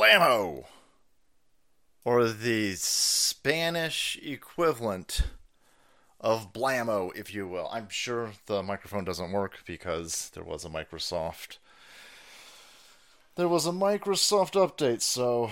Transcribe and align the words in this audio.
blammo, 0.00 0.64
or 2.06 2.26
the 2.26 2.74
Spanish 2.74 4.18
equivalent 4.22 5.24
of 6.18 6.54
blammo, 6.54 7.14
if 7.14 7.34
you 7.34 7.46
will. 7.46 7.68
I'm 7.70 7.88
sure 7.90 8.32
the 8.46 8.62
microphone 8.62 9.04
doesn't 9.04 9.30
work 9.30 9.58
because 9.66 10.30
there 10.32 10.42
was 10.42 10.64
a 10.64 10.70
Microsoft. 10.70 11.58
There 13.36 13.48
was 13.48 13.66
a 13.66 13.72
Microsoft 13.72 14.54
update, 14.54 15.02
so 15.02 15.50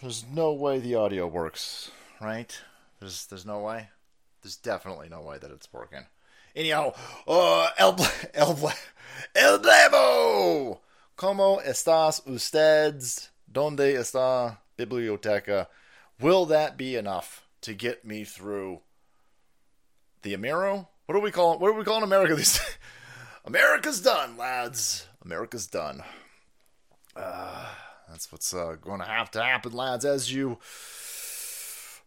there's 0.00 0.24
no 0.32 0.52
way 0.52 0.78
the 0.78 0.94
audio 0.94 1.26
works, 1.26 1.90
right? 2.20 2.56
There's 3.00 3.26
there's 3.26 3.46
no 3.46 3.58
way. 3.58 3.88
There's 4.42 4.56
definitely 4.56 5.08
no 5.08 5.22
way 5.22 5.38
that 5.38 5.50
it's 5.50 5.72
working. 5.72 6.06
Anyhow, 6.54 6.92
uh, 7.26 7.70
el, 7.76 7.96
el, 8.34 8.72
el 9.34 9.58
blamo. 9.58 10.78
¿Cómo 11.16 11.60
estás 11.66 12.24
ustedes? 12.28 13.30
¿Dónde 13.50 13.94
está 13.94 14.58
biblioteca? 14.76 15.68
Will 16.20 16.46
that 16.46 16.76
be 16.76 16.96
enough 16.96 17.46
to 17.62 17.74
get 17.74 18.04
me 18.04 18.24
through 18.24 18.80
the 20.22 20.34
Amiro? 20.34 20.88
What 21.06 21.14
do 21.14 21.20
we 21.20 21.30
call 21.30 21.58
What 21.58 21.68
are 21.68 21.78
we 21.78 21.84
calling 21.84 22.02
America 22.02 22.34
these 22.34 22.58
days? 22.58 22.78
America's 23.44 24.00
done, 24.00 24.36
lads. 24.36 25.06
America's 25.24 25.66
done. 25.66 26.02
Uh, 27.16 27.66
that's 28.08 28.30
what's 28.30 28.52
uh, 28.52 28.76
going 28.80 29.00
to 29.00 29.06
have 29.06 29.30
to 29.32 29.42
happen, 29.42 29.72
lads, 29.72 30.04
as 30.04 30.32
you 30.32 30.58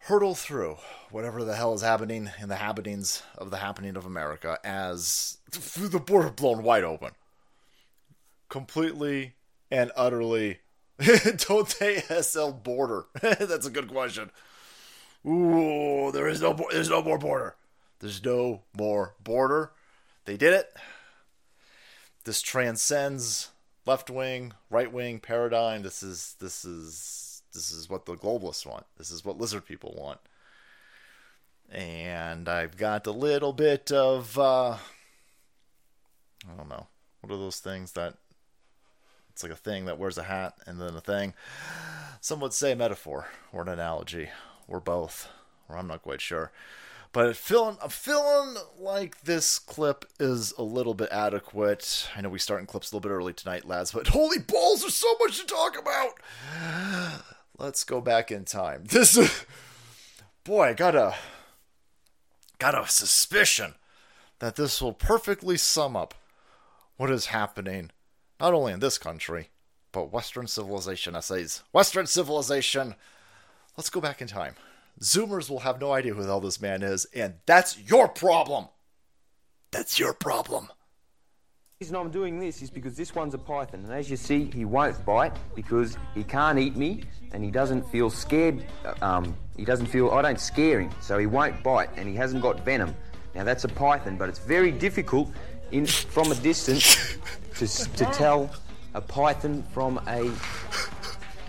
hurtle 0.01 0.35
through 0.35 0.77
whatever 1.11 1.43
the 1.43 1.55
hell 1.55 1.73
is 1.73 1.81
happening 1.81 2.29
in 2.41 2.49
the 2.49 2.55
happenings 2.55 3.21
of 3.37 3.51
the 3.51 3.57
happening 3.57 3.95
of 3.95 4.05
America 4.05 4.57
as 4.63 5.37
the 5.51 5.99
border 5.99 6.29
blown 6.29 6.63
wide 6.63 6.83
open. 6.83 7.11
Completely 8.49 9.35
and 9.69 9.91
utterly. 9.95 10.59
Don't 11.47 11.79
they 11.79 12.01
SL 12.21 12.51
border? 12.51 13.05
That's 13.21 13.65
a 13.65 13.71
good 13.71 13.87
question. 13.87 14.31
Ooh, 15.25 16.11
there 16.11 16.27
is 16.27 16.41
no 16.41 16.53
there's 16.71 16.89
no 16.89 17.01
more 17.01 17.17
border. 17.17 17.55
There's 17.99 18.23
no 18.23 18.61
more 18.77 19.13
border. 19.23 19.71
They 20.25 20.37
did 20.37 20.53
it. 20.53 20.73
This 22.23 22.41
transcends 22.41 23.49
left 23.85 24.09
wing, 24.09 24.53
right 24.69 24.91
wing 24.91 25.19
paradigm. 25.19 25.83
This 25.83 26.03
is 26.03 26.35
this 26.39 26.65
is 26.65 27.41
this 27.53 27.71
is 27.71 27.89
what 27.89 28.05
the 28.05 28.15
globalists 28.15 28.65
want. 28.65 28.85
This 28.97 29.11
is 29.11 29.25
what 29.25 29.37
lizard 29.37 29.65
people 29.65 29.95
want. 29.97 30.19
And 31.69 32.49
I've 32.49 32.77
got 32.77 33.07
a 33.07 33.11
little 33.11 33.53
bit 33.53 33.91
of 33.91 34.37
uh, 34.37 34.77
I 36.49 36.55
don't 36.57 36.69
know. 36.69 36.87
What 37.21 37.33
are 37.33 37.37
those 37.37 37.59
things 37.59 37.91
that 37.93 38.15
it's 39.31 39.43
like 39.43 39.51
a 39.51 39.55
thing 39.55 39.85
that 39.85 39.97
wears 39.97 40.17
a 40.17 40.23
hat 40.23 40.57
and 40.65 40.79
then 40.79 40.95
a 40.95 41.01
thing. 41.01 41.33
Some 42.19 42.39
would 42.41 42.53
say 42.53 42.75
metaphor 42.75 43.27
or 43.51 43.61
an 43.61 43.69
analogy 43.69 44.29
or 44.67 44.79
both, 44.79 45.29
or 45.67 45.77
I'm 45.77 45.87
not 45.87 46.03
quite 46.03 46.21
sure. 46.21 46.51
But 47.13 47.35
feeling, 47.35 47.77
I'm 47.83 47.89
feeling 47.89 48.55
like 48.79 49.21
this 49.23 49.59
clip 49.59 50.05
is 50.19 50.53
a 50.57 50.63
little 50.63 50.93
bit 50.93 51.09
adequate. 51.11 52.09
I 52.15 52.21
know 52.21 52.29
we 52.29 52.39
start 52.39 52.61
in 52.61 52.67
clips 52.67 52.91
a 52.91 52.95
little 52.95 53.09
bit 53.09 53.13
early 53.13 53.33
tonight, 53.33 53.67
lads, 53.67 53.91
but 53.91 54.07
holy 54.07 54.39
balls, 54.39 54.81
there's 54.81 54.95
so 54.95 55.13
much 55.19 55.39
to 55.39 55.45
talk 55.45 55.77
about. 55.77 56.13
Let's 57.57 57.83
go 57.83 57.99
back 57.99 58.31
in 58.31 58.45
time. 58.45 58.85
This, 58.85 59.45
boy, 60.45 60.69
I 60.69 60.73
got 60.73 60.95
a, 60.95 61.15
got 62.59 62.81
a 62.81 62.87
suspicion 62.87 63.75
that 64.39 64.55
this 64.55 64.81
will 64.81 64.93
perfectly 64.93 65.57
sum 65.57 65.95
up 65.97 66.15
what 66.95 67.11
is 67.11 67.27
happening, 67.27 67.91
not 68.41 68.55
only 68.55 68.73
in 68.73 68.79
this 68.79 68.97
country, 68.97 69.49
but 69.91 70.11
Western 70.11 70.47
civilization 70.47 71.15
essays. 71.15 71.63
Western 71.71 72.07
civilization. 72.07 72.95
Let's 73.77 73.91
go 73.91 74.01
back 74.01 74.21
in 74.21 74.27
time. 74.27 74.55
Zoomers 74.99 75.49
will 75.49 75.59
have 75.59 75.79
no 75.79 75.91
idea 75.93 76.13
who 76.13 76.21
the 76.21 76.27
hell 76.27 76.41
this 76.41 76.59
man 76.59 76.81
is, 76.81 77.05
and 77.13 77.35
that's 77.45 77.77
your 77.79 78.07
problem. 78.07 78.67
That's 79.71 79.99
your 79.99 80.13
problem. 80.13 80.67
The 81.79 81.85
reason 81.85 81.95
I'm 81.95 82.11
doing 82.11 82.39
this 82.39 82.61
is 82.61 82.69
because 82.69 82.95
this 82.95 83.13
one's 83.15 83.33
a 83.33 83.37
python, 83.37 83.81
and 83.85 83.93
as 83.93 84.09
you 84.09 84.17
see, 84.17 84.49
he 84.53 84.65
won't 84.65 85.03
bite 85.05 85.33
because 85.55 85.97
he 86.15 86.23
can't 86.23 86.59
eat 86.59 86.75
me, 86.75 87.03
and 87.31 87.43
he 87.43 87.51
doesn't 87.51 87.83
feel 87.89 88.09
scared. 88.09 88.65
Um, 89.01 89.35
he 89.55 89.65
doesn't 89.65 89.87
feel 89.87 90.09
I 90.11 90.21
don't 90.21 90.39
scare 90.39 90.81
him, 90.81 90.91
so 90.99 91.17
he 91.17 91.27
won't 91.27 91.63
bite, 91.63 91.89
and 91.95 92.07
he 92.07 92.15
hasn't 92.15 92.41
got 92.41 92.65
venom. 92.65 92.95
Now 93.33 93.43
that's 93.43 93.63
a 93.63 93.69
python, 93.69 94.17
but 94.17 94.29
it's 94.29 94.39
very 94.39 94.71
difficult 94.71 95.29
in 95.71 95.85
from 95.85 96.31
a 96.31 96.35
distance 96.35 97.17
to 97.61 97.67
to 97.67 98.05
tell 98.05 98.49
a 98.95 99.01
python 99.01 99.63
from 99.71 99.99
a. 100.07 100.31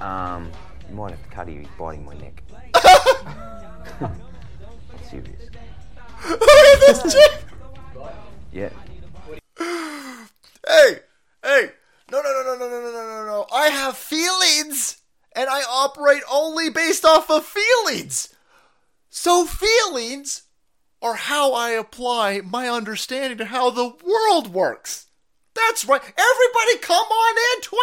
Um, 0.05 0.51
you 0.89 0.95
might 0.95 1.13
have 1.13 1.23
to 1.23 1.29
cut 1.31 1.49
him. 1.49 1.67
Biting 1.79 2.05
my 2.05 2.15
neck. 2.15 2.43
Serious. 5.09 5.51
Look 6.29 6.43
at 6.43 6.81
this 6.81 7.15
chick. 7.15 7.45
Yeah. 8.53 8.69
Hey, 9.59 10.99
hey. 11.43 11.71
No, 12.11 12.21
no, 12.21 12.31
no, 12.31 12.43
no, 12.45 12.59
no, 12.59 12.69
no, 12.69 12.81
no, 12.81 12.91
no, 12.91 12.93
no, 12.93 13.27
no. 13.27 13.47
I 13.51 13.69
have 13.69 13.97
feelings, 13.97 14.99
and 15.35 15.49
I 15.49 15.63
operate 15.63 16.23
only 16.31 16.69
based 16.69 17.07
off 17.07 17.31
of 17.31 17.47
feelings. 17.47 18.35
So 19.09 19.47
feelings 19.47 20.43
are 21.01 21.15
how 21.15 21.55
I 21.55 21.71
apply 21.71 22.43
my 22.43 22.69
understanding 22.69 23.39
to 23.39 23.47
how 23.47 23.71
the 23.71 23.95
world 24.05 24.53
works. 24.53 25.07
That's 25.55 25.85
right. 25.85 26.01
Everybody 26.01 26.79
come 26.81 27.07
on 27.07 27.37
into 27.57 27.77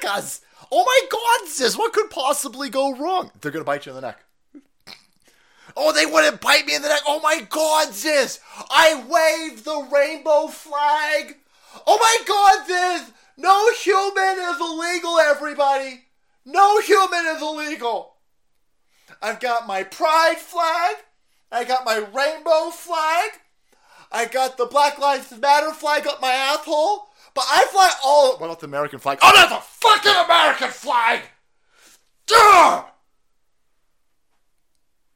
Americas. 0.00 0.40
Oh 0.70 0.84
my 0.84 1.00
God, 1.10 1.48
sis, 1.48 1.76
what 1.76 1.92
could 1.92 2.10
possibly 2.10 2.68
go 2.68 2.94
wrong? 2.96 3.30
They're 3.40 3.52
gonna 3.52 3.64
bite 3.64 3.86
you 3.86 3.92
in 3.92 3.96
the 3.96 4.02
neck. 4.02 4.20
Oh, 5.76 5.92
they 5.92 6.06
wouldn't 6.06 6.40
bite 6.40 6.66
me 6.66 6.74
in 6.74 6.82
the 6.82 6.88
neck. 6.88 7.02
Oh 7.06 7.20
my 7.20 7.46
God, 7.48 7.92
sis, 7.92 8.40
I 8.70 9.04
waved 9.08 9.64
the 9.64 9.88
rainbow 9.92 10.48
flag. 10.48 11.36
Oh 11.86 11.98
my 11.98 12.18
God, 12.26 12.66
sis, 12.66 13.12
no 13.36 13.72
human 13.74 14.38
is 14.38 14.60
illegal. 14.60 15.18
Everybody, 15.18 16.06
no 16.44 16.80
human 16.80 17.26
is 17.26 17.42
illegal. 17.42 18.14
I've 19.22 19.40
got 19.40 19.66
my 19.66 19.82
pride 19.82 20.38
flag. 20.38 20.96
I 21.52 21.64
got 21.64 21.84
my 21.84 21.96
rainbow 21.96 22.70
flag. 22.70 23.40
I 24.10 24.26
got 24.26 24.56
the 24.56 24.66
Black 24.66 24.98
Lives 24.98 25.32
Matter 25.38 25.72
flag 25.72 26.06
up 26.06 26.20
my 26.20 26.32
asshole. 26.32 27.08
But 27.36 27.44
I 27.50 27.66
fly 27.70 27.90
all. 28.02 28.38
What 28.38 28.46
about 28.46 28.60
the 28.60 28.66
American 28.66 28.98
flag? 28.98 29.18
Oh, 29.20 29.30
that's 29.34 29.52
a 29.52 29.60
fucking 29.60 30.24
American 30.24 30.70
flag! 30.70 31.20
Duh! 32.26 32.84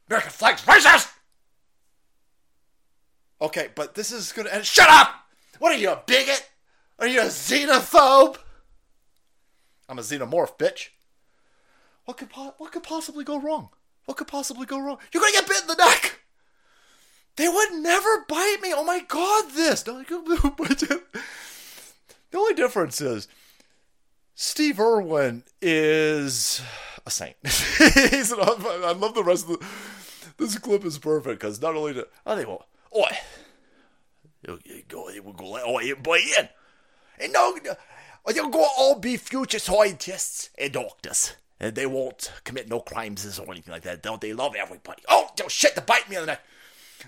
American 0.06 0.31
flag's 0.31 0.62
racist! 0.67 1.11
Okay, 3.41 3.69
but 3.75 3.95
this 3.95 4.12
is 4.12 4.33
gonna 4.33 4.50
end. 4.50 4.67
Shut 4.67 4.91
up! 4.91 5.15
What 5.61 5.73
are 5.73 5.79
you, 5.79 5.91
a 5.91 6.03
bigot? 6.06 6.47
Are 6.99 7.06
you 7.06 7.23
a 7.23 7.25
xenophobe? 7.25 8.37
I'm 9.89 9.99
a 9.99 10.03
xenomorph, 10.03 10.59
bitch. 10.59 10.89
What 12.05 12.19
could 12.19 12.29
po- 12.29 12.55
what 12.59 12.71
could 12.71 12.83
possibly 12.83 13.25
go 13.25 13.41
wrong? 13.41 13.71
What 14.05 14.19
could 14.19 14.29
possibly 14.29 14.67
go 14.67 14.79
wrong? 14.79 14.99
You're 15.11 15.23
gonna 15.23 15.33
get 15.33 15.49
bit 15.49 15.62
in 15.62 15.69
the 15.69 15.75
neck. 15.75 16.19
They 17.37 17.49
would 17.49 17.73
never 17.73 18.25
bite 18.29 18.59
me. 18.63 18.73
Oh 18.75 18.85
my 18.85 19.01
god, 19.01 19.51
this. 19.53 19.83
The 19.83 19.95
only 22.35 22.55
difference 22.55 23.01
is 23.01 23.29
Steve 24.35 24.79
Irwin 24.79 25.45
is 25.61 26.63
a 27.07 27.11
saint. 27.11 27.37
He's 27.45 28.33
an, 28.33 28.41
I 28.41 28.93
love 28.97 29.15
the 29.15 29.25
rest 29.25 29.49
of 29.49 29.59
the. 29.59 29.67
This 30.37 30.59
clip 30.59 30.85
is 30.85 30.99
perfect 30.99 31.41
because 31.41 31.61
not 31.61 31.77
only 31.77 31.93
do 31.93 32.05
I 32.25 32.37
think 32.37 32.49
well, 32.49 32.67
oi, 32.97 33.19
you, 34.47 34.59
you 34.65 34.83
go, 34.89 35.11
you 35.11 35.23
will 35.23 35.35
go, 35.35 35.59
oh, 35.62 35.81
you 35.81 35.97
buy 35.97 36.23
in, 36.39 36.49
and 37.19 37.33
no, 37.33 37.59
you'll 38.35 38.49
go 38.49 38.67
all 38.79 38.99
be 38.99 39.17
future 39.19 39.59
scientists 39.59 40.49
and 40.59 40.73
doctors 40.73 41.37
and 41.61 41.75
they 41.75 41.87
won't 41.87 42.33
commit 42.43 42.69
no 42.69 42.81
crimes 42.81 43.38
or 43.38 43.50
anything 43.53 43.73
like 43.73 43.83
that. 43.83 44.03
Don't 44.03 44.21
they 44.21 44.33
love 44.33 44.55
everybody? 44.56 45.03
Oh, 45.09 45.29
oh 45.43 45.49
shit! 45.49 45.75
To 45.75 45.83
bite 45.83 46.09
me 46.09 46.17
in 46.17 46.23
the 46.23 46.26
neck. 46.26 46.43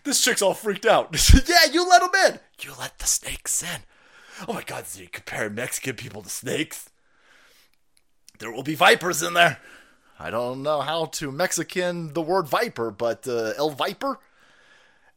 This 0.05 0.23
chick's 0.23 0.43
all 0.43 0.55
freaked 0.55 0.87
out. 0.87 1.15
yeah, 1.49 1.73
you 1.73 1.89
let 1.89 2.01
them 2.01 2.11
in. 2.27 2.41
You 2.61 2.73
let 2.79 2.99
the 2.99 3.07
snakes 3.07 3.63
in. 3.63 3.81
Oh 4.49 4.55
my 4.55 4.63
God! 4.63 4.87
So 4.87 5.01
you 5.01 5.09
compare 5.09 5.51
Mexican 5.51 5.97
people 5.97 6.23
to 6.23 6.29
snakes? 6.29 6.89
There 8.39 8.51
will 8.51 8.63
be 8.63 8.75
vipers 8.75 9.23
in 9.23 9.35
there. 9.35 9.59
I 10.19 10.31
don't 10.31 10.63
know 10.63 10.81
how 10.81 11.07
to 11.07 11.31
Mexican 11.31 12.13
the 12.13 12.23
word 12.23 12.49
viper, 12.49 12.91
but 12.91 13.27
uh, 13.29 13.53
el 13.59 13.71
viper, 13.71 14.19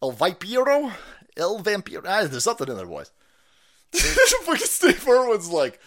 el 0.02 0.12
vipero, 0.12 0.92
el 1.38 1.60
vampiro. 1.60 2.04
Ah, 2.06 2.26
there's 2.26 2.44
something 2.44 2.68
in 2.68 2.76
there, 2.76 2.86
boys. 2.86 3.12
Fucking 3.94 4.66
Steve 4.66 5.08
Irwin's 5.08 5.50
like, 5.50 5.80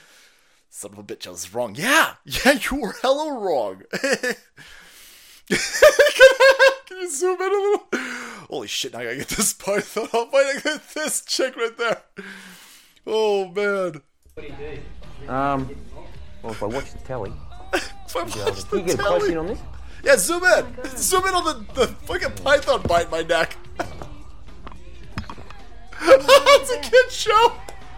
Son 0.71 0.93
of 0.93 0.99
a 0.99 1.03
bitch, 1.03 1.27
I 1.27 1.31
was 1.31 1.55
wrong. 1.55 1.75
Yeah, 1.77 2.15
yeah, 2.25 2.59
you 2.71 2.81
were 2.81 2.95
hella 3.03 3.33
wrong. 3.33 3.83
can, 6.89 6.99
you 6.99 7.11
zoom 7.11 7.41
in 7.41 7.49
a 7.49 7.55
little? 7.55 7.87
Holy 8.49 8.67
shit, 8.67 8.93
now 8.93 9.01
I 9.01 9.05
gotta 9.05 9.17
get 9.17 9.29
this 9.29 9.53
python 9.53 10.09
off. 10.13 10.35
I 10.35 10.55
gotta 10.55 10.61
get 10.63 10.89
this 10.95 11.23
chick 11.25 11.57
right 11.57 11.77
there. 11.77 12.03
Oh, 13.07 13.47
man. 13.47 14.01
What 14.35 14.37
do 14.37 14.43
you 14.43 14.55
do? 15.27 15.33
Um, 15.33 15.69
well, 16.43 16.53
if 16.53 16.63
I 16.63 16.67
watch 16.67 16.93
the 16.93 16.99
telly, 16.99 17.33
If 17.75 18.17
I 18.17 18.23
watch 18.23 18.33
the 18.33 18.41
Can 18.41 18.79
you 18.79 18.85
the 18.85 18.97
get 18.97 18.99
close 18.99 19.29
in 19.29 19.37
on 19.37 19.47
this? 19.49 19.59
Yeah, 20.05 20.17
zoom 20.17 20.45
in. 20.45 20.75
zoom 20.97 21.27
in 21.27 21.35
on 21.35 21.45
the, 21.45 21.67
the 21.75 21.87
fucking 21.89 22.33
python 22.43 22.83
bite 22.83 23.11
my 23.11 23.23
neck. 23.23 23.57
it's 26.01 26.71
a 26.71 26.79
kid 26.91 27.11
show. 27.13 27.53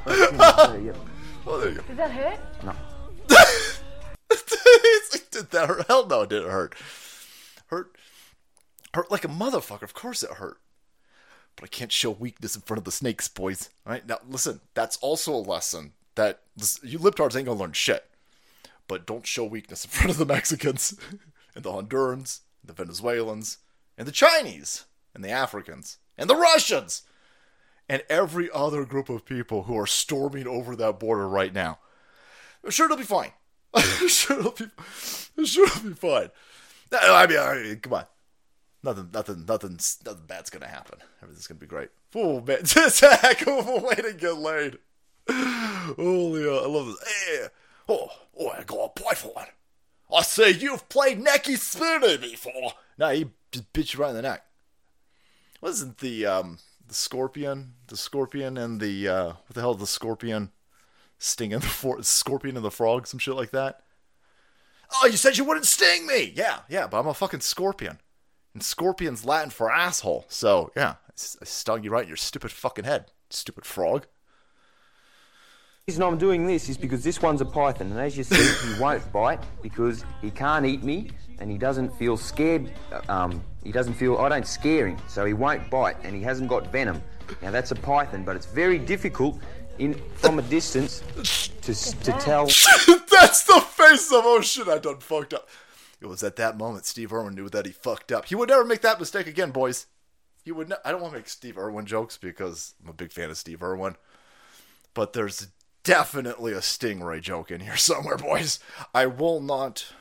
Oh, 0.06 1.58
there 1.60 1.70
you 1.70 1.76
go. 1.76 1.82
Does 1.82 1.96
that 1.96 2.10
hurt? 2.10 2.38
No. 2.64 2.75
It's 4.32 5.12
like, 5.12 5.31
did 5.31 5.50
that 5.50 5.69
hurt? 5.69 5.87
Hell 5.88 6.06
no, 6.06 6.22
it 6.22 6.31
didn't 6.31 6.50
hurt. 6.50 6.75
Hurt, 7.66 7.96
hurt 8.94 9.10
like 9.10 9.25
a 9.25 9.28
motherfucker. 9.28 9.82
Of 9.82 9.94
course 9.94 10.22
it 10.22 10.31
hurt. 10.32 10.58
But 11.56 11.64
I 11.64 11.69
can't 11.69 11.92
show 11.92 12.10
weakness 12.10 12.54
in 12.54 12.62
front 12.62 12.78
of 12.78 12.84
the 12.84 12.92
snakes, 12.92 13.28
boys. 13.28 13.70
All 13.87 13.92
right 13.92 14.06
now, 14.06 14.19
listen. 14.28 14.60
That's 14.75 14.96
also 14.98 15.34
a 15.34 15.37
lesson 15.37 15.92
that 16.14 16.40
you 16.82 16.98
libtards 16.98 17.37
ain't 17.37 17.46
gonna 17.46 17.58
learn 17.58 17.72
shit. 17.72 18.04
But 18.88 19.06
don't 19.06 19.26
show 19.26 19.44
weakness 19.44 19.84
in 19.84 19.90
front 19.92 20.10
of 20.10 20.19
the 20.19 20.26
Mexicans, 20.26 20.98
and 21.54 21.64
the 21.64 21.70
Hondurans, 21.70 22.40
and 22.62 22.69
the 22.69 22.72
Venezuelans, 22.72 23.58
and 23.98 24.06
the 24.06 24.12
Chinese, 24.12 24.84
and 25.14 25.25
the 25.25 25.31
Africans, 25.31 25.98
and 26.16 26.28
the 26.28 26.37
Russians, 26.37 27.02
and 27.88 28.02
every 28.08 28.48
other 28.52 28.84
group 28.84 29.08
of 29.08 29.25
people 29.25 29.64
who 29.64 29.76
are 29.76 29.87
storming 29.87 30.46
over 30.46 30.76
that 30.76 31.00
border 31.00 31.28
right 31.28 31.52
now. 31.52 31.78
Sure 32.69 32.87
it'll 32.87 32.96
be 32.96 33.04
fine. 33.04 33.32
Sure 34.08 34.40
it'll 34.40 34.52
be. 34.52 34.66
Sure 35.44 35.66
it'll 35.66 35.90
be 35.90 35.94
fine. 35.94 36.31
I 36.92 37.26
mean, 37.26 37.38
I 37.38 37.54
mean, 37.54 37.76
come 37.81 37.94
on. 37.94 38.04
Nothing, 38.82 39.10
nothing, 39.12 39.44
nothing, 39.46 39.78
nothing 40.06 40.26
bad's 40.26 40.50
gonna 40.50 40.66
happen. 40.66 40.98
Everything's 41.22 41.46
gonna 41.46 41.60
be 41.60 41.66
great. 41.66 41.90
Oh 42.14 42.40
man, 42.40 42.58
it's 42.62 43.02
a 43.02 43.14
heck 43.16 43.46
of 43.46 43.68
a 43.68 43.76
way 43.76 43.94
to 43.96 44.14
get 44.14 44.36
laid. 44.38 44.78
Holy, 45.28 46.48
uh, 46.48 46.62
I 46.62 46.66
love 46.66 46.86
this. 46.86 47.08
Hey, 47.08 47.46
oh, 47.88 48.08
oh, 48.38 48.48
I 48.48 48.62
got 48.64 48.92
a 48.96 49.00
python. 49.00 49.46
I 50.12 50.22
say 50.22 50.50
you've 50.50 50.88
played 50.88 51.22
necky 51.22 51.56
spinny 51.58 52.16
before. 52.16 52.72
No, 52.98 53.10
he 53.10 53.26
just 53.52 53.72
bit 53.72 53.92
you 53.92 54.00
right 54.00 54.10
in 54.10 54.16
the 54.16 54.22
neck. 54.22 54.44
Wasn't 55.60 55.98
the 55.98 56.26
um 56.26 56.58
the 56.88 56.94
scorpion, 56.94 57.74
the 57.86 57.96
scorpion 57.96 58.56
and 58.56 58.80
the 58.80 59.08
uh 59.08 59.26
what 59.26 59.54
the 59.54 59.60
hell 59.60 59.74
the 59.74 59.86
scorpion 59.86 60.50
stinging 61.18 61.58
the 61.58 61.66
for- 61.66 62.02
scorpion 62.02 62.56
and 62.56 62.64
the 62.64 62.70
frog, 62.70 63.06
some 63.06 63.18
shit 63.18 63.34
like 63.36 63.50
that? 63.50 63.82
Oh, 65.02 65.06
you 65.06 65.16
said 65.16 65.38
you 65.38 65.44
wouldn't 65.44 65.66
sting 65.66 66.06
me. 66.06 66.32
Yeah, 66.34 66.60
yeah, 66.68 66.86
but 66.86 66.98
I'm 66.98 67.06
a 67.06 67.14
fucking 67.14 67.40
scorpion. 67.40 67.98
And 68.55 68.62
scorpion's 68.62 69.25
Latin 69.25 69.50
for 69.50 69.70
asshole. 69.70 70.25
So, 70.29 70.73
yeah, 70.76 70.94
I 71.08 71.44
stung 71.44 71.85
you 71.85 71.91
right 71.91 72.02
in 72.02 72.08
your 72.08 72.17
stupid 72.17 72.50
fucking 72.50 72.85
head, 72.85 73.12
stupid 73.31 73.64
frog. 73.64 74.06
The 75.87 75.93
reason 75.93 76.02
I'm 76.02 76.19
doing 76.19 76.47
this 76.47 76.69
is 76.69 76.76
because 76.76 77.02
this 77.02 77.23
one's 77.23 77.41
a 77.41 77.44
python, 77.44 77.91
and 77.91 78.00
as 78.00 78.17
you 78.17 78.25
see, 78.25 78.69
he 78.69 78.81
won't 78.81 79.11
bite 79.12 79.41
because 79.62 80.05
he 80.20 80.31
can't 80.31 80.67
eat 80.67 80.82
me, 80.82 81.11
and 81.38 81.50
he 81.50 81.58
doesn't 81.58 81.91
feel 81.97 82.17
scared. 82.17 82.73
Um, 83.08 83.43
he 83.64 83.73
doesn't 83.73 83.94
feel 83.94 84.19
I 84.19 84.29
don't 84.29 84.47
scare 84.47 84.88
him, 84.88 84.99
so 85.08 85.25
he 85.25 85.32
won't 85.32 85.69
bite, 85.70 85.97
and 86.05 86.14
he 86.14 86.23
hasn't 86.23 86.49
got 86.49 86.70
venom. 86.73 87.02
Now 87.43 87.50
that's 87.50 87.70
a 87.70 87.76
python, 87.76 88.25
but 88.25 88.37
it's 88.37 88.47
very 88.47 88.79
difficult 88.79 89.38
in 89.79 89.94
from 90.17 90.38
a 90.38 90.43
distance 90.43 91.02
to 91.62 91.75
to 91.75 92.12
tell. 92.20 92.47
That's 93.11 93.44
the 93.44 93.61
face 93.61 94.12
of 94.12 94.23
oh 94.25 94.41
shit, 94.41 94.69
I 94.69 94.79
done 94.79 94.99
fucked 94.99 95.35
up. 95.35 95.49
It 96.00 96.06
was 96.06 96.23
at 96.23 96.37
that 96.37 96.56
moment 96.56 96.87
Steve 96.87 97.12
Irwin 97.12 97.35
knew 97.35 97.49
that 97.50 97.67
he 97.67 97.73
fucked 97.73 98.11
up. 98.11 98.26
He 98.26 98.35
would 98.35 98.49
never 98.49 98.64
make 98.64 98.81
that 98.81 98.99
mistake 98.99 99.26
again, 99.26 99.50
boys. 99.50 99.87
He 100.44 100.52
would. 100.52 100.70
Ne- 100.70 100.76
I 100.85 100.93
don't 100.93 101.02
want 101.02 101.12
to 101.12 101.19
make 101.19 101.29
Steve 101.29 101.58
Irwin 101.58 101.87
jokes 101.87 102.17
because 102.17 102.75
I'm 102.82 102.88
a 102.88 102.94
big 102.94 103.12
fan 103.12 103.31
of 103.31 103.37
Steve 103.37 103.62
Irwin, 103.62 103.97
but 104.94 105.12
there's 105.12 105.49
definitely 105.85 106.52
a 106.52 106.61
stingray 106.61 107.20
joke 107.20 107.50
in 107.50 107.61
here 107.61 107.76
somewhere, 107.76 108.17
boys. 108.17 108.58
I 108.94 109.06
will 109.06 109.41
not 109.41 109.93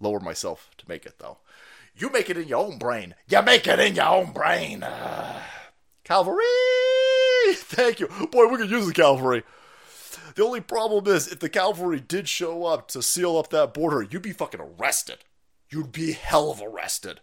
lower 0.00 0.20
myself 0.20 0.70
to 0.78 0.84
make 0.88 1.04
it 1.04 1.18
though. 1.18 1.38
You 1.96 2.10
make 2.10 2.30
it 2.30 2.38
in 2.38 2.48
your 2.48 2.64
own 2.64 2.78
brain. 2.78 3.14
You 3.28 3.42
make 3.42 3.66
it 3.66 3.80
in 3.80 3.96
your 3.96 4.06
own 4.06 4.32
brain. 4.32 4.84
Ah. 4.86 5.44
Calvary, 6.04 6.42
thank 7.54 8.00
you, 8.00 8.08
boy. 8.30 8.46
We 8.46 8.56
could 8.56 8.70
use 8.70 8.86
the 8.86 8.92
cavalry. 8.92 9.44
The 10.34 10.44
only 10.44 10.60
problem 10.60 11.06
is, 11.06 11.28
if 11.28 11.38
the 11.38 11.48
cavalry 11.48 12.00
did 12.00 12.28
show 12.28 12.64
up 12.64 12.88
to 12.88 13.02
seal 13.02 13.36
up 13.36 13.50
that 13.50 13.74
border, 13.74 14.02
you'd 14.02 14.22
be 14.22 14.32
fucking 14.32 14.60
arrested. 14.60 15.18
You'd 15.70 15.92
be 15.92 16.12
hell 16.12 16.50
of 16.50 16.60
arrested. 16.62 17.20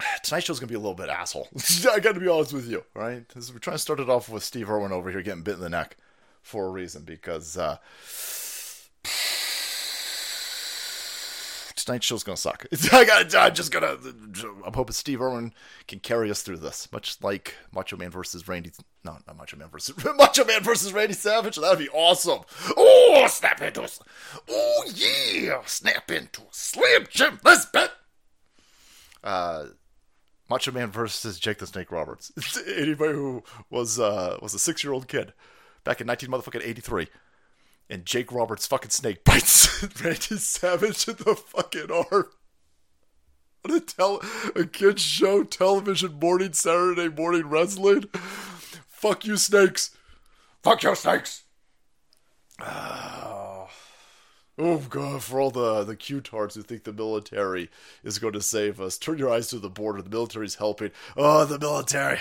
Tonight's 0.22 0.46
show's 0.46 0.60
gonna 0.60 0.68
be 0.68 0.74
a 0.74 0.78
little 0.78 0.94
bit 0.94 1.08
asshole. 1.08 1.48
I 1.90 2.00
gotta 2.00 2.20
be 2.20 2.28
honest 2.28 2.52
with 2.52 2.68
you, 2.68 2.84
right? 2.94 3.24
We're 3.34 3.58
trying 3.58 3.76
to 3.76 3.78
start 3.78 4.00
it 4.00 4.10
off 4.10 4.28
with 4.28 4.44
Steve 4.44 4.70
Irwin 4.70 4.92
over 4.92 5.10
here 5.10 5.22
getting 5.22 5.42
bit 5.42 5.54
in 5.54 5.60
the 5.60 5.68
neck 5.70 5.96
for 6.42 6.66
a 6.66 6.70
reason 6.70 7.02
because 7.02 7.56
uh, 7.56 7.78
tonight's 11.84 12.06
show's 12.06 12.22
gonna 12.24 12.36
suck. 12.36 12.66
I 12.92 13.04
got. 13.04 13.34
I'm 13.34 13.54
just 13.54 13.72
gonna. 13.72 13.96
I'm 14.64 14.72
hoping 14.72 14.92
Steve 14.92 15.20
Irwin 15.20 15.52
can 15.88 15.98
carry 16.00 16.30
us 16.30 16.42
through 16.42 16.58
this, 16.58 16.90
much 16.92 17.16
like 17.22 17.54
Macho 17.72 17.96
Man 17.96 18.10
versus 18.10 18.46
Randy. 18.48 18.72
No, 19.04 19.18
not 19.26 19.36
Macho 19.36 19.56
Man 19.56 19.68
versus 19.68 19.94
Macho 20.16 20.44
Man 20.44 20.62
versus 20.62 20.92
Randy 20.92 21.14
Savage. 21.14 21.56
That'd 21.56 21.78
be 21.78 21.88
awesome. 21.90 22.40
Oh, 22.76 23.26
snap 23.28 23.60
into 23.62 23.82
a. 23.82 23.88
Oh 24.48 24.84
yeah, 24.94 25.60
snap 25.66 26.10
into 26.10 26.42
a 26.42 26.46
Slim 26.50 27.06
Jim 27.10 27.38
Lisbeth. 27.44 27.90
Uh, 29.22 29.66
Macho 30.48 30.72
Man 30.72 30.90
versus 30.90 31.38
Jake 31.38 31.58
the 31.58 31.66
Snake 31.66 31.92
Roberts. 31.92 32.32
Anybody 32.76 33.14
who 33.14 33.42
was 33.70 34.00
uh 34.00 34.38
was 34.42 34.54
a 34.54 34.58
six 34.58 34.82
year 34.82 34.92
old 34.92 35.08
kid 35.08 35.32
back 35.84 36.00
in 36.00 36.06
nineteen 36.06 36.30
motherfucking 36.30 36.64
eighty 36.64 36.80
three 36.80 37.08
and 37.90 38.06
Jake 38.06 38.32
Roberts 38.32 38.66
fucking 38.66 38.90
snake 38.90 39.24
bites 39.24 39.82
Randy 40.02 40.36
Savage 40.38 41.08
in 41.08 41.16
the 41.16 41.34
fucking 41.34 41.90
arm. 41.90 42.28
A, 43.68 43.78
tel- 43.78 44.22
a 44.56 44.64
kid's 44.64 45.02
show, 45.02 45.44
television 45.44 46.18
morning, 46.18 46.54
Saturday 46.54 47.10
morning 47.10 47.46
wrestling. 47.46 48.04
Fuck 48.88 49.26
you, 49.26 49.36
snakes. 49.36 49.94
Fuck 50.62 50.82
you, 50.82 50.94
snakes. 50.94 51.42
Oh, 52.58 53.68
oh 54.58 54.78
God, 54.88 55.22
for 55.22 55.40
all 55.40 55.50
the, 55.50 55.84
the 55.84 55.94
Q-tards 55.94 56.54
who 56.54 56.62
think 56.62 56.84
the 56.84 56.92
military 56.94 57.68
is 58.02 58.18
going 58.18 58.32
to 58.32 58.40
save 58.40 58.80
us, 58.80 58.96
turn 58.96 59.18
your 59.18 59.30
eyes 59.30 59.48
to 59.48 59.58
the 59.58 59.68
border. 59.68 60.00
The 60.00 60.08
military's 60.08 60.54
helping. 60.54 60.92
Oh, 61.14 61.44
the 61.44 61.58
military. 61.58 62.18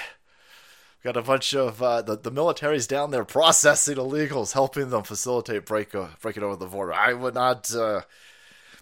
Got 1.04 1.16
a 1.16 1.22
bunch 1.22 1.54
of 1.54 1.82
uh, 1.82 2.02
the 2.02 2.18
the 2.18 2.32
military's 2.32 2.86
down 2.86 3.12
there 3.12 3.24
processing 3.24 3.96
illegals, 3.96 4.52
helping 4.52 4.90
them 4.90 5.04
facilitate 5.04 5.66
break 5.66 5.96
uh, 5.96 6.08
breaking 6.22 6.44
over 6.44 6.58
the 6.58 6.66
border. 6.66 6.94
I 6.94 7.14
would 7.14 7.34
not. 7.34 7.74
Uh... 7.74 8.02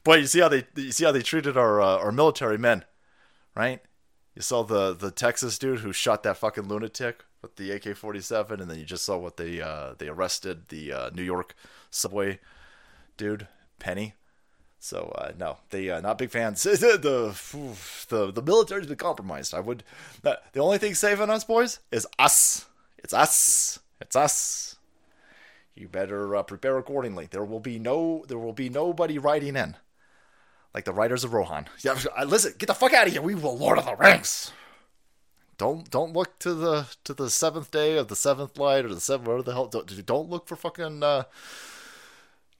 Boy, 0.03 0.15
you 0.15 0.25
see 0.25 0.39
how 0.39 0.49
they 0.49 0.65
you 0.75 0.91
see 0.91 1.05
how 1.05 1.11
they 1.11 1.21
treated 1.21 1.57
our 1.57 1.79
uh, 1.79 1.97
our 1.97 2.11
military 2.11 2.57
men, 2.57 2.85
right? 3.55 3.81
You 4.33 4.41
saw 4.41 4.63
the 4.63 4.93
the 4.93 5.11
Texas 5.11 5.59
dude 5.59 5.81
who 5.81 5.93
shot 5.93 6.23
that 6.23 6.37
fucking 6.37 6.67
lunatic 6.67 7.23
with 7.41 7.55
the 7.55 7.71
AK 7.71 7.95
forty 7.95 8.21
seven, 8.21 8.61
and 8.61 8.69
then 8.69 8.79
you 8.79 8.85
just 8.85 9.05
saw 9.05 9.17
what 9.17 9.37
they 9.37 9.61
uh, 9.61 9.93
they 9.97 10.07
arrested 10.07 10.69
the 10.69 10.91
uh, 10.91 11.09
New 11.13 11.23
York 11.23 11.55
subway 11.91 12.39
dude 13.15 13.47
Penny. 13.77 14.15
So 14.79 15.13
uh, 15.17 15.31
no, 15.37 15.57
they 15.69 15.89
uh, 15.89 16.01
not 16.01 16.17
big 16.17 16.29
fans. 16.29 16.63
the 16.63 16.97
the 18.09 18.31
the 18.31 18.41
military's 18.41 18.87
been 18.87 18.95
compromised. 18.97 19.53
I 19.53 19.59
would. 19.59 19.83
The, 20.21 20.39
the 20.53 20.59
only 20.59 20.77
thing 20.77 20.93
saving 20.93 21.29
us, 21.29 21.43
boys, 21.43 21.79
is 21.91 22.07
us. 22.19 22.65
It's 22.97 23.13
us. 23.13 23.79
It's 23.99 24.15
us. 24.15 24.75
You 25.75 25.87
better 25.87 26.35
uh, 26.35 26.43
prepare 26.43 26.77
accordingly. 26.77 27.27
There 27.29 27.43
will 27.43 27.59
be 27.59 27.79
no. 27.79 28.23
There 28.27 28.37
will 28.37 28.53
be 28.53 28.69
nobody 28.69 29.17
writing 29.17 29.55
in, 29.55 29.75
like 30.73 30.85
the 30.85 30.93
Riders 30.93 31.23
of 31.23 31.33
Rohan. 31.33 31.67
Yeah, 31.81 31.97
uh, 32.17 32.25
listen, 32.25 32.53
get 32.57 32.67
the 32.67 32.73
fuck 32.73 32.93
out 32.93 33.07
of 33.07 33.13
here. 33.13 33.21
We 33.21 33.35
will 33.35 33.57
Lord 33.57 33.79
of 33.79 33.85
the 33.85 33.95
Rings. 33.95 34.51
Don't 35.57 35.89
don't 35.89 36.13
look 36.13 36.37
to 36.39 36.53
the 36.53 36.87
to 37.03 37.15
the 37.15 37.31
seventh 37.31 37.71
day 37.71 37.97
of 37.97 38.09
the 38.09 38.15
seventh 38.15 38.59
light 38.59 38.85
or 38.85 38.93
the 38.93 39.01
seventh 39.01 39.27
whatever 39.27 39.43
the 39.43 39.53
hell. 39.53 39.67
Don't, 39.67 40.05
don't 40.05 40.29
look 40.29 40.47
for 40.47 40.55
fucking. 40.55 41.01
Uh, 41.01 41.23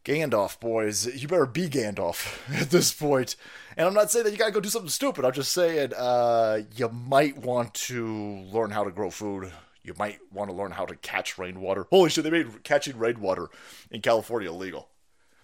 Gandalf, 0.08 0.58
boys. 0.62 1.06
You 1.22 1.28
better 1.28 1.46
be 1.46 1.68
Gandalf 1.68 2.40
at 2.62 2.70
this 2.70 2.94
point. 2.94 3.36
And 3.76 3.86
I'm 3.86 3.94
not 3.94 4.10
saying 4.10 4.24
that 4.24 4.32
you 4.32 4.38
gotta 4.38 4.54
go 4.54 4.62
do 4.62 4.70
something 4.70 4.90
stupid. 4.90 5.26
I'm 5.26 5.34
just 5.34 5.52
saying 5.52 5.92
uh, 5.94 6.62
you 6.78 6.88
might 6.88 7.38
want 7.38 7.74
to 7.74 8.46
learn 8.54 8.72
how 8.72 8.86
to 8.86 8.92
grow 8.92 9.10
food. 9.10 9.52
You 9.84 9.94
might 10.00 10.20
want 10.32 10.50
to 10.50 10.56
learn 10.56 10.72
how 10.72 10.86
to 10.86 10.96
catch 10.96 11.38
rainwater. 11.38 11.88
Holy 11.90 12.10
shit, 12.10 12.24
they 12.24 12.30
made 12.30 12.64
catching 12.64 12.98
rainwater 12.98 13.50
in 13.92 14.00
California 14.00 14.50
illegal. 14.50 14.88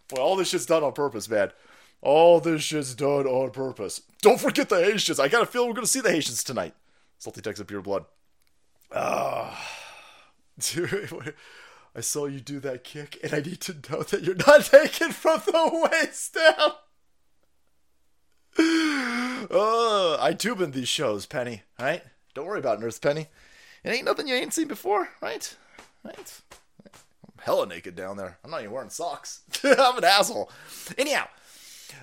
Boy, 0.08 0.22
all 0.22 0.38
this 0.38 0.50
shit's 0.50 0.66
done 0.66 0.84
on 0.84 0.94
purpose, 0.94 1.30
man. 1.30 1.52
All 2.02 2.40
this 2.40 2.64
shit's 2.64 2.96
done 2.96 3.28
on 3.28 3.52
purpose. 3.52 4.02
Don't 4.22 4.40
forget 4.40 4.70
the 4.70 4.82
Haitians. 4.82 5.20
I 5.20 5.28
got 5.28 5.44
a 5.44 5.46
feel 5.46 5.68
we're 5.68 5.74
gonna 5.74 5.88
see 5.88 6.02
the 6.02 6.12
Haitians 6.12 6.42
tonight. 6.42 6.74
Salty 7.18 7.42
Texas 7.42 7.66
Pure 7.68 7.82
Blood. 7.82 8.06
Ah. 8.96 9.62
Dude, 10.60 11.36
I 11.96 12.02
saw 12.02 12.26
you 12.26 12.40
do 12.40 12.60
that 12.62 12.84
kick, 12.84 13.20
and 13.24 13.34
I 13.34 13.40
need 13.40 13.62
to 13.62 13.76
know 13.90 14.04
that 14.04 14.24
you're 14.24 14.36
not 14.36 14.66
taken 14.66 15.12
from 15.12 15.42
the 15.46 15.90
waist 15.92 16.34
down. 16.36 16.72
Oh, 19.56 20.16
I 20.22 20.34
tube 20.34 20.62
in 20.62 20.72
these 20.72 20.88
shows, 20.88 21.26
Penny. 21.26 21.64
Right? 21.78 22.02
Don't 22.34 22.48
worry 22.48 22.60
about 22.60 22.80
Nurse 22.80 22.98
Penny. 22.98 23.28
It 23.84 23.90
ain't 23.92 24.06
nothing 24.06 24.28
you 24.28 24.36
ain't 24.36 24.54
seen 24.54 24.70
before, 24.70 25.10
right? 25.22 25.56
Right? 26.04 26.42
I'm 26.86 27.44
hella 27.44 27.68
naked 27.68 27.96
down 27.96 28.16
there. 28.16 28.38
I'm 28.44 28.52
not 28.52 28.62
even 28.62 28.72
wearing 28.72 28.90
socks. 28.90 29.42
I'm 29.64 29.98
an 29.98 30.06
asshole. 30.06 30.50
Anyhow, 30.98 31.28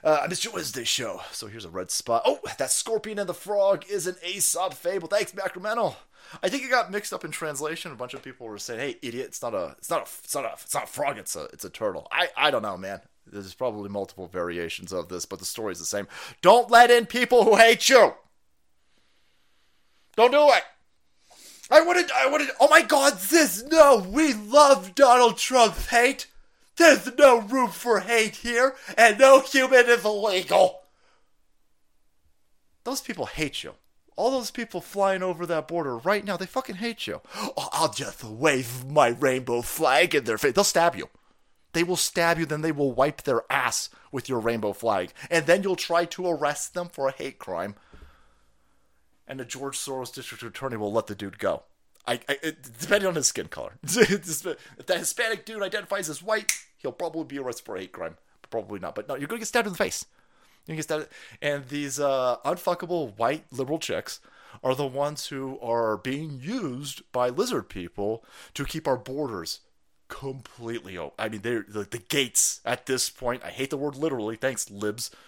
uh, 0.04 0.20
I 0.22 0.26
missed 0.28 0.44
your 0.44 0.52
Wednesday 0.52 0.84
show, 0.84 1.22
so 1.32 1.46
here's 1.46 1.64
a 1.64 1.70
red 1.70 1.90
spot. 1.90 2.22
Oh, 2.26 2.40
that 2.58 2.70
scorpion 2.70 3.18
and 3.18 3.28
the 3.28 3.34
frog 3.34 3.84
is 3.88 4.06
an 4.06 4.16
Aesop 4.22 4.74
fable. 4.74 5.08
Thanks, 5.08 5.32
Macromental. 5.32 5.96
I 6.42 6.48
think 6.48 6.64
it 6.64 6.70
got 6.70 6.90
mixed 6.90 7.12
up 7.12 7.24
in 7.24 7.30
translation. 7.30 7.92
A 7.92 7.96
bunch 7.96 8.14
of 8.14 8.22
people 8.22 8.46
were 8.46 8.58
saying, 8.58 8.80
"Hey, 8.80 8.98
idiot! 9.02 9.26
It's 9.28 9.42
not 9.42 9.54
a, 9.54 9.74
it's 9.78 9.90
not 9.90 10.00
a, 10.00 10.02
it's 10.02 10.34
not 10.34 10.44
a, 10.44 10.52
it's 10.52 10.74
not 10.74 10.84
a 10.84 10.86
frog. 10.86 11.18
It's 11.18 11.36
a, 11.36 11.44
it's 11.52 11.64
a 11.64 11.70
turtle." 11.70 12.08
I, 12.10 12.28
I 12.36 12.50
don't 12.50 12.62
know, 12.62 12.76
man. 12.76 13.00
There's 13.26 13.54
probably 13.54 13.88
multiple 13.88 14.26
variations 14.26 14.92
of 14.92 15.08
this, 15.08 15.24
but 15.24 15.38
the 15.38 15.44
story's 15.44 15.78
the 15.78 15.84
same. 15.84 16.08
Don't 16.42 16.70
let 16.70 16.90
in 16.90 17.06
people 17.06 17.44
who 17.44 17.56
hate 17.56 17.88
you. 17.88 18.14
Don't 20.16 20.32
do 20.32 20.48
it. 20.48 20.64
I 21.70 21.80
wouldn't. 21.80 22.10
I 22.12 22.26
wouldn't. 22.26 22.50
Oh 22.60 22.68
my 22.68 22.82
God! 22.82 23.14
This 23.18 23.62
no. 23.64 24.04
We 24.08 24.34
love 24.34 24.94
Donald 24.94 25.38
Trump's 25.38 25.86
hate. 25.86 26.26
There's 26.76 27.14
no 27.16 27.40
room 27.40 27.70
for 27.70 28.00
hate 28.00 28.36
here, 28.36 28.74
and 28.96 29.18
no 29.18 29.40
human 29.40 29.86
is 29.86 30.04
illegal. 30.04 30.80
Those 32.84 33.00
people 33.00 33.26
hate 33.26 33.62
you. 33.62 33.74
All 34.20 34.32
those 34.32 34.50
people 34.50 34.82
flying 34.82 35.22
over 35.22 35.46
that 35.46 35.66
border 35.66 35.96
right 35.96 36.22
now, 36.22 36.36
they 36.36 36.44
fucking 36.44 36.74
hate 36.74 37.06
you. 37.06 37.22
Oh, 37.34 37.70
I'll 37.72 37.90
just 37.90 38.22
wave 38.22 38.84
my 38.84 39.08
rainbow 39.08 39.62
flag 39.62 40.14
in 40.14 40.24
their 40.24 40.36
face. 40.36 40.52
They'll 40.52 40.62
stab 40.62 40.94
you. 40.94 41.08
They 41.72 41.84
will 41.84 41.96
stab 41.96 42.38
you, 42.38 42.44
then 42.44 42.60
they 42.60 42.70
will 42.70 42.92
wipe 42.92 43.22
their 43.22 43.50
ass 43.50 43.88
with 44.12 44.28
your 44.28 44.38
rainbow 44.38 44.74
flag. 44.74 45.14
And 45.30 45.46
then 45.46 45.62
you'll 45.62 45.74
try 45.74 46.04
to 46.04 46.28
arrest 46.28 46.74
them 46.74 46.90
for 46.90 47.08
a 47.08 47.12
hate 47.12 47.38
crime. 47.38 47.76
And 49.26 49.40
the 49.40 49.46
George 49.46 49.78
Soros 49.78 50.12
district 50.12 50.44
attorney 50.44 50.76
will 50.76 50.92
let 50.92 51.06
the 51.06 51.14
dude 51.14 51.38
go. 51.38 51.62
I, 52.06 52.20
I 52.28 52.52
depending 52.78 53.08
on 53.08 53.14
his 53.14 53.26
skin 53.26 53.48
color. 53.48 53.78
if 53.82 54.42
that 54.84 54.98
Hispanic 54.98 55.46
dude 55.46 55.62
identifies 55.62 56.10
as 56.10 56.22
white, 56.22 56.52
he'll 56.76 56.92
probably 56.92 57.24
be 57.24 57.38
arrested 57.38 57.64
for 57.64 57.76
a 57.76 57.80
hate 57.80 57.92
crime. 57.92 58.18
Probably 58.50 58.80
not. 58.80 58.94
But 58.94 59.08
no, 59.08 59.14
you're 59.14 59.28
going 59.28 59.38
to 59.38 59.44
get 59.44 59.48
stabbed 59.48 59.66
in 59.66 59.72
the 59.72 59.78
face. 59.78 60.04
And 61.42 61.68
these 61.68 61.98
uh, 61.98 62.36
unfuckable 62.44 63.16
white 63.16 63.44
liberal 63.50 63.78
chicks 63.78 64.20
are 64.62 64.74
the 64.74 64.86
ones 64.86 65.26
who 65.28 65.58
are 65.60 65.96
being 65.96 66.40
used 66.42 67.02
by 67.12 67.28
lizard 67.28 67.68
people 67.68 68.24
to 68.54 68.64
keep 68.64 68.86
our 68.86 68.96
borders 68.96 69.60
completely 70.08 70.98
open. 70.98 71.14
I 71.18 71.28
mean, 71.28 71.40
they're 71.42 71.64
the, 71.66 71.84
the 71.84 71.98
gates 71.98 72.60
at 72.64 72.86
this 72.86 73.08
point. 73.08 73.42
I 73.44 73.50
hate 73.50 73.70
the 73.70 73.76
word 73.76 73.96
literally. 73.96 74.36
Thanks, 74.36 74.70
libs. 74.70 75.10
You 75.12 75.18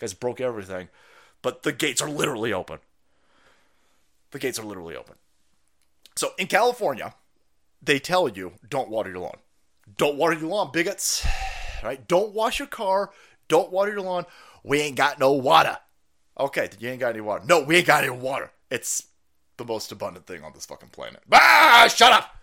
guys 0.00 0.14
broke 0.14 0.40
everything. 0.40 0.88
But 1.40 1.62
the 1.62 1.72
gates 1.72 2.02
are 2.02 2.10
literally 2.10 2.52
open. 2.52 2.78
The 4.32 4.38
gates 4.38 4.58
are 4.58 4.64
literally 4.64 4.96
open. 4.96 5.16
So 6.16 6.32
in 6.38 6.46
California, 6.46 7.14
they 7.82 7.98
tell 7.98 8.28
you 8.28 8.52
don't 8.68 8.90
water 8.90 9.10
your 9.10 9.20
lawn. 9.20 9.38
Don't 9.96 10.16
water 10.16 10.34
your 10.34 10.48
lawn, 10.48 10.70
bigots. 10.72 11.26
Right? 11.82 12.06
Don't 12.06 12.32
wash 12.32 12.58
your 12.58 12.68
car. 12.68 13.10
Don't 13.48 13.72
water 13.72 13.90
your 13.90 14.02
lawn. 14.02 14.24
We 14.62 14.80
ain't 14.80 14.96
got 14.96 15.18
no 15.18 15.32
water. 15.32 15.78
Okay, 16.38 16.68
you 16.78 16.88
ain't 16.88 17.00
got 17.00 17.10
any 17.10 17.20
water. 17.20 17.44
No, 17.46 17.60
we 17.60 17.76
ain't 17.76 17.86
got 17.86 18.04
any 18.04 18.12
water. 18.12 18.50
It's 18.70 19.06
the 19.56 19.64
most 19.64 19.92
abundant 19.92 20.26
thing 20.26 20.42
on 20.42 20.52
this 20.54 20.66
fucking 20.66 20.90
planet. 20.90 21.22
Ah, 21.32 21.88
shut 21.94 22.12
up! 22.12 22.36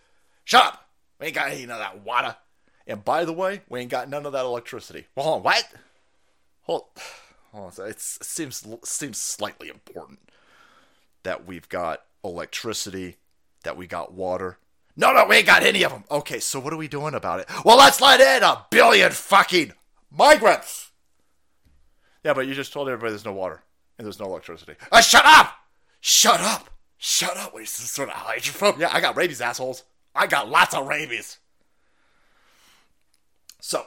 Shut 0.44 0.64
up! 0.64 0.90
We 1.20 1.28
ain't 1.28 1.36
got 1.36 1.52
any 1.52 1.64
of 1.64 1.70
that 1.70 2.04
water. 2.04 2.36
And 2.88 3.04
by 3.04 3.26
the 3.26 3.34
way, 3.34 3.62
we 3.70 3.82
ain't 3.82 3.92
got 3.92 4.10
none 4.10 4.26
of 4.26 4.32
that 4.34 4.46
electricity. 4.46 5.08
Well, 5.16 5.26
hold 5.26 5.38
on, 5.38 5.44
what? 5.44 5.74
Hold, 6.64 6.86
hold 7.52 7.80
on. 7.80 7.90
It 7.90 8.00
seems 8.00 8.66
seems 8.84 9.18
slightly 9.18 9.70
important 9.70 10.20
that 11.24 11.46
we've 11.46 11.70
got 11.70 12.02
electricity, 12.24 13.18
that 13.64 13.78
we 13.78 13.88
got 13.88 14.14
water. 14.14 14.58
No, 14.96 15.14
no, 15.14 15.26
we 15.26 15.38
ain't 15.38 15.46
got 15.46 15.64
any 15.64 15.84
of 15.84 15.92
them. 15.92 16.04
Okay, 16.10 16.40
so 16.40 16.60
what 16.60 16.74
are 16.74 16.78
we 16.78 16.88
doing 16.88 17.14
about 17.14 17.40
it? 17.40 17.48
Well, 17.64 17.78
let's 17.78 18.02
let 18.02 18.20
in 18.20 18.44
a 18.44 18.66
billion 18.70 19.12
fucking 19.12 19.74
migrants. 20.12 20.89
Yeah, 22.24 22.34
but 22.34 22.48
you 22.48 22.54
just 22.54 22.74
told 22.74 22.88
everybody 22.88 23.12
there's 23.12 23.26
no 23.26 23.34
water 23.34 23.62
and 23.98 24.06
there's 24.06 24.20
no 24.20 24.26
electricity. 24.26 24.76
Uh, 24.92 25.02
shut 25.02 25.26
up! 25.26 25.54
Shut 26.02 26.40
up! 26.40 26.70
Shut 26.98 27.38
up! 27.38 27.54
Wait, 27.54 27.62
this 27.64 27.90
sort 27.90 28.10
of 28.10 28.16
hydrophobe. 28.16 28.80
Yeah, 28.80 28.90
I 28.92 29.02
got 29.02 29.16
rabies, 29.16 29.42
assholes. 29.42 29.84
I 30.16 30.28
got 30.28 30.50
lots 30.50 30.74
of 30.74 30.88
rabies. 30.88 31.38
So, 33.62 33.86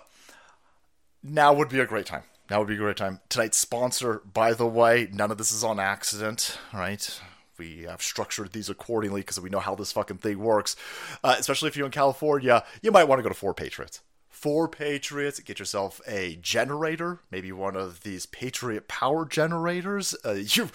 now 1.22 1.52
would 1.52 1.68
be 1.68 1.80
a 1.80 1.86
great 1.86 2.06
time. 2.06 2.22
Now 2.50 2.58
would 2.58 2.68
be 2.68 2.74
a 2.74 2.78
great 2.78 2.96
time. 2.96 3.20
Tonight's 3.28 3.58
sponsor, 3.58 4.22
by 4.30 4.52
the 4.52 4.66
way, 4.66 5.08
none 5.12 5.30
of 5.30 5.38
this 5.38 5.52
is 5.52 5.64
on 5.64 5.80
accident, 5.80 6.58
right? 6.72 7.20
We 7.58 7.82
have 7.82 8.02
structured 8.02 8.52
these 8.52 8.68
accordingly 8.68 9.20
because 9.20 9.40
we 9.40 9.50
know 9.50 9.60
how 9.60 9.74
this 9.74 9.92
fucking 9.92 10.18
thing 10.18 10.38
works. 10.38 10.76
Uh, 11.22 11.36
especially 11.38 11.68
if 11.68 11.76
you're 11.76 11.86
in 11.86 11.92
California, 11.92 12.64
you 12.82 12.90
might 12.90 13.04
want 13.04 13.18
to 13.18 13.22
go 13.22 13.28
to 13.28 13.34
Four 13.34 13.54
Patriots. 13.54 14.00
Four 14.42 14.66
Patriots, 14.66 15.38
get 15.38 15.60
yourself 15.60 16.00
a 16.04 16.34
generator, 16.42 17.20
maybe 17.30 17.52
one 17.52 17.76
of 17.76 18.02
these 18.02 18.26
Patriot 18.26 18.88
power 18.88 19.24
generators. 19.24 20.16
Uh, 20.24 20.32
you 20.46 20.68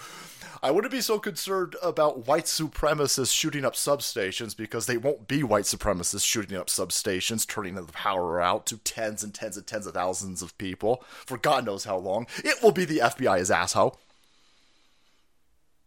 I 0.62 0.70
wouldn't 0.70 0.90
be 0.90 1.02
so 1.02 1.18
concerned 1.18 1.76
about 1.82 2.26
white 2.26 2.46
supremacists 2.46 3.30
shooting 3.30 3.66
up 3.66 3.74
substations 3.74 4.56
because 4.56 4.86
they 4.86 4.96
won't 4.96 5.28
be 5.28 5.42
white 5.42 5.64
supremacists 5.64 6.24
shooting 6.24 6.56
up 6.56 6.68
substations, 6.68 7.46
turning 7.46 7.74
the 7.74 7.82
power 7.82 8.40
out 8.40 8.64
to 8.68 8.78
tens 8.78 9.22
and 9.22 9.34
tens 9.34 9.58
and 9.58 9.66
tens 9.66 9.86
of 9.86 9.92
thousands 9.92 10.40
of 10.40 10.56
people 10.56 11.04
for 11.26 11.36
God 11.36 11.66
knows 11.66 11.84
how 11.84 11.98
long. 11.98 12.26
It 12.38 12.62
will 12.62 12.72
be 12.72 12.86
the 12.86 13.00
FBI's 13.00 13.50
asshole. 13.50 14.00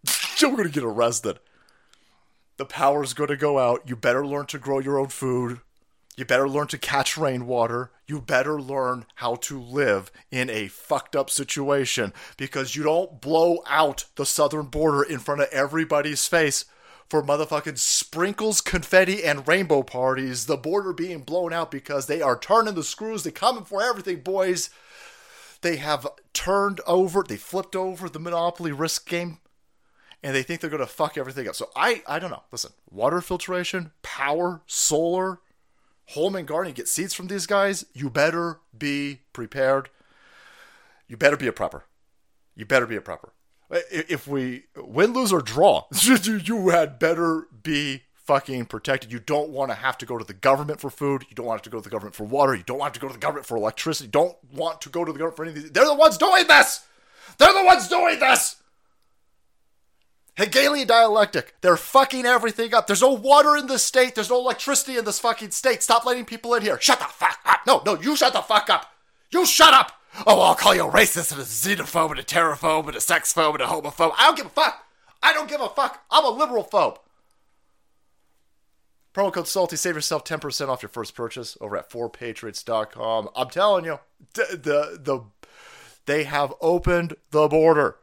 We're 0.44 0.66
to 0.66 0.70
get 0.70 0.84
arrested. 0.84 1.40
The 2.58 2.66
power's 2.66 3.16
to 3.16 3.36
go 3.36 3.58
out. 3.58 3.90
You 3.90 3.96
better 3.96 4.24
learn 4.24 4.46
to 4.48 4.60
grow 4.60 4.78
your 4.78 5.00
own 5.00 5.08
food. 5.08 5.62
You 6.18 6.26
better 6.26 6.48
learn 6.48 6.68
to 6.68 6.78
catch 6.78 7.18
rainwater. 7.18 7.92
You 8.06 8.22
better 8.22 8.62
learn 8.62 9.06
how 9.16 9.36
to 9.36 9.62
live 9.62 10.12
in 10.30 10.50
a 10.50 10.68
fucked 10.68 11.16
up 11.16 11.30
situation 11.30 12.14
because 12.38 12.76
you 12.76 12.84
don't 12.84 13.22
blow 13.22 13.64
out 13.68 14.06
the 14.16 14.26
southern 14.26 14.66
border 14.66 15.04
in 15.04 15.20
front 15.20 15.42
of 15.42 15.48
everybody's 15.52 16.28
face 16.28 16.66
for 17.10 17.24
motherfucking 17.24 17.78
sprinkles, 17.78 18.62
confetti, 18.62 19.24
and 19.24 19.48
rainbow 19.48 19.84
parties. 19.84 20.46
The 20.46 20.58
border 20.58 20.94
being 20.94 21.22
blown 21.22 21.54
out 21.54 21.72
because 21.72 22.08
they 22.08 22.22
are 22.22 22.38
turning 22.38 22.76
the 22.76 22.84
screws. 22.84 23.24
They're 23.24 23.32
coming 23.32 23.64
for 23.64 23.82
everything, 23.82 24.20
boys. 24.20 24.70
They 25.62 25.78
have 25.78 26.08
turned 26.34 26.82
over, 26.88 27.24
they 27.24 27.38
flipped 27.38 27.76
over 27.76 28.10
the 28.10 28.20
monopoly 28.20 28.72
risk 28.72 29.08
game 29.08 29.38
and 30.24 30.36
they 30.36 30.44
think 30.44 30.62
they're 30.62 30.70
going 30.70 30.82
to 30.82 30.88
fuck 30.88 31.18
everything 31.18 31.48
up. 31.48 31.56
So 31.56 31.70
I, 31.76 32.04
I 32.08 32.20
don't 32.20 32.32
know. 32.32 32.44
Listen, 32.52 32.72
water 32.90 33.22
filtration, 33.22 33.92
power, 34.02 34.62
solar, 34.66 35.40
home 36.12 36.36
and 36.36 36.48
garden, 36.48 36.74
get 36.74 36.88
seeds 36.88 37.14
from 37.14 37.28
these 37.28 37.46
guys, 37.46 37.86
you 37.94 38.10
better 38.10 38.60
be 38.78 39.20
prepared. 39.34 39.90
You 41.08 41.18
better 41.18 41.38
be 41.38 41.48
a 41.48 41.52
prepper. 41.52 41.84
You 42.56 42.66
better 42.66 42.86
be 42.86 42.96
a 42.96 43.02
prepper. 43.02 43.30
If 43.70 44.28
we 44.28 44.64
win, 44.76 45.14
lose, 45.14 45.32
or 45.32 45.42
draw, 45.42 45.86
you 45.92 46.70
had 46.70 47.00
better 47.00 47.48
be 47.64 48.04
fucking 48.16 48.66
protected. 48.66 49.12
You 49.12 49.20
don't 49.20 49.50
want 49.50 49.72
to 49.72 49.76
have 49.76 49.98
to 50.00 50.06
go 50.06 50.18
to 50.18 50.26
the 50.26 50.34
government 50.34 50.80
for 50.80 50.90
food. 50.90 51.26
You 51.30 51.36
don't 51.36 51.46
want 51.46 51.64
to 51.64 51.70
go 51.70 51.80
to 51.80 51.84
the 51.84 51.90
government 51.90 52.16
for 52.16 52.26
water. 52.26 52.56
You 52.56 52.64
don't 52.64 52.78
want 52.78 52.94
to 52.94 53.00
go 53.00 53.08
to 53.08 53.14
the 53.14 53.20
government 53.20 53.46
for 53.46 53.58
electricity. 53.58 54.08
You 54.08 54.12
don't 54.12 54.38
want 54.54 54.82
to 54.82 54.90
go 54.90 55.06
to 55.06 55.12
the 55.12 55.18
government 55.18 55.38
for 55.38 55.46
anything. 55.46 55.72
They're 55.72 55.86
the 55.86 55.96
ones 55.96 56.18
doing 56.18 56.48
this. 56.48 56.86
They're 57.38 57.54
the 57.54 57.66
ones 57.66 57.88
doing 57.88 58.20
this. 58.20 58.61
Hegelian 60.38 60.88
dialectic. 60.88 61.56
They're 61.62 61.78
fucking 61.78 62.26
everything 62.26 62.74
up. 62.74 62.88
There's 62.88 63.02
no 63.02 63.14
water 63.14 63.58
in 63.58 63.68
this 63.68 63.84
state. 63.84 64.16
There's 64.16 64.30
no 64.30 64.40
electricity 64.40 64.98
in 64.98 65.06
this 65.06 65.20
fucking 65.20 65.52
state. 65.52 65.84
Stop 65.84 66.06
letting 66.06 66.26
people 66.26 66.54
in 66.56 66.62
here. 66.62 66.80
Shut 66.80 67.00
the 67.00 67.06
fuck 67.06 67.40
up. 67.46 67.60
No, 67.68 67.82
no, 67.86 68.00
you 68.00 68.16
shut 68.16 68.34
the 68.34 68.42
fuck 68.42 68.70
up. 68.70 68.94
You 69.32 69.46
shut 69.46 69.74
up. 69.74 69.92
Oh, 70.26 70.42
I'll 70.42 70.56
call 70.56 70.76
you 70.76 70.88
a 70.88 70.92
racist 70.92 71.32
and 71.32 71.42
a 71.42 71.44
xenophobe 71.44 72.12
and 72.12 72.20
a 72.20 72.24
terrorphobe 72.24 72.88
and 72.88 72.96
a 72.96 73.00
sexphobe 73.00 73.54
and 73.54 73.64
a 73.64 73.68
homophobe. 73.68 74.14
I 74.18 74.26
don't 74.26 74.38
give 74.38 74.46
a 74.48 74.50
fuck. 74.50 74.86
I 75.24 75.34
don't 75.34 75.50
give 75.50 75.62
a 75.62 75.70
fuck. 75.70 76.04
I'm 76.10 76.26
a 76.26 76.30
liberal 76.30 76.64
phobe. 76.64 76.98
Promo 79.14 79.34
code 79.34 79.48
SALTY, 79.48 79.76
save 79.76 79.96
yourself 79.96 80.24
10% 80.24 80.70
off 80.70 80.82
your 80.82 80.90
first 80.90 81.16
purchase 81.16 81.58
over 81.60 81.76
at 81.76 81.90
4patriots.com. 81.90 83.30
I'm 83.36 83.50
telling 83.50 83.84
you, 83.84 84.00
the, 84.34 84.46
the, 84.52 85.00
the, 85.02 85.22
they 86.06 86.24
have 86.24 86.54
opened 86.62 87.16
the 87.32 87.48
border. 87.50 87.98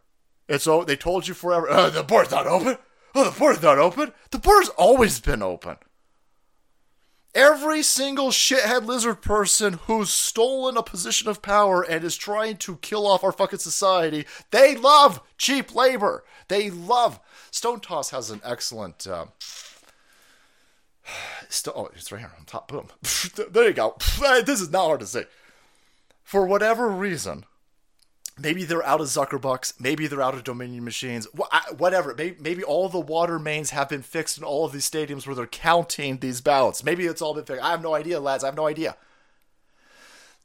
And 0.48 0.60
so 0.60 0.84
they 0.84 0.96
told 0.96 1.28
you 1.28 1.34
forever, 1.34 1.68
uh, 1.68 1.90
the 1.90 2.02
border's 2.02 2.32
not 2.32 2.46
open. 2.46 2.78
Oh, 3.14 3.24
the 3.24 3.38
border's 3.38 3.62
not 3.62 3.78
open. 3.78 4.12
The 4.30 4.38
border's 4.38 4.70
always 4.70 5.20
been 5.20 5.42
open. 5.42 5.76
Every 7.34 7.82
single 7.82 8.30
shithead 8.30 8.86
lizard 8.86 9.20
person 9.20 9.74
who's 9.84 10.10
stolen 10.10 10.76
a 10.76 10.82
position 10.82 11.28
of 11.28 11.42
power 11.42 11.82
and 11.82 12.02
is 12.02 12.16
trying 12.16 12.56
to 12.58 12.76
kill 12.78 13.06
off 13.06 13.22
our 13.22 13.32
fucking 13.32 13.58
society, 13.58 14.26
they 14.50 14.74
love 14.74 15.20
cheap 15.36 15.74
labor. 15.74 16.24
They 16.48 16.70
love. 16.70 17.20
Stone 17.50 17.80
Toss 17.80 18.10
has 18.10 18.30
an 18.30 18.40
excellent. 18.44 19.06
Um, 19.18 19.28
still, 21.48 21.72
oh, 21.74 21.90
it's 21.94 22.12
right 22.12 22.18
here 22.18 22.32
on 22.38 22.44
top. 22.44 22.68
Boom. 22.68 22.88
there 23.50 23.68
you 23.68 23.72
go. 23.72 23.96
this 24.44 24.60
is 24.60 24.70
not 24.70 24.84
hard 24.84 25.00
to 25.00 25.06
say. 25.06 25.24
For 26.22 26.44
whatever 26.44 26.88
reason, 26.88 27.46
maybe 28.38 28.64
they're 28.64 28.86
out 28.86 29.00
of 29.00 29.06
Zuckerbucks, 29.08 29.80
maybe 29.80 30.06
they're 30.06 30.22
out 30.22 30.34
of 30.34 30.44
Dominion 30.44 30.84
machines, 30.84 31.26
wh- 31.36 31.80
whatever. 31.80 32.14
Maybe, 32.16 32.36
maybe 32.40 32.64
all 32.64 32.88
the 32.88 32.98
water 33.00 33.38
mains 33.38 33.70
have 33.70 33.88
been 33.88 34.02
fixed 34.02 34.38
in 34.38 34.44
all 34.44 34.64
of 34.64 34.72
these 34.72 34.88
stadiums 34.88 35.26
where 35.26 35.36
they're 35.36 35.46
counting 35.46 36.18
these 36.18 36.40
ballots. 36.40 36.84
Maybe 36.84 37.06
it's 37.06 37.22
all 37.22 37.34
been 37.34 37.44
fixed. 37.44 37.64
I 37.64 37.70
have 37.70 37.82
no 37.82 37.94
idea, 37.94 38.20
lads. 38.20 38.44
I 38.44 38.48
have 38.48 38.56
no 38.56 38.66
idea. 38.66 38.96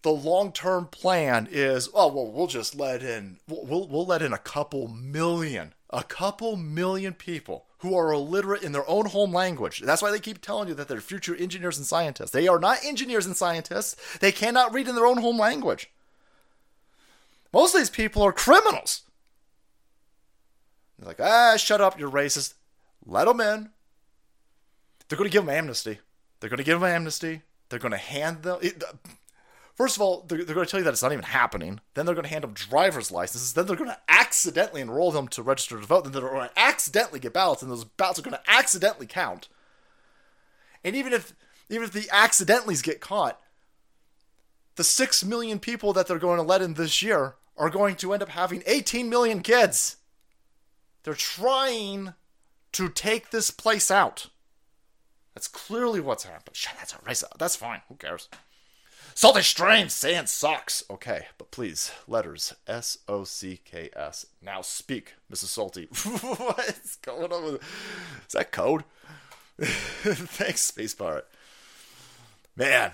The 0.02 0.12
long-term 0.12 0.88
plan 0.88 1.48
is, 1.50 1.88
oh 1.94 2.12
well, 2.12 2.30
we'll 2.30 2.48
just 2.48 2.76
let 2.76 3.02
in, 3.02 3.38
we'll, 3.48 3.88
we'll 3.88 4.06
let 4.06 4.22
in 4.22 4.34
a 4.34 4.38
couple 4.38 4.90
million, 4.90 5.74
a 5.90 6.04
couple 6.04 6.58
million 6.58 7.14
people 7.14 7.66
who 7.78 7.98
are 7.98 8.12
illiterate 8.12 8.64
in 8.64 8.72
their 8.74 8.90
own 8.90 9.06
home 9.06 9.32
language. 9.32 9.80
That's 9.80 10.02
why 10.02 10.12
they 10.12 10.20
keep 10.20 10.42
telling 10.42 10.68
you 10.68 10.74
that 10.74 10.88
they're 10.90 11.00
future 11.02 11.36
engineers 11.36 11.78
and 11.78 11.88
scientists. 11.88 12.32
They 12.32 12.48
are 12.48 12.60
not 12.60 12.84
engineers 12.84 13.26
and 13.26 13.36
scientists. 13.36 14.18
They 14.20 14.32
cannot 14.32 14.74
read 14.74 14.88
in 14.88 14.96
their 14.96 15.06
own 15.06 15.18
home 15.18 15.38
language. 15.38 15.90
Most 17.54 17.76
of 17.76 17.82
these 17.82 17.90
people 17.90 18.24
are 18.24 18.34
criminals. 18.34 19.04
They're 20.98 21.08
like, 21.08 21.22
ah, 21.22 21.56
shut 21.58 21.82
up, 21.82 22.00
you're 22.00 22.10
racist. 22.10 22.56
Let 23.06 23.26
them 23.26 23.40
in. 23.40 23.70
They're 25.08 25.18
going 25.18 25.30
to 25.30 25.34
give 25.34 25.46
them 25.46 25.56
amnesty. 25.56 26.00
They're 26.40 26.50
going 26.50 26.58
to 26.58 26.64
give 26.64 26.80
them 26.80 26.90
amnesty. 26.90 27.42
They're 27.70 27.80
going 27.80 27.92
to 27.92 27.98
hand 27.98 28.44
them. 28.44 28.58
It, 28.62 28.84
first 29.76 29.96
of 29.96 30.02
all, 30.02 30.26
they're, 30.28 30.44
they're 30.44 30.56
going 30.56 30.66
to 30.66 30.72
tell 30.72 30.80
you 30.80 30.84
that 30.86 30.94
it's 30.94 31.04
not 31.04 31.12
even 31.12 31.26
happening. 31.26 31.80
Then 31.94 32.06
they're 32.06 32.16
going 32.16 32.24
to 32.24 32.30
hand 32.30 32.44
them 32.44 32.54
driver's 32.54 33.12
licenses. 33.12 33.54
Then 33.54 33.68
they're 33.68 33.76
going 33.76 33.90
to 33.90 34.00
accidentally 34.08 34.82
enroll 34.82 35.12
them 35.12 35.28
to 35.30 35.44
register 35.44 35.80
to 35.80 35.86
vote. 35.86 36.06
Then 36.06 36.14
they're 36.14 36.22
going 36.22 36.50
to 36.50 36.60
accidentally 36.60 37.20
get 37.20 37.34
ballots, 37.34 37.62
and 37.62 37.72
those 37.72 37.84
ballots 37.84 38.20
are 38.20 38.24
going 38.24 38.38
to 38.38 38.52
accidentally 38.52 39.08
count. 39.08 39.50
And 40.84 40.96
even 40.96 41.14
if 41.14 41.34
even 41.70 41.86
if 41.86 41.92
the 41.92 42.10
accidentallys 42.12 42.84
get 42.84 43.00
caught, 43.00 43.40
the 44.76 44.84
six 44.84 45.24
million 45.24 45.60
people 45.60 45.94
that 45.94 46.08
they're 46.08 46.20
going 46.20 46.38
to 46.38 46.44
let 46.44 46.62
in 46.62 46.74
this 46.74 47.02
year 47.02 47.36
are 47.58 47.70
going 47.70 47.96
to 47.98 48.14
end 48.14 48.24
up 48.24 48.30
having 48.30 48.64
18 48.66 49.10
million 49.10 49.42
kids. 49.42 49.98
They're 51.04 51.14
trying 51.14 52.14
to 52.74 52.90
take 52.90 53.30
this 53.30 53.52
place 53.52 53.92
out. 53.92 54.28
That's 55.34 55.48
clearly 55.48 56.00
what's 56.00 56.24
happened. 56.24 56.56
Shit, 56.56 56.74
that's 56.78 56.94
a 56.94 56.98
race. 57.06 57.24
That's 57.38 57.56
fine. 57.56 57.82
Who 57.90 57.96
cares? 57.96 58.30
Salty 59.16 59.42
Strain 59.42 59.90
saying 59.90 60.28
sucks. 60.28 60.84
Okay, 60.90 61.28
but 61.38 61.52
please, 61.52 61.92
letters 62.08 62.54
S 62.68 62.98
O 63.08 63.24
C 63.24 63.60
K 63.64 63.90
S. 63.96 64.26
Now 64.42 64.62
speak, 64.62 65.14
Mrs. 65.32 65.46
Salty. 65.46 65.88
What's 65.92 66.96
going 66.98 67.32
on 67.32 67.46
with 67.46 67.62
Is 68.28 68.34
that 68.34 68.52
code? 68.52 68.84
Thanks, 69.60 70.62
Space 70.62 70.96
Pirate. 70.96 71.28
Man, 72.56 72.94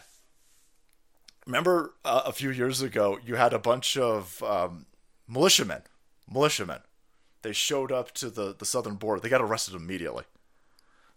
remember 1.45 1.93
uh, 2.05 2.23
a 2.25 2.31
few 2.31 2.51
years 2.51 2.81
ago, 2.81 3.19
you 3.25 3.35
had 3.35 3.53
a 3.53 3.59
bunch 3.59 3.97
of 3.97 4.41
um, 4.43 4.85
militiamen. 5.27 5.81
Militiamen. 6.31 6.81
They 7.41 7.53
showed 7.53 7.91
up 7.91 8.11
to 8.15 8.29
the, 8.29 8.55
the 8.57 8.65
southern 8.65 8.95
border. 8.95 9.21
They 9.21 9.29
got 9.29 9.41
arrested 9.41 9.75
immediately. 9.75 10.25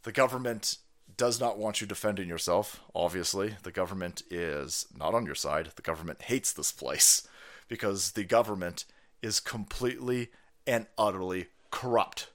The 0.05 0.13
government 0.13 0.79
does 1.17 1.41
not 1.41 1.59
want 1.59 1.81
you 1.81 1.87
defending 1.87 2.29
yourself, 2.29 2.81
obviously. 2.95 3.57
The 3.63 3.73
government 3.73 4.23
is 4.31 4.87
not 4.97 5.15
on 5.15 5.27
your 5.27 5.35
side. 5.35 5.71
The 5.77 5.83
government 5.83 6.23
hates 6.23 6.53
this 6.53 6.73
place 6.73 7.27
because 7.69 8.13
the 8.13 8.25
government 8.25 8.85
is 9.23 9.41
completely 9.41 10.31
and 10.67 10.87
utterly 10.97 11.47
corrupt. 11.71 12.29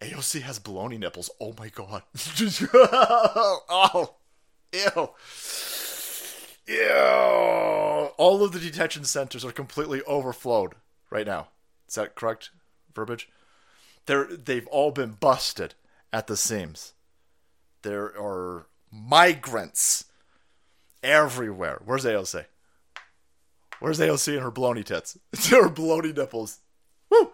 AOC 0.00 0.42
has 0.42 0.58
baloney 0.58 0.98
nipples. 0.98 1.30
Oh 1.40 1.54
my 1.58 1.68
god. 1.68 2.02
oh, 2.74 4.14
ew. 4.72 5.10
Ew. 6.66 8.10
All 8.18 8.42
of 8.42 8.52
the 8.52 8.58
detention 8.58 9.04
centers 9.04 9.44
are 9.44 9.52
completely 9.52 10.02
overflowed 10.02 10.74
right 11.10 11.26
now. 11.26 11.48
Is 11.88 11.94
that 11.94 12.14
correct 12.14 12.50
verbiage? 12.94 13.28
They're, 14.06 14.26
they've 14.26 14.66
all 14.68 14.90
been 14.90 15.12
busted 15.12 15.74
at 16.12 16.26
the 16.26 16.36
seams. 16.36 16.94
There 17.82 18.06
are 18.18 18.66
migrants 18.90 20.06
everywhere. 21.02 21.80
Where's 21.84 22.04
AOC? 22.04 22.46
Where's 23.78 23.98
AOC 23.98 24.34
and 24.34 24.42
her 24.42 24.50
baloney 24.50 24.84
tits? 24.84 25.18
her 25.50 25.68
baloney 25.68 26.16
nipples. 26.16 26.58
Woo! 27.10 27.32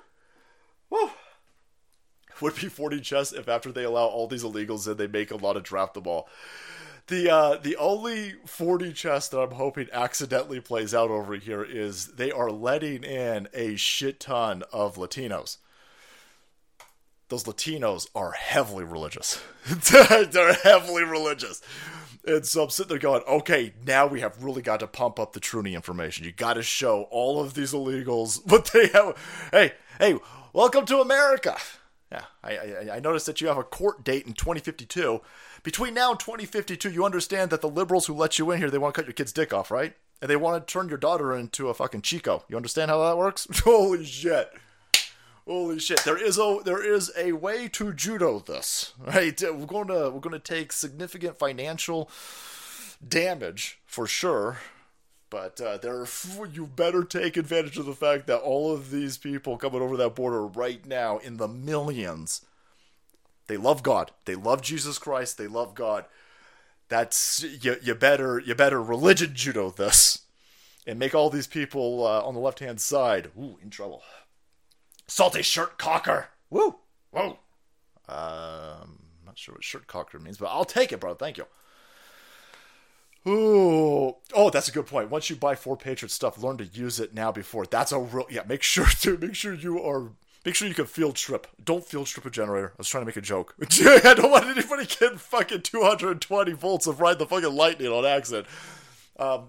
Woo! 0.91 1.11
Would 2.41 2.56
be 2.56 2.63
4D 2.63 3.02
chess 3.02 3.33
if 3.33 3.49
after 3.49 3.71
they 3.71 3.85
allow 3.85 4.06
all 4.06 4.26
these 4.26 4.43
illegals 4.43 4.91
in, 4.91 4.97
they 4.97 5.06
make 5.06 5.30
a 5.30 5.37
lot 5.37 5.56
of 5.56 5.63
draft 5.63 5.95
the 5.95 6.00
ball. 6.00 6.28
The 7.13 7.31
uh, 7.31 7.57
the 7.59 7.77
only 7.77 8.37
4D 8.47 8.95
chess 8.95 9.29
that 9.29 9.39
I'm 9.39 9.51
hoping 9.51 9.87
accidentally 9.93 10.61
plays 10.61 10.95
out 10.95 11.11
over 11.11 11.35
here 11.35 11.63
is 11.63 12.07
they 12.07 12.33
are 12.33 12.51
letting 12.51 13.05
in 13.05 13.49
a 13.53 13.77
shit 13.77 14.19
ton 14.19 14.63
of 14.73 14.97
Latinos. 14.97 15.59
Those 17.29 17.45
Latinos 17.45 18.07
are 18.15 18.33
heavily 18.33 18.85
religious. 18.85 19.43
They're 19.67 20.55
heavily 20.55 21.05
religious. 21.05 21.61
And 22.27 22.47
so 22.47 22.63
I'm 22.63 22.71
sitting 22.71 22.89
there 22.89 22.99
going, 22.99 23.23
okay, 23.29 23.75
now 23.85 24.07
we 24.07 24.21
have 24.21 24.43
really 24.43 24.63
got 24.63 24.81
to 24.81 24.87
pump 24.87 25.21
up 25.21 25.35
the 25.35 25.41
Truny 25.41 25.75
information. 25.75 26.25
You 26.25 26.33
got 26.33 26.55
to 26.55 26.63
show 26.63 27.09
all 27.11 27.43
of 27.43 27.53
these 27.53 27.75
illegals 27.75 28.41
what 28.51 28.71
they 28.73 28.87
have. 28.87 29.19
Hey, 29.51 29.73
hey, 29.99 30.19
welcome 30.55 30.87
to 30.87 31.03
America. 31.03 31.59
Yeah, 32.11 32.25
I, 32.43 32.53
I, 32.53 32.89
I 32.97 33.01
noticed 33.01 33.27
that 33.27 33.43
you 33.43 33.49
have 33.49 33.59
a 33.59 33.65
court 33.65 34.03
date 34.03 34.27
in 34.27 34.33
2052. 34.33 35.21
Between 35.63 35.95
now 35.95 36.11
and 36.11 36.21
2052, 36.21 36.91
you 36.91 37.05
understand 37.05 37.51
that 37.51 37.61
the 37.61 37.69
liberals 37.69 38.07
who 38.07 38.15
let 38.15 38.39
you 38.39 38.51
in 38.51 38.59
here, 38.59 38.71
they 38.71 38.79
want 38.79 38.95
to 38.95 39.01
cut 39.01 39.07
your 39.07 39.15
kid's 39.15 39.33
dick 39.33 39.53
off, 39.53 39.71
right? 39.71 39.95
And 40.21 40.29
they 40.31 40.37
want 40.37 40.67
to 40.67 40.73
turn 40.73 40.89
your 40.89 40.99
daughter 40.99 41.37
into 41.37 41.69
a 41.69 41.75
fucking 41.75 42.03
Chico. 42.03 42.45
You 42.49 42.57
understand 42.57 42.91
how 42.91 43.05
that 43.05 43.17
works? 43.17 43.47
Holy 43.65 44.05
shit. 44.05 44.53
Holy 45.47 45.81
shit! 45.81 46.05
There 46.05 46.23
is 46.23 46.39
a 46.39 46.61
there 46.65 46.85
is 46.85 47.11
a 47.17 47.33
way 47.33 47.67
to 47.71 47.93
judo 47.93 48.39
this, 48.39 48.93
right? 49.01 49.41
We're 49.43 49.67
going 49.67 49.89
to 49.89 50.11
we're 50.11 50.21
going 50.21 50.33
to 50.33 50.39
take 50.39 50.71
significant 50.71 51.37
financial 51.37 52.09
damage 53.07 53.81
for 53.85 54.07
sure, 54.07 54.59
but 55.31 55.61
uh, 55.61 55.79
there 55.79 56.07
you 56.53 56.67
better 56.67 57.03
take 57.03 57.37
advantage 57.37 57.77
of 57.77 57.87
the 57.87 57.95
fact 57.95 58.29
that 58.29 58.39
all 58.39 58.73
of 58.73 58.93
these 58.93 59.19
people 59.19 59.57
coming 59.57 59.83
over 59.83 59.97
that 59.97 60.15
border 60.15 60.47
right 60.47 60.87
now 60.87 61.19
in 61.19 61.39
the 61.39 61.49
millions, 61.49 62.43
they 63.47 63.57
love 63.57 63.83
God, 63.83 64.13
they 64.25 64.35
love 64.35 64.63
Jesus 64.63 64.99
Christ, 64.99 65.39
they 65.39 65.47
love 65.47 65.75
God. 65.75 66.07
That's 66.89 67.43
you. 67.63 67.76
You 67.83 67.95
better 67.95 68.39
you 68.39 68.55
better 68.55 68.83
religion 68.83 69.33
judo 69.35 69.71
this, 69.71 70.26
and 70.87 70.99
make 70.99 71.15
all 71.15 71.31
these 71.31 71.47
people 71.47 72.07
uh, 72.07 72.21
on 72.21 72.35
the 72.35 72.41
left 72.41 72.59
hand 72.59 72.81
side 72.81 73.31
ooh 73.39 73.59
in 73.63 73.71
trouble. 73.71 74.02
Salty 75.07 75.43
shirt 75.43 75.78
cocker. 75.78 76.28
Woo! 76.50 76.76
Whoa! 77.11 77.39
Um, 78.09 78.99
not 79.25 79.39
sure 79.39 79.55
what 79.55 79.65
shirt 79.65 79.87
cocker 79.87 80.19
means, 80.19 80.37
but 80.37 80.49
I'll 80.49 80.67
take 80.67 80.93
it, 80.93 81.00
bro. 81.00 81.15
Thank 81.15 81.39
you. 81.39 81.47
Ooh. 83.26 84.17
Oh, 84.35 84.50
that's 84.50 84.69
a 84.69 84.73
good 84.73 84.87
point. 84.87 85.11
Once 85.11 85.31
you 85.31 85.37
buy 85.37 85.55
four 85.55 85.76
Patriot 85.76 86.11
stuff, 86.11 86.43
learn 86.43 86.59
to 86.59 86.65
use 86.65 86.99
it 86.99 87.15
now 87.15 87.31
before. 87.31 87.67
That's 87.67 87.93
a 87.93 87.99
real 87.99 88.26
yeah. 88.31 88.43
Make 88.47 88.63
sure 88.63 88.87
to 89.00 89.17
make 89.17 89.35
sure 89.35 89.55
you 89.55 89.83
are 89.83 90.11
make 90.45 90.55
sure 90.55 90.69
you 90.69 90.75
can 90.75 90.87
field 90.87 91.17
trip. 91.17 91.47
Don't 91.63 91.85
field 91.85 92.07
trip 92.07 92.26
a 92.26 92.31
generator. 92.31 92.73
I 92.75 92.78
was 92.78 92.89
trying 92.89 93.02
to 93.02 93.07
make 93.07 93.17
a 93.17 93.21
joke. 93.21 93.55
I 93.61 94.15
don't 94.15 94.31
want 94.31 94.47
anybody 94.47 94.87
getting 94.87 95.19
fucking 95.19 95.63
220 95.63 96.52
volts 96.52 96.87
of 96.87 97.00
ride 97.00 97.19
the 97.19 97.26
fucking 97.26 97.55
lightning 97.55 97.89
on 97.89 98.05
accident. 98.05 98.47
Um, 99.19 99.49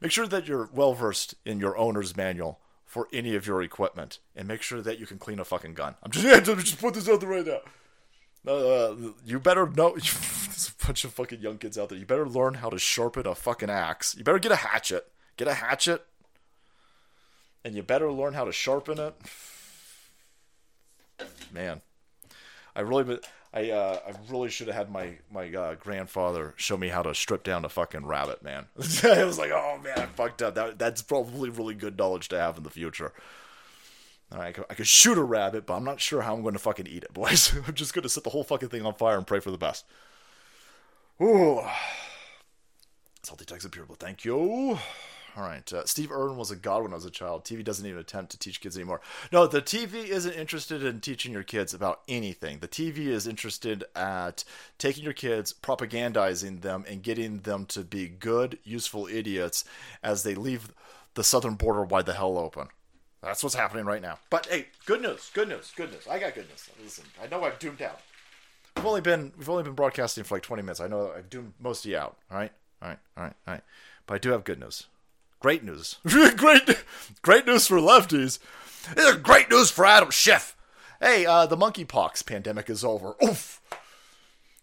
make 0.00 0.10
sure 0.10 0.26
that 0.26 0.46
you're 0.46 0.68
well 0.72 0.94
versed 0.94 1.34
in 1.44 1.60
your 1.60 1.76
owner's 1.78 2.16
manual 2.16 2.60
for 2.84 3.06
any 3.12 3.36
of 3.36 3.46
your 3.46 3.62
equipment, 3.62 4.18
and 4.34 4.48
make 4.48 4.62
sure 4.62 4.82
that 4.82 4.98
you 4.98 5.06
can 5.06 5.16
clean 5.16 5.38
a 5.38 5.44
fucking 5.44 5.74
gun. 5.74 5.94
I'm 6.02 6.10
just 6.10 6.26
yeah, 6.48 6.54
just 6.54 6.80
put 6.80 6.94
this 6.94 7.08
out 7.08 7.20
there 7.20 7.28
right 7.28 7.46
now. 7.46 7.60
Uh, 8.46 8.94
you 9.24 9.38
better 9.38 9.68
know. 9.68 9.90
There's 9.94 10.72
a 10.80 10.86
bunch 10.86 11.04
of 11.04 11.12
fucking 11.12 11.40
young 11.40 11.58
kids 11.58 11.78
out 11.78 11.88
there. 11.88 11.98
You 11.98 12.06
better 12.06 12.28
learn 12.28 12.54
how 12.54 12.68
to 12.68 12.78
sharpen 12.78 13.26
a 13.26 13.34
fucking 13.34 13.70
axe. 13.70 14.16
You 14.16 14.24
better 14.24 14.38
get 14.38 14.52
a 14.52 14.56
hatchet. 14.56 15.06
Get 15.36 15.48
a 15.48 15.54
hatchet. 15.54 16.04
And 17.64 17.74
you 17.74 17.82
better 17.82 18.10
learn 18.10 18.34
how 18.34 18.44
to 18.44 18.52
sharpen 18.52 18.98
it. 18.98 19.14
Man, 21.52 21.80
I 22.74 22.80
really, 22.80 23.18
I, 23.52 23.70
uh, 23.70 23.98
I 24.06 24.12
really 24.32 24.48
should 24.50 24.68
have 24.68 24.76
had 24.76 24.90
my 24.90 25.18
my 25.30 25.52
uh, 25.52 25.74
grandfather 25.74 26.54
show 26.56 26.76
me 26.76 26.88
how 26.88 27.02
to 27.02 27.14
strip 27.14 27.42
down 27.42 27.64
a 27.64 27.68
fucking 27.68 28.06
rabbit. 28.06 28.42
Man, 28.42 28.66
I 29.04 29.24
was 29.24 29.38
like, 29.38 29.50
oh 29.50 29.78
man, 29.82 29.98
I 29.98 30.06
fucked 30.06 30.42
up. 30.42 30.54
That 30.54 30.78
that's 30.78 31.02
probably 31.02 31.50
really 31.50 31.74
good 31.74 31.98
knowledge 31.98 32.28
to 32.28 32.38
have 32.38 32.56
in 32.56 32.62
the 32.62 32.70
future. 32.70 33.12
I 34.32 34.52
could, 34.52 34.64
I 34.70 34.74
could 34.74 34.86
shoot 34.86 35.18
a 35.18 35.24
rabbit, 35.24 35.66
but 35.66 35.74
I'm 35.74 35.84
not 35.84 36.00
sure 36.00 36.22
how 36.22 36.34
I'm 36.34 36.42
going 36.42 36.54
to 36.54 36.60
fucking 36.60 36.86
eat 36.86 37.02
it, 37.02 37.12
boys. 37.14 37.52
I'm 37.66 37.74
just 37.74 37.94
going 37.94 38.02
to 38.04 38.08
set 38.08 38.24
the 38.24 38.30
whole 38.30 38.44
fucking 38.44 38.68
thing 38.68 38.86
on 38.86 38.94
fire 38.94 39.16
and 39.16 39.26
pray 39.26 39.40
for 39.40 39.50
the 39.50 39.58
best. 39.58 39.84
Ooh. 41.20 41.60
Salty 43.22 43.44
Texas 43.44 43.70
Pure 43.70 43.86
thank 43.98 44.24
you. 44.24 44.78
All 45.40 45.46
right. 45.46 45.72
Uh, 45.72 45.86
Steve 45.86 46.12
Irwin 46.12 46.36
was 46.36 46.50
a 46.50 46.56
god 46.56 46.82
when 46.82 46.92
I 46.92 46.96
was 46.96 47.06
a 47.06 47.10
child. 47.10 47.44
TV 47.44 47.64
doesn't 47.64 47.86
even 47.86 47.98
attempt 47.98 48.32
to 48.32 48.38
teach 48.38 48.60
kids 48.60 48.76
anymore. 48.76 49.00
No, 49.32 49.46
the 49.46 49.62
TV 49.62 50.04
isn't 50.04 50.34
interested 50.34 50.84
in 50.84 51.00
teaching 51.00 51.32
your 51.32 51.42
kids 51.42 51.72
about 51.72 52.02
anything. 52.08 52.58
The 52.58 52.68
TV 52.68 53.06
is 53.06 53.26
interested 53.26 53.84
at 53.96 54.44
taking 54.76 55.02
your 55.02 55.14
kids, 55.14 55.54
propagandizing 55.54 56.60
them, 56.60 56.84
and 56.86 57.02
getting 57.02 57.38
them 57.38 57.64
to 57.66 57.80
be 57.80 58.06
good, 58.06 58.58
useful 58.64 59.06
idiots 59.06 59.64
as 60.02 60.24
they 60.24 60.34
leave 60.34 60.74
the 61.14 61.24
southern 61.24 61.54
border 61.54 61.84
wide 61.84 62.04
the 62.04 62.12
hell 62.12 62.36
open. 62.36 62.68
That's 63.22 63.42
what's 63.42 63.56
happening 63.56 63.86
right 63.86 64.02
now. 64.02 64.18
But 64.28 64.44
hey, 64.44 64.66
good 64.84 65.00
news, 65.00 65.30
good 65.32 65.48
news, 65.48 65.72
good 65.74 65.90
news. 65.90 66.06
I 66.06 66.18
got 66.18 66.34
good 66.34 66.50
news. 66.50 66.68
Listen, 66.82 67.04
I 67.22 67.28
know 67.28 67.44
I've 67.44 67.58
doomed 67.58 67.80
out. 67.80 68.00
We've 68.76 68.84
only 68.84 69.00
been 69.00 69.32
we've 69.38 69.48
only 69.48 69.62
been 69.62 69.72
broadcasting 69.72 70.24
for 70.24 70.36
like 70.36 70.42
20 70.42 70.62
minutes. 70.64 70.80
I 70.80 70.88
know 70.88 71.12
I've 71.16 71.30
doomed 71.30 71.54
most 71.58 71.86
of 71.86 71.90
you 71.90 71.96
out. 71.96 72.18
All 72.30 72.36
right, 72.36 72.52
all 72.82 72.88
right, 72.88 72.98
all 73.16 73.24
right, 73.24 73.34
all 73.46 73.54
right. 73.54 73.62
But 74.06 74.14
I 74.14 74.18
do 74.18 74.32
have 74.32 74.44
good 74.44 74.60
news. 74.60 74.86
Great 75.40 75.64
news. 75.64 75.96
great, 76.06 76.84
great 77.22 77.46
news 77.46 77.66
for 77.66 77.78
lefties. 77.78 78.38
This 78.94 79.06
is 79.06 79.16
great 79.16 79.50
news 79.50 79.70
for 79.70 79.86
Adam 79.86 80.10
Schiff. 80.10 80.54
Hey, 81.00 81.24
uh, 81.24 81.46
the 81.46 81.56
monkeypox 81.56 82.26
pandemic 82.26 82.68
is 82.68 82.84
over. 82.84 83.14
Oof. 83.24 83.62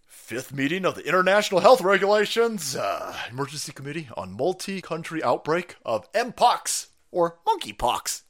Fifth 0.05 0.53
meeting 0.53 0.85
of 0.85 0.93
the 0.93 1.07
International 1.07 1.61
Health 1.61 1.81
Regulations 1.81 2.75
uh, 2.75 3.17
Emergency 3.31 3.71
Committee 3.71 4.09
on 4.15 4.33
Multi-Country 4.33 5.23
Outbreak 5.23 5.77
of 5.83 6.11
Mpox 6.13 6.87
or 7.11 7.39
monkeypox. 7.47 8.21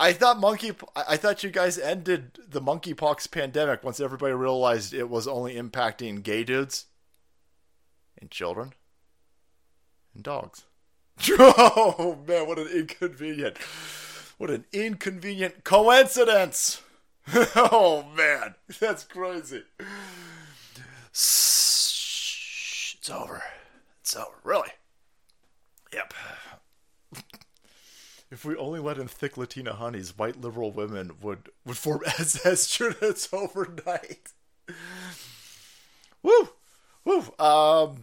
I 0.00 0.12
thought 0.12 0.40
monkey. 0.40 0.72
I 0.96 1.16
thought 1.16 1.44
you 1.44 1.50
guys 1.50 1.78
ended 1.78 2.38
the 2.48 2.60
monkeypox 2.60 3.30
pandemic 3.30 3.84
once 3.84 4.00
everybody 4.00 4.34
realized 4.34 4.92
it 4.92 5.08
was 5.08 5.28
only 5.28 5.54
impacting 5.54 6.22
gay 6.22 6.42
dudes 6.42 6.86
and 8.18 8.30
children 8.30 8.72
and 10.16 10.24
dogs. 10.24 10.64
Oh 11.38 12.18
man, 12.26 12.46
what 12.46 12.58
an 12.58 12.68
inconvenient, 12.68 13.56
what 14.36 14.50
an 14.50 14.64
inconvenient 14.72 15.64
coincidence. 15.64 16.82
oh 17.34 18.04
man, 18.14 18.54
that's 18.80 19.04
crazy. 19.04 19.62
Shh, 21.12 22.96
it's 22.98 23.10
over. 23.10 23.42
It's 24.00 24.14
over. 24.14 24.36
Really? 24.44 24.68
Yep. 25.92 26.14
if 28.30 28.44
we 28.44 28.54
only 28.56 28.80
let 28.80 28.98
in 28.98 29.08
thick 29.08 29.38
Latina 29.38 29.72
honeys, 29.72 30.18
white 30.18 30.40
liberal 30.40 30.70
women 30.70 31.12
would 31.22 31.48
would 31.64 31.78
form 31.78 32.00
estrogens 32.06 33.32
overnight. 33.32 34.32
Woo, 36.22 36.50
woo. 37.04 37.20
Um, 37.38 38.02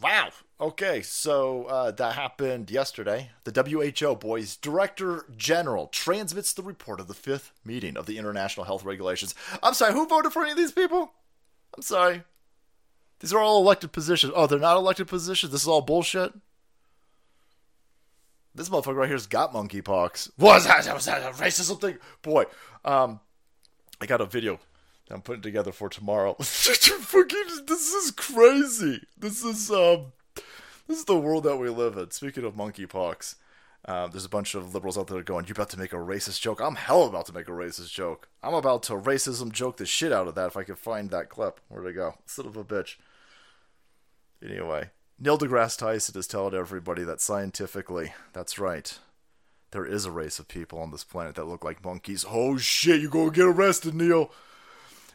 wow. 0.00 0.30
Okay, 0.62 1.02
so 1.02 1.64
uh, 1.64 1.90
that 1.90 2.14
happened 2.14 2.70
yesterday. 2.70 3.30
The 3.42 3.94
WHO, 4.00 4.14
boys, 4.14 4.54
Director 4.54 5.24
General 5.36 5.88
transmits 5.88 6.52
the 6.52 6.62
report 6.62 7.00
of 7.00 7.08
the 7.08 7.14
fifth 7.14 7.50
meeting 7.64 7.96
of 7.96 8.06
the 8.06 8.16
International 8.16 8.64
Health 8.64 8.84
Regulations. 8.84 9.34
I'm 9.60 9.74
sorry, 9.74 9.92
who 9.92 10.06
voted 10.06 10.32
for 10.32 10.42
any 10.42 10.52
of 10.52 10.56
these 10.56 10.70
people? 10.70 11.10
I'm 11.76 11.82
sorry. 11.82 12.22
These 13.18 13.32
are 13.32 13.40
all 13.40 13.60
elected 13.60 13.90
positions. 13.90 14.32
Oh, 14.36 14.46
they're 14.46 14.60
not 14.60 14.76
elected 14.76 15.08
positions. 15.08 15.50
This 15.50 15.62
is 15.62 15.68
all 15.68 15.80
bullshit. 15.80 16.32
This 18.54 18.68
motherfucker 18.68 18.94
right 18.94 19.08
here's 19.08 19.26
got 19.26 19.52
monkeypox. 19.52 20.30
Was 20.38 20.64
that, 20.66 20.94
was 20.94 21.06
that 21.06 21.22
a 21.22 21.34
racism 21.34 21.80
thing? 21.80 21.98
Boy, 22.22 22.44
um, 22.84 23.18
I 24.00 24.06
got 24.06 24.20
a 24.20 24.26
video 24.26 24.60
that 25.08 25.14
I'm 25.16 25.22
putting 25.22 25.42
together 25.42 25.72
for 25.72 25.88
tomorrow. 25.88 26.36
This 27.66 27.94
is 27.94 28.10
crazy. 28.12 29.00
This 29.18 29.44
is 29.44 29.70
um, 29.70 30.12
this 30.86 30.98
is 30.98 31.04
the 31.04 31.18
world 31.18 31.44
that 31.44 31.56
we 31.56 31.68
live 31.68 31.96
in. 31.96 32.10
Speaking 32.10 32.44
of 32.44 32.54
monkeypox, 32.54 33.36
um, 33.84 34.10
there's 34.10 34.24
a 34.24 34.30
bunch 34.30 34.54
of 34.54 34.74
liberals 34.74 34.96
out 34.96 35.08
there 35.08 35.22
going, 35.22 35.46
"You 35.46 35.52
about 35.52 35.70
to 35.70 35.78
make 35.78 35.92
a 35.92 35.96
racist 35.96 36.40
joke?" 36.40 36.60
I'm 36.60 36.76
hell 36.76 37.04
about 37.04 37.26
to 37.26 37.34
make 37.34 37.48
a 37.48 37.52
racist 37.52 37.92
joke. 37.92 38.28
I'm 38.42 38.54
about 38.54 38.82
to 38.84 38.92
racism 38.94 39.50
joke 39.52 39.76
the 39.76 39.86
shit 39.86 40.12
out 40.12 40.28
of 40.28 40.34
that 40.36 40.46
if 40.46 40.56
I 40.56 40.62
can 40.62 40.76
find 40.76 41.10
that 41.10 41.28
clip. 41.28 41.60
Where'd 41.68 41.86
it 41.86 41.94
go? 41.94 42.18
Son 42.26 42.46
of 42.46 42.56
a 42.56 42.64
bitch. 42.64 42.96
Anyway, 44.42 44.90
Neil 45.18 45.38
deGrasse 45.38 45.78
Tyson 45.78 46.18
is 46.18 46.26
telling 46.26 46.54
everybody 46.54 47.04
that 47.04 47.20
scientifically, 47.20 48.12
that's 48.32 48.58
right, 48.58 48.98
there 49.70 49.86
is 49.86 50.04
a 50.04 50.10
race 50.10 50.38
of 50.38 50.48
people 50.48 50.78
on 50.78 50.90
this 50.90 51.04
planet 51.04 51.34
that 51.34 51.46
look 51.46 51.64
like 51.64 51.84
monkeys. 51.84 52.24
Oh 52.28 52.56
shit, 52.58 53.00
you 53.00 53.08
gonna 53.08 53.30
get 53.30 53.46
arrested, 53.46 53.94
Neil. 53.94 54.30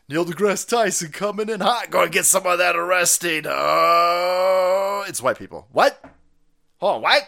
Neil 0.09 0.23
deGrasse 0.23 0.67
Tyson 0.67 1.11
coming 1.11 1.49
in 1.49 1.59
hot. 1.59 1.89
Going 1.89 2.07
to 2.07 2.13
get 2.13 2.25
some 2.25 2.45
of 2.45 2.59
that 2.59 2.77
arresting. 2.77 3.43
Oh, 3.45 5.03
it's 5.05 5.21
white 5.21 5.37
people. 5.37 5.67
What? 5.73 6.01
Oh, 6.81 6.99
what? 6.99 7.23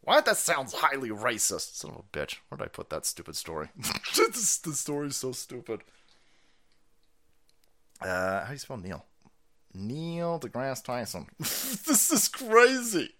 What? 0.00 0.24
That 0.24 0.38
sounds 0.38 0.72
highly 0.72 1.10
racist. 1.10 1.74
Son 1.74 1.90
of 1.90 1.98
a 1.98 2.02
bitch. 2.16 2.36
Where 2.48 2.56
did 2.56 2.64
I 2.64 2.68
put 2.68 2.88
that 2.88 3.04
stupid 3.04 3.36
story? 3.36 3.68
this, 4.16 4.56
the 4.58 4.72
story's 4.72 5.16
so 5.16 5.32
stupid. 5.32 5.82
Uh, 8.00 8.40
how 8.40 8.46
do 8.46 8.52
you 8.52 8.58
spell 8.58 8.78
Neil? 8.78 9.04
Neil 9.74 10.40
deGrasse 10.40 10.82
Tyson. 10.82 11.26
this 11.38 12.10
is 12.10 12.28
crazy. 12.28 13.10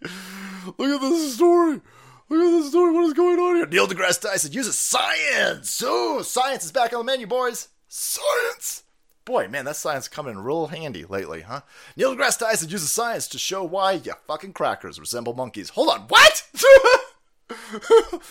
Look 0.78 0.88
at 0.88 1.00
this 1.02 1.34
story. 1.34 1.82
Look 2.30 2.40
at 2.40 2.58
this 2.62 2.70
story. 2.70 2.92
What 2.94 3.04
is 3.04 3.12
going 3.12 3.38
on 3.38 3.56
here? 3.56 3.66
Neil 3.66 3.86
deGrasse 3.86 4.22
Tyson 4.22 4.52
uses 4.52 4.78
science. 4.78 5.82
Oh, 5.84 6.22
science 6.22 6.64
is 6.64 6.72
back 6.72 6.94
on 6.94 7.00
the 7.00 7.04
menu, 7.04 7.26
boys. 7.26 7.68
Science! 7.88 8.84
Boy, 9.24 9.48
man, 9.48 9.64
that 9.66 9.76
science 9.76 10.08
coming 10.08 10.32
in 10.32 10.38
real 10.38 10.68
handy 10.68 11.04
lately, 11.04 11.42
huh? 11.42 11.60
Neil 11.96 12.14
deGrasse 12.16 12.38
Tyson 12.38 12.68
uses 12.70 12.90
science 12.90 13.28
to 13.28 13.38
show 13.38 13.62
why 13.64 13.92
you 13.92 14.12
fucking 14.26 14.52
crackers 14.54 14.98
resemble 15.00 15.34
monkeys. 15.34 15.70
Hold 15.70 15.90
on, 15.90 16.00
what? 16.08 16.46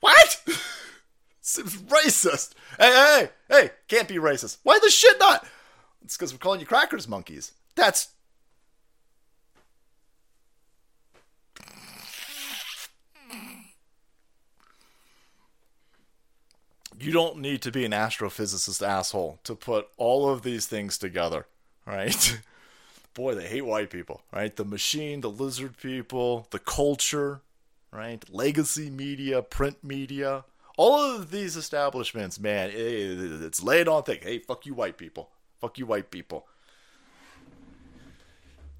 what? 0.00 0.42
Seems 1.40 1.76
racist. 1.76 2.52
Hey, 2.78 2.90
hey, 2.90 3.30
hey, 3.48 3.70
can't 3.88 4.08
be 4.08 4.16
racist. 4.16 4.58
Why 4.62 4.78
the 4.82 4.90
shit 4.90 5.18
not? 5.18 5.46
It's 6.02 6.16
because 6.16 6.32
we're 6.32 6.38
calling 6.38 6.60
you 6.60 6.66
crackers 6.66 7.08
monkeys. 7.08 7.52
That's 7.74 8.08
you 17.02 17.12
don't 17.12 17.38
need 17.38 17.62
to 17.62 17.70
be 17.70 17.84
an 17.84 17.92
astrophysicist 17.92 18.86
asshole 18.86 19.38
to 19.44 19.54
put 19.54 19.88
all 19.96 20.28
of 20.28 20.42
these 20.42 20.66
things 20.66 20.98
together, 20.98 21.46
right? 21.86 22.40
Boy, 23.14 23.34
they 23.34 23.46
hate 23.46 23.66
white 23.66 23.90
people, 23.90 24.22
right? 24.32 24.54
The 24.54 24.64
machine, 24.64 25.20
the 25.20 25.30
lizard 25.30 25.76
people, 25.76 26.46
the 26.50 26.58
culture, 26.58 27.40
right? 27.92 28.24
Legacy 28.32 28.90
media, 28.90 29.42
print 29.42 29.82
media, 29.82 30.44
all 30.76 31.14
of 31.14 31.30
these 31.30 31.56
establishments, 31.56 32.40
man, 32.40 32.70
eh, 32.70 33.44
it's 33.44 33.62
laid 33.62 33.88
on 33.88 34.02
thick. 34.04 34.24
Hey, 34.24 34.38
fuck 34.38 34.64
you, 34.64 34.74
white 34.74 34.96
people. 34.96 35.28
Fuck 35.60 35.78
you, 35.78 35.86
white 35.86 36.10
people. 36.10 36.46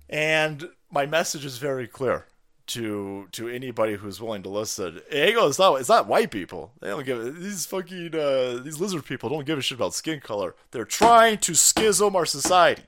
And 0.09 0.70
my 0.90 1.06
message 1.06 1.44
is 1.44 1.59
very 1.59 1.87
clear 1.87 2.26
to 2.70 3.28
to 3.33 3.48
anybody 3.48 3.94
who's 3.94 4.20
willing 4.20 4.42
to 4.42 4.48
listen. 4.48 5.00
It's 5.11 5.59
not 5.59 5.80
it's 5.80 5.88
not 5.88 6.06
white 6.06 6.30
people. 6.30 6.72
They 6.80 6.88
don't 6.88 7.04
give 7.04 7.40
these 7.40 7.66
fucking 7.66 8.14
uh, 8.14 8.62
these 8.62 8.80
lizard 8.80 9.04
people 9.04 9.28
don't 9.28 9.46
give 9.46 9.59
a 9.59 9.62
shit 9.62 9.76
about 9.76 9.94
skin 9.94 10.20
color. 10.20 10.54
They're 10.70 10.85
trying 10.85 11.38
to 11.38 11.54
schism 11.54 12.16
our 12.16 12.26
society. 12.26 12.83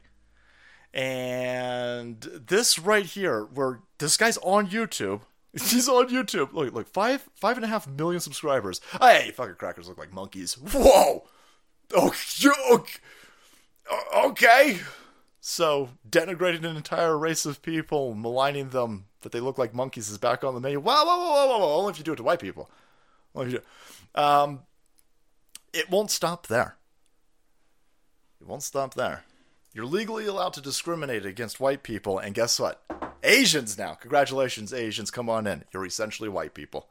And 0.95 2.21
this 2.21 2.79
right 2.79 3.07
here, 3.07 3.45
where 3.45 3.81
this 3.99 4.16
guy's 4.16 4.38
on 4.38 4.68
YouTube. 4.68 5.23
He's 5.53 5.88
on 5.88 6.09
YouTube. 6.09 6.53
Look, 6.53 6.73
look, 6.73 6.88
five 6.88 7.29
five 7.35 7.57
and 7.57 7.64
a 7.64 7.68
half 7.68 7.88
million 7.88 8.21
subscribers. 8.21 8.81
Hey, 9.01 9.33
fucking 9.35 9.57
crackers 9.57 9.88
look 9.88 9.99
like 9.99 10.12
monkeys. 10.12 10.55
Whoa. 10.55 11.25
Okay. 11.95 13.01
Okay. 14.16 14.79
So 15.40 15.90
denigrating 16.09 16.64
an 16.64 16.77
entire 16.77 17.18
race 17.18 17.45
of 17.45 17.62
people, 17.62 18.14
maligning 18.14 18.71
them 18.71 19.07
that 19.22 19.32
they 19.32 19.40
look 19.40 19.58
like 19.58 19.74
monkeys 19.74 20.08
is 20.08 20.18
back 20.18 20.44
on 20.44 20.54
the 20.54 20.61
menu. 20.61 20.80
Whoa! 20.80 21.78
Only 21.78 21.90
if 21.90 21.98
you 21.98 22.04
do 22.04 22.12
it 22.12 22.16
to 22.16 22.22
white 22.22 22.40
people. 22.40 22.70
Only 23.35 23.54
if 23.54 23.62
you. 24.14 24.20
Um, 24.20 24.61
it 25.72 25.90
won't 25.90 26.11
stop 26.11 26.46
there. 26.46 26.76
It 28.40 28.46
won't 28.46 28.62
stop 28.62 28.94
there. 28.94 29.24
You're 29.74 29.87
legally 29.87 30.26
allowed 30.26 30.52
to 30.54 30.61
discriminate 30.61 31.24
against 31.24 31.61
white 31.61 31.82
people, 31.82 32.18
and 32.18 32.35
guess 32.35 32.61
what? 32.61 32.82
Asians 33.22 33.78
now. 33.78 33.94
Congratulations, 33.94 34.72
Asians. 34.74 35.11
Come 35.11 35.30
on 35.30 35.46
in. 35.46 35.64
You're 35.72 35.87
essentially 35.87 36.28
white 36.28 36.54
people, 36.54 36.88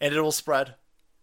and 0.00 0.12
it'll 0.12 0.32
spread. 0.32 0.74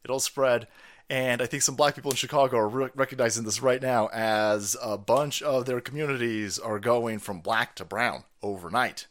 It'll 0.03 0.19
spread. 0.19 0.67
And 1.10 1.41
I 1.41 1.45
think 1.45 1.62
some 1.62 1.75
black 1.75 1.95
people 1.95 2.12
in 2.12 2.15
Chicago 2.15 2.57
are 2.57 2.69
re- 2.69 2.89
recognizing 2.95 3.43
this 3.43 3.62
right 3.62 3.81
now 3.81 4.07
as 4.13 4.77
a 4.81 4.97
bunch 4.97 5.41
of 5.41 5.65
their 5.65 5.81
communities 5.81 6.57
are 6.57 6.79
going 6.79 7.19
from 7.19 7.41
black 7.41 7.75
to 7.75 7.86
brown 7.86 8.23
overnight. 8.41 9.07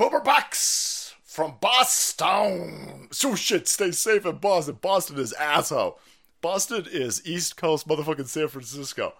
Boomer 0.00 0.20
Bucks 0.20 1.14
from 1.24 1.56
Boston. 1.60 3.08
So 3.10 3.34
shit, 3.34 3.68
stay 3.68 3.90
safe 3.90 4.24
in 4.24 4.36
Boston. 4.36 4.78
Boston 4.80 5.18
is 5.18 5.34
asshole. 5.34 5.98
Boston 6.40 6.86
is 6.90 7.20
East 7.26 7.58
Coast 7.58 7.86
motherfucking 7.86 8.26
San 8.26 8.48
Francisco. 8.48 9.12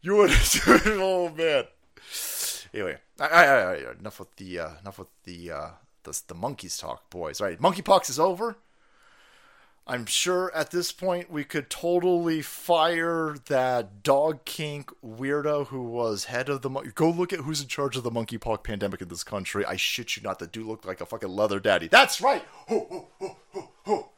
You 0.00 0.16
would, 0.16 0.30
oh 0.86 1.30
man. 1.36 1.64
Anyway, 2.72 2.96
I, 3.20 3.26
I, 3.26 3.44
I, 3.44 3.92
enough 4.00 4.18
with 4.18 4.34
the 4.36 4.60
uh, 4.60 4.70
enough 4.80 4.98
with 4.98 5.08
the 5.24 5.50
uh, 5.50 5.68
the 6.04 6.18
the 6.26 6.34
monkeys 6.34 6.78
talk, 6.78 7.10
boys. 7.10 7.42
All 7.42 7.46
right, 7.46 7.60
monkeypox 7.60 8.08
is 8.08 8.18
over. 8.18 8.56
I'm 9.86 10.06
sure 10.06 10.50
at 10.54 10.70
this 10.70 10.92
point 10.92 11.30
we 11.30 11.44
could 11.44 11.68
totally 11.68 12.40
fire 12.40 13.36
that 13.48 14.02
dog 14.02 14.46
kink 14.46 14.90
weirdo 15.04 15.66
who 15.66 15.82
was 15.82 16.24
head 16.24 16.48
of 16.48 16.62
the 16.62 16.70
mon- 16.70 16.90
go 16.94 17.10
look 17.10 17.34
at 17.34 17.40
who's 17.40 17.60
in 17.60 17.68
charge 17.68 17.94
of 17.94 18.02
the 18.02 18.10
monkeypox 18.10 18.64
pandemic 18.64 19.02
in 19.02 19.08
this 19.08 19.22
country. 19.22 19.62
I 19.64 19.76
shit 19.76 20.16
you 20.16 20.22
not, 20.22 20.38
the 20.38 20.46
dude 20.46 20.66
looked 20.66 20.86
like 20.86 21.02
a 21.02 21.06
fucking 21.06 21.28
leather 21.28 21.60
daddy. 21.60 21.88
That's 21.88 22.22
right. 22.22 22.42
Ho, 22.68 23.08
ho, 23.20 23.36
ho. 23.84 24.10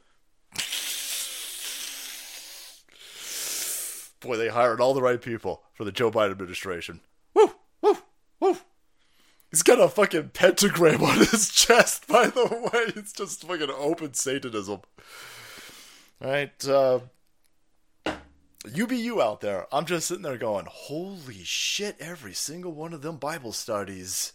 Boy, 4.21 4.37
they 4.37 4.49
hired 4.49 4.81
all 4.81 4.95
the 4.95 5.03
right 5.03 5.21
people 5.21 5.63
for 5.75 5.85
the 5.85 5.93
Joe 5.93 6.13
Biden 6.13 6.31
administration. 6.31 7.01
Woo, 7.35 7.53
woo, 7.83 7.99
woo. 8.39 8.57
He's 9.51 9.63
got 9.63 9.81
a 9.81 9.89
fucking 9.89 10.31
pentagram 10.31 11.03
on 11.03 11.19
his 11.19 11.51
chest, 11.53 12.07
by 12.07 12.29
the 12.29 12.47
way. 12.73 12.93
It's 12.97 13.13
just 13.13 13.43
fucking 13.43 13.71
open 13.71 14.15
Satanism. 14.15 14.81
Right, 16.21 16.67
uh, 16.67 17.01
you 18.75 19.23
out 19.23 19.41
there. 19.41 19.67
I'm 19.73 19.87
just 19.87 20.09
sitting 20.09 20.23
there 20.23 20.39
going, 20.39 20.67
holy 20.69 21.43
shit, 21.45 21.97
every 22.01 22.33
single 22.35 22.73
one 22.73 22.93
of 22.93 23.03
them 23.03 23.17
Bible 23.17 23.53
studies 23.53 24.33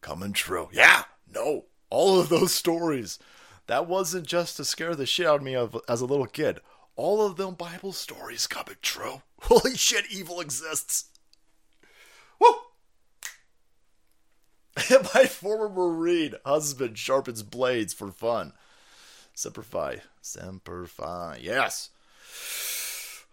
coming 0.00 0.32
true. 0.32 0.68
Yeah, 0.72 1.04
no, 1.32 1.66
all 1.90 2.20
of 2.20 2.28
those 2.28 2.52
stories. 2.54 3.18
That 3.66 3.86
wasn't 3.86 4.26
just 4.26 4.56
to 4.56 4.64
scare 4.64 4.94
the 4.94 5.06
shit 5.06 5.26
out 5.26 5.36
of 5.36 5.42
me 5.42 5.54
of, 5.54 5.76
as 5.88 6.00
a 6.00 6.06
little 6.06 6.26
kid. 6.26 6.60
All 6.96 7.24
of 7.24 7.36
them 7.36 7.54
Bible 7.54 7.92
stories 7.92 8.46
coming 8.46 8.76
true. 8.82 9.22
Holy 9.42 9.76
shit, 9.76 10.06
evil 10.10 10.40
exists. 10.40 11.06
Woo! 12.40 12.48
My 15.14 15.26
former 15.26 15.68
Marine 15.68 16.34
husband 16.44 16.98
sharpens 16.98 17.42
blades 17.42 17.92
for 17.92 18.10
fun. 18.10 18.52
Semper 19.38 19.62
Fi. 19.62 20.02
Semper 20.20 20.86
Fi. 20.86 21.38
Yes. 21.40 21.90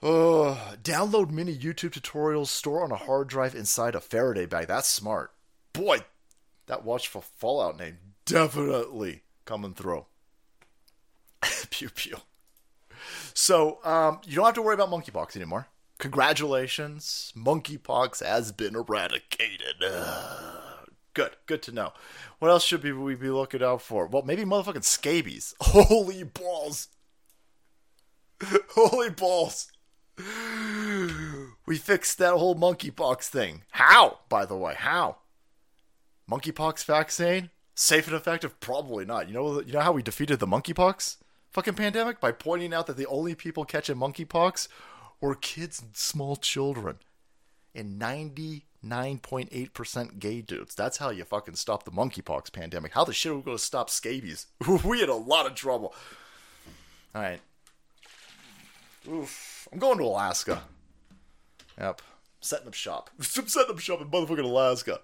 Oh, 0.03 0.75
download 0.83 1.31
mini 1.31 1.57
YouTube 1.57 1.99
tutorials, 1.99 2.47
store 2.47 2.83
on 2.83 2.91
a 2.91 2.95
hard 2.95 3.27
drive 3.27 3.55
inside 3.55 3.95
a 3.95 3.99
Faraday 3.99 4.45
bag. 4.45 4.67
That's 4.67 4.87
smart. 4.87 5.33
Boy, 5.73 6.01
that 6.67 6.85
watchful 6.85 7.21
Fallout 7.21 7.79
name 7.79 7.97
definitely 8.25 9.23
coming 9.45 9.73
through. 9.73 10.05
pew 11.71 11.89
pew. 11.89 12.17
So, 13.33 13.79
um, 13.83 14.19
you 14.25 14.35
don't 14.35 14.45
have 14.45 14.53
to 14.53 14.61
worry 14.61 14.75
about 14.75 14.91
monkeypox 14.91 15.35
anymore. 15.35 15.69
Congratulations, 15.97 17.33
monkeypox 17.35 18.23
has 18.23 18.51
been 18.51 18.75
eradicated. 18.75 19.83
Good, 21.15 21.31
good 21.47 21.63
to 21.63 21.71
know. 21.71 21.93
What 22.37 22.51
else 22.51 22.63
should 22.63 22.83
we 22.83 23.15
be 23.15 23.29
looking 23.29 23.63
out 23.63 23.81
for? 23.81 24.05
Well, 24.05 24.21
maybe 24.21 24.43
motherfucking 24.43 24.83
scabies. 24.83 25.55
Holy 25.61 26.23
balls! 26.23 26.89
Holy 28.75 29.09
balls! 29.09 29.71
We 31.65 31.77
fixed 31.77 32.19
that 32.19 32.33
whole 32.33 32.55
monkeypox 32.55 33.23
thing. 33.23 33.63
How, 33.71 34.19
by 34.29 34.45
the 34.45 34.55
way? 34.55 34.75
How? 34.77 35.17
Monkeypox 36.29 36.85
vaccine? 36.85 37.49
Safe 37.73 38.07
and 38.07 38.15
effective? 38.15 38.59
Probably 38.59 39.03
not. 39.05 39.27
You 39.27 39.33
know, 39.33 39.61
you 39.61 39.73
know 39.73 39.81
how 39.81 39.91
we 39.91 40.03
defeated 40.03 40.39
the 40.39 40.47
monkeypox 40.47 41.17
fucking 41.55 41.73
pandemic 41.73 42.19
by 42.19 42.33
pointing 42.33 42.73
out 42.73 42.85
that 42.85 42.97
the 42.97 43.07
only 43.07 43.33
people 43.33 43.63
catching 43.63 43.95
monkeypox 43.95 44.67
were 45.21 45.35
kids 45.35 45.81
and 45.81 45.95
small 45.95 46.35
children, 46.35 46.97
and 47.73 47.97
ninety 47.97 48.65
nine 48.85 49.19
point 49.19 49.49
eight 49.51 49.73
percent 49.73 50.19
gay 50.19 50.41
dudes. 50.41 50.75
That's 50.75 50.97
how 50.97 51.09
you 51.09 51.23
fucking 51.23 51.55
stop 51.55 51.83
the 51.83 51.91
monkeypox 51.91 52.53
pandemic. 52.53 52.93
How 52.93 53.03
the 53.03 53.13
shit 53.13 53.31
are 53.31 53.35
we 53.35 53.41
going 53.41 53.57
to 53.57 53.63
stop 53.63 53.89
scabies? 53.89 54.47
we 54.85 54.99
had 54.99 55.09
a 55.09 55.15
lot 55.15 55.45
of 55.45 55.55
trouble. 55.55 55.93
All 57.13 57.21
right. 57.21 57.41
Oof. 59.09 59.67
I'm 59.71 59.79
going 59.79 59.97
to 59.97 60.03
Alaska. 60.03 60.63
Yep. 61.79 62.01
Setting 62.39 62.67
up 62.67 62.73
shop. 62.73 63.09
Setting 63.21 63.71
up 63.71 63.79
shop 63.79 64.01
in 64.01 64.09
motherfucking 64.09 64.43
Alaska. 64.43 64.99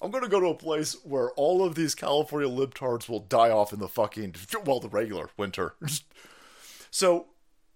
I'm 0.00 0.10
gonna 0.10 0.28
go 0.28 0.40
to 0.40 0.48
a 0.48 0.54
place 0.54 0.96
where 1.04 1.30
all 1.32 1.64
of 1.64 1.76
these 1.76 1.94
California 1.94 2.48
libtards 2.48 3.08
will 3.08 3.20
die 3.20 3.50
off 3.50 3.72
in 3.72 3.78
the 3.78 3.88
fucking 3.88 4.34
well, 4.66 4.80
the 4.80 4.88
regular 4.88 5.30
winter. 5.36 5.74
so, 6.90 7.26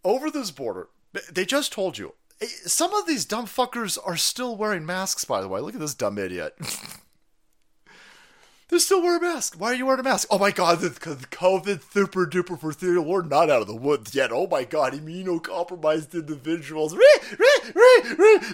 over 0.05 0.29
this 0.29 0.51
border, 0.51 0.89
they 1.31 1.45
just 1.45 1.73
told 1.73 1.99
you 1.99 2.15
some 2.43 2.95
of 2.95 3.07
these 3.07 3.25
dumb 3.25 3.47
fuckers 3.47 3.99
are 4.05 4.17
still 4.17 4.57
wearing 4.57 4.85
masks. 4.87 5.25
By 5.25 5.41
the 5.41 5.49
way, 5.49 5.61
look 5.61 5.75
at 5.75 5.81
this 5.81 5.95
dumb 5.95 6.19
idiot. 6.19 6.55
They're 8.69 8.81
still 8.81 9.01
wearing 9.01 9.23
masks. 9.23 9.57
Why 9.57 9.69
are 9.69 9.75
you 9.75 9.87
wearing 9.87 10.01
a 10.01 10.03
mask? 10.03 10.27
Oh 10.29 10.39
my 10.39 10.51
god, 10.51 10.81
the, 10.81 10.89
the 10.89 11.27
COVID 11.31 11.93
super 11.93 12.27
duper 12.27 12.59
for 12.59 12.73
theater. 12.73 13.01
We're 13.01 13.23
not 13.23 13.49
out 13.49 13.63
of 13.63 13.69
the 13.69 13.77
woods 13.77 14.13
yet. 14.15 14.33
Oh 14.33 14.49
my 14.49 14.65
god, 14.65 14.93
immunocompromised 14.93 16.13
individuals. 16.15 16.93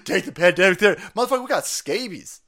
Take 0.04 0.26
the 0.26 0.32
pandemic 0.34 0.78
there. 0.78 0.96
Motherfucker, 1.16 1.40
we 1.40 1.46
got 1.46 1.66
scabies. 1.66 2.42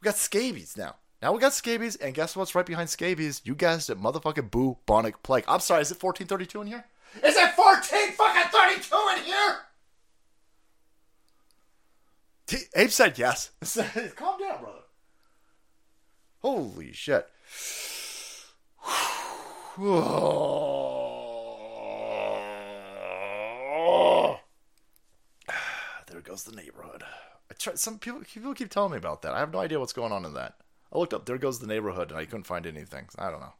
We 0.00 0.06
got 0.06 0.16
scabies 0.16 0.78
now. 0.78 0.96
Now 1.20 1.32
we 1.32 1.40
got 1.40 1.52
scabies, 1.52 1.96
and 1.96 2.14
guess 2.14 2.36
what's 2.36 2.54
right 2.54 2.66
behind 2.66 2.88
scabies? 2.90 3.42
You 3.44 3.54
guessed 3.54 3.90
it, 3.90 4.00
motherfucking 4.00 4.50
bubonic 4.50 5.22
plague. 5.22 5.44
I'm 5.46 5.60
sorry, 5.60 5.82
is 5.82 5.90
it 5.90 6.02
1432 6.02 6.60
in 6.62 6.66
here? 6.66 6.84
Is 7.22 7.36
it 7.36 7.50
14 7.52 8.12
fucking 8.12 8.50
32 8.50 8.96
in 9.16 9.24
here? 9.24 9.56
T- 12.46 12.64
Abe 12.76 12.90
said 12.90 13.18
yes. 13.18 13.50
Calm 14.16 14.38
down, 14.38 14.60
brother. 14.60 14.80
Holy 16.40 16.92
shit. 16.92 17.26
there 26.06 26.20
goes 26.22 26.44
the 26.44 26.54
neighborhood. 26.54 27.02
I 27.50 27.54
try, 27.58 27.74
some 27.74 27.98
people 27.98 28.20
people 28.20 28.54
keep 28.54 28.70
telling 28.70 28.92
me 28.92 28.98
about 28.98 29.22
that. 29.22 29.32
I 29.32 29.38
have 29.38 29.52
no 29.52 29.60
idea 29.60 29.80
what's 29.80 29.94
going 29.94 30.12
on 30.12 30.24
in 30.24 30.34
that. 30.34 30.56
I 30.92 30.98
looked 30.98 31.14
up. 31.14 31.24
There 31.24 31.38
goes 31.38 31.58
the 31.58 31.66
neighborhood, 31.66 32.10
and 32.10 32.18
I 32.18 32.26
couldn't 32.26 32.46
find 32.46 32.66
anything. 32.66 33.08
I 33.18 33.30
don't 33.30 33.40
know. 33.40 33.54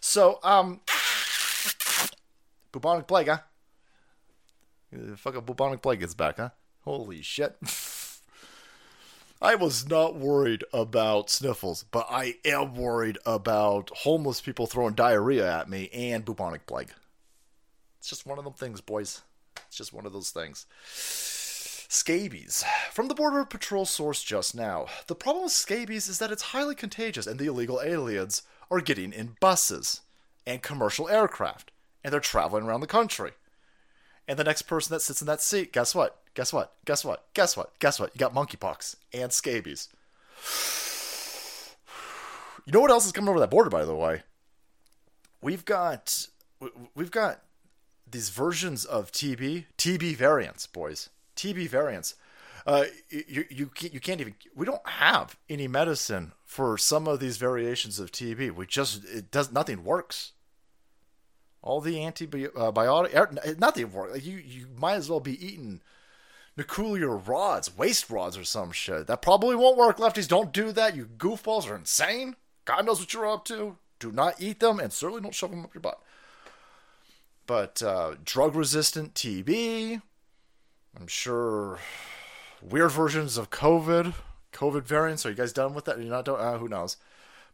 So, 0.00 0.40
um, 0.42 0.80
bubonic 2.72 3.06
plague, 3.06 3.28
huh? 3.28 3.38
The 4.90 5.16
fucking 5.16 5.42
bubonic 5.42 5.82
plague 5.82 6.00
gets 6.00 6.14
back, 6.14 6.38
huh? 6.38 6.50
Holy 6.80 7.22
shit. 7.22 7.56
I 9.40 9.54
was 9.54 9.88
not 9.88 10.16
worried 10.16 10.64
about 10.72 11.28
sniffles, 11.28 11.84
but 11.90 12.06
I 12.08 12.36
am 12.44 12.74
worried 12.74 13.18
about 13.26 13.90
homeless 13.90 14.40
people 14.40 14.66
throwing 14.66 14.94
diarrhea 14.94 15.60
at 15.60 15.68
me 15.68 15.90
and 15.92 16.24
bubonic 16.24 16.66
plague. 16.66 16.92
It's 17.98 18.08
just 18.08 18.26
one 18.26 18.38
of 18.38 18.44
them 18.44 18.54
things, 18.54 18.80
boys. 18.80 19.20
It's 19.68 19.76
just 19.76 19.92
one 19.92 20.06
of 20.06 20.14
those 20.14 20.30
things. 20.30 20.64
Scabies. 21.88 22.64
From 22.90 23.08
the 23.08 23.14
Border 23.14 23.44
Patrol 23.44 23.84
source 23.84 24.22
just 24.22 24.54
now. 24.54 24.86
The 25.06 25.14
problem 25.14 25.44
with 25.44 25.52
scabies 25.52 26.08
is 26.08 26.18
that 26.18 26.32
it's 26.32 26.42
highly 26.42 26.74
contagious 26.74 27.26
and 27.26 27.38
the 27.38 27.46
illegal 27.46 27.80
aliens 27.84 28.42
are 28.70 28.80
getting 28.80 29.12
in 29.12 29.36
buses 29.38 30.00
and 30.46 30.62
commercial 30.62 31.08
aircraft 31.10 31.72
and 32.02 32.12
they're 32.12 32.20
traveling 32.20 32.64
around 32.64 32.80
the 32.80 32.86
country. 32.86 33.32
And 34.28 34.38
the 34.38 34.44
next 34.44 34.62
person 34.62 34.92
that 34.92 35.00
sits 35.00 35.20
in 35.20 35.26
that 35.26 35.40
seat, 35.40 35.72
guess 35.72 35.94
what? 35.94 36.20
Guess 36.34 36.52
what? 36.52 36.74
Guess 36.84 37.04
what? 37.04 37.24
Guess 37.34 37.56
what? 37.56 37.78
Guess 37.78 38.00
what? 38.00 38.10
You 38.14 38.18
got 38.18 38.34
monkeypox 38.34 38.96
and 39.12 39.32
scabies. 39.32 39.88
You 42.66 42.72
know 42.72 42.80
what 42.80 42.90
else 42.90 43.06
is 43.06 43.12
coming 43.12 43.28
over 43.28 43.38
that 43.40 43.50
border, 43.50 43.70
by 43.70 43.84
the 43.84 43.94
way? 43.94 44.22
We've 45.40 45.64
got 45.64 46.26
we've 46.94 47.10
got 47.10 47.42
these 48.10 48.30
versions 48.30 48.84
of 48.84 49.12
TB, 49.12 49.66
TB 49.78 50.16
variants, 50.16 50.66
boys. 50.66 51.10
TB 51.36 51.68
variants. 51.68 52.14
Uh, 52.66 52.86
you 53.08 53.44
you 53.48 53.70
you 53.80 54.00
can't 54.00 54.20
even. 54.20 54.34
We 54.56 54.66
don't 54.66 54.86
have 54.88 55.36
any 55.48 55.68
medicine 55.68 56.32
for 56.44 56.76
some 56.76 57.06
of 57.06 57.20
these 57.20 57.36
variations 57.36 58.00
of 58.00 58.10
TB. 58.10 58.52
We 58.52 58.66
just 58.66 59.04
it 59.04 59.30
does 59.30 59.52
nothing 59.52 59.84
works. 59.84 60.32
All 61.66 61.80
the 61.80 61.96
antibiotic, 61.96 63.14
uh, 63.16 63.54
nothing 63.58 63.92
works. 63.92 64.24
You 64.24 64.38
you 64.38 64.68
might 64.78 64.94
as 64.94 65.10
well 65.10 65.18
be 65.18 65.44
eating 65.44 65.80
nuclear 66.56 67.16
rods, 67.16 67.76
waste 67.76 68.08
rods, 68.08 68.38
or 68.38 68.44
some 68.44 68.70
shit. 68.70 69.08
That 69.08 69.20
probably 69.20 69.56
won't 69.56 69.76
work. 69.76 69.98
Lefties, 69.98 70.28
don't 70.28 70.52
do 70.52 70.70
that. 70.70 70.94
You 70.94 71.06
goofballs 71.18 71.68
are 71.68 71.74
insane. 71.74 72.36
God 72.64 72.86
knows 72.86 73.00
what 73.00 73.12
you're 73.12 73.28
up 73.28 73.44
to. 73.46 73.78
Do 73.98 74.12
not 74.12 74.40
eat 74.40 74.60
them, 74.60 74.78
and 74.78 74.92
certainly 74.92 75.22
don't 75.22 75.34
shove 75.34 75.50
them 75.50 75.64
up 75.64 75.74
your 75.74 75.80
butt. 75.80 76.00
But 77.48 77.82
uh, 77.82 78.14
drug 78.24 78.54
resistant 78.54 79.14
TB, 79.14 80.02
I'm 80.98 81.06
sure 81.08 81.80
weird 82.62 82.92
versions 82.92 83.36
of 83.36 83.50
COVID, 83.50 84.14
COVID 84.52 84.84
variants. 84.84 85.26
Are 85.26 85.30
you 85.30 85.36
guys 85.36 85.52
done 85.52 85.74
with 85.74 85.84
that? 85.86 85.98
You're 85.98 86.10
not 86.10 86.26
done? 86.26 86.38
Uh, 86.38 86.58
who 86.58 86.68
knows? 86.68 86.96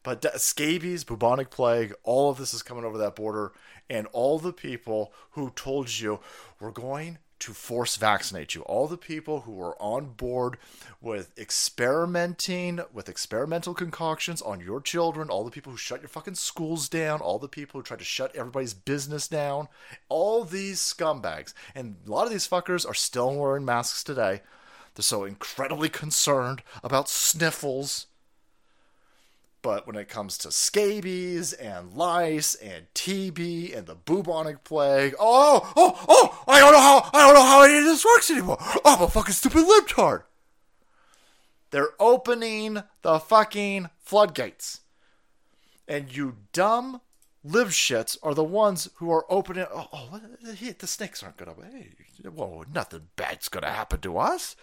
But 0.02 0.40
scabies, 0.40 1.04
bubonic 1.04 1.50
plague, 1.50 1.94
all 2.02 2.30
of 2.30 2.38
this 2.38 2.52
is 2.52 2.62
coming 2.62 2.84
over 2.84 2.98
that 2.98 3.14
border, 3.14 3.52
and 3.92 4.08
all 4.12 4.38
the 4.38 4.54
people 4.54 5.12
who 5.32 5.50
told 5.50 6.00
you 6.00 6.18
we're 6.58 6.70
going 6.70 7.18
to 7.38 7.52
force 7.52 7.96
vaccinate 7.96 8.54
you. 8.54 8.62
All 8.62 8.86
the 8.88 8.96
people 8.96 9.40
who 9.40 9.60
are 9.60 9.80
on 9.82 10.14
board 10.14 10.56
with 11.00 11.36
experimenting 11.36 12.80
with 12.92 13.08
experimental 13.08 13.74
concoctions 13.74 14.40
on 14.40 14.60
your 14.60 14.80
children, 14.80 15.28
all 15.28 15.44
the 15.44 15.50
people 15.50 15.72
who 15.72 15.76
shut 15.76 16.00
your 16.00 16.08
fucking 16.08 16.36
schools 16.36 16.88
down, 16.88 17.20
all 17.20 17.38
the 17.38 17.48
people 17.48 17.78
who 17.78 17.84
try 17.84 17.96
to 17.96 18.04
shut 18.04 18.34
everybody's 18.34 18.74
business 18.74 19.28
down, 19.28 19.68
all 20.08 20.44
these 20.44 20.80
scumbags. 20.80 21.52
And 21.74 21.96
a 22.06 22.10
lot 22.10 22.26
of 22.26 22.32
these 22.32 22.48
fuckers 22.48 22.88
are 22.88 22.94
still 22.94 23.34
wearing 23.34 23.64
masks 23.64 24.02
today. 24.02 24.40
They're 24.94 25.02
so 25.02 25.24
incredibly 25.24 25.88
concerned 25.90 26.62
about 26.82 27.10
sniffles 27.10 28.06
but 29.62 29.86
when 29.86 29.96
it 29.96 30.08
comes 30.08 30.36
to 30.38 30.50
scabies 30.50 31.52
and 31.52 31.94
lice 31.94 32.54
and 32.56 32.86
TB 32.94 33.76
and 33.76 33.86
the 33.86 33.94
bubonic 33.94 34.64
plague, 34.64 35.14
oh, 35.18 35.72
oh, 35.76 36.04
oh, 36.08 36.44
I 36.48 36.58
don't 36.58 36.72
know 36.72 36.80
how, 36.80 37.10
I 37.12 37.26
don't 37.26 37.34
know 37.34 37.44
how 37.44 37.62
any 37.62 37.78
of 37.78 37.84
this 37.84 38.04
works 38.04 38.30
anymore. 38.30 38.58
I'm 38.84 39.02
a 39.02 39.08
fucking 39.08 39.34
stupid 39.34 39.64
libtard. 39.64 40.24
They're 41.70 41.94
opening 41.98 42.82
the 43.02 43.18
fucking 43.18 43.88
floodgates. 43.98 44.80
And 45.88 46.14
you 46.14 46.36
dumb 46.52 47.00
live 47.44 47.68
shits 47.68 48.16
are 48.22 48.34
the 48.34 48.44
ones 48.44 48.88
who 48.96 49.10
are 49.10 49.24
opening. 49.30 49.66
Oh, 49.72 49.88
oh 49.92 50.20
the 50.42 50.86
snakes 50.86 51.22
aren't 51.22 51.36
gonna. 51.36 51.54
Hey, 51.72 51.90
whoa, 52.28 52.64
nothing 52.72 53.08
bad's 53.16 53.48
gonna 53.48 53.70
happen 53.70 54.00
to 54.00 54.18
us. 54.18 54.54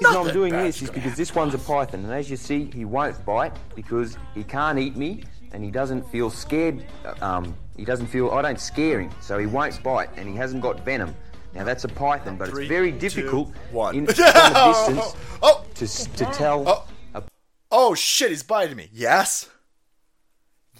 Reason 0.00 0.16
I'm 0.16 0.32
doing 0.32 0.52
this 0.52 0.82
is 0.82 0.90
because 0.90 1.16
this 1.16 1.34
one's 1.34 1.54
a 1.54 1.58
python, 1.58 2.04
and 2.04 2.12
as 2.12 2.30
you 2.30 2.36
see, 2.36 2.70
he 2.72 2.84
won't 2.84 3.24
bite 3.24 3.52
because 3.74 4.16
he 4.34 4.44
can't 4.44 4.78
eat 4.78 4.96
me, 4.96 5.24
and 5.52 5.62
he 5.62 5.70
doesn't 5.70 6.02
feel 6.10 6.30
scared. 6.30 6.84
Um, 7.20 7.56
he 7.76 7.84
doesn't 7.84 8.06
feel. 8.06 8.30
I 8.30 8.42
don't 8.42 8.60
scare 8.60 9.00
him, 9.00 9.10
so 9.20 9.38
he 9.38 9.46
won't 9.46 9.82
bite, 9.82 10.10
and 10.16 10.28
he 10.28 10.34
hasn't 10.36 10.62
got 10.62 10.80
venom. 10.84 11.14
Now 11.54 11.64
that's 11.64 11.84
a 11.84 11.88
python, 11.88 12.36
but 12.36 12.48
Three, 12.48 12.64
it's 12.64 12.68
very 12.68 12.90
difficult 12.90 13.52
two, 13.52 13.60
one. 13.70 13.94
in 13.94 14.06
from 14.14 14.24
a 14.24 14.72
distance 14.72 15.14
oh, 15.42 15.64
to 15.74 15.86
to 15.86 16.24
tell. 16.32 16.68
Oh. 16.68 16.86
a- 17.14 17.22
oh 17.70 17.94
shit, 17.94 18.30
he's 18.30 18.42
biting 18.42 18.76
me. 18.76 18.88
Yes. 18.92 19.48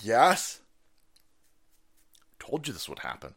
Yes. 0.03 0.61
Told 2.41 2.67
you 2.67 2.73
this 2.73 2.89
would 2.89 2.99
happen. 2.99 3.35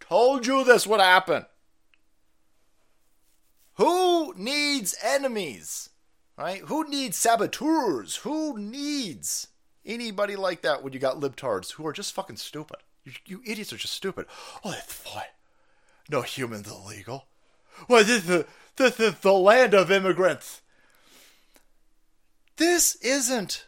Told 0.00 0.46
you 0.46 0.64
this 0.64 0.86
would 0.86 1.00
happen. 1.00 1.46
Who 3.78 4.34
needs 4.36 4.96
enemies? 5.02 5.90
Right? 6.36 6.60
Who 6.62 6.88
needs 6.88 7.16
saboteurs? 7.16 8.16
Who 8.16 8.58
needs 8.58 9.48
anybody 9.86 10.36
like 10.36 10.62
that 10.62 10.82
when 10.82 10.92
you 10.92 10.98
got 10.98 11.20
libtards 11.20 11.72
who 11.72 11.86
are 11.86 11.92
just 11.92 12.12
fucking 12.12 12.36
stupid? 12.36 12.78
You, 13.04 13.12
you 13.24 13.42
idiots 13.44 13.72
are 13.72 13.76
just 13.76 13.94
stupid. 13.94 14.26
Oh, 14.64 14.72
that's 14.72 15.04
what? 15.04 15.28
No 16.10 16.22
humans 16.22 16.68
illegal. 16.68 17.26
Well, 17.88 18.02
this 18.02 18.28
is, 18.28 18.44
this 18.76 18.98
is 18.98 19.14
the 19.20 19.32
land 19.32 19.74
of 19.74 19.92
immigrants. 19.92 20.60
This 22.56 22.96
isn't. 22.96 23.66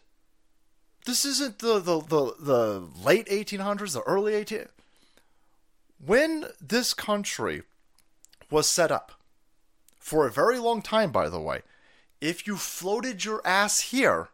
This 1.07 1.25
isn't 1.25 1.61
the, 1.61 1.79
the, 1.79 2.01
the, 2.01 2.35
the 2.40 2.88
late 3.05 3.29
1800s, 3.29 3.94
the 3.94 4.03
early 4.03 4.35
18. 4.35 4.66
When 6.05 6.46
this 6.61 6.94
country 6.94 7.62
was 8.51 8.66
set 8.66 8.90
up, 8.90 9.12
for 10.11 10.27
a 10.27 10.31
very 10.33 10.59
long 10.59 10.83
time, 10.83 11.12
by 11.12 11.29
the 11.29 11.38
way, 11.40 11.62
if 12.20 12.44
you 12.44 12.57
floated 12.57 13.25
your 13.25 13.40
ass 13.46 13.79
here, 13.79 14.31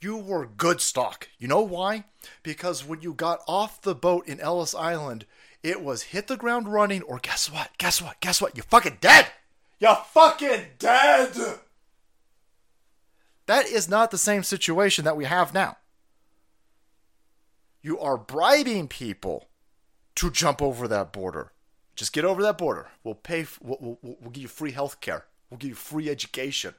you 0.00 0.16
were 0.16 0.46
good 0.46 0.80
stock. 0.80 1.28
You 1.38 1.46
know 1.46 1.60
why? 1.60 2.04
Because 2.42 2.86
when 2.86 3.02
you 3.02 3.12
got 3.12 3.42
off 3.46 3.82
the 3.82 3.94
boat 3.94 4.26
in 4.26 4.40
Ellis 4.40 4.74
Island, 4.74 5.26
it 5.62 5.82
was 5.82 6.04
hit 6.04 6.26
the 6.26 6.38
ground 6.38 6.72
running, 6.72 7.02
or 7.02 7.18
guess 7.18 7.52
what? 7.52 7.68
Guess 7.76 8.00
what? 8.00 8.18
Guess 8.20 8.40
what? 8.40 8.56
You're 8.56 8.64
fucking 8.64 8.96
dead! 9.02 9.26
You're 9.78 9.94
fucking 9.94 10.68
dead! 10.78 11.34
That 13.44 13.66
is 13.66 13.86
not 13.90 14.10
the 14.10 14.16
same 14.16 14.42
situation 14.42 15.04
that 15.04 15.18
we 15.18 15.26
have 15.26 15.52
now. 15.52 15.76
You 17.82 18.00
are 18.00 18.16
bribing 18.16 18.88
people 18.88 19.48
to 20.14 20.30
jump 20.30 20.62
over 20.62 20.88
that 20.88 21.12
border. 21.12 21.52
Just 21.94 22.12
get 22.12 22.24
over 22.24 22.42
that 22.42 22.58
border. 22.58 22.88
We'll 23.02 23.14
pay. 23.14 23.46
We'll, 23.62 23.78
we'll, 23.80 23.98
we'll 24.02 24.30
give 24.30 24.42
you 24.42 24.48
free 24.48 24.72
health 24.72 25.00
care. 25.00 25.26
We'll 25.50 25.58
give 25.58 25.70
you 25.70 25.76
free 25.76 26.10
education. 26.10 26.74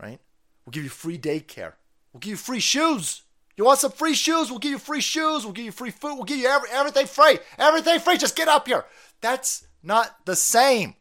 Right? 0.00 0.20
We'll 0.64 0.72
give 0.72 0.84
you 0.84 0.90
free 0.90 1.18
daycare. 1.18 1.74
We'll 2.12 2.20
give 2.20 2.30
you 2.30 2.36
free 2.36 2.60
shoes. 2.60 3.22
You 3.56 3.64
want 3.64 3.78
some 3.78 3.92
free 3.92 4.14
shoes? 4.14 4.50
We'll 4.50 4.58
give 4.58 4.72
you 4.72 4.78
free 4.78 5.00
shoes. 5.00 5.44
We'll 5.44 5.52
give 5.52 5.64
you 5.64 5.72
free 5.72 5.90
food. 5.90 6.14
We'll 6.14 6.24
give 6.24 6.38
you 6.38 6.48
every, 6.48 6.70
everything 6.70 7.06
free. 7.06 7.38
Everything 7.58 8.00
free. 8.00 8.16
Just 8.16 8.36
get 8.36 8.48
up 8.48 8.66
here. 8.66 8.84
That's 9.20 9.66
not 9.82 10.24
the 10.24 10.36
same. 10.36 10.94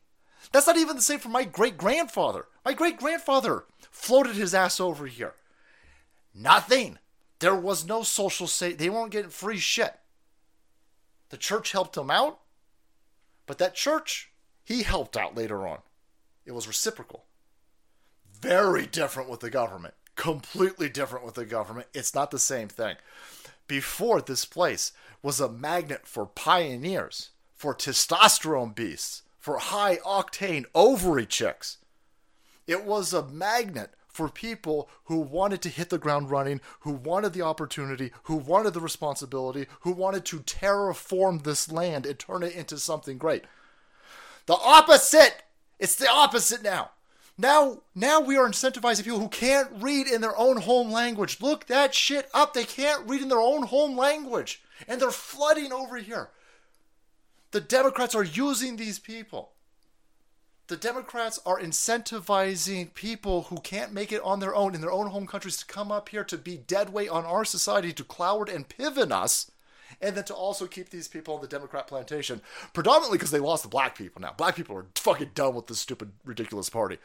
That's 0.52 0.68
not 0.68 0.78
even 0.78 0.96
the 0.96 1.02
same 1.02 1.20
for 1.20 1.30
my 1.30 1.46
great 1.46 1.78
grandfather. 1.78 2.46
My 2.64 2.74
great 2.74 2.98
grandfather 2.98 3.66
floated 3.90 4.36
his 4.36 4.54
ass 4.54 4.80
over 4.80 5.08
here. 5.08 5.34
Nothing. 6.34 7.00
There 7.40 7.56
was 7.56 7.86
no 7.86 8.04
social 8.04 8.48
safety. 8.48 8.78
They 8.78 8.90
weren't 8.90 9.12
getting 9.12 9.32
free 9.32 9.58
shit. 9.58 9.96
The 11.30 11.38
church 11.38 11.72
helped 11.72 11.98
him 11.98 12.12
out, 12.12 12.40
but 13.46 13.58
that 13.58 13.76
church, 13.76 14.32
he 14.64 14.84
helped 14.84 15.18
out 15.18 15.36
later 15.36 15.68
on. 15.68 15.80
It 16.46 16.52
was 16.52 16.68
reciprocal. 16.68 17.26
Very 18.40 18.86
different 18.86 19.30
with 19.30 19.40
the 19.40 19.50
government. 19.50 19.94
Completely 20.16 20.90
different 20.90 21.26
with 21.26 21.36
the 21.36 21.46
government. 21.46 21.88
It's 21.94 22.14
not 22.14 22.32
the 22.32 22.40
same 22.40 22.68
thing. 22.68 22.98
Before, 23.68 24.22
this 24.22 24.46
place 24.46 24.92
was 25.22 25.40
a 25.40 25.50
magnet 25.50 26.06
for 26.06 26.26
pioneers, 26.26 27.30
for 27.56 27.74
testosterone 27.74 28.76
beasts, 28.76 29.24
for 29.40 29.58
high 29.58 29.98
octane 29.98 30.66
ovary 30.76 31.26
chicks. 31.26 31.78
It 32.68 32.84
was 32.84 33.14
a 33.14 33.28
magnet 33.28 33.92
for 34.14 34.30
people 34.30 34.90
who 35.06 35.18
wanted 35.18 35.62
to 35.64 35.70
hit 35.70 35.90
the 35.90 35.98
ground 35.98 36.30
running, 36.30 36.62
who 36.82 36.92
wanted 36.92 37.34
the 37.34 37.42
opportunity, 37.42 38.12
who 38.24 38.36
wanted 38.36 38.74
the 38.74 38.80
responsibility, 38.80 39.66
who 39.82 39.92
wanted 39.92 40.24
to 40.26 40.40
terraform 40.42 41.44
this 41.44 41.72
land 41.72 42.06
and 42.06 42.18
turn 42.20 42.44
it 42.44 42.54
into 42.54 42.78
something 42.78 43.18
great. 43.18 43.44
The 44.46 44.54
opposite! 44.54 45.44
It's 45.80 45.96
the 45.96 46.10
opposite 46.10 46.64
now. 46.64 46.92
Now, 47.38 47.82
now 47.96 48.22
we 48.22 48.38
are 48.38 48.48
incentivizing 48.48 49.04
people 49.04 49.20
who 49.20 49.30
can't 49.30 49.70
read 49.80 50.08
in 50.08 50.22
their 50.22 50.38
own 50.38 50.58
home 50.58 50.92
language. 50.92 51.42
Look 51.42 51.66
that 51.66 51.96
shit 51.96 52.30
up. 52.34 52.54
They 52.54 52.64
can't 52.64 53.10
read 53.10 53.24
in 53.24 53.30
their 53.30 53.40
own 53.40 53.64
home 53.64 53.98
language. 53.98 54.62
And 54.88 55.02
they're 55.02 55.10
flooding 55.10 55.74
over 55.74 55.98
here. 55.98 56.30
The 57.50 57.62
Democrats 57.62 58.14
are 58.14 58.24
using 58.24 58.76
these 58.76 59.00
people 59.00 59.53
the 60.68 60.78
Democrats 60.78 61.40
are 61.46 61.60
incentivizing 61.60 62.94
people 62.94 63.44
who 63.44 63.58
can't 63.58 63.92
make 63.92 64.12
it 64.12 64.22
on 64.24 64.40
their 64.40 64.56
own 64.56 64.76
in 64.76 64.82
their 64.82 64.92
own 64.92 65.08
home 65.08 65.28
countries 65.28 65.58
to 65.58 65.66
come 65.66 65.92
up 65.92 66.10
here 66.10 66.24
to 66.24 66.38
be 66.38 66.58
deadweight 66.58 67.10
on 67.10 67.26
our 67.26 67.44
society, 67.44 67.92
to 67.94 68.04
Cloward 68.04 68.54
and 68.54 68.70
Piven 68.70 69.12
us, 69.12 69.52
and 70.02 70.16
then 70.16 70.24
to 70.26 70.34
also 70.34 70.66
keep 70.66 70.90
these 70.90 71.08
people 71.08 71.36
on 71.36 71.42
the 71.42 71.48
Democrat 71.48 71.88
plantation, 71.88 72.42
predominantly 72.74 73.18
because 73.18 73.32
they 73.32 73.40
lost 73.40 73.64
the 73.64 73.70
black 73.70 73.98
people 73.98 74.22
now. 74.22 74.34
Black 74.38 74.56
people 74.56 74.78
are 74.78 74.86
fucking 74.96 75.32
done 75.36 75.54
with 75.54 75.68
this 75.68 75.80
stupid, 75.80 76.14
ridiculous 76.24 76.70
party. 76.70 76.98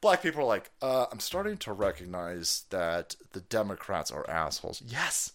Black 0.00 0.22
people 0.22 0.42
are 0.42 0.46
like, 0.46 0.70
uh, 0.82 1.06
I'm 1.10 1.20
starting 1.20 1.56
to 1.58 1.72
recognize 1.72 2.64
that 2.68 3.16
the 3.32 3.40
Democrats 3.40 4.10
are 4.10 4.28
assholes. 4.28 4.82
Yes. 4.86 5.32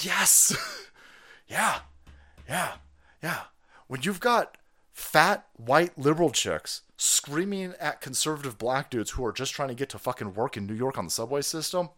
Yes. 0.00 0.54
yeah. 1.48 1.78
Yeah. 2.46 2.74
Yeah. 3.22 3.40
When 3.86 4.02
you've 4.02 4.20
got 4.20 4.58
fat 4.96 5.46
white 5.52 5.96
liberal 5.98 6.30
chicks 6.30 6.80
screaming 6.96 7.74
at 7.78 8.00
conservative 8.00 8.56
black 8.56 8.88
dudes 8.88 9.10
who 9.10 9.24
are 9.26 9.32
just 9.32 9.52
trying 9.52 9.68
to 9.68 9.74
get 9.74 9.90
to 9.90 9.98
fucking 9.98 10.32
work 10.32 10.56
in 10.56 10.66
New 10.66 10.74
York 10.74 10.96
on 10.96 11.04
the 11.04 11.10
subway 11.10 11.42
system. 11.42 11.90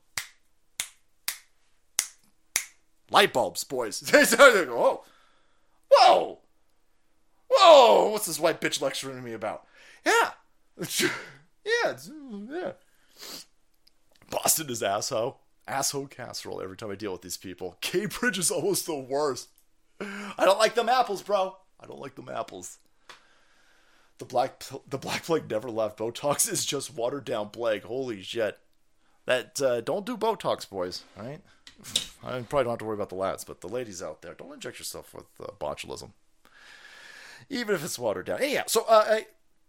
Light 3.09 3.33
bulbs, 3.33 3.63
boys. 3.63 4.01
Whoa. 4.13 4.69
Oh. 4.73 5.05
Whoa. 5.89 6.39
Whoa. 7.49 8.11
What's 8.11 8.27
this 8.27 8.41
white 8.41 8.61
bitch 8.61 8.83
lecturing 8.83 9.23
me 9.23 9.33
about? 9.33 9.65
Yeah. 10.05 10.33
yeah. 11.65 11.97
Yeah. 12.51 12.73
Boston 14.29 14.71
is 14.71 14.83
asshole. 14.83 15.39
Asshole 15.69 16.09
casserole 16.09 16.61
every 16.61 16.77
time 16.77 16.91
I 16.91 16.97
deal 16.97 17.13
with 17.13 17.23
these 17.23 17.37
people. 17.37 17.79
Cambridge 17.81 18.39
is 18.39 18.51
almost 18.51 18.87
the 18.87 18.99
worst. 18.99 19.51
I 20.01 20.45
don't 20.45 20.59
like 20.59 20.75
them 20.75 20.89
apples, 20.89 21.23
bro. 21.23 21.57
I 21.81 21.87
don't 21.87 22.01
like 22.01 22.17
them 22.17 22.29
apples. 22.29 22.79
The 24.19 24.25
black 24.25 24.65
the 24.89 24.99
black 24.99 25.25
plague 25.25 25.49
never 25.51 25.71
left. 25.71 25.99
Botox 25.99 26.51
is 26.51 26.65
just 26.67 26.95
watered 26.95 27.25
down 27.25 27.51
plague. 27.51 27.85
Holy 27.85 28.23
shit. 28.23 28.59
That 29.27 29.61
uh, 29.61 29.81
don't 29.83 30.07
do 30.07 30.17
Botox, 30.17 30.69
boys. 30.69 31.05
Right. 31.17 31.41
I 32.25 32.41
probably 32.41 32.65
don't 32.65 32.71
have 32.71 32.79
to 32.79 32.85
worry 32.85 32.95
about 32.95 33.11
the 33.11 33.15
lads, 33.15 33.45
but 33.45 33.61
the 33.61 33.69
ladies 33.69 34.03
out 34.03 34.23
there, 34.23 34.35
don't 34.35 34.53
inject 34.53 34.79
yourself 34.79 35.15
with 35.15 35.27
uh, 35.41 35.53
botulism, 35.61 36.11
even 37.49 37.75
if 37.75 37.85
it's 37.85 37.99
watered 37.99 38.27
down. 38.27 38.39
Yeah. 38.43 38.65
So, 38.67 38.85
uh, 38.89 39.05
hey, 39.05 39.27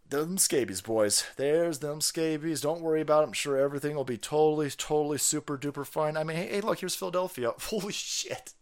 them 0.10 0.38
scabies, 0.38 0.82
boys. 0.82 1.26
There's 1.36 1.80
them 1.80 2.02
scabies. 2.02 2.62
Don't 2.62 2.82
worry 2.82 3.02
about 3.02 3.22
them. 3.22 3.30
I'm 3.30 3.34
sure 3.34 3.58
everything 3.58 3.96
will 3.96 4.06
be 4.06 4.18
totally, 4.18 4.70
totally 4.72 5.20
super 5.20 5.58
duper 5.58 5.86
fine. 5.86 6.18
I 6.18 6.24
mean, 6.24 6.38
hey, 6.38 6.48
hey 6.48 6.62
look, 6.62 6.80
here's 6.80 6.96
Philadelphia. 6.96 7.52
Holy 7.60 7.94
shit. 7.94 8.54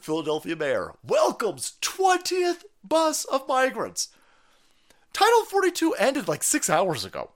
Philadelphia 0.00 0.56
mayor 0.56 0.94
welcomes 1.02 1.76
20th 1.82 2.64
bus 2.84 3.24
of 3.24 3.48
migrants. 3.48 4.08
Title 5.18 5.46
42 5.46 5.94
ended 5.94 6.28
like 6.28 6.44
six 6.44 6.70
hours 6.70 7.04
ago. 7.04 7.32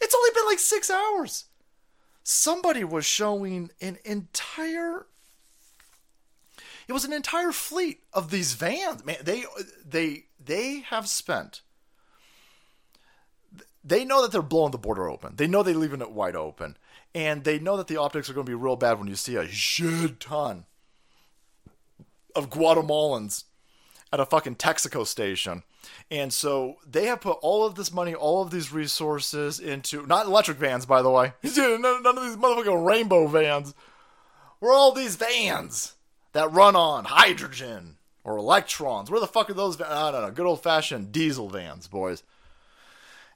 It's 0.00 0.12
only 0.12 0.30
been 0.34 0.46
like 0.46 0.58
six 0.58 0.90
hours. 0.90 1.44
Somebody 2.24 2.82
was 2.82 3.06
showing 3.06 3.70
an 3.80 3.98
entire. 4.04 5.06
It 6.88 6.92
was 6.92 7.04
an 7.04 7.12
entire 7.12 7.52
fleet 7.52 8.00
of 8.12 8.32
these 8.32 8.54
vans. 8.54 9.04
Man, 9.04 9.18
they 9.22 9.44
they 9.88 10.24
they 10.44 10.80
have 10.80 11.06
spent. 11.08 11.60
They 13.84 14.04
know 14.04 14.20
that 14.22 14.32
they're 14.32 14.42
blowing 14.42 14.72
the 14.72 14.78
border 14.78 15.08
open. 15.08 15.36
They 15.36 15.46
know 15.46 15.62
they're 15.62 15.74
leaving 15.74 16.00
it 16.00 16.10
wide 16.10 16.34
open, 16.34 16.76
and 17.14 17.44
they 17.44 17.60
know 17.60 17.76
that 17.76 17.86
the 17.86 17.98
optics 17.98 18.28
are 18.28 18.34
going 18.34 18.46
to 18.46 18.50
be 18.50 18.56
real 18.56 18.74
bad 18.74 18.98
when 18.98 19.06
you 19.06 19.14
see 19.14 19.36
a 19.36 19.46
shit 19.46 20.18
ton 20.18 20.64
of 22.34 22.50
Guatemalans 22.50 23.44
at 24.12 24.20
a 24.20 24.26
fucking 24.26 24.56
Texaco 24.56 25.06
station. 25.06 25.62
And 26.10 26.32
so 26.32 26.76
they 26.88 27.06
have 27.06 27.20
put 27.20 27.38
all 27.42 27.64
of 27.64 27.74
this 27.74 27.92
money, 27.92 28.14
all 28.14 28.42
of 28.42 28.50
these 28.50 28.72
resources 28.72 29.60
into 29.60 30.06
not 30.06 30.26
electric 30.26 30.58
vans, 30.58 30.86
by 30.86 31.02
the 31.02 31.10
way. 31.10 31.32
none, 31.44 31.82
none 31.82 32.18
of 32.18 32.24
these 32.24 32.36
motherfucking 32.36 32.86
rainbow 32.86 33.26
vans. 33.26 33.74
We're 34.60 34.74
all 34.74 34.92
these 34.92 35.16
vans 35.16 35.94
that 36.32 36.52
run 36.52 36.76
on 36.76 37.04
hydrogen 37.04 37.96
or 38.24 38.36
electrons. 38.36 39.10
Where 39.10 39.20
the 39.20 39.26
fuck 39.26 39.48
are 39.48 39.54
those? 39.54 39.76
Va- 39.76 39.90
I 39.90 40.10
don't 40.10 40.22
know. 40.22 40.30
Good 40.30 40.46
old 40.46 40.62
fashioned 40.62 41.12
diesel 41.12 41.48
vans, 41.48 41.88
boys. 41.88 42.22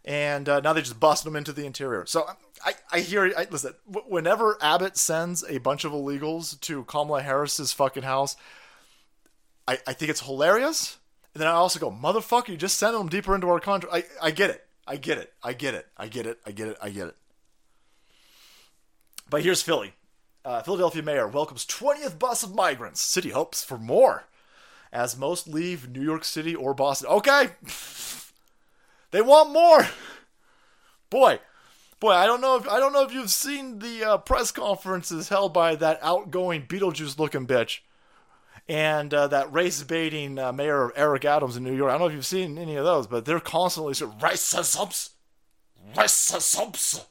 And 0.05 0.49
uh, 0.49 0.61
now 0.61 0.75
they 0.75 0.83
just 0.83 1.01
bust 1.01 1.25
them 1.25 1.35
into 1.35 1.53
the 1.53 1.65
interior. 1.65 2.05
So 2.05 2.29
I, 2.65 2.75
I 2.93 3.01
hear. 3.01 3.33
I, 3.37 3.47
listen, 3.51 3.73
whenever 3.87 4.59
Abbott 4.61 4.99
sends 4.99 5.45
a 5.49 5.59
bunch 5.59 5.85
of 5.85 5.93
illegals 5.93 6.61
to 6.61 6.85
Kamala 6.85 7.23
Harris's 7.23 7.73
fucking 7.73 8.03
house, 8.03 8.37
I, 9.67 9.79
I 9.87 9.93
think 9.93 10.11
it's 10.11 10.21
hilarious. 10.21 10.99
And 11.35 11.41
then 11.41 11.49
I 11.49 11.53
also 11.53 11.81
go, 11.81 11.91
motherfucker, 11.91 12.49
you 12.49 12.57
just 12.57 12.79
sent 12.79 12.97
them 12.97 13.09
deeper 13.09 13.35
into 13.35 13.49
our 13.49 13.61
country. 13.61 13.91
I, 13.93 14.05
I 14.23 14.31
get 14.31 14.51
it. 14.51 14.65
I 14.87 14.97
get 14.97 15.19
it. 15.19 15.33
I 15.43 15.53
get 15.53 15.75
it. 15.75 15.87
I 15.97 16.09
get 16.09 16.27
it. 16.27 16.39
I 16.47 16.53
get 16.53 16.69
it. 16.69 16.77
I 16.81 16.91
get 16.91 17.09
it. 17.09 17.17
But 19.29 19.43
here's 19.43 19.63
Philly. 19.63 19.95
Uh, 20.45 20.63
Philadelphia 20.63 21.03
mayor 21.03 21.27
welcomes 21.27 21.65
20th 21.65 22.19
bus 22.19 22.43
of 22.43 22.55
migrants. 22.55 23.01
City 23.01 23.31
hopes 23.31 23.65
for 23.65 23.79
more, 23.79 24.25
as 24.93 25.17
most 25.17 25.49
leave 25.49 25.89
New 25.89 26.03
York 26.03 26.23
City 26.23 26.55
or 26.55 26.75
Boston. 26.75 27.09
Okay, 27.09 27.49
they 29.11 29.23
want 29.23 29.51
more. 29.51 29.89
Boy, 31.09 31.41
boy, 31.99 32.11
I 32.11 32.27
don't 32.27 32.43
know 32.43 32.57
if 32.57 32.69
I 32.69 32.79
don't 32.79 32.93
know 32.93 33.05
if 33.05 33.13
you've 33.15 33.31
seen 33.31 33.79
the 33.79 34.05
uh, 34.05 34.19
press 34.19 34.53
conferences 34.53 35.31
held 35.31 35.55
by 35.55 35.77
that 35.77 35.99
outgoing 36.03 36.67
Beetlejuice-looking 36.67 37.47
bitch 37.47 37.79
and 38.69 39.13
uh, 39.13 39.29
that 39.29 39.53
race 39.53 39.83
baiting 39.83 40.39
uh, 40.39 40.53
mayor 40.53 40.93
Eric 40.97 41.25
Adams 41.25 41.57
in 41.57 41.65
New 41.65 41.75
York. 41.75 41.91
I 41.91 41.95
don't 41.95 42.01
know 42.01 42.07
if 42.07 42.15
you've 42.15 42.27
seen 42.27 42.59
any 42.59 42.77
of 42.77 42.85
those, 42.85 43.07
but 43.07 43.25
they're 43.25 43.41
constantly 43.41 43.95
saying 43.95 44.13
racisms, 44.21 45.11
racisms. 45.95 47.05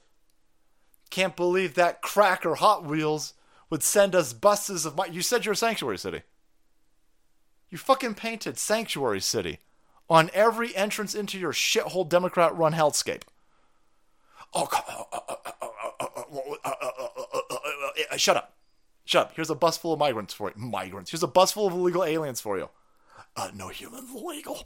Can't 1.09 1.35
believe 1.35 1.75
that 1.75 2.01
cracker 2.01 2.55
Hot 2.55 2.83
Wheels 2.83 3.33
would 3.69 3.83
send 3.83 4.15
us 4.15 4.33
buses 4.33 4.85
of 4.85 4.95
my. 4.95 5.05
You 5.05 5.21
said 5.21 5.45
you're 5.45 5.53
a 5.53 5.55
sanctuary 5.55 5.97
city. 5.97 6.21
You 7.69 7.77
fucking 7.77 8.15
painted 8.15 8.57
sanctuary 8.57 9.21
city 9.21 9.59
on 10.09 10.29
every 10.33 10.75
entrance 10.75 11.15
into 11.15 11.39
your 11.39 11.53
shithole 11.53 12.07
Democrat-run 12.07 12.73
hellscape. 12.73 13.23
Oh, 14.53 14.67
shut 18.17 18.37
up. 18.37 18.53
Shut 19.05 19.27
up. 19.27 19.33
Here's 19.35 19.49
a 19.49 19.55
bus 19.55 19.77
full 19.77 19.93
of 19.93 19.99
migrants 19.99 20.33
for 20.33 20.49
you. 20.49 20.61
Migrants. 20.61 21.11
Here's 21.11 21.23
a 21.23 21.27
bus 21.27 21.51
full 21.51 21.67
of 21.67 21.73
illegal 21.73 22.03
aliens 22.03 22.39
for 22.41 22.57
you. 22.57 22.69
Uh, 23.35 23.49
no 23.53 23.69
humans 23.69 24.09
illegal. 24.13 24.65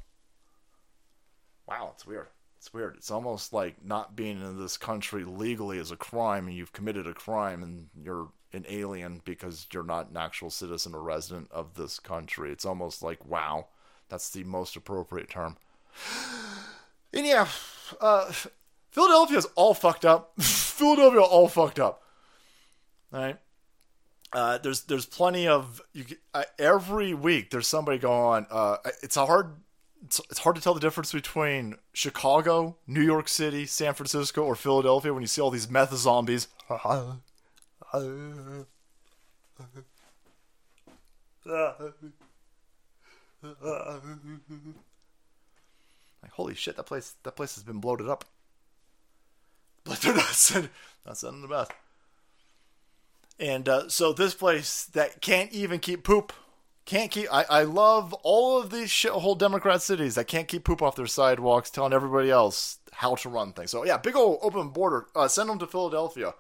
Wow, 1.68 1.92
it's 1.94 2.06
weird. 2.06 2.28
It's 2.58 2.74
weird. 2.74 2.96
It's 2.98 3.12
almost 3.12 3.54
like 3.54 3.84
not 3.84 4.16
being 4.16 4.42
in 4.42 4.60
this 4.60 4.78
country 4.78 5.24
legally 5.24 5.78
is 5.78 5.92
a 5.92 5.96
crime, 5.96 6.48
and 6.48 6.56
you've 6.56 6.74
committed 6.74 7.08
a 7.08 7.14
crime, 7.14 7.64
and 7.64 7.88
you're 8.02 8.30
an 8.54 8.66
alien 8.70 9.22
because 9.26 9.68
you're 9.72 9.84
not 9.84 10.10
an 10.10 10.18
actual 10.18 10.50
citizen 10.50 10.94
or 10.94 11.02
resident 11.02 11.50
of 11.52 11.76
this 11.76 12.00
country. 12.00 12.52
It's 12.52 12.66
almost 12.66 13.02
like, 13.04 13.26
wow, 13.26 13.68
that's 14.10 14.30
the 14.30 14.44
most 14.44 14.76
appropriate 14.76 15.30
term. 15.30 15.58
And 17.14 17.26
yeah, 17.26 17.48
uh, 18.00 18.32
Philadelphia's 18.92 19.48
all 19.56 19.74
fucked 19.74 20.06
up. 20.06 20.34
Philadelphia 20.42 21.22
all 21.22 21.48
fucked 21.48 21.80
up. 21.80 22.04
All 23.14 23.22
right. 23.22 23.38
Uh, 24.34 24.58
there's 24.58 24.82
there's 24.84 25.06
plenty 25.06 25.48
of 25.48 25.82
you 25.94 26.06
uh, 26.34 26.44
every 26.60 27.14
week 27.14 27.50
there's 27.50 27.68
somebody 27.68 27.98
going 27.98 28.46
uh, 28.52 28.76
it's 29.02 29.16
hard 29.16 29.56
it's, 30.04 30.20
it's 30.30 30.40
hard 30.40 30.56
to 30.56 30.62
tell 30.62 30.74
the 30.74 30.80
difference 30.80 31.12
between 31.12 31.76
Chicago, 31.94 32.78
New 32.86 33.02
York 33.02 33.28
City, 33.28 33.66
San 33.66 33.94
Francisco, 33.94 34.44
or 34.44 34.56
Philadelphia 34.56 35.14
when 35.14 35.24
you 35.24 35.28
see 35.28 35.42
all 35.42 35.50
these 35.50 35.70
meth 35.70 35.94
zombies. 35.96 36.48
Like 46.22 46.32
holy 46.32 46.56
shit, 46.56 46.76
that 46.78 46.86
place 46.86 47.16
that 47.24 47.36
place 47.36 47.56
has 47.56 47.64
been 47.64 47.80
bloated 47.80 48.10
up. 48.10 48.26
But 49.84 50.02
they're 50.02 50.14
not 50.14 50.26
sending 50.26 50.72
not 51.06 51.18
sending 51.18 51.42
the 51.42 51.48
meth. 51.48 51.72
And 53.40 53.70
uh, 53.70 53.90
so 53.90 54.14
this 54.14 54.34
place 54.34 54.86
that 54.94 55.22
can't 55.22 55.52
even 55.52 55.80
keep 55.80 56.04
poop, 56.04 56.34
can't 56.86 57.12
keep. 57.12 57.32
I, 57.32 57.46
I 57.50 57.64
love 57.64 58.14
all 58.24 58.60
of 58.60 58.72
these 58.72 58.90
shithole 58.90 59.38
Democrat 59.38 59.82
cities 59.82 60.16
that 60.16 60.28
can't 60.28 60.48
keep 60.48 60.64
poop 60.64 60.82
off 60.82 60.96
their 60.96 61.06
sidewalks, 61.06 61.70
telling 61.70 61.94
everybody 61.94 62.32
else 62.32 62.80
how 62.94 63.16
to 63.16 63.30
run 63.30 63.54
things. 63.54 63.72
So 63.72 63.86
yeah, 63.86 63.98
big 63.98 64.16
old 64.16 64.40
open 64.42 64.70
border. 64.70 65.06
Uh, 65.16 65.28
send 65.28 65.50
them 65.50 65.60
to 65.60 65.68
Philadelphia, 65.68 66.34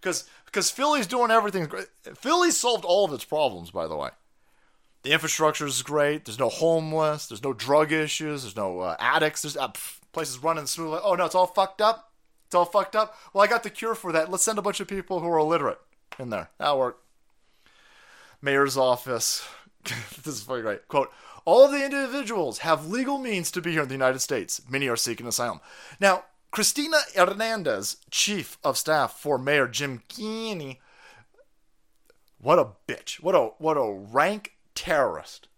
because 0.00 0.28
because 0.46 0.70
Philly's 0.70 1.06
doing 1.06 1.30
everything. 1.30 1.70
Philly 2.16 2.50
solved 2.50 2.84
all 2.84 3.04
of 3.04 3.12
its 3.12 3.24
problems, 3.24 3.70
by 3.70 3.86
the 3.86 3.96
way. 3.96 4.10
The 5.02 5.12
infrastructure 5.12 5.66
is 5.66 5.82
great. 5.82 6.24
There's 6.24 6.38
no 6.38 6.48
homeless. 6.48 7.28
There's 7.28 7.44
no 7.44 7.52
drug 7.52 7.92
issues. 7.92 8.42
There's 8.42 8.56
no 8.56 8.80
uh, 8.80 8.96
addicts. 8.98 9.42
There's 9.42 9.56
uh, 9.56 9.68
pff, 9.68 10.00
places 10.12 10.42
running 10.42 10.66
smoothly. 10.66 10.98
Oh 11.04 11.14
no, 11.14 11.26
it's 11.26 11.34
all 11.36 11.46
fucked 11.46 11.80
up. 11.80 12.10
It's 12.46 12.56
all 12.56 12.64
fucked 12.64 12.96
up. 12.96 13.16
Well, 13.32 13.44
I 13.44 13.46
got 13.46 13.62
the 13.62 13.70
cure 13.70 13.94
for 13.94 14.10
that. 14.12 14.30
Let's 14.30 14.42
send 14.42 14.58
a 14.58 14.62
bunch 14.62 14.80
of 14.80 14.88
people 14.88 15.20
who 15.20 15.28
are 15.28 15.38
illiterate 15.38 15.78
in 16.18 16.30
there. 16.30 16.50
That'll 16.58 16.78
work. 16.78 16.98
Mayor's 18.40 18.76
office. 18.76 19.46
this 19.84 20.26
is 20.26 20.42
fucking 20.42 20.62
great. 20.62 20.88
Quote, 20.88 21.10
all 21.44 21.64
of 21.64 21.72
the 21.72 21.84
individuals 21.84 22.58
have 22.58 22.88
legal 22.88 23.18
means 23.18 23.50
to 23.50 23.60
be 23.60 23.72
here 23.72 23.82
in 23.82 23.88
the 23.88 23.94
United 23.94 24.20
States. 24.20 24.62
Many 24.68 24.88
are 24.88 24.96
seeking 24.96 25.26
asylum. 25.26 25.60
Now, 26.00 26.24
Christina 26.50 26.98
Hernandez, 27.14 27.96
chief 28.10 28.58
of 28.62 28.78
staff 28.78 29.18
for 29.18 29.38
Mayor 29.38 29.66
Jim 29.66 30.02
Kenney, 30.08 30.80
what 32.38 32.58
a 32.58 32.68
bitch. 32.86 33.22
What 33.22 33.34
a 33.34 33.50
what 33.58 33.76
a 33.76 33.92
rank 33.92 34.52
terrorist. 34.74 35.48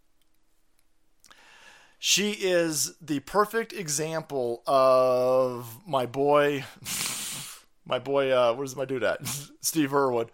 She 1.98 2.32
is 2.32 2.94
the 3.00 3.20
perfect 3.20 3.72
example 3.72 4.62
of 4.66 5.80
my 5.86 6.06
boy 6.06 6.64
my 7.86 7.98
boy, 7.98 8.30
uh, 8.30 8.54
where's 8.54 8.76
my 8.76 8.84
dude 8.84 9.04
at? 9.04 9.26
Steve 9.60 9.94
Irwin, 9.94 10.28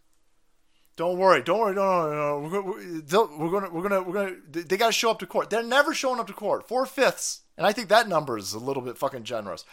Don't 0.97 1.19
worry, 1.19 1.41
don't 1.41 1.61
worry, 1.61 1.75
no, 1.77 2.11
no, 2.11 2.11
no, 2.11 2.41
no. 2.41 3.29
We're 3.39 3.49
gonna, 3.49 3.73
we're 3.73 3.83
gonna, 3.83 4.03
we're 4.03 4.13
gonna. 4.13 4.37
They 4.51 4.77
gotta 4.77 4.93
show 4.93 5.13
up 5.13 5.21
to 5.21 5.27
court. 5.27 5.51
They're 5.51 5.63
never 5.63 5.95
showing 5.95 6.19
up 6.19 6.27
to 6.27 6.33
court. 6.33 6.67
Four 6.67 6.85
fifths, 6.85 7.43
and 7.57 7.65
I 7.65 7.73
think 7.73 7.91
that 7.91 8.09
number 8.09 8.37
is 8.37 8.55
a 8.55 8.59
little 8.59 8.83
bit 8.83 8.99
fucking 8.99 9.23
generous. 9.23 9.65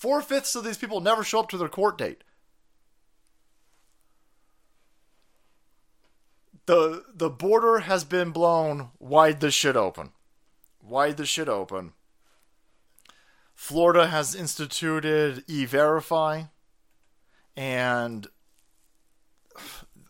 Four 0.00 0.22
fifths 0.22 0.54
of 0.54 0.64
these 0.64 0.78
people 0.78 1.02
never 1.02 1.22
show 1.22 1.40
up 1.40 1.50
to 1.50 1.58
their 1.58 1.68
court 1.68 1.98
date. 1.98 2.24
The 6.64 7.04
the 7.12 7.28
border 7.28 7.80
has 7.80 8.04
been 8.04 8.30
blown 8.30 8.92
wide 8.98 9.40
the 9.40 9.50
shit 9.50 9.76
open. 9.76 10.12
Wide 10.82 11.18
the 11.18 11.26
shit 11.26 11.50
open. 11.50 11.92
Florida 13.54 14.06
has 14.06 14.34
instituted 14.34 15.44
e-verify 15.46 16.44
and 17.54 18.26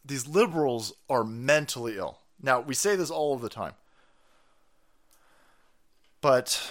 these 0.04 0.28
liberals 0.28 0.92
are 1.08 1.24
mentally 1.24 1.96
ill. 1.96 2.20
Now, 2.40 2.60
we 2.60 2.74
say 2.74 2.94
this 2.94 3.10
all 3.10 3.34
of 3.34 3.40
the 3.40 3.48
time. 3.48 3.74
But 6.20 6.70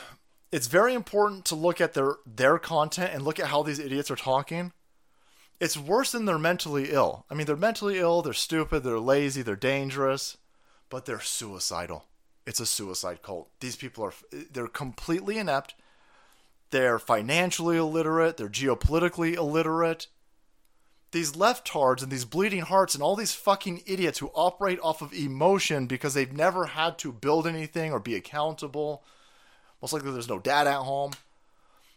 it's 0.51 0.67
very 0.67 0.93
important 0.93 1.45
to 1.45 1.55
look 1.55 1.79
at 1.79 1.93
their 1.93 2.15
their 2.25 2.57
content 2.57 3.11
and 3.13 3.23
look 3.23 3.39
at 3.39 3.47
how 3.47 3.63
these 3.63 3.79
idiots 3.79 4.09
are 4.09 4.15
talking. 4.15 4.71
It's 5.59 5.77
worse 5.77 6.11
than 6.11 6.25
they're 6.25 6.39
mentally 6.39 6.91
ill. 6.91 7.25
I 7.29 7.33
mean, 7.33 7.45
they're 7.45 7.55
mentally 7.55 7.99
ill, 7.99 8.21
they're 8.21 8.33
stupid, 8.33 8.83
they're 8.83 8.99
lazy, 8.99 9.41
they're 9.41 9.55
dangerous, 9.57 10.37
but 10.89 11.05
they're 11.05 11.19
suicidal. 11.19 12.05
It's 12.45 12.61
a 12.61 12.65
suicide 12.65 13.21
cult. 13.21 13.49
These 13.59 13.75
people 13.75 14.03
are 14.05 14.13
they're 14.51 14.67
completely 14.67 15.37
inept. 15.37 15.75
They're 16.71 16.99
financially 16.99 17.77
illiterate, 17.77 18.37
they're 18.37 18.47
geopolitically 18.47 19.35
illiterate. 19.35 20.07
These 21.11 21.33
leftards 21.33 22.03
and 22.03 22.11
these 22.11 22.25
bleeding 22.25 22.61
hearts 22.61 22.93
and 22.93 23.01
all 23.01 23.15
these 23.15 23.33
fucking 23.33 23.81
idiots 23.87 24.19
who 24.19 24.31
operate 24.35 24.79
off 24.83 25.01
of 25.01 25.11
emotion 25.11 25.87
because 25.87 26.13
they've 26.13 26.31
never 26.31 26.67
had 26.67 26.99
to 26.99 27.11
build 27.11 27.47
anything 27.47 27.91
or 27.91 27.99
be 27.99 28.13
accountable. 28.13 29.03
Most 29.81 29.93
likely 29.93 30.11
there's 30.11 30.29
no 30.29 30.39
dad 30.39 30.67
at 30.67 30.81
home. 30.81 31.11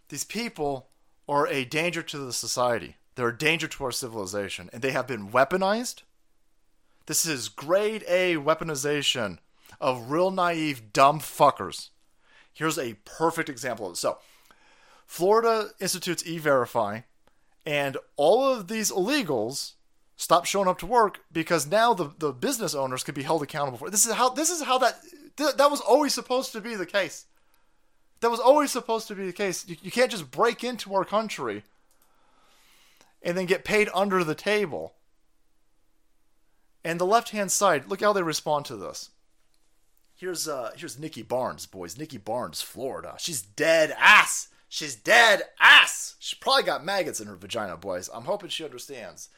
These 0.09 0.25
people 0.25 0.89
are 1.29 1.47
a 1.47 1.65
danger 1.65 2.03
to 2.03 2.19
the 2.19 2.33
society. 2.33 2.97
They're 3.15 3.29
a 3.29 3.39
danger 3.39 3.69
to 3.69 3.85
our 3.85 3.93
civilization, 3.93 4.71
and 4.73 4.83
they 4.83 4.93
have 4.93 5.07
been 5.07 5.31
weaponized. 5.31 6.03
This 7.07 7.27
is 7.27 7.49
grade 7.49 8.05
A 8.09 8.37
weaponization 8.37 9.39
of 9.81 10.11
real 10.11 10.31
naive, 10.31 10.93
dumb 10.93 11.21
fuckers. 11.21 11.89
Here's 12.53 12.79
a 12.79 12.97
perfect 13.05 13.49
example 13.49 13.87
of 13.87 13.93
it. 13.95 13.97
So, 13.97 14.19
Florida 15.07 15.71
institutes 15.81 16.25
e 16.27 16.39
verify, 16.39 17.01
and 17.67 17.97
all 18.17 18.45
of 18.45 18.69
these 18.69 18.91
illegals 18.91 19.73
stop 20.17 20.45
showing 20.45 20.69
up 20.69 20.79
to 20.79 20.87
work 20.87 21.21
because 21.33 21.67
now 21.67 21.93
the, 21.93 22.13
the 22.19 22.33
business 22.33 22.75
owners 22.75 23.03
can 23.03 23.15
be 23.15 23.23
held 23.23 23.43
accountable 23.43 23.79
for 23.79 23.89
it. 23.89 23.91
This 23.91 24.07
is 24.07 24.13
how 24.13 24.31
this 24.31 24.51
is 24.51 24.63
how 24.63 24.79
that 24.79 25.03
that 25.37 25.71
was 25.71 25.81
always 25.81 26.15
supposed 26.15 26.53
to 26.53 26.61
be 26.61 26.75
the 26.75 26.87
case. 26.87 27.27
That 28.23 28.31
was 28.31 28.41
always 28.41 28.71
supposed 28.71 29.09
to 29.09 29.17
be 29.17 29.27
the 29.27 29.33
case. 29.33 29.67
You, 29.67 29.77
you 29.83 29.91
can't 29.91 30.11
just 30.11 30.31
break 30.31 30.63
into 30.63 30.95
our 30.95 31.05
country 31.05 31.65
and 33.21 33.37
then 33.37 33.47
get 33.47 33.65
paid 33.65 33.89
under 33.93 34.23
the 34.23 34.37
table. 34.37 34.95
And 36.85 37.01
the 37.01 37.07
left 37.07 37.31
hand 37.31 37.51
side, 37.51 37.89
look 37.89 38.01
how 38.01 38.13
they 38.13 38.23
respond 38.23 38.65
to 38.67 38.77
this. 38.77 39.11
Here's 40.15 40.47
uh 40.47 40.71
here's 40.77 41.01
Nikki 41.01 41.23
Barnes, 41.23 41.67
boys. 41.67 41.99
Nikki 41.99 42.17
Barnes, 42.17 42.63
Florida. 42.63 43.17
She's 43.19 43.43
dead 43.43 43.93
ass. 43.99 44.49
She's 44.69 44.95
dead 44.95 45.43
ass. 45.59 46.15
She 46.21 46.37
probably 46.37 46.63
got 46.63 46.85
maggots 46.85 47.21
in 47.21 47.27
her 47.27 47.35
vagina, 47.35 47.77
boys. 47.77 48.09
I'm 48.15 48.25
hoping 48.25 48.51
she 48.51 48.65
understands 48.65 49.31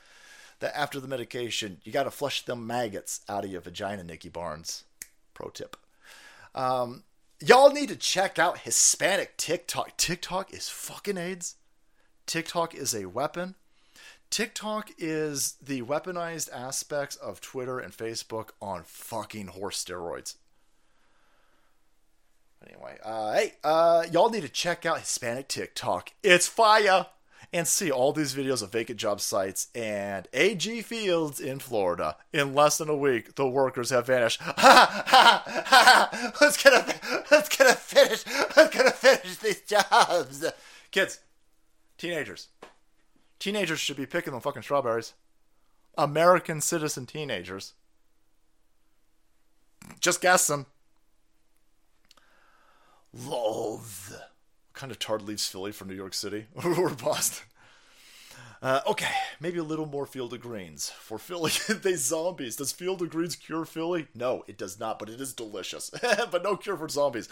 that 0.61 0.79
after 0.79 1.01
the 1.01 1.09
medication, 1.09 1.79
you 1.85 1.93
got 1.93 2.03
to 2.03 2.11
flush 2.11 2.45
them 2.45 2.67
maggots 2.67 3.23
out 3.31 3.47
of 3.47 3.51
your 3.51 3.63
vagina, 3.63 4.05
Nikki 4.05 4.29
Barnes. 4.29 4.85
Pro 5.33 5.49
tip. 5.49 5.79
Um, 6.55 7.03
y'all 7.41 7.71
need 7.71 7.89
to 7.89 7.97
check 7.97 8.39
out 8.39 8.61
Hispanic 8.61 9.37
TikTok. 9.37 9.97
TikTok 9.97 10.53
is 10.53 10.69
fucking 10.69 11.19
AIDS. 11.19 11.57
TikTok 12.27 12.75
is 12.75 12.95
a 12.95 13.07
weapon. 13.07 13.55
TikTok 14.31 14.91
is 14.99 15.55
the 15.63 15.83
weaponized 15.83 16.51
aspects 16.53 17.17
of 17.17 17.41
Twitter 17.41 17.79
and 17.79 17.97
Facebook 17.97 18.51
on 18.61 18.83
fucking 18.85 19.49
horse 19.49 19.85
steroids. 19.85 20.37
Anyway, 22.67 22.99
uh, 23.05 23.33
hey, 23.35 23.53
uh, 23.63 24.05
y'all 24.11 24.31
need 24.31 24.43
to 24.43 24.49
check 24.49 24.87
out 24.87 25.01
Hispanic 25.01 25.49
TikTok. 25.49 26.13
It's 26.23 26.47
fire! 26.47 27.07
And 27.55 27.67
see 27.69 27.91
all 27.91 28.13
these 28.13 28.35
videos 28.35 28.63
of 28.63 28.73
vacant 28.73 28.99
job 28.99 29.21
sites 29.21 29.69
and 29.77 30.27
AG 30.35 30.83
Fields 30.83 31.39
in 31.39 31.61
Florida. 31.61 32.17
In 32.33 32.53
less 32.53 32.79
than 32.79 32.89
a 32.89 32.97
week, 32.97 33.37
the 33.37 33.49
workers 33.49 33.91
have 33.91 34.09
vanished. 34.09 34.41
Ha 34.43 35.05
ha 35.07 35.45
ha! 35.47 36.33
Who's 36.41 36.57
gonna, 36.57 36.83
who's 37.29 37.49
gonna 37.49 37.75
finish? 37.75 38.25
Who's 38.25 38.69
gonna 38.71 38.91
finish 38.91 39.37
these 39.37 39.61
jobs? 39.63 40.45
Kids, 40.91 41.21
teenagers, 41.97 42.49
Teenagers 43.45 43.79
should 43.79 43.99
be 43.99 44.07
picking 44.07 44.33
the 44.33 44.41
fucking 44.41 44.63
strawberries. 44.63 45.13
American 45.99 46.63
citizen 46.63 47.05
teenagers. 47.05 47.75
Just 50.01 50.23
guess 50.23 50.47
them. 50.47 50.65
Love. 53.13 54.15
Kind 54.75 54.93
of 54.93 54.99
tard 54.99 55.23
leaves 55.23 55.47
Philly 55.47 55.73
from 55.73 55.89
New 55.89 55.95
York 55.95 56.15
City 56.15 56.47
or 56.65 56.91
Boston? 56.91 57.47
Uh, 58.61 58.81
okay, 58.87 59.13
maybe 59.41 59.59
a 59.59 59.63
little 59.63 59.85
more 59.85 60.07
Field 60.07 60.33
of 60.33 60.41
Greens. 60.41 60.89
For 60.89 61.19
Philly, 61.19 61.53
they 61.69 61.97
zombies. 61.97 62.57
Does 62.57 62.73
Field 62.73 63.03
of 63.03 63.11
Greens 63.11 63.37
cure 63.37 63.67
Philly? 63.67 64.09
No, 64.15 64.43
it 64.47 64.57
does 64.57 64.81
not, 64.81 64.99
but 64.99 65.11
it 65.11 65.21
is 65.21 65.35
delicious. 65.35 65.91
but 66.31 66.43
no 66.43 66.57
cure 66.57 66.77
for 66.77 66.89
zombies. 66.89 67.29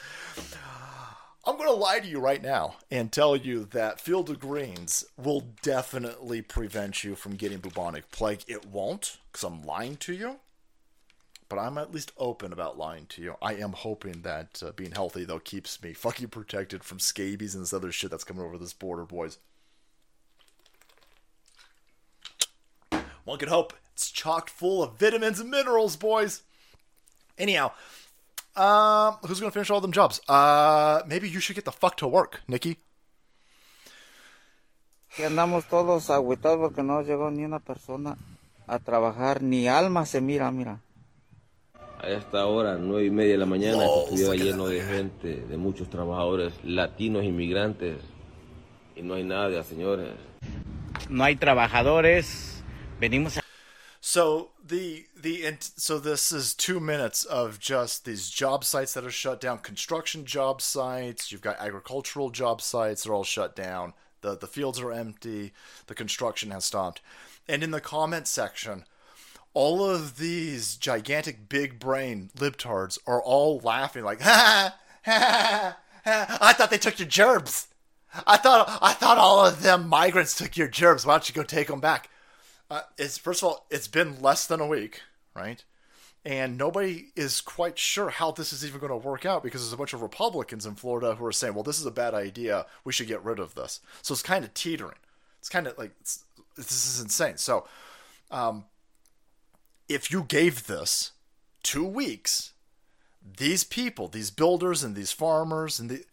I'm 1.44 1.56
going 1.56 1.68
to 1.68 1.74
lie 1.74 1.98
to 1.98 2.06
you 2.06 2.20
right 2.20 2.42
now 2.42 2.76
and 2.90 3.10
tell 3.10 3.34
you 3.34 3.64
that 3.72 3.98
Field 3.98 4.30
of 4.30 4.40
Greens 4.40 5.04
will 5.16 5.46
definitely 5.62 6.42
prevent 6.42 7.02
you 7.02 7.16
from 7.16 7.34
getting 7.36 7.58
bubonic 7.58 8.10
plague. 8.12 8.44
It 8.46 8.66
won't, 8.66 9.16
because 9.32 9.42
I'm 9.42 9.62
lying 9.62 9.96
to 9.96 10.12
you. 10.12 10.36
But 11.52 11.60
I'm 11.60 11.76
at 11.76 11.92
least 11.92 12.12
open 12.16 12.50
about 12.50 12.78
lying 12.78 13.04
to 13.10 13.20
you. 13.20 13.36
I 13.42 13.56
am 13.56 13.74
hoping 13.74 14.22
that 14.22 14.62
uh, 14.64 14.72
being 14.72 14.92
healthy, 14.92 15.26
though, 15.26 15.38
keeps 15.38 15.82
me 15.82 15.92
fucking 15.92 16.28
protected 16.28 16.82
from 16.82 16.98
scabies 16.98 17.54
and 17.54 17.60
this 17.60 17.74
other 17.74 17.92
shit 17.92 18.10
that's 18.10 18.24
coming 18.24 18.42
over 18.42 18.56
this 18.56 18.72
border, 18.72 19.04
boys. 19.04 19.36
One 23.24 23.36
could 23.38 23.50
hope 23.50 23.74
it's 23.92 24.10
chocked 24.10 24.48
full 24.48 24.82
of 24.82 24.98
vitamins 24.98 25.40
and 25.40 25.50
minerals, 25.50 25.94
boys. 25.94 26.40
Anyhow, 27.36 27.72
um, 28.56 29.18
who's 29.26 29.38
gonna 29.38 29.52
finish 29.52 29.68
all 29.68 29.82
them 29.82 29.92
jobs? 29.92 30.22
Uh, 30.26 31.02
maybe 31.06 31.28
you 31.28 31.38
should 31.38 31.56
get 31.56 31.66
the 31.66 31.70
fuck 31.70 31.98
to 31.98 32.08
work, 32.08 32.40
Nikki. 32.48 32.78
Que 35.14 35.26
andamos 35.26 35.68
todos 35.68 36.08
agüitados 36.08 36.56
porque 36.60 36.82
no 36.82 37.02
llegó 37.02 37.30
ni 37.30 37.44
una 37.44 37.58
persona 37.58 38.16
a 38.66 38.78
trabajar, 38.78 39.42
ni 39.42 39.68
alma 39.68 40.06
se 40.06 40.22
mira, 40.22 40.50
mira. 40.50 40.80
A 42.02 42.08
esta 42.08 42.46
hora, 42.46 42.78
nueve 42.78 43.06
y 43.06 43.10
media 43.10 43.34
de 43.34 43.38
la 43.38 43.46
mañana, 43.46 43.84
no, 43.84 44.02
estuviera 44.02 44.34
lleno 44.34 44.66
de 44.66 44.82
gente, 44.82 45.36
de 45.36 45.56
muchos 45.56 45.88
trabajadores 45.88 46.52
latinos, 46.64 47.22
inmigrantes, 47.22 47.98
y 48.96 49.02
no 49.02 49.14
hay 49.14 49.22
nadie, 49.22 49.62
señores. 49.62 50.08
No 51.08 51.22
hay 51.22 51.36
trabajadores, 51.36 52.64
venimos 52.98 53.38
a... 53.38 53.42
So 54.00 54.50
the 54.66 55.06
the 55.14 55.56
so 55.76 56.00
this 56.00 56.32
is 56.32 56.54
two 56.54 56.80
minutes 56.80 57.24
of 57.24 57.60
just 57.60 58.04
these 58.04 58.28
job 58.30 58.64
sites 58.64 58.94
that 58.94 59.04
are 59.04 59.12
shut 59.12 59.40
down, 59.40 59.58
construction 59.58 60.24
job 60.24 60.60
sites. 60.60 61.30
You've 61.30 61.40
got 61.40 61.60
agricultural 61.60 62.30
job 62.30 62.60
sites; 62.60 63.04
they're 63.04 63.14
all 63.14 63.22
shut 63.22 63.54
down. 63.54 63.94
the 64.22 64.36
The 64.36 64.48
fields 64.48 64.80
are 64.80 64.90
empty. 64.90 65.52
The 65.86 65.94
construction 65.94 66.50
has 66.50 66.64
stopped. 66.64 67.00
And 67.46 67.62
in 67.62 67.70
the 67.70 67.80
comment 67.80 68.26
section, 68.26 68.86
all 69.54 69.88
of 69.88 70.18
these 70.18 70.76
gigantic 70.76 71.48
big 71.48 71.78
brain 71.78 72.30
libtards 72.36 72.98
are 73.06 73.22
all 73.22 73.60
laughing 73.60 74.04
like, 74.04 74.20
ha, 74.22 74.74
ha, 75.04 75.76
ha, 76.04 76.38
I 76.40 76.52
thought 76.52 76.70
they 76.70 76.78
took 76.78 76.98
your 76.98 77.08
gerbs. 77.08 77.68
I 78.26 78.36
thought 78.36 78.78
I 78.82 78.92
thought 78.92 79.18
all 79.18 79.44
of 79.46 79.62
them 79.62 79.88
migrants 79.88 80.36
took 80.36 80.56
your 80.56 80.68
gerbs. 80.68 81.06
Why 81.06 81.14
don't 81.14 81.28
you 81.28 81.34
go 81.34 81.42
take 81.42 81.68
them 81.68 81.80
back? 81.80 82.10
Uh, 82.70 82.82
it's 82.98 83.18
first 83.18 83.42
of 83.42 83.48
all, 83.48 83.66
it's 83.70 83.88
been 83.88 84.20
less 84.20 84.46
than 84.46 84.60
a 84.60 84.66
week, 84.66 85.00
right? 85.34 85.64
And 86.24 86.56
nobody 86.56 87.06
is 87.16 87.40
quite 87.40 87.78
sure 87.78 88.10
how 88.10 88.30
this 88.30 88.52
is 88.52 88.64
even 88.64 88.80
going 88.80 88.90
to 88.90 88.96
work 88.96 89.26
out 89.26 89.42
because 89.42 89.60
there's 89.62 89.72
a 89.72 89.78
bunch 89.78 89.92
of 89.92 90.02
Republicans 90.02 90.66
in 90.66 90.76
Florida 90.76 91.14
who 91.14 91.24
are 91.24 91.32
saying, 91.32 91.54
"Well, 91.54 91.64
this 91.64 91.80
is 91.80 91.86
a 91.86 91.90
bad 91.90 92.14
idea. 92.14 92.66
We 92.84 92.92
should 92.92 93.08
get 93.08 93.24
rid 93.24 93.38
of 93.38 93.54
this." 93.54 93.80
So 94.02 94.12
it's 94.12 94.22
kind 94.22 94.44
of 94.44 94.54
teetering. 94.54 94.98
It's 95.40 95.48
kind 95.48 95.66
of 95.66 95.76
like 95.78 95.92
this 96.56 96.70
is 96.70 97.00
insane. 97.00 97.38
So, 97.38 97.66
um, 98.30 98.66
if 99.88 100.10
you 100.10 100.22
gave 100.22 100.66
this 100.66 101.12
two 101.62 101.84
weeks, 101.84 102.52
these 103.38 103.64
people, 103.64 104.08
these 104.08 104.30
builders 104.30 104.82
and 104.82 104.94
these 104.94 105.12
farmers, 105.12 105.78
and 105.78 105.90
the, 105.90 106.04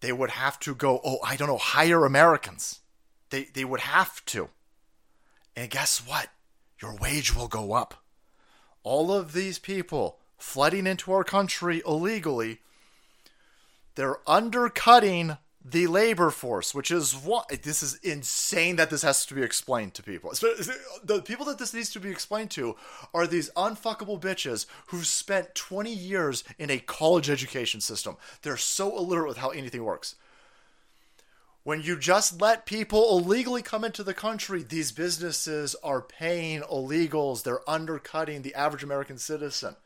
they 0.00 0.12
would 0.12 0.30
have 0.30 0.58
to 0.60 0.74
go, 0.74 1.00
oh, 1.04 1.18
I 1.24 1.36
don't 1.36 1.48
know, 1.48 1.58
hire 1.58 2.04
Americans. 2.04 2.80
They, 3.30 3.44
they 3.44 3.64
would 3.64 3.80
have 3.80 4.24
to. 4.26 4.48
And 5.56 5.70
guess 5.70 5.98
what? 6.06 6.28
Your 6.80 6.96
wage 6.96 7.34
will 7.34 7.48
go 7.48 7.72
up. 7.72 8.02
All 8.82 9.12
of 9.12 9.32
these 9.32 9.58
people 9.58 10.18
flooding 10.38 10.86
into 10.86 11.12
our 11.12 11.24
country 11.24 11.82
illegally, 11.86 12.58
they're 13.94 14.18
undercutting 14.28 15.36
the 15.64 15.86
labor 15.86 16.30
force, 16.30 16.74
which 16.74 16.90
is 16.90 17.14
what 17.14 17.48
this 17.62 17.82
is 17.82 17.94
insane 18.02 18.76
that 18.76 18.90
this 18.90 19.02
has 19.02 19.24
to 19.26 19.34
be 19.34 19.42
explained 19.42 19.94
to 19.94 20.02
people. 20.02 20.32
The 21.04 21.22
people 21.24 21.46
that 21.46 21.58
this 21.58 21.72
needs 21.72 21.90
to 21.90 22.00
be 22.00 22.10
explained 22.10 22.50
to 22.52 22.76
are 23.14 23.26
these 23.26 23.50
unfuckable 23.50 24.20
bitches 24.20 24.66
who've 24.86 25.06
spent 25.06 25.54
20 25.54 25.92
years 25.92 26.42
in 26.58 26.70
a 26.70 26.78
college 26.78 27.30
education 27.30 27.80
system. 27.80 28.16
They're 28.42 28.56
so 28.56 28.96
illiterate 28.96 29.28
with 29.28 29.38
how 29.38 29.50
anything 29.50 29.84
works. 29.84 30.16
When 31.64 31.80
you 31.80 31.96
just 31.96 32.40
let 32.40 32.66
people 32.66 33.16
illegally 33.16 33.62
come 33.62 33.84
into 33.84 34.02
the 34.02 34.14
country, 34.14 34.64
these 34.64 34.90
businesses 34.90 35.76
are 35.84 36.00
paying 36.00 36.62
illegals. 36.62 37.44
They're 37.44 37.70
undercutting 37.70 38.42
the 38.42 38.56
average 38.56 38.82
American 38.82 39.16
citizen 39.16 39.76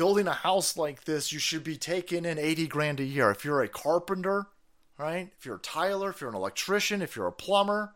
building 0.00 0.26
a 0.26 0.32
house 0.32 0.78
like 0.78 1.04
this, 1.04 1.30
you 1.30 1.38
should 1.38 1.62
be 1.62 1.76
taking 1.76 2.24
in 2.24 2.38
80 2.38 2.68
grand 2.68 3.00
a 3.00 3.04
year. 3.04 3.30
If 3.30 3.44
you're 3.44 3.60
a 3.60 3.68
carpenter, 3.68 4.46
right? 4.96 5.28
If 5.38 5.44
you're 5.44 5.56
a 5.56 5.60
tiler, 5.60 6.08
if 6.08 6.22
you're 6.22 6.30
an 6.30 6.36
electrician, 6.36 7.02
if 7.02 7.16
you're 7.16 7.26
a 7.26 7.32
plumber, 7.32 7.94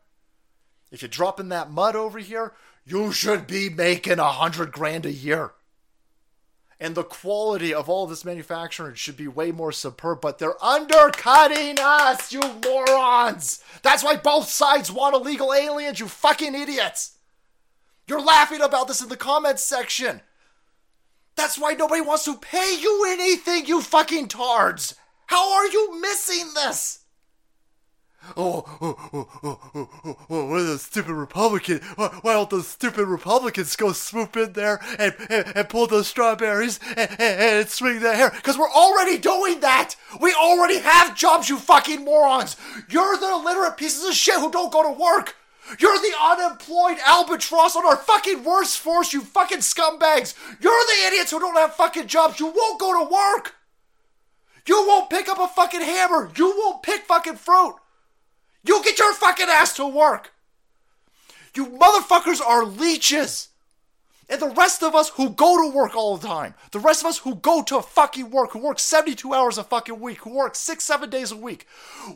if 0.92 1.00
you're 1.00 1.08
dropping 1.08 1.48
that 1.48 1.70
mud 1.70 1.96
over 1.96 2.18
here, 2.18 2.52
you 2.84 3.10
should 3.10 3.46
be 3.46 3.70
making 3.70 4.18
a 4.18 4.32
hundred 4.32 4.70
grand 4.70 5.06
a 5.06 5.12
year. 5.12 5.52
And 6.78 6.94
the 6.94 7.04
quality 7.04 7.72
of 7.72 7.88
all 7.88 8.06
this 8.06 8.22
manufacturing 8.22 8.96
should 8.96 9.16
be 9.16 9.26
way 9.26 9.50
more 9.50 9.72
superb, 9.72 10.20
but 10.20 10.38
they're 10.38 10.62
undercutting 10.62 11.78
us, 11.80 12.34
you 12.34 12.42
morons! 12.62 13.64
That's 13.80 14.04
why 14.04 14.16
both 14.16 14.50
sides 14.50 14.92
want 14.92 15.16
illegal 15.16 15.54
aliens, 15.54 16.00
you 16.00 16.08
fucking 16.08 16.54
idiots! 16.54 17.16
You're 18.06 18.20
laughing 18.20 18.60
about 18.60 18.88
this 18.88 19.00
in 19.00 19.08
the 19.08 19.16
comments 19.16 19.62
section. 19.62 20.20
That's 21.36 21.58
why 21.58 21.72
nobody 21.72 22.00
wants 22.00 22.24
to 22.24 22.36
pay 22.36 22.78
you 22.80 23.06
anything, 23.08 23.66
you 23.66 23.80
fucking 23.80 24.28
tards! 24.28 24.94
How 25.26 25.54
are 25.54 25.66
you 25.66 26.00
missing 26.00 26.52
this? 26.54 27.00
Oh, 28.36 28.64
oh, 28.80 28.96
oh, 29.12 29.28
oh, 29.42 29.60
oh, 29.74 29.90
oh, 30.04 30.16
oh, 30.30 30.46
what 30.46 30.60
are 30.60 30.78
stupid 30.78 31.12
Republicans? 31.12 31.82
Why, 31.96 32.32
don't 32.32 32.48
those 32.48 32.68
stupid 32.68 33.06
Republicans 33.06 33.76
go 33.76 33.92
swoop 33.92 34.36
in 34.36 34.54
there 34.54 34.80
and, 34.98 35.14
and, 35.28 35.52
and 35.54 35.68
pull 35.68 35.86
those 35.86 36.08
strawberries 36.08 36.80
and, 36.96 37.10
and, 37.10 37.20
and 37.20 37.68
swing 37.68 38.00
their 38.00 38.16
hair? 38.16 38.30
Because 38.30 38.56
we're 38.56 38.70
already 38.70 39.18
doing 39.18 39.60
that! 39.60 39.96
We 40.20 40.32
already 40.34 40.78
have 40.78 41.16
jobs, 41.16 41.48
you 41.48 41.58
fucking 41.58 42.04
morons! 42.04 42.56
You're 42.88 43.16
the 43.18 43.30
illiterate 43.32 43.76
pieces 43.76 44.08
of 44.08 44.14
shit 44.14 44.36
who 44.36 44.50
don't 44.50 44.72
go 44.72 44.82
to 44.82 44.98
work! 44.98 45.36
You're 45.78 45.98
the 45.98 46.12
unemployed 46.20 46.98
albatross 47.04 47.74
on 47.74 47.86
our 47.86 47.96
fucking 47.96 48.44
worst 48.44 48.78
force, 48.78 49.12
you 49.12 49.22
fucking 49.22 49.58
scumbags! 49.58 50.34
You're 50.60 50.72
the 50.72 51.06
idiots 51.06 51.30
who 51.30 51.40
don't 51.40 51.56
have 51.56 51.74
fucking 51.74 52.06
jobs! 52.06 52.38
You 52.38 52.46
won't 52.46 52.80
go 52.80 53.04
to 53.04 53.10
work! 53.10 53.54
You 54.66 54.84
won't 54.86 55.10
pick 55.10 55.28
up 55.28 55.38
a 55.38 55.48
fucking 55.48 55.80
hammer! 55.80 56.30
You 56.36 56.54
won't 56.56 56.82
pick 56.82 57.06
fucking 57.06 57.36
fruit! 57.36 57.76
You 58.62 58.82
get 58.82 58.98
your 58.98 59.14
fucking 59.14 59.48
ass 59.48 59.74
to 59.76 59.86
work! 59.86 60.32
You 61.54 61.66
motherfuckers 61.66 62.40
are 62.40 62.64
leeches! 62.64 63.48
And 64.28 64.40
the 64.40 64.48
rest 64.48 64.82
of 64.82 64.94
us 64.94 65.10
who 65.10 65.30
go 65.30 65.62
to 65.62 65.74
work 65.74 65.94
all 65.94 66.16
the 66.16 66.26
time, 66.26 66.54
the 66.72 66.78
rest 66.78 67.02
of 67.02 67.08
us 67.08 67.18
who 67.18 67.34
go 67.34 67.62
to 67.62 67.82
fucking 67.82 68.30
work, 68.30 68.52
who 68.52 68.58
work 68.58 68.78
72 68.78 69.34
hours 69.34 69.58
a 69.58 69.64
fucking 69.64 70.00
week, 70.00 70.18
who 70.18 70.30
work 70.30 70.54
six, 70.54 70.84
seven 70.84 71.10
days 71.10 71.30
a 71.30 71.36
week, 71.36 71.66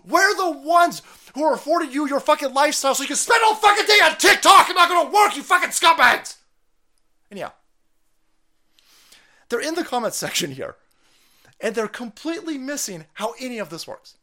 we're 0.07 0.35
the 0.37 0.51
ones 0.51 1.03
who 1.35 1.45
are 1.45 1.55
affording 1.55 1.93
you 1.93 2.09
your 2.09 2.21
fucking 2.21 2.55
lifestyle 2.55 2.95
so 2.95 3.03
you 3.03 3.09
can 3.09 3.17
spend 3.17 3.43
all 3.45 3.55
fucking 3.57 3.87
day 3.87 4.01
on 4.03 4.17
TikTok 4.17 4.69
and 4.69 4.77
not 4.77 4.89
gonna 4.89 5.11
work, 5.11 5.37
you 5.37 5.43
fucking 5.43 5.71
scumbags! 5.71 6.37
And 7.31 7.39
yeah. 7.39 7.51
They're 9.49 9.61
in 9.61 9.75
the 9.75 9.85
comment 9.85 10.15
section 10.15 10.53
here. 10.53 10.77
And 11.61 11.75
they're 11.75 11.89
completely 11.89 12.57
missing 12.57 13.07
how 13.15 13.35
any 13.41 13.59
of 13.59 13.71
this 13.71 13.87
works. 13.87 14.15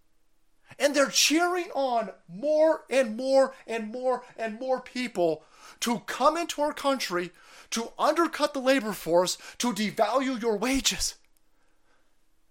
And 0.80 0.96
they're 0.96 1.10
cheering 1.10 1.70
on 1.74 2.12
more 2.28 2.84
and 2.90 3.16
more 3.16 3.54
and 3.68 3.92
more 3.92 4.24
and 4.38 4.60
more 4.60 4.82
people 4.82 5.44
to 5.82 6.00
come 6.02 6.38
into 6.38 6.62
our 6.62 6.74
country 6.74 7.32
to 7.72 7.90
undercut 7.98 8.54
the 8.54 8.60
labor 8.60 8.94
force, 8.94 9.38
to 9.58 9.74
devalue 9.74 10.42
your 10.42 10.58
wages. 10.58 11.16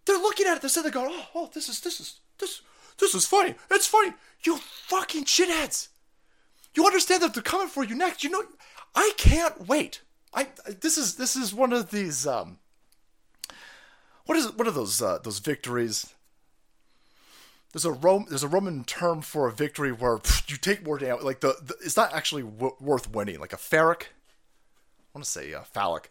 They're 0.04 0.18
looking 0.18 0.46
at 0.46 0.62
it, 0.62 0.74
they're 0.82 0.90
going, 0.90 1.10
oh, 1.10 1.26
oh, 1.34 1.50
this 1.52 1.68
is, 1.68 1.80
this 1.80 2.00
is, 2.00 2.20
this, 2.38 2.60
this 2.98 3.14
is 3.14 3.26
funny. 3.26 3.54
It's 3.70 3.86
funny. 3.86 4.12
You 4.42 4.58
fucking 4.58 5.24
shitheads. 5.24 5.88
You 6.74 6.84
understand 6.86 7.22
that 7.22 7.34
they're 7.34 7.42
coming 7.42 7.68
for 7.68 7.84
you 7.84 7.94
next. 7.94 8.24
You 8.24 8.30
know, 8.30 8.42
I 8.94 9.12
can't 9.16 9.66
wait. 9.66 10.02
I, 10.34 10.48
this 10.80 10.98
is, 10.98 11.14
this 11.16 11.36
is 11.36 11.54
one 11.54 11.72
of 11.72 11.90
these, 11.90 12.26
um, 12.26 12.58
what 14.26 14.36
is, 14.36 14.52
what 14.52 14.66
are 14.66 14.72
those, 14.72 15.00
uh, 15.00 15.18
those 15.22 15.38
victories? 15.38 16.12
There's 17.72 17.84
a 17.84 17.92
Rome, 17.92 18.26
there's 18.28 18.42
a 18.42 18.48
Roman 18.48 18.84
term 18.84 19.22
for 19.22 19.48
a 19.48 19.52
victory 19.52 19.90
where 19.90 20.18
pff, 20.18 20.50
you 20.50 20.56
take 20.56 20.84
more 20.84 20.98
damage. 20.98 21.22
Like 21.24 21.40
the, 21.40 21.56
the 21.60 21.74
it's 21.84 21.96
not 21.96 22.14
actually 22.14 22.42
w- 22.42 22.76
worth 22.80 23.10
winning. 23.10 23.40
Like 23.40 23.52
a 23.52 23.56
Pyrrhic 23.56 24.10
I 24.10 24.23
want 25.14 25.24
to 25.24 25.30
say 25.30 25.54
uh, 25.54 25.62
phallic, 25.62 26.10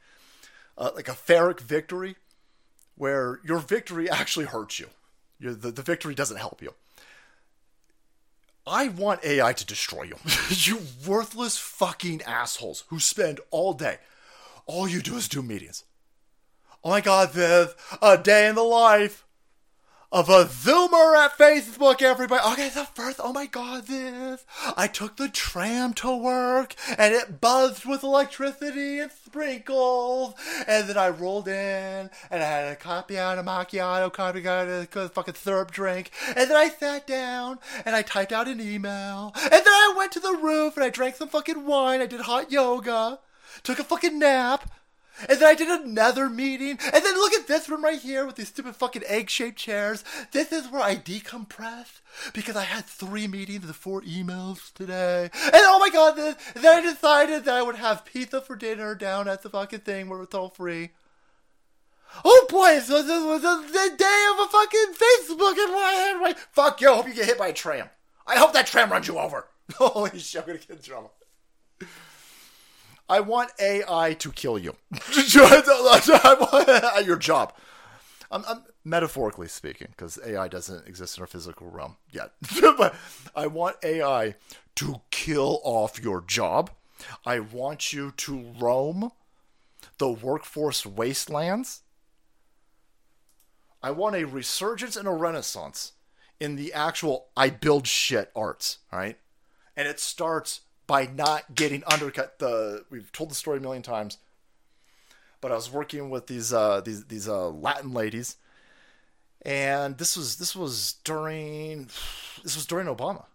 uh, 0.78 0.92
like 0.96 1.08
a 1.08 1.14
Pyrrhic 1.14 1.60
victory, 1.60 2.16
where 2.96 3.40
your 3.44 3.60
victory 3.60 4.10
actually 4.10 4.46
hurts 4.46 4.80
you. 4.80 4.88
Your, 5.40 5.54
the, 5.54 5.72
the 5.72 5.82
victory 5.82 6.16
doesn't 6.16 6.38
help 6.38 6.62
you. 6.62 6.74
I 8.66 8.88
want 8.88 9.26
AI 9.26 9.52
to 9.52 9.66
destroy 9.66 10.04
you. 10.04 10.16
you 10.50 10.80
worthless 11.06 11.58
fucking 11.58 12.22
assholes 12.22 12.86
who 12.88 13.00
spend 13.00 13.42
all 13.52 13.74
day. 13.74 13.98
All 14.66 14.88
you 14.88 15.02
do 15.02 15.18
is 15.18 15.28
do 15.28 15.42
meetings. 15.42 15.84
Oh 16.84 16.90
my 16.90 17.02
god, 17.02 17.32
Viv, 17.32 17.76
a 18.02 18.18
day 18.18 18.48
in 18.48 18.56
the 18.56 18.64
life 18.64 19.26
of 20.14 20.30
a 20.30 20.46
Zoomer 20.46 21.18
at 21.18 21.36
Facebook, 21.40 22.04
everybody. 22.04 22.44
Okay, 22.52 22.70
the 22.70 22.86
first, 22.86 23.20
oh 23.22 23.34
my 23.34 23.48
god, 23.48 23.88
this. 23.88 24.46
I 24.78 24.86
took 24.86 25.18
the 25.18 25.28
tram 25.28 25.94
to 25.96 26.16
work 26.16 26.76
and 27.00 27.16
it 27.16 27.42
buzzed 27.42 27.86
with 27.86 28.04
electricity 28.04 29.00
and 29.00 29.12
sprinkles. 29.12 30.36
And 30.68 30.88
then 30.88 31.00
I 31.00 31.10
rolled 31.10 31.48
in 31.48 32.12
and 32.30 32.44
I 32.44 32.46
had 32.46 32.66
a 32.66 32.76
of 32.76 33.46
macchiato, 33.46 34.14
copy 34.14 34.48
out 34.48 34.68
a 34.68 35.10
fucking 35.10 35.34
syrup 35.34 35.72
drink. 35.72 36.12
And 36.28 36.48
then 36.48 36.58
I 36.58 36.70
sat 36.70 37.08
down 37.08 37.58
and 37.84 37.96
I 37.96 38.04
typed 38.04 38.32
out 38.32 38.48
an 38.48 38.62
email. 38.62 39.34
And 39.36 39.52
then 39.52 39.66
I 39.66 39.96
went 39.98 40.12
to 40.12 40.20
the 40.20 40.38
roof 40.40 40.78
and 40.78 40.84
I 40.84 40.90
drank 40.90 41.16
some 41.16 41.30
fucking 41.30 41.66
wine. 41.66 42.02
I 42.02 42.06
did 42.06 42.22
hot 42.22 42.52
yoga, 42.52 43.18
took 43.64 43.80
a 43.80 43.84
fucking 43.84 44.20
nap. 44.20 44.70
And 45.30 45.40
then 45.40 45.48
I 45.48 45.56
did 45.56 45.68
another 45.70 46.30
meeting. 46.30 46.80
And 46.94 47.04
then 47.04 47.16
look 47.16 47.34
at 47.34 47.48
this 47.48 47.70
room 47.70 47.84
right 47.84 48.00
here 48.00 48.26
with 48.26 48.36
these 48.36 48.48
stupid 48.48 48.76
fucking 48.76 49.04
egg 49.08 49.30
shaped 49.30 49.58
chairs. 49.58 50.04
This 50.32 50.52
is 50.52 50.70
where 50.70 50.82
I 50.82 50.96
decompress 50.96 52.02
because 52.34 52.56
I 52.56 52.64
had 52.64 52.86
three 52.86 53.28
meetings 53.28 53.66
and 53.66 53.76
four 53.76 54.02
emails 54.02 54.74
today. 54.74 55.30
And 55.34 55.54
oh 55.56 55.80
my 55.80 55.90
god, 55.90 56.16
then, 56.16 56.36
then 56.56 56.78
I 56.78 56.82
decided 56.82 57.46
that 57.46 57.56
I 57.56 57.62
would 57.62 57.76
have 57.76 58.06
pizza 58.06 58.42
for 58.42 58.56
dinner 58.56 58.96
down 58.96 59.28
at 59.28 59.42
the 59.42 59.50
fucking 59.50 59.82
thing 59.82 60.10
where 60.10 60.22
it's 60.22 60.36
all 60.36 60.50
free. 60.50 60.90
Oh 62.24 62.46
boy, 62.50 62.80
so 62.80 63.02
this 63.02 63.24
was 63.24 63.42
the 63.42 63.96
day 63.98 64.26
of 64.32 64.40
a 64.40 64.50
fucking 64.50 64.94
Facebook 64.94 65.58
in 65.58 65.74
my 65.74 65.92
head. 65.96 66.22
Right? 66.22 66.38
Fuck 66.52 66.82
you, 66.82 66.92
I 66.92 66.96
hope 66.96 67.08
you 67.08 67.14
get 67.14 67.26
hit 67.26 67.38
by 67.38 67.48
a 67.48 67.54
tram. 67.54 67.90
I 68.28 68.38
hope 68.38 68.54
that 68.54 68.68
tram 68.68 68.92
runs 68.92 69.08
you 69.08 69.18
over. 69.18 69.48
Holy 69.76 70.20
shit, 70.20 70.42
I'm 70.42 70.48
gonna 70.48 70.60
get 70.60 70.70
in 70.78 70.82
trouble. 70.82 71.14
I 73.10 73.20
want 73.20 73.52
AI 73.60 74.14
to 74.20 74.32
kill 74.32 74.58
you. 74.58 74.76
Your 75.28 77.18
job. 77.18 77.54
I'm, 78.32 78.44
I'm 78.48 78.64
metaphorically 78.84 79.48
speaking, 79.48 79.90
because 79.92 80.20
AI 80.26 80.48
doesn't 80.48 80.88
exist 80.88 81.18
in 81.18 81.22
our 81.22 81.28
physical 81.28 81.70
realm 81.70 81.98
yet. 82.10 82.32
but 82.78 82.96
I 83.36 83.48
want 83.48 83.78
AI 83.84 84.36
to 84.76 85.02
kill 85.12 85.62
off 85.64 86.02
your 86.02 86.22
job. 86.22 86.72
I 87.26 87.40
want 87.40 87.94
you 87.94 88.12
to 88.12 88.54
roam 88.60 89.12
the 89.98 90.10
workforce 90.10 90.86
wastelands. 90.86 91.82
I 93.82 93.92
want 93.92 94.16
a 94.16 94.24
resurgence 94.24 94.96
and 94.96 95.08
a 95.08 95.12
renaissance 95.12 95.92
in 96.40 96.56
the 96.56 96.74
actual 96.74 97.28
I 97.36 97.50
build 97.50 97.86
shit 97.86 98.32
arts, 98.36 98.80
right? 98.92 99.18
And 99.76 99.88
it 99.88 100.00
starts 100.00 100.62
by 100.88 101.06
not 101.06 101.56
getting 101.56 101.84
undercut. 101.86 102.40
The 102.40 102.86
we've 102.90 103.12
told 103.12 103.32
the 103.32 103.36
story 103.36 103.58
a 103.58 103.62
million 103.62 103.84
times, 103.84 104.18
but 105.42 105.52
I 105.52 105.56
was 105.56 105.72
working 105.72 106.10
with 106.10 106.28
these 106.28 106.54
uh, 106.54 106.82
these 106.82 107.06
these 107.06 107.28
uh, 107.28 107.50
Latin 107.50 107.94
ladies, 107.94 108.38
and 109.44 109.98
this 109.98 110.18
was 110.18 110.38
this 110.38 110.56
was 110.56 110.96
during 111.04 111.90
this 112.44 112.56
was 112.56 112.66
during 112.66 112.88
Obama, 112.88 113.26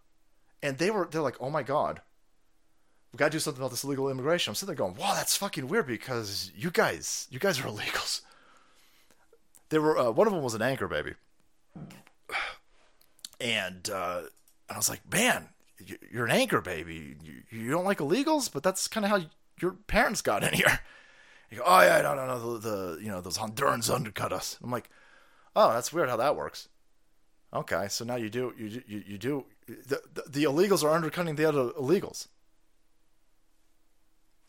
and 0.61 0.77
they 0.77 0.91
were 0.91 1.07
they're 1.09 1.21
like, 1.21 1.37
oh 1.39 1.49
my 1.49 1.63
god, 1.63 2.01
we 3.13 3.17
got 3.17 3.25
to 3.25 3.31
do 3.31 3.39
something 3.39 3.61
about 3.61 3.71
this 3.71 3.83
illegal 3.83 4.09
immigration. 4.09 4.51
I'm 4.51 4.55
sitting 4.55 4.75
there 4.75 4.85
going, 4.85 4.95
wow, 4.95 5.13
that's 5.15 5.35
fucking 5.35 5.67
weird 5.67 5.87
because 5.87 6.51
you 6.55 6.69
guys 6.71 7.27
you 7.31 7.39
guys 7.39 7.59
are 7.59 7.63
illegals. 7.63 8.21
They 9.69 9.79
were 9.79 9.97
uh, 9.97 10.11
one 10.11 10.27
of 10.27 10.33
them 10.33 10.43
was 10.43 10.53
an 10.53 10.61
anchor 10.61 10.87
baby, 10.87 11.13
and 13.39 13.89
uh, 13.89 14.21
I 14.69 14.77
was 14.77 14.89
like, 14.89 15.01
man, 15.11 15.49
you're 16.11 16.25
an 16.25 16.31
anchor 16.31 16.61
baby. 16.61 17.15
You, 17.51 17.71
don't 17.71 17.85
like 17.85 17.99
illegals, 17.99 18.51
but 18.51 18.63
that's 18.63 18.87
kind 18.87 19.05
of 19.05 19.11
how 19.11 19.21
your 19.61 19.73
parents 19.87 20.21
got 20.21 20.43
in 20.43 20.53
here. 20.53 20.79
You 21.49 21.57
go, 21.57 21.63
oh 21.65 21.81
yeah, 21.81 22.01
no, 22.01 22.15
no, 22.15 22.59
the, 22.59 22.69
the 22.69 22.99
you 23.01 23.09
know 23.09 23.21
those 23.21 23.37
Hondurans 23.37 23.93
undercut 23.93 24.31
us. 24.31 24.57
I'm 24.63 24.71
like, 24.71 24.89
oh, 25.55 25.73
that's 25.73 25.91
weird 25.91 26.09
how 26.09 26.17
that 26.17 26.35
works. 26.35 26.67
Okay, 27.53 27.87
so 27.89 28.05
now 28.05 28.15
you 28.15 28.29
do 28.29 28.53
you 28.57 28.83
you, 28.87 29.03
you 29.07 29.17
do 29.17 29.45
the, 29.67 30.01
the 30.13 30.23
the 30.29 30.43
illegals 30.43 30.83
are 30.83 30.91
undercutting 30.91 31.35
the 31.35 31.45
other 31.45 31.69
illegals. 31.71 32.27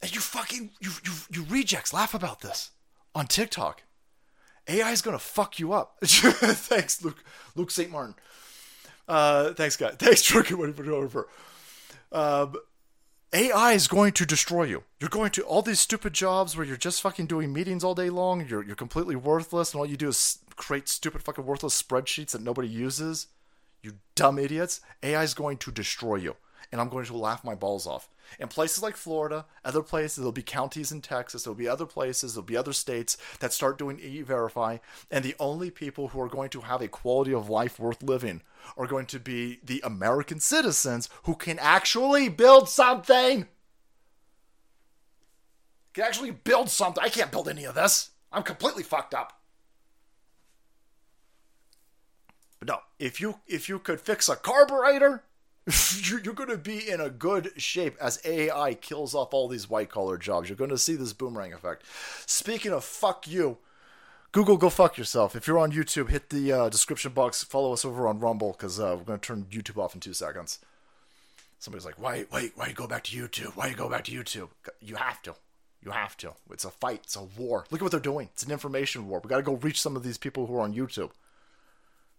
And 0.02 0.14
you 0.14 0.20
fucking 0.20 0.70
you 0.80 0.90
you 1.04 1.12
you 1.30 1.46
rejects 1.48 1.92
laugh 1.92 2.14
about 2.14 2.40
this 2.40 2.70
on 3.14 3.26
TikTok. 3.26 3.82
AI 4.68 4.90
is 4.90 5.02
gonna 5.02 5.18
fuck 5.18 5.58
you 5.58 5.72
up. 5.72 5.96
thanks, 6.04 7.02
Luke 7.02 7.24
Luke 7.54 7.70
St. 7.70 7.90
Martin. 7.90 8.14
Uh, 9.10 9.52
thanks, 9.54 9.76
guys. 9.76 9.94
Thanks, 9.98 10.22
Trucker, 10.22 10.72
for 10.72 10.92
over. 10.92 11.28
Um, 12.12 12.54
AI 13.32 13.72
is 13.72 13.88
going 13.88 14.12
to 14.12 14.24
destroy 14.24 14.62
you. 14.62 14.84
You're 15.00 15.10
going 15.10 15.32
to 15.32 15.42
all 15.42 15.62
these 15.62 15.80
stupid 15.80 16.12
jobs 16.12 16.56
where 16.56 16.64
you're 16.64 16.76
just 16.76 17.00
fucking 17.00 17.26
doing 17.26 17.52
meetings 17.52 17.82
all 17.82 17.96
day 17.96 18.08
long. 18.08 18.46
You're 18.46 18.64
you're 18.64 18.76
completely 18.76 19.16
worthless, 19.16 19.72
and 19.72 19.80
all 19.80 19.86
you 19.86 19.96
do 19.96 20.08
is 20.08 20.38
create 20.54 20.88
stupid 20.88 21.24
fucking 21.24 21.44
worthless 21.44 21.80
spreadsheets 21.80 22.30
that 22.30 22.42
nobody 22.42 22.68
uses. 22.68 23.26
You 23.82 23.94
dumb 24.14 24.38
idiots. 24.38 24.80
AI 25.02 25.24
is 25.24 25.34
going 25.34 25.58
to 25.58 25.72
destroy 25.72 26.16
you, 26.16 26.36
and 26.70 26.80
I'm 26.80 26.88
going 26.88 27.06
to 27.06 27.16
laugh 27.16 27.42
my 27.42 27.56
balls 27.56 27.88
off. 27.88 28.08
In 28.38 28.48
places 28.48 28.82
like 28.82 28.96
Florida, 28.96 29.46
other 29.64 29.82
places, 29.82 30.16
there'll 30.16 30.32
be 30.32 30.42
counties 30.42 30.92
in 30.92 31.00
Texas, 31.00 31.42
there'll 31.42 31.54
be 31.54 31.68
other 31.68 31.86
places, 31.86 32.34
there'll 32.34 32.46
be 32.46 32.56
other 32.56 32.72
states 32.72 33.16
that 33.40 33.52
start 33.52 33.78
doing 33.78 33.98
e-verify, 34.00 34.78
and 35.10 35.24
the 35.24 35.34
only 35.38 35.70
people 35.70 36.08
who 36.08 36.20
are 36.20 36.28
going 36.28 36.50
to 36.50 36.60
have 36.60 36.80
a 36.80 36.88
quality 36.88 37.34
of 37.34 37.50
life 37.50 37.78
worth 37.78 38.02
living 38.02 38.42
are 38.76 38.86
going 38.86 39.06
to 39.06 39.18
be 39.18 39.58
the 39.64 39.82
American 39.84 40.40
citizens 40.40 41.08
who 41.24 41.34
can 41.34 41.58
actually 41.58 42.28
build 42.28 42.68
something. 42.68 43.46
Can 45.92 46.04
actually 46.04 46.30
build 46.30 46.70
something. 46.70 47.02
I 47.02 47.08
can't 47.08 47.32
build 47.32 47.48
any 47.48 47.64
of 47.64 47.74
this. 47.74 48.10
I'm 48.30 48.44
completely 48.44 48.84
fucked 48.84 49.14
up. 49.14 49.40
But 52.60 52.68
no, 52.68 52.78
if 52.98 53.20
you 53.20 53.40
if 53.46 53.68
you 53.68 53.78
could 53.78 54.00
fix 54.00 54.28
a 54.28 54.36
carburetor, 54.36 55.24
you're, 56.02 56.34
going 56.34 56.48
to 56.48 56.56
be 56.56 56.88
in 56.88 57.00
a 57.00 57.10
good 57.10 57.52
shape 57.56 57.96
as 58.00 58.20
AI 58.24 58.74
kills 58.74 59.14
off 59.14 59.34
all 59.34 59.46
these 59.46 59.68
white 59.68 59.90
collar 59.90 60.16
jobs. 60.16 60.48
You're 60.48 60.56
going 60.56 60.70
to 60.70 60.78
see 60.78 60.96
this 60.96 61.12
boomerang 61.12 61.52
effect. 61.52 61.84
Speaking 62.26 62.72
of 62.72 62.82
fuck 62.82 63.28
you, 63.28 63.58
Google, 64.32 64.56
go 64.56 64.70
fuck 64.70 64.96
yourself. 64.96 65.36
If 65.36 65.46
you're 65.46 65.58
on 65.58 65.72
YouTube, 65.72 66.08
hit 66.08 66.30
the 66.30 66.52
uh, 66.52 66.68
description 66.68 67.12
box. 67.12 67.44
Follow 67.44 67.72
us 67.72 67.84
over 67.84 68.08
on 68.08 68.20
Rumble 68.20 68.52
because 68.52 68.80
uh, 68.80 68.94
we're 68.96 69.04
going 69.04 69.18
to 69.18 69.26
turn 69.26 69.46
YouTube 69.50 69.76
off 69.76 69.94
in 69.94 70.00
two 70.00 70.14
seconds. 70.14 70.60
Somebody's 71.58 71.84
like, 71.84 72.00
why, 72.00 72.24
wait, 72.32 72.52
why 72.54 72.68
you 72.68 72.74
go 72.74 72.86
back 72.86 73.04
to 73.04 73.16
YouTube? 73.16 73.56
Why 73.56 73.66
you 73.66 73.74
go 73.74 73.88
back 73.88 74.04
to 74.04 74.12
YouTube? 74.12 74.48
You 74.80 74.96
have 74.96 75.20
to. 75.22 75.34
You 75.82 75.90
have 75.90 76.16
to. 76.18 76.32
It's 76.50 76.64
a 76.64 76.70
fight. 76.70 77.00
It's 77.04 77.16
a 77.16 77.22
war. 77.22 77.66
Look 77.70 77.80
at 77.80 77.84
what 77.84 77.90
they're 77.90 78.00
doing. 78.00 78.28
It's 78.32 78.44
an 78.44 78.50
information 78.50 79.08
war. 79.08 79.20
We 79.22 79.28
got 79.28 79.36
to 79.36 79.42
go 79.42 79.54
reach 79.54 79.80
some 79.80 79.96
of 79.96 80.02
these 80.02 80.18
people 80.18 80.46
who 80.46 80.56
are 80.56 80.60
on 80.60 80.74
YouTube. 80.74 81.10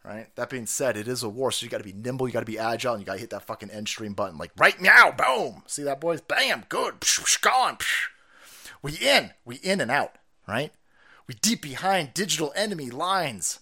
Right. 0.03 0.35
That 0.35 0.49
being 0.49 0.65
said, 0.65 0.97
it 0.97 1.07
is 1.07 1.21
a 1.21 1.29
war, 1.29 1.51
so 1.51 1.63
you 1.63 1.69
got 1.69 1.77
to 1.77 1.83
be 1.83 1.93
nimble. 1.93 2.27
You 2.27 2.33
got 2.33 2.39
to 2.39 2.45
be 2.45 2.57
agile, 2.57 2.93
and 2.93 3.01
you 3.01 3.05
got 3.05 3.13
to 3.13 3.19
hit 3.19 3.29
that 3.29 3.43
fucking 3.45 3.69
end 3.69 3.87
stream 3.87 4.13
button. 4.13 4.39
Like 4.39 4.51
right 4.57 4.81
now, 4.81 5.11
boom. 5.11 5.61
See 5.67 5.83
that, 5.83 6.01
boys? 6.01 6.21
Bam. 6.21 6.65
Good. 6.69 7.01
Psh, 7.01 7.21
psh, 7.21 7.41
gone. 7.41 7.77
Psh. 7.77 8.07
We 8.81 8.93
in. 8.93 9.31
We 9.45 9.57
in 9.57 9.79
and 9.79 9.91
out. 9.91 10.15
Right. 10.47 10.71
We 11.27 11.35
deep 11.35 11.61
behind 11.61 12.15
digital 12.15 12.51
enemy 12.55 12.89
lines. 12.89 13.59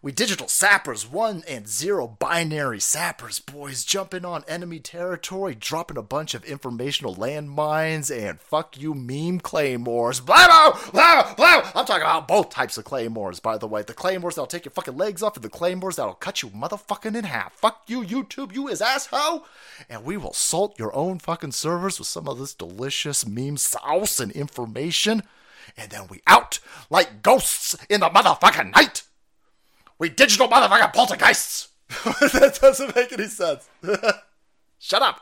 We 0.00 0.12
digital 0.12 0.46
sappers, 0.46 1.10
one 1.10 1.42
and 1.48 1.66
zero 1.66 2.06
binary 2.06 2.78
sappers, 2.78 3.40
boys, 3.40 3.84
jumping 3.84 4.24
on 4.24 4.44
enemy 4.46 4.78
territory, 4.78 5.56
dropping 5.56 5.96
a 5.96 6.02
bunch 6.02 6.34
of 6.34 6.44
informational 6.44 7.16
landmines 7.16 8.08
and 8.08 8.40
fuck 8.40 8.78
you 8.78 8.94
meme 8.94 9.40
claymores. 9.40 10.20
Blah, 10.20 10.46
blah, 10.92 11.34
blah. 11.34 11.70
I'm 11.74 11.84
talking 11.84 12.02
about 12.02 12.28
both 12.28 12.48
types 12.50 12.78
of 12.78 12.84
claymores, 12.84 13.40
by 13.40 13.58
the 13.58 13.66
way. 13.66 13.82
The 13.82 13.92
claymores 13.92 14.36
that'll 14.36 14.46
take 14.46 14.66
your 14.66 14.70
fucking 14.70 14.96
legs 14.96 15.20
off 15.20 15.34
and 15.34 15.44
the 15.44 15.48
claymores 15.48 15.96
that'll 15.96 16.14
cut 16.14 16.42
you 16.42 16.50
motherfucking 16.50 17.16
in 17.16 17.24
half. 17.24 17.54
Fuck 17.54 17.82
you, 17.88 18.02
YouTube, 18.02 18.54
you 18.54 18.68
is 18.68 18.80
asshole. 18.80 19.46
And 19.90 20.04
we 20.04 20.16
will 20.16 20.32
salt 20.32 20.78
your 20.78 20.94
own 20.94 21.18
fucking 21.18 21.52
servers 21.52 21.98
with 21.98 22.06
some 22.06 22.28
of 22.28 22.38
this 22.38 22.54
delicious 22.54 23.26
meme 23.26 23.56
sauce 23.56 24.20
and 24.20 24.30
information. 24.30 25.24
And 25.76 25.90
then 25.90 26.06
we 26.08 26.22
out 26.28 26.60
like 26.88 27.20
ghosts 27.22 27.76
in 27.90 27.98
the 27.98 28.10
motherfucking 28.10 28.76
night. 28.76 29.02
We 29.98 30.08
digital 30.08 30.48
motherfucking 30.48 30.92
poltergeists. 30.92 31.68
that 31.88 32.58
doesn't 32.60 32.94
make 32.94 33.12
any 33.12 33.26
sense. 33.26 33.68
Shut 34.78 35.02
up. 35.02 35.20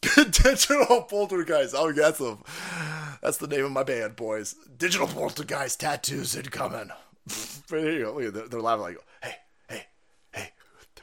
digital 0.00 1.02
poltergeist. 1.02 1.74
Oh, 1.76 1.92
that's 1.92 2.18
the 2.18 2.38
that's 3.20 3.36
the 3.36 3.46
name 3.46 3.66
of 3.66 3.72
my 3.72 3.82
band, 3.82 4.16
boys. 4.16 4.54
Digital 4.76 5.06
poltergeist 5.06 5.80
tattoos 5.80 6.34
incoming. 6.36 6.90
There 7.68 7.92
you 7.92 8.04
go. 8.06 8.14
Look 8.14 8.34
they're, 8.34 8.48
they're 8.48 8.60
laughing 8.60 8.82
like, 8.82 8.98
hey, 9.22 9.34
hey, 9.68 9.86
hey, 10.32 10.50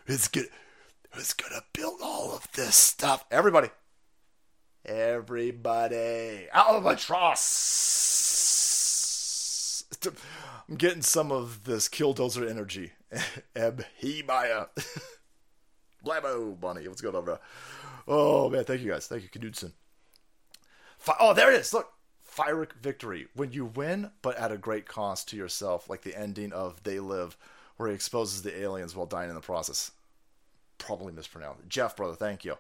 who's 0.05 0.28
gonna 0.28 0.47
who's 1.11 1.32
gonna 1.34 1.61
build 1.72 2.01
all 2.03 2.36
of 2.36 2.51
this 2.53 2.76
stuff? 2.76 3.24
Everybody. 3.32 3.70
Everybody. 4.86 6.47
Albatross. 6.51 7.43
I'm 10.70 10.76
getting 10.76 11.01
some 11.01 11.32
of 11.32 11.63
this 11.63 11.88
killdozer 11.88 12.49
energy. 12.49 12.91
Eb 13.55 13.86
Ebhemia. 14.01 14.68
Blabo, 16.05 16.59
Bunny. 16.59 16.88
What's 16.88 17.01
going 17.01 17.15
on, 17.15 17.26
bro? 17.26 17.38
Oh, 18.07 18.49
man. 18.49 18.63
Thank 18.63 18.82
you, 18.82 18.91
guys. 18.91 19.07
Thank 19.07 19.24
you, 19.24 19.30
Knudsen. 19.41 19.74
Fi- 20.97 21.15
oh, 21.20 21.34
there 21.34 21.51
it 21.51 21.59
is. 21.59 21.74
Look. 21.74 21.93
Fyric 22.38 22.74
victory. 22.82 23.28
When 23.34 23.51
you 23.51 23.65
win, 23.65 24.11
but 24.22 24.38
at 24.38 24.51
a 24.51 24.57
great 24.57 24.88
cost 24.88 25.30
to 25.30 25.36
yourself, 25.36 25.89
like 25.89 26.03
the 26.03 26.15
ending 26.15 26.53
of 26.53 26.84
They 26.84 26.99
Live, 26.99 27.36
where 27.78 27.89
he 27.89 27.95
exposes 27.95 28.43
the 28.43 28.59
aliens 28.59 28.95
while 28.95 29.07
dying 29.07 29.30
in 29.30 29.36
the 29.36 29.41
process. 29.41 29.91
Probably 30.78 31.11
mispronounced. 31.11 31.68
Jeff, 31.68 31.95
brother, 31.95 32.13
thank 32.13 32.45
you. 32.45 32.55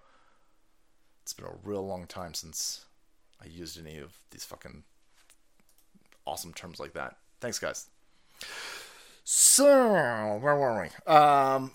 It's 1.21 1.33
been 1.33 1.45
a 1.45 1.51
real 1.63 1.85
long 1.85 2.07
time 2.07 2.33
since 2.33 2.85
I 3.39 3.45
used 3.45 3.79
any 3.79 3.99
of 3.99 4.17
these 4.31 4.45
fucking 4.45 4.83
awesome 6.25 6.53
terms 6.53 6.79
like 6.79 6.93
that. 6.93 7.17
Thanks, 7.39 7.59
guys. 7.59 7.87
So, 9.23 10.39
where 10.41 10.55
were 10.55 10.81
we? 10.81 11.11
Um, 11.11 11.71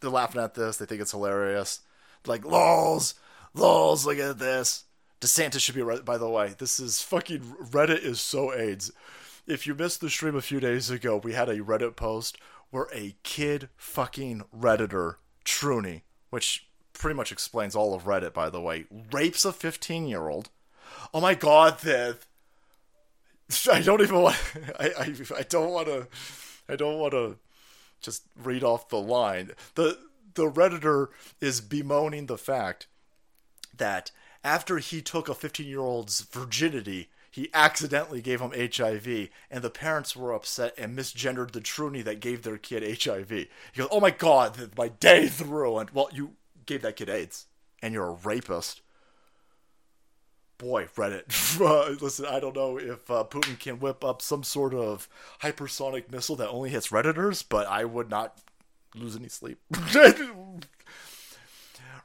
they're 0.00 0.10
laughing 0.10 0.40
at 0.40 0.54
this. 0.54 0.76
They 0.76 0.86
think 0.86 1.00
it's 1.00 1.10
hilarious. 1.10 1.80
Like, 2.26 2.44
lols, 2.44 3.14
lols, 3.52 4.06
look 4.06 4.18
at 4.18 4.38
this. 4.38 4.84
DeSantis 5.20 5.60
should 5.60 5.74
be, 5.74 5.82
by 6.02 6.18
the 6.18 6.28
way. 6.28 6.54
This 6.58 6.78
is 6.78 7.00
fucking, 7.00 7.40
Reddit 7.40 8.02
is 8.04 8.20
so 8.20 8.54
AIDS. 8.54 8.92
If 9.46 9.66
you 9.66 9.74
missed 9.74 10.00
the 10.00 10.10
stream 10.10 10.36
a 10.36 10.40
few 10.40 10.60
days 10.60 10.90
ago, 10.90 11.16
we 11.16 11.32
had 11.32 11.48
a 11.48 11.60
Reddit 11.60 11.96
post 11.96 12.38
where 12.70 12.88
a 12.92 13.14
kid 13.22 13.68
fucking 13.76 14.42
Redditor, 14.56 15.16
Truny, 15.44 16.02
which 16.30 16.68
pretty 16.92 17.16
much 17.16 17.32
explains 17.32 17.74
all 17.74 17.94
of 17.94 18.04
Reddit, 18.04 18.32
by 18.32 18.50
the 18.50 18.60
way, 18.60 18.86
rapes 19.12 19.44
a 19.44 19.52
15 19.52 20.06
year 20.06 20.28
old. 20.28 20.50
Oh 21.12 21.20
my 21.20 21.34
god, 21.34 21.78
Thith. 21.78 22.26
I 23.72 23.80
don't 23.80 24.00
even 24.00 24.20
want. 24.22 24.36
I, 24.78 24.90
I 24.98 25.14
I 25.38 25.42
don't 25.42 25.70
want 25.70 25.86
to. 25.88 26.08
I 26.68 26.76
don't 26.76 26.98
want 26.98 27.12
to 27.12 27.36
just 28.00 28.24
read 28.42 28.64
off 28.64 28.88
the 28.88 29.00
line. 29.00 29.52
the 29.74 29.98
The 30.34 30.50
redditor 30.50 31.08
is 31.40 31.60
bemoaning 31.60 32.26
the 32.26 32.38
fact 32.38 32.86
that 33.76 34.10
after 34.42 34.78
he 34.78 35.02
took 35.02 35.28
a 35.28 35.34
15 35.34 35.66
year 35.66 35.80
old's 35.80 36.20
virginity, 36.20 37.10
he 37.30 37.50
accidentally 37.52 38.20
gave 38.22 38.40
him 38.40 38.52
HIV, 38.52 39.28
and 39.50 39.64
the 39.64 39.70
parents 39.70 40.14
were 40.14 40.32
upset 40.32 40.72
and 40.78 40.96
misgendered 40.96 41.50
the 41.50 41.60
Truny 41.60 42.04
that 42.04 42.20
gave 42.20 42.42
their 42.42 42.58
kid 42.58 42.82
HIV. 43.02 43.30
He 43.30 43.48
goes, 43.74 43.88
"Oh 43.90 44.00
my 44.00 44.10
god, 44.10 44.76
my 44.76 44.88
day's 44.88 45.42
ruined." 45.42 45.90
Well, 45.90 46.08
you 46.12 46.36
gave 46.64 46.82
that 46.82 46.96
kid 46.96 47.08
AIDS, 47.08 47.46
and 47.82 47.92
you're 47.92 48.06
a 48.06 48.12
rapist 48.12 48.80
boy, 50.64 50.86
Reddit. 50.96 52.00
Listen, 52.00 52.24
I 52.26 52.40
don't 52.40 52.56
know 52.56 52.78
if 52.78 53.10
uh, 53.10 53.24
Putin 53.24 53.58
can 53.58 53.78
whip 53.80 54.02
up 54.04 54.22
some 54.22 54.42
sort 54.42 54.72
of 54.72 55.08
hypersonic 55.42 56.10
missile 56.10 56.36
that 56.36 56.48
only 56.48 56.70
hits 56.70 56.88
Redditors, 56.88 57.44
but 57.46 57.66
I 57.66 57.84
would 57.84 58.08
not 58.08 58.38
lose 58.94 59.14
any 59.14 59.28
sleep. 59.28 59.58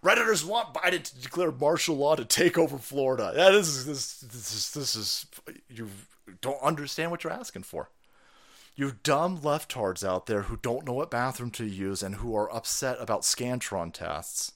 Redditors 0.03 0.45
want 0.45 0.73
Biden 0.73 1.03
to 1.03 1.21
declare 1.21 1.51
martial 1.51 1.95
law 1.95 2.15
to 2.15 2.25
take 2.25 2.57
over 2.57 2.77
Florida. 2.77 3.31
This 3.33 3.67
is 3.67 3.85
this 3.85 4.19
this 4.21 4.53
is, 4.53 4.73
this 4.73 4.95
is 4.95 5.25
you 5.69 5.89
don't 6.41 6.61
understand 6.61 7.11
what 7.11 7.23
you're 7.23 7.33
asking 7.33 7.63
for. 7.63 7.89
You 8.75 8.93
dumb 9.03 9.39
leftards 9.39 10.07
out 10.07 10.25
there 10.25 10.43
who 10.43 10.55
don't 10.55 10.85
know 10.85 10.93
what 10.93 11.11
bathroom 11.11 11.51
to 11.51 11.65
use 11.65 12.01
and 12.01 12.15
who 12.15 12.33
are 12.35 12.53
upset 12.53 12.95
about 13.01 13.23
Scantron 13.23 13.91
tests 13.93 14.53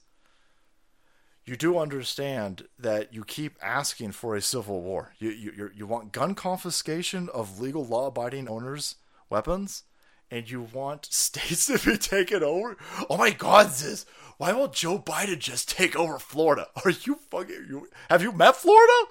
you 1.46 1.56
do 1.56 1.78
understand 1.78 2.68
that 2.78 3.12
you 3.12 3.22
keep 3.24 3.58
asking 3.60 4.12
for 4.12 4.34
a 4.34 4.40
civil 4.40 4.80
war. 4.80 5.12
You 5.18 5.30
you 5.30 5.70
you 5.74 5.86
want 5.86 6.12
gun 6.12 6.34
confiscation 6.34 7.28
of 7.34 7.60
legal 7.60 7.84
law-abiding 7.84 8.48
owners' 8.48 8.96
weapons, 9.28 9.82
and 10.30 10.50
you 10.50 10.62
want 10.62 11.06
states 11.10 11.66
to 11.66 11.78
be 11.78 11.98
taken 11.98 12.42
over. 12.42 12.76
Oh 13.10 13.18
my 13.18 13.30
God, 13.30 13.70
Ziz! 13.72 14.06
Why 14.38 14.52
won't 14.52 14.72
Joe 14.72 14.98
Biden 14.98 15.38
just 15.38 15.68
take 15.68 15.94
over 15.94 16.18
Florida? 16.18 16.68
Are 16.84 16.90
you 16.90 17.16
fucking? 17.30 17.66
You 17.68 17.88
have 18.08 18.22
you 18.22 18.32
met 18.32 18.56
Florida? 18.56 19.10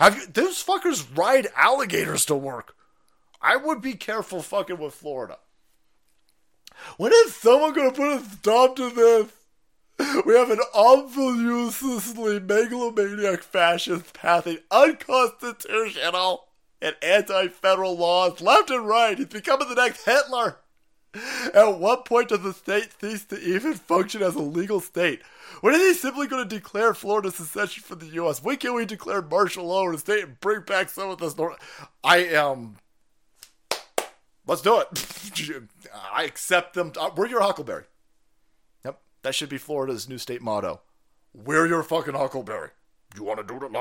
Have 0.00 0.16
you? 0.16 0.26
Those 0.26 0.64
fuckers 0.64 1.06
ride 1.16 1.48
alligators 1.56 2.24
to 2.26 2.34
work. 2.34 2.74
I 3.42 3.56
would 3.56 3.82
be 3.82 3.92
careful 3.92 4.40
fucking 4.40 4.78
with 4.78 4.94
Florida. 4.94 5.38
When 6.96 7.12
is 7.12 7.36
someone 7.36 7.74
gonna 7.74 7.92
put 7.92 8.20
a 8.20 8.24
stop 8.24 8.76
to 8.76 8.90
this? 8.90 9.30
We 9.98 10.34
have 10.34 10.50
an 10.50 10.60
obviously 10.74 12.40
megalomaniac 12.40 13.42
fascist 13.42 14.12
passing 14.12 14.58
unconstitutional 14.70 16.48
and 16.82 16.96
anti-federal 17.02 17.96
laws 17.96 18.40
left 18.40 18.70
and 18.70 18.86
right. 18.86 19.16
He's 19.16 19.26
becoming 19.26 19.68
the 19.68 19.74
next 19.74 20.04
Hitler. 20.04 20.58
At 21.54 21.78
what 21.78 22.04
point 22.04 22.30
does 22.30 22.42
the 22.42 22.52
state 22.52 22.88
cease 23.00 23.24
to 23.26 23.38
even 23.40 23.74
function 23.74 24.22
as 24.22 24.34
a 24.34 24.40
legal 24.40 24.80
state? 24.80 25.22
When 25.60 25.74
is 25.74 25.80
he 25.80 25.94
simply 25.94 26.26
going 26.26 26.46
to 26.46 26.54
declare 26.56 26.92
Florida 26.92 27.30
secession 27.30 27.84
from 27.84 28.00
the 28.00 28.06
U.S.? 28.14 28.42
When 28.42 28.56
can 28.56 28.74
we 28.74 28.84
declare 28.84 29.22
martial 29.22 29.66
law 29.66 29.86
in 29.86 29.92
the 29.92 29.98
state 29.98 30.24
and 30.24 30.40
bring 30.40 30.62
back 30.62 30.88
some 30.88 31.10
of 31.10 31.18
this? 31.18 31.36
Nor- 31.36 31.56
I 32.02 32.18
am. 32.18 32.76
Let's 34.46 34.62
do 34.62 34.80
it. 34.80 35.62
I 36.12 36.24
accept 36.24 36.74
them. 36.74 36.92
Uh, 36.98 37.10
we're 37.14 37.28
your 37.28 37.42
Huckleberry. 37.42 37.84
That 39.24 39.34
should 39.34 39.48
be 39.48 39.56
Florida's 39.56 40.06
new 40.06 40.18
state 40.18 40.42
motto. 40.42 40.82
We're 41.32 41.66
your 41.66 41.82
fucking 41.82 42.12
Huckleberry. 42.12 42.68
You 43.16 43.24
want 43.24 43.38
to 43.38 43.58
do 43.58 43.64
it? 43.64 43.72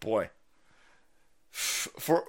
Boy, 0.00 0.30
for 1.52 2.24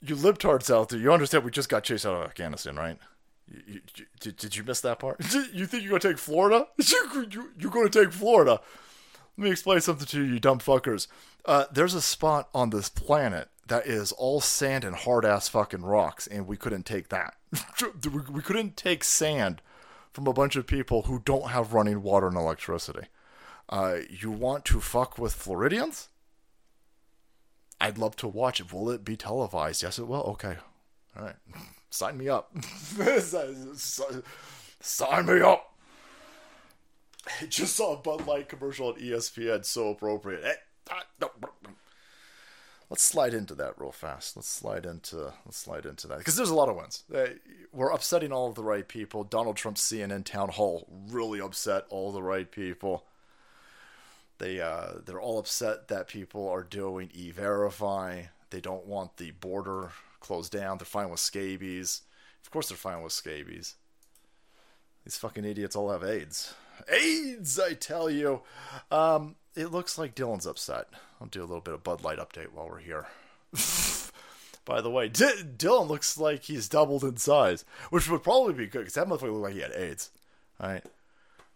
you 0.00 0.16
libtards 0.16 0.74
out 0.74 0.88
there, 0.88 0.98
you 0.98 1.12
understand 1.12 1.44
we 1.44 1.52
just 1.52 1.68
got 1.68 1.84
chased 1.84 2.04
out 2.04 2.14
of 2.14 2.24
Afghanistan, 2.24 2.74
right? 2.74 2.98
You, 3.46 3.80
you, 3.94 4.06
did, 4.18 4.36
did 4.36 4.56
you 4.56 4.64
miss 4.64 4.80
that 4.80 4.98
part? 4.98 5.20
You 5.52 5.66
think 5.66 5.84
you're 5.84 5.90
going 5.90 6.00
to 6.00 6.08
take 6.08 6.18
Florida? 6.18 6.66
You, 6.78 7.26
you, 7.30 7.50
you're 7.60 7.88
to 7.88 8.04
take 8.04 8.12
Florida. 8.12 8.60
Let 9.38 9.44
me 9.44 9.50
explain 9.52 9.80
something 9.80 10.06
to 10.08 10.24
you, 10.24 10.34
you 10.34 10.40
dumb 10.40 10.58
fuckers. 10.58 11.06
Uh, 11.44 11.66
there's 11.72 11.94
a 11.94 12.02
spot 12.02 12.48
on 12.52 12.70
this 12.70 12.88
planet 12.88 13.50
that 13.68 13.86
is 13.86 14.10
all 14.10 14.40
sand 14.40 14.82
and 14.82 14.96
hard 14.96 15.24
ass 15.24 15.48
fucking 15.48 15.82
rocks, 15.82 16.26
and 16.26 16.48
we 16.48 16.56
couldn't 16.56 16.86
take 16.86 17.08
that. 17.10 17.36
we 18.32 18.42
couldn't 18.42 18.76
take 18.76 19.04
sand 19.04 19.62
from 20.12 20.26
a 20.26 20.32
bunch 20.32 20.56
of 20.56 20.66
people 20.66 21.02
who 21.02 21.20
don't 21.24 21.50
have 21.50 21.72
running 21.72 22.02
water 22.02 22.28
and 22.28 22.36
electricity. 22.36 23.06
Uh, 23.68 23.98
you 24.10 24.30
want 24.30 24.64
to 24.66 24.80
fuck 24.80 25.18
with 25.18 25.32
Floridians? 25.32 26.08
I'd 27.80 27.98
love 27.98 28.16
to 28.16 28.28
watch 28.28 28.60
it. 28.60 28.72
Will 28.72 28.90
it 28.90 29.04
be 29.04 29.16
televised? 29.16 29.82
Yes, 29.82 29.98
it 29.98 30.06
will. 30.06 30.22
Okay. 30.22 30.56
All 31.16 31.24
right. 31.24 31.36
Sign 31.90 32.16
me 32.16 32.28
up. 32.28 32.54
Sign 34.80 35.26
me 35.26 35.40
up. 35.40 35.72
I 37.40 37.46
just 37.48 37.76
saw 37.76 37.94
a 37.94 37.96
Bud 37.96 38.26
Light 38.26 38.48
commercial 38.48 38.88
on 38.88 38.94
ESPN. 38.94 39.64
So 39.64 39.90
appropriate. 39.90 40.58
Let's 42.92 43.04
slide 43.04 43.32
into 43.32 43.54
that 43.54 43.80
real 43.80 43.90
fast. 43.90 44.36
Let's 44.36 44.50
slide 44.50 44.84
into 44.84 45.32
let's 45.46 45.56
slide 45.56 45.86
into 45.86 46.06
that 46.08 46.18
because 46.18 46.36
there's 46.36 46.50
a 46.50 46.54
lot 46.54 46.68
of 46.68 46.76
ones. 46.76 47.04
We're 47.72 47.90
upsetting 47.90 48.32
all 48.32 48.50
of 48.50 48.54
the 48.54 48.62
right 48.62 48.86
people. 48.86 49.24
Donald 49.24 49.56
Trump's 49.56 49.80
CNN 49.80 50.26
town 50.26 50.50
hall 50.50 50.86
really 51.08 51.40
upset 51.40 51.86
all 51.88 52.12
the 52.12 52.22
right 52.22 52.50
people. 52.50 53.06
They 54.36 54.60
uh, 54.60 54.96
they're 55.06 55.22
all 55.22 55.38
upset 55.38 55.88
that 55.88 56.06
people 56.06 56.46
are 56.50 56.62
doing 56.62 57.08
e-verify. 57.14 58.24
They 58.50 58.60
don't 58.60 58.84
want 58.84 59.16
the 59.16 59.30
border 59.30 59.92
closed 60.20 60.52
down. 60.52 60.76
They're 60.76 60.84
fine 60.84 61.08
with 61.08 61.20
scabies. 61.20 62.02
Of 62.44 62.50
course, 62.50 62.68
they're 62.68 62.76
fine 62.76 63.02
with 63.02 63.14
scabies. 63.14 63.76
These 65.06 65.16
fucking 65.16 65.46
idiots 65.46 65.76
all 65.76 65.90
have 65.92 66.04
AIDS. 66.04 66.52
AIDS, 66.88 67.58
I 67.58 67.74
tell 67.74 68.10
you. 68.10 68.42
Um, 68.90 69.36
it 69.54 69.66
looks 69.66 69.98
like 69.98 70.14
Dylan's 70.14 70.46
upset. 70.46 70.88
I'll 71.20 71.26
do 71.26 71.40
a 71.40 71.44
little 71.46 71.60
bit 71.60 71.74
of 71.74 71.84
Bud 71.84 72.02
Light 72.02 72.18
update 72.18 72.52
while 72.52 72.68
we're 72.68 72.78
here. 72.78 73.06
By 74.64 74.80
the 74.80 74.90
way, 74.90 75.08
D- 75.08 75.42
Dylan 75.56 75.88
looks 75.88 76.16
like 76.18 76.44
he's 76.44 76.68
doubled 76.68 77.04
in 77.04 77.16
size, 77.16 77.64
which 77.90 78.08
would 78.08 78.22
probably 78.22 78.54
be 78.54 78.66
good 78.66 78.80
because 78.80 78.94
that 78.94 79.08
motherfucker 79.08 79.32
looked 79.32 79.42
like 79.42 79.54
he 79.54 79.60
had 79.60 79.72
AIDS. 79.72 80.10
All 80.60 80.68
right. 80.68 80.84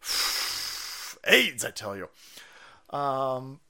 AIDS, 1.27 1.65
I 1.65 1.71
tell 1.71 1.97
you. 1.97 2.09
Um, 2.91 3.61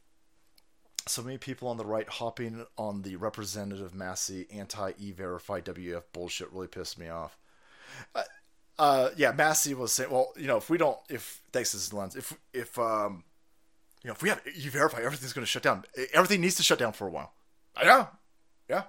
so 1.07 1.23
many 1.23 1.39
people 1.39 1.69
on 1.69 1.77
the 1.77 1.85
right 1.85 2.09
hopping 2.09 2.67
on 2.77 3.03
the 3.03 3.17
Representative 3.17 3.95
Massie 3.95 4.47
anti 4.51 4.93
e 4.99 5.13
verify 5.13 5.61
WF 5.61 6.03
bullshit 6.13 6.53
really 6.53 6.67
pissed 6.67 6.99
me 6.99 7.09
off. 7.09 7.39
Uh, 8.15 8.23
uh, 8.79 9.11
yeah, 9.17 9.33
Massie 9.33 9.75
was 9.75 9.93
saying, 9.93 10.11
well, 10.11 10.33
you 10.37 10.47
know, 10.47 10.57
if 10.57 10.69
we 10.69 10.79
don't, 10.79 10.99
if 11.09 11.41
thanks 11.53 11.71
to 11.71 11.77
his 11.77 11.93
lens, 11.93 12.17
if 12.17 12.37
if 12.53 12.79
um, 12.79 13.25
you 14.03 14.09
know, 14.09 14.15
if 14.15 14.23
we 14.23 14.29
have 14.29 14.41
e-verify, 14.47 14.99
everything's 14.99 15.33
going 15.33 15.45
to 15.45 15.51
shut 15.51 15.63
down. 15.63 15.85
Everything 16.13 16.41
needs 16.41 16.57
to 16.57 16.63
shut 16.63 16.79
down 16.79 16.93
for 16.93 17.07
a 17.07 17.11
while. 17.11 17.33
Yeah, 17.83 18.07
yeah, 18.69 18.83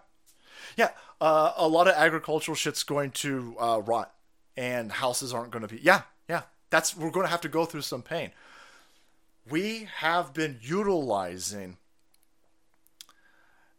yeah. 0.75 0.89
Uh, 1.19 1.53
a 1.57 1.67
lot 1.67 1.87
of 1.87 1.95
agricultural 1.95 2.55
shit's 2.55 2.83
going 2.83 3.11
to 3.11 3.55
uh, 3.59 3.81
rot, 3.85 4.13
and 4.55 4.91
houses 4.91 5.33
aren't 5.33 5.51
going 5.51 5.65
to 5.65 5.73
be. 5.73 5.81
Yeah, 5.81 6.01
yeah. 6.29 6.43
That's 6.69 6.95
we're 6.95 7.11
going 7.11 7.25
to 7.25 7.31
have 7.31 7.41
to 7.41 7.49
go 7.49 7.65
through 7.65 7.81
some 7.81 8.01
pain. 8.01 8.31
We 9.49 9.87
have 9.99 10.33
been 10.33 10.59
utilizing 10.61 11.77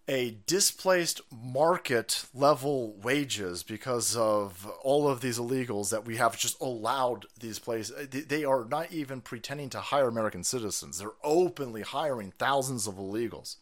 a 0.08 0.38
displaced 0.46 1.20
market 1.30 2.24
level 2.34 2.94
wages 3.02 3.62
because 3.62 4.16
of 4.16 4.66
all 4.82 5.06
of 5.06 5.20
these 5.20 5.38
illegals 5.38 5.90
that 5.90 6.06
we 6.06 6.16
have 6.16 6.38
just 6.38 6.58
allowed 6.62 7.26
these 7.38 7.58
places. 7.58 7.94
Uh, 7.94 8.20
they 8.26 8.42
are 8.42 8.64
not 8.64 8.90
even 8.90 9.20
pretending 9.20 9.68
to 9.68 9.80
hire 9.80 10.08
American 10.08 10.42
citizens. 10.42 10.98
They're 10.98 11.10
openly 11.22 11.82
hiring 11.82 12.32
thousands 12.38 12.86
of 12.86 12.94
illegals. 12.94 13.56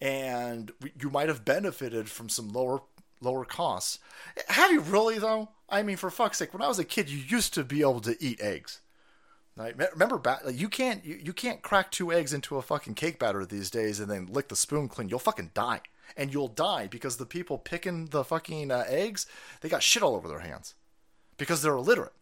And 0.00 0.72
you 1.00 1.08
might 1.08 1.28
have 1.28 1.44
benefited 1.44 2.10
from 2.10 2.28
some 2.28 2.48
lower 2.48 2.82
lower 3.20 3.44
costs. 3.44 4.00
Have 4.48 4.72
you 4.72 4.80
really 4.80 5.18
though? 5.18 5.50
I 5.68 5.82
mean, 5.82 5.96
for 5.96 6.10
fuck's 6.10 6.38
sake, 6.38 6.52
when 6.52 6.62
I 6.62 6.68
was 6.68 6.80
a 6.80 6.84
kid, 6.84 7.08
you 7.08 7.18
used 7.18 7.54
to 7.54 7.64
be 7.64 7.80
able 7.80 8.00
to 8.00 8.16
eat 8.22 8.40
eggs. 8.40 8.80
Like, 9.56 9.78
remember 9.92 10.20
like, 10.24 10.58
you 10.58 10.68
can't 10.68 11.04
you, 11.04 11.18
you 11.22 11.32
can't 11.32 11.62
crack 11.62 11.90
two 11.92 12.12
eggs 12.12 12.32
into 12.32 12.56
a 12.56 12.62
fucking 12.62 12.94
cake 12.94 13.18
batter 13.18 13.44
these 13.46 13.70
days 13.70 14.00
and 14.00 14.10
then 14.10 14.26
lick 14.26 14.48
the 14.48 14.56
spoon 14.56 14.88
clean. 14.88 15.08
You'll 15.08 15.20
fucking 15.20 15.52
die, 15.54 15.82
and 16.16 16.32
you'll 16.32 16.48
die 16.48 16.88
because 16.88 17.16
the 17.18 17.26
people 17.26 17.58
picking 17.58 18.06
the 18.06 18.24
fucking 18.24 18.72
uh, 18.72 18.84
eggs 18.88 19.26
they 19.60 19.68
got 19.68 19.82
shit 19.82 20.02
all 20.02 20.16
over 20.16 20.26
their 20.26 20.40
hands 20.40 20.74
because 21.38 21.62
they're 21.62 21.76
illiterate, 21.76 22.12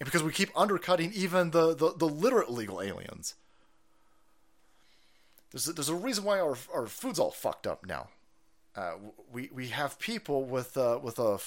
and 0.00 0.04
because 0.04 0.22
we 0.22 0.32
keep 0.32 0.50
undercutting 0.54 1.12
even 1.14 1.50
the 1.50 1.74
the, 1.74 1.94
the 1.96 2.08
literate 2.08 2.50
legal 2.50 2.82
aliens. 2.82 3.34
There's 5.50 5.68
a, 5.68 5.72
there's 5.72 5.88
a 5.88 5.94
reason 5.94 6.24
why 6.24 6.40
our 6.40 6.56
our 6.74 6.86
food's 6.86 7.18
all 7.18 7.30
fucked 7.30 7.66
up 7.66 7.86
now. 7.86 8.08
Uh, 8.76 8.94
we 9.32 9.48
we 9.52 9.68
have 9.68 9.98
people 9.98 10.44
with 10.44 10.76
uh, 10.76 10.98
with 11.02 11.18
a 11.18 11.38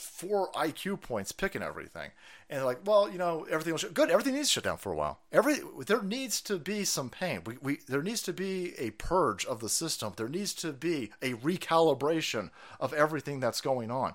four 0.00 0.50
IQ 0.52 1.00
points 1.00 1.32
picking 1.32 1.62
everything. 1.62 2.10
And 2.48 2.64
like, 2.64 2.80
well, 2.84 3.10
you 3.10 3.18
know, 3.18 3.46
everything 3.50 3.72
was 3.72 3.84
good. 3.84 4.10
Everything 4.10 4.34
needs 4.34 4.48
to 4.48 4.54
shut 4.54 4.64
down 4.64 4.78
for 4.78 4.92
a 4.92 4.96
while. 4.96 5.20
Every 5.30 5.58
there 5.86 6.02
needs 6.02 6.40
to 6.42 6.58
be 6.58 6.84
some 6.84 7.10
pain. 7.10 7.42
We, 7.44 7.58
we 7.60 7.78
there 7.86 8.02
needs 8.02 8.22
to 8.22 8.32
be 8.32 8.74
a 8.78 8.90
purge 8.90 9.44
of 9.44 9.60
the 9.60 9.68
system. 9.68 10.14
There 10.16 10.28
needs 10.28 10.54
to 10.54 10.72
be 10.72 11.12
a 11.22 11.34
recalibration 11.34 12.50
of 12.80 12.92
everything 12.92 13.40
that's 13.40 13.60
going 13.60 13.90
on. 13.90 14.14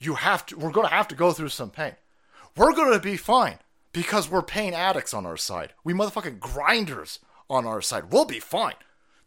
You 0.00 0.14
have 0.14 0.46
to. 0.46 0.56
We're 0.56 0.70
going 0.70 0.88
to 0.88 0.94
have 0.94 1.08
to 1.08 1.14
go 1.14 1.32
through 1.32 1.50
some 1.50 1.70
pain. 1.70 1.94
We're 2.56 2.74
going 2.74 2.92
to 2.92 3.00
be 3.00 3.16
fine 3.16 3.58
because 3.92 4.30
we're 4.30 4.42
pain 4.42 4.74
addicts 4.74 5.12
on 5.12 5.26
our 5.26 5.36
side. 5.36 5.72
We 5.84 5.92
motherfucking 5.92 6.40
grinders 6.40 7.18
on 7.50 7.66
our 7.66 7.80
side. 7.80 8.12
We'll 8.12 8.24
be 8.24 8.40
fine. 8.40 8.74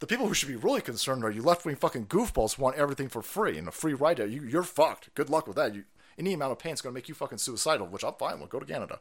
The 0.02 0.08
people 0.08 0.28
who 0.28 0.34
should 0.34 0.50
be 0.50 0.56
really 0.56 0.82
concerned 0.82 1.24
are 1.24 1.30
you 1.30 1.44
left 1.44 1.64
wing 1.64 1.76
fucking 1.76 2.08
goofballs 2.08 2.56
who 2.56 2.64
want 2.64 2.76
everything 2.76 3.08
for 3.08 3.22
free 3.22 3.56
and 3.60 3.68
a 3.68 3.72
free 3.72 3.94
ride. 3.94 4.18
You, 4.18 4.42
you're 4.42 4.64
fucked. 4.64 5.14
Good 5.14 5.30
luck 5.30 5.46
with 5.46 5.58
that. 5.58 5.76
You, 5.76 5.84
any 6.18 6.34
amount 6.34 6.54
of 6.54 6.58
pain 6.58 6.74
is 6.74 6.82
going 6.82 6.92
to 6.92 6.98
make 6.98 7.08
you 7.08 7.14
fucking 7.14 7.38
suicidal, 7.38 7.86
which 7.86 8.04
I'm 8.04 8.16
fine 8.16 8.40
with. 8.40 8.50
Go 8.50 8.60
to 8.60 8.66
Canada. 8.66 9.00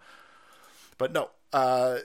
But 0.99 1.13
no, 1.13 1.31
uh, 1.55 2.01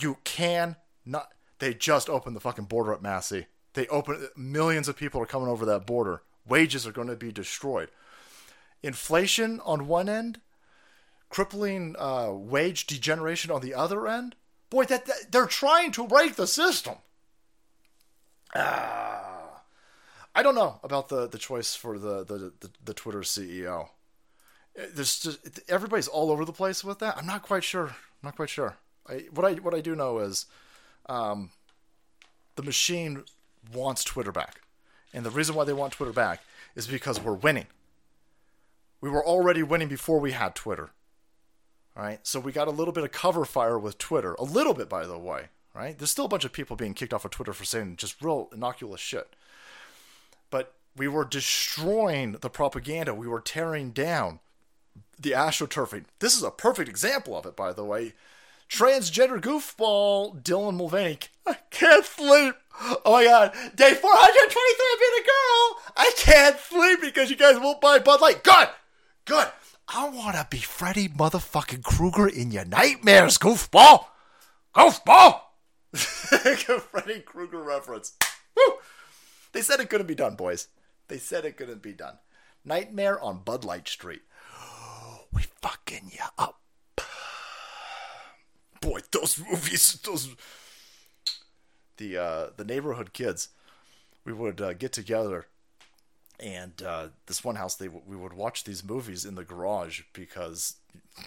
you 0.00 0.16
can 0.24 0.76
not. 1.04 1.32
They 1.58 1.74
just 1.74 2.08
opened 2.08 2.34
the 2.34 2.40
fucking 2.40 2.64
border 2.64 2.94
at 2.94 3.02
Massie. 3.02 3.46
They 3.74 3.86
open 3.88 4.28
millions 4.34 4.88
of 4.88 4.96
people 4.96 5.20
are 5.20 5.26
coming 5.26 5.48
over 5.48 5.66
that 5.66 5.84
border. 5.84 6.22
Wages 6.48 6.86
are 6.86 6.92
going 6.92 7.08
to 7.08 7.16
be 7.16 7.30
destroyed. 7.30 7.90
Inflation 8.82 9.60
on 9.66 9.86
one 9.86 10.08
end, 10.08 10.40
crippling 11.28 11.94
uh, 11.98 12.30
wage 12.32 12.86
degeneration 12.86 13.50
on 13.50 13.60
the 13.60 13.74
other 13.74 14.08
end. 14.08 14.34
Boy, 14.70 14.86
that, 14.86 15.04
that 15.04 15.30
they're 15.30 15.44
trying 15.44 15.92
to 15.92 16.06
break 16.06 16.36
the 16.36 16.46
system. 16.46 16.94
Ah, 18.54 19.62
I 20.34 20.42
don't 20.42 20.54
know 20.54 20.80
about 20.82 21.08
the, 21.08 21.28
the 21.28 21.38
choice 21.38 21.74
for 21.74 21.98
the, 21.98 22.24
the, 22.24 22.52
the, 22.60 22.70
the 22.84 22.94
Twitter 22.94 23.20
CEO. 23.20 23.88
There's 24.94 25.20
just 25.20 25.60
everybody's 25.68 26.08
all 26.08 26.30
over 26.30 26.44
the 26.44 26.52
place 26.52 26.84
with 26.84 27.00
that. 27.00 27.16
I'm 27.16 27.26
not 27.26 27.42
quite 27.42 27.64
sure 27.64 27.94
I'm 28.22 28.28
not 28.28 28.36
quite 28.36 28.50
sure. 28.50 28.76
I, 29.08 29.24
what 29.32 29.46
I 29.46 29.54
what 29.54 29.74
I 29.74 29.80
do 29.80 29.96
know 29.96 30.18
is, 30.18 30.46
um, 31.06 31.50
the 32.56 32.62
machine 32.62 33.24
wants 33.72 34.04
Twitter 34.04 34.32
back, 34.32 34.60
and 35.14 35.24
the 35.24 35.30
reason 35.30 35.54
why 35.54 35.64
they 35.64 35.72
want 35.72 35.94
Twitter 35.94 36.12
back 36.12 36.42
is 36.74 36.86
because 36.86 37.20
we're 37.20 37.32
winning. 37.32 37.66
We 39.00 39.08
were 39.08 39.24
already 39.24 39.62
winning 39.62 39.88
before 39.88 40.20
we 40.20 40.32
had 40.32 40.54
Twitter. 40.54 40.90
All 41.96 42.02
right, 42.02 42.20
so 42.26 42.38
we 42.38 42.52
got 42.52 42.68
a 42.68 42.72
little 42.72 42.92
bit 42.92 43.04
of 43.04 43.10
cover 43.10 43.44
fire 43.44 43.78
with 43.78 43.98
Twitter, 43.98 44.34
a 44.34 44.44
little 44.44 44.74
bit, 44.74 44.88
by 44.88 45.06
the 45.06 45.18
way. 45.18 45.46
Right, 45.72 45.96
there's 45.96 46.10
still 46.10 46.24
a 46.24 46.28
bunch 46.28 46.44
of 46.44 46.52
people 46.52 46.74
being 46.74 46.94
kicked 46.94 47.14
off 47.14 47.24
of 47.24 47.30
Twitter 47.30 47.52
for 47.52 47.64
saying 47.64 47.96
just 47.96 48.20
real 48.20 48.48
innocuous 48.52 49.00
shit. 49.00 49.36
But 50.50 50.74
we 50.96 51.06
were 51.06 51.24
destroying 51.24 52.32
the 52.32 52.50
propaganda. 52.50 53.14
We 53.14 53.28
were 53.28 53.40
tearing 53.40 53.90
down 53.90 54.40
the 55.18 55.30
astroturfing. 55.30 56.06
This 56.18 56.36
is 56.36 56.42
a 56.42 56.50
perfect 56.50 56.88
example 56.88 57.36
of 57.36 57.46
it, 57.46 57.54
by 57.54 57.72
the 57.72 57.84
way. 57.84 58.14
Transgender 58.68 59.40
goofball 59.40 60.42
Dylan 60.42 60.76
Mulvaney. 60.76 61.18
I 61.46 61.56
can't 61.70 62.04
sleep. 62.04 62.54
Oh 63.04 63.12
my 63.12 63.24
god. 63.24 63.52
Day 63.74 63.94
423 63.94 64.04
being 64.98 65.20
a 65.20 65.26
girl. 65.26 65.82
I 65.96 66.12
can't 66.16 66.58
sleep 66.58 67.00
because 67.00 67.30
you 67.30 67.36
guys 67.36 67.58
won't 67.58 67.80
buy 67.80 67.98
Bud 67.98 68.20
Light. 68.20 68.42
Good. 68.42 68.68
Good. 69.24 69.48
I 69.88 70.08
want 70.08 70.36
to 70.36 70.46
be 70.48 70.58
Freddy 70.58 71.08
motherfucking 71.08 71.82
Krueger 71.82 72.28
in 72.28 72.52
your 72.52 72.64
nightmares, 72.64 73.38
goofball. 73.38 74.06
Goofball. 74.74 75.40
Freddy 75.94 77.20
Krueger 77.20 77.62
reference. 77.62 78.12
Woo. 78.56 78.74
They 79.52 79.62
said 79.62 79.80
it 79.80 79.90
couldn't 79.90 80.06
be 80.06 80.14
done, 80.14 80.36
boys. 80.36 80.68
They 81.08 81.18
said 81.18 81.44
it 81.44 81.56
couldn't 81.56 81.82
be 81.82 81.92
done. 81.92 82.18
Nightmare 82.64 83.20
on 83.20 83.42
Bud 83.44 83.64
Light 83.64 83.88
Street. 83.88 84.22
We 85.32 85.42
fucking 85.62 86.10
you 86.10 86.24
up. 86.38 86.60
Boy, 88.80 88.98
those 89.12 89.38
movies, 89.38 90.00
those 90.04 90.34
the 91.98 92.16
uh, 92.16 92.46
the 92.56 92.64
neighborhood 92.64 93.12
kids, 93.12 93.50
we 94.24 94.32
would 94.32 94.60
uh, 94.60 94.72
get 94.72 94.92
together, 94.92 95.46
and 96.40 96.82
uh, 96.82 97.08
this 97.26 97.44
one 97.44 97.56
house 97.56 97.74
they 97.76 97.88
we 97.88 98.16
would 98.16 98.32
watch 98.32 98.64
these 98.64 98.82
movies 98.82 99.24
in 99.24 99.34
the 99.34 99.44
garage 99.44 100.02
because 100.12 100.76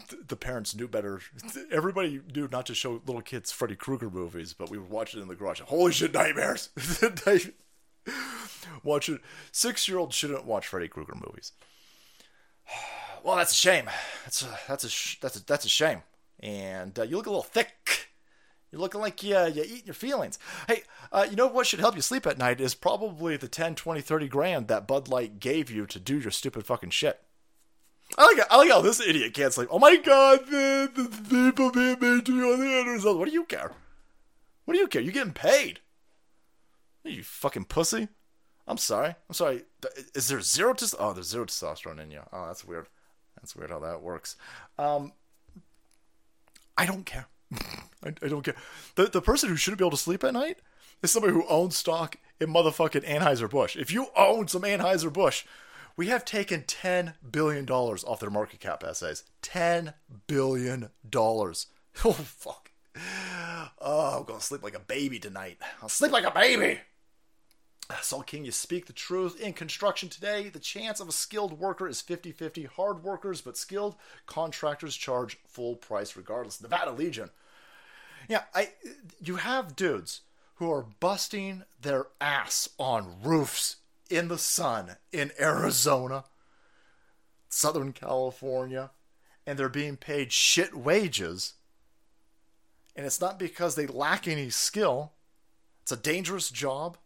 th- 0.09 0.23
the 0.27 0.35
parents 0.35 0.75
knew 0.75 0.87
better. 0.87 1.21
Everybody 1.71 2.21
knew 2.35 2.49
not 2.51 2.65
to 2.67 2.75
show 2.75 3.01
little 3.05 3.21
kids 3.21 3.51
Freddy 3.51 3.75
Krueger 3.75 4.09
movies, 4.09 4.53
but 4.53 4.69
we 4.69 4.77
would 4.77 4.89
watch 4.89 5.15
it 5.15 5.21
in 5.21 5.27
the 5.27 5.35
garage. 5.35 5.61
Holy 5.61 5.91
shit, 5.91 6.13
nightmares! 6.13 6.69
watch 8.83 9.09
it. 9.09 9.21
Six 9.51 9.87
year 9.87 9.97
olds 9.99 10.15
shouldn't 10.15 10.45
watch 10.45 10.67
Freddy 10.67 10.87
Krueger 10.87 11.15
movies. 11.15 11.53
Well, 13.23 13.37
that's 13.37 13.53
a 13.53 13.55
shame. 13.55 13.89
That's 14.25 14.41
a, 14.41 14.59
that's 14.67 14.83
a 14.83 14.89
sh- 14.89 15.17
that's 15.21 15.37
a, 15.37 15.45
that's 15.45 15.63
a 15.63 15.69
shame. 15.69 16.01
And 16.41 16.99
uh, 16.99 17.03
you 17.03 17.15
look 17.15 17.25
a 17.25 17.29
little 17.29 17.41
thick. 17.41 18.09
You're 18.73 18.81
looking 18.81 19.01
like 19.01 19.21
you, 19.21 19.37
you 19.37 19.61
eating 19.61 19.85
your 19.85 19.93
feelings. 19.93 20.39
Hey, 20.67 20.81
uh, 21.11 21.27
you 21.29 21.35
know 21.35 21.45
what 21.45 21.67
should 21.67 21.79
help 21.79 21.95
you 21.95 22.01
sleep 22.01 22.25
at 22.25 22.39
night 22.39 22.59
is 22.59 22.73
probably 22.73 23.37
the 23.37 23.47
10, 23.47 23.75
20, 23.75 24.01
30 24.01 24.27
grand 24.27 24.67
that 24.67 24.87
Bud 24.87 25.07
Light 25.07 25.39
gave 25.39 25.69
you 25.69 25.85
to 25.85 25.99
do 25.99 26.17
your 26.17 26.31
stupid 26.31 26.65
fucking 26.65 26.89
shit. 26.89 27.21
I 28.17 28.25
like, 28.25 28.47
I 28.49 28.57
like 28.57 28.71
how 28.71 28.81
this 28.81 28.99
idiot 28.99 29.35
can't 29.35 29.53
sleep. 29.53 29.69
Oh 29.69 29.77
my 29.77 29.97
god, 29.97 30.47
the, 30.47 30.89
the 30.91 31.45
people 31.45 31.69
being 31.69 31.99
made 31.99 32.25
to 32.25 32.31
me 32.31 32.51
on 32.51 32.59
the 32.59 32.79
internet. 32.79 33.15
What 33.15 33.27
do 33.27 33.31
you 33.31 33.43
care? 33.43 33.73
What 34.65 34.73
do 34.73 34.79
you 34.79 34.87
care? 34.87 35.03
You're 35.03 35.13
getting 35.13 35.33
paid. 35.33 35.81
You 37.03 37.21
fucking 37.21 37.65
pussy. 37.65 38.07
I'm 38.67 38.77
sorry. 38.77 39.09
I'm 39.29 39.35
sorry. 39.35 39.65
Is 40.15 40.29
there 40.29 40.41
zero 40.41 40.73
testosterone? 40.73 40.95
Oh, 40.97 41.13
there's 41.13 41.29
zero 41.29 41.45
testosterone 41.45 42.01
in 42.01 42.09
you. 42.09 42.21
Oh, 42.33 42.47
that's 42.47 42.65
weird. 42.65 42.87
That's 43.35 43.55
weird 43.55 43.69
how 43.69 43.79
that 43.79 44.01
works. 44.01 44.35
Um, 44.79 45.11
I 46.75 46.87
don't 46.87 47.05
care. 47.05 47.27
I, 48.03 48.13
I, 48.21 48.27
don't 48.27 48.43
care. 48.43 48.55
The 48.95 49.05
the 49.05 49.21
person 49.21 49.49
who 49.49 49.55
shouldn't 49.55 49.79
be 49.79 49.83
able 49.83 49.91
to 49.91 49.97
sleep 49.97 50.23
at 50.23 50.33
night 50.33 50.59
is 51.01 51.11
somebody 51.11 51.33
who 51.33 51.47
owns 51.47 51.77
stock 51.77 52.17
in 52.39 52.49
motherfucking 52.49 53.05
Anheuser 53.05 53.49
Busch. 53.49 53.75
If 53.75 53.91
you 53.91 54.07
own 54.15 54.47
some 54.47 54.63
Anheuser 54.63 55.11
Busch, 55.11 55.45
we 55.95 56.07
have 56.07 56.25
taken 56.25 56.63
ten 56.63 57.13
billion 57.29 57.65
dollars 57.65 58.03
off 58.03 58.19
their 58.19 58.29
market 58.29 58.59
cap 58.59 58.83
essays. 58.83 59.23
Ten 59.41 59.93
billion 60.27 60.89
dollars. 61.07 61.67
Oh 62.03 62.13
fuck. 62.13 62.71
Oh, 63.79 64.17
I'm 64.17 64.23
gonna 64.25 64.41
sleep 64.41 64.63
like 64.63 64.75
a 64.75 64.79
baby 64.79 65.19
tonight. 65.19 65.59
I'll 65.81 65.89
sleep 65.89 66.11
like 66.11 66.25
a 66.25 66.31
baby. 66.31 66.79
Saul 68.01 68.23
King, 68.23 68.45
you 68.45 68.51
speak 68.51 68.85
the 68.85 68.93
truth. 68.93 69.39
In 69.39 69.53
construction 69.53 70.09
today, 70.09 70.49
the 70.49 70.59
chance 70.59 70.99
of 70.99 71.09
a 71.09 71.11
skilled 71.11 71.59
worker 71.59 71.87
is 71.87 72.01
50 72.01 72.31
50. 72.31 72.65
Hard 72.65 73.03
workers, 73.03 73.41
but 73.41 73.57
skilled 73.57 73.95
contractors 74.25 74.95
charge 74.95 75.37
full 75.47 75.75
price 75.75 76.15
regardless. 76.15 76.61
Nevada 76.61 76.91
Legion. 76.91 77.29
Yeah, 78.27 78.43
I 78.53 78.69
you 79.21 79.37
have 79.37 79.75
dudes 79.75 80.21
who 80.55 80.71
are 80.71 80.85
busting 80.99 81.63
their 81.81 82.07
ass 82.21 82.69
on 82.77 83.21
roofs 83.23 83.77
in 84.09 84.27
the 84.27 84.37
sun 84.37 84.95
in 85.11 85.31
Arizona, 85.39 86.25
Southern 87.49 87.91
California, 87.93 88.91
and 89.45 89.57
they're 89.57 89.69
being 89.69 89.97
paid 89.97 90.31
shit 90.31 90.75
wages. 90.75 91.53
And 92.95 93.05
it's 93.05 93.21
not 93.21 93.39
because 93.39 93.75
they 93.75 93.87
lack 93.87 94.27
any 94.27 94.49
skill. 94.51 95.13
It's 95.81 95.91
a 95.91 95.97
dangerous 95.97 96.49
job 96.49 96.97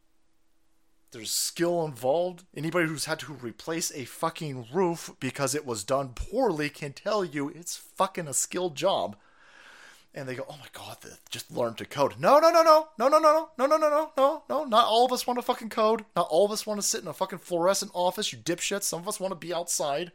there's 1.11 1.31
skill 1.31 1.85
involved. 1.85 2.43
Anybody 2.55 2.87
who's 2.87 3.05
had 3.05 3.19
to 3.19 3.33
replace 3.33 3.91
a 3.91 4.05
fucking 4.05 4.67
roof 4.73 5.11
because 5.19 5.55
it 5.55 5.65
was 5.65 5.83
done 5.83 6.09
poorly 6.09 6.69
can 6.69 6.93
tell 6.93 7.23
you 7.23 7.49
it's 7.49 7.77
fucking 7.77 8.27
a 8.27 8.33
skilled 8.33 8.75
job. 8.75 9.15
And 10.17 10.27
they 10.27 10.33
go, 10.33 10.47
"Oh 10.49 10.57
my 10.57 10.65
god, 10.73 10.97
just 11.29 11.51
learn 11.51 11.75
to 11.75 11.85
code." 11.85 12.19
No, 12.19 12.39
no, 12.39 12.49
no, 12.49 12.63
no, 12.63 12.87
no, 12.97 13.07
no, 13.07 13.19
no, 13.19 13.49
no, 13.55 13.67
no, 13.67 13.77
no, 13.77 13.77
no, 13.77 14.11
no, 14.17 14.43
no. 14.49 14.63
Not 14.63 14.87
all 14.87 15.05
of 15.05 15.11
us 15.11 15.27
want 15.27 15.37
to 15.37 15.43
fucking 15.43 15.69
code. 15.69 16.05
Not 16.15 16.27
all 16.31 16.43
of 16.43 16.51
us 16.51 16.65
want 16.65 16.81
to 16.81 16.87
sit 16.87 17.03
in 17.03 17.07
a 17.07 17.13
fucking 17.13 17.37
fluorescent 17.37 17.91
office. 17.93 18.33
You 18.33 18.39
dipshits. 18.39 18.83
Some 18.83 19.01
of 19.01 19.07
us 19.07 19.19
want 19.19 19.31
to 19.31 19.35
be 19.35 19.53
outside, 19.53 20.11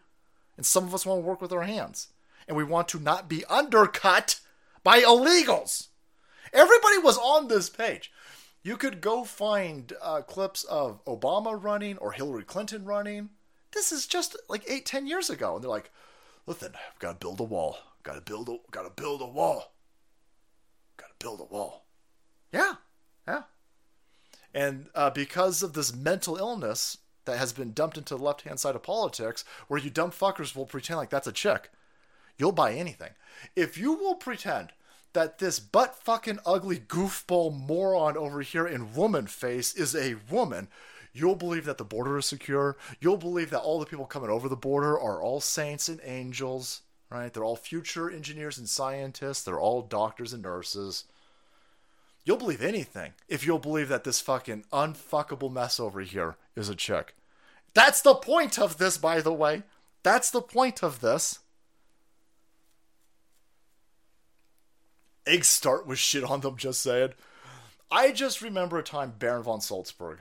and 0.57 0.67
some 0.67 0.83
of 0.83 0.93
us 0.93 1.07
want 1.07 1.23
to 1.23 1.25
work 1.25 1.41
with 1.41 1.53
our 1.53 1.63
hands. 1.63 2.09
And 2.49 2.57
we 2.57 2.65
want 2.65 2.89
to 2.89 2.99
not 2.99 3.29
be 3.29 3.45
undercut 3.45 4.41
by 4.83 5.03
illegals. 5.03 5.87
Everybody 6.53 6.99
was 6.99 7.17
on 7.19 7.47
this 7.47 7.71
page. 7.71 8.11
You 8.65 8.77
could 8.77 9.01
go 9.01 9.23
find 9.23 9.93
uh, 10.03 10.23
clips 10.23 10.65
of 10.65 11.05
Obama 11.05 11.57
running 11.63 11.97
or 11.99 12.11
Hillary 12.11 12.43
Clinton 12.43 12.85
running. 12.85 13.31
This 13.71 13.93
is 13.93 14.09
just 14.09 14.37
like 14.49 14.69
eight, 14.69 14.85
ten 14.85 15.07
years 15.07 15.31
ago, 15.31 15.55
and 15.55 15.63
they're 15.63 15.71
like, 15.71 15.93
"Listen, 16.45 16.73
I've 16.75 16.99
got 16.99 17.13
to 17.13 17.25
build 17.25 17.39
a 17.39 17.45
wall. 17.45 17.79
Got 18.03 18.15
to 18.15 18.21
build 18.21 18.49
a, 18.49 18.57
got 18.73 18.83
to 18.83 19.01
build 19.01 19.23
a 19.23 19.27
wall. 19.27 19.73
Build 21.23 21.41
a 21.41 21.45
wall." 21.45 21.87
Yeah, 22.53 22.75
yeah. 23.27 23.43
And 24.55 24.89
uh, 24.95 25.11
because 25.11 25.63
of 25.63 25.73
this 25.73 25.95
mental 25.95 26.37
illness 26.37 26.99
that 27.25 27.39
has 27.39 27.53
been 27.53 27.73
dumped 27.73 27.97
into 27.97 28.17
the 28.17 28.23
left 28.23 28.43
hand 28.43 28.61
side 28.61 28.75
of 28.75 28.83
politics, 28.83 29.45
where 29.69 29.81
you 29.81 29.91
dumb 29.91 30.11
fuckers 30.11 30.55
will 30.55 30.67
pretend 30.67 30.99
like 30.99 31.11
that's 31.11 31.27
a 31.27 31.33
chick, 31.33 31.71
you'll 32.37 32.53
buy 32.53 32.75
anything. 32.75 33.11
If 33.57 33.79
you 33.79 33.93
will 33.95 34.17
pretend 34.17 34.73
that 35.13 35.39
this 35.39 35.61
butt 35.61 35.95
fucking 35.95 36.41
ugly 36.45 36.79
goofball 36.79 37.55
moron 37.55 38.17
over 38.17 38.41
here 38.41 38.67
in 38.67 38.95
woman 38.95 39.27
face 39.27 39.75
is 39.75 39.95
a 39.95 40.17
woman, 40.31 40.69
you'll 41.13 41.37
believe 41.37 41.65
that 41.67 41.79
the 41.79 41.85
border 41.85 42.19
is 42.19 42.27
secure. 42.27 42.77
You'll 43.01 43.19
believe 43.19 43.51
that 43.51 43.61
all 43.61 43.79
the 43.79 43.87
people 43.87 44.07
coming 44.07 44.31
over 44.31 44.49
the 44.49 44.57
border 44.57 44.99
are 44.99 45.23
all 45.23 45.41
saints 45.41 45.89
and 45.89 46.01
angels, 46.05 46.83
right? 47.11 47.33
They're 47.33 47.45
all 47.45 47.57
future 47.57 48.11
engineers 48.11 48.59
and 48.59 48.69
scientists. 48.69 49.43
They're 49.43 49.61
all 49.61 49.83
doctors 49.83 50.33
and 50.33 50.43
nurses. 50.43 51.05
You'll 52.25 52.37
believe 52.37 52.63
anything 52.63 53.13
if 53.29 53.45
you'll 53.45 53.59
believe 53.59 53.89
that 53.89 54.05
this 54.05 54.21
fucking 54.21 54.65
unfuckable 54.73 55.53
mess 55.53 55.81
over 55.81 56.01
here 56.01 56.37
is 56.55 56.69
a 56.69 56.77
chick. 56.77 57.17
That's 57.75 58.01
the 58.03 58.15
point 58.15 58.59
of 58.59 58.79
this, 58.79 58.99
by 58.99 59.21
the 59.21 59.33
way. 59.33 59.63
That's 60.03 60.31
the 60.31 60.43
point 60.43 60.83
of 60.83 61.01
this. 61.01 61.41
eggs 65.27 65.49
start 65.49 65.87
with 65.87 65.99
shit 65.99 66.25
on 66.25 66.41
them, 66.41 66.57
just 66.57 66.83
saying. 66.83 67.13
I 67.91 68.13
just 68.13 68.43
remember 68.43 68.79
a 68.79 68.83
time 68.83 69.15
Baron 69.19 69.43
von 69.43 69.61
Salzburg. 69.61 70.19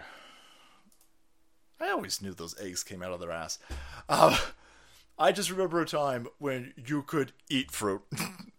I 1.80 1.89
always 1.89 2.22
knew 2.22 2.34
those 2.34 2.60
eggs 2.60 2.84
came 2.84 3.02
out 3.02 3.12
of 3.12 3.20
their 3.20 3.32
ass. 3.32 3.58
Uh, 4.08 4.38
I 5.18 5.32
just 5.32 5.49
remember 5.49 5.82
a 5.82 5.86
time 5.86 6.28
when 6.38 6.74
you 6.86 7.02
could 7.02 7.32
eat 7.49 7.72
fruit. 7.72 8.02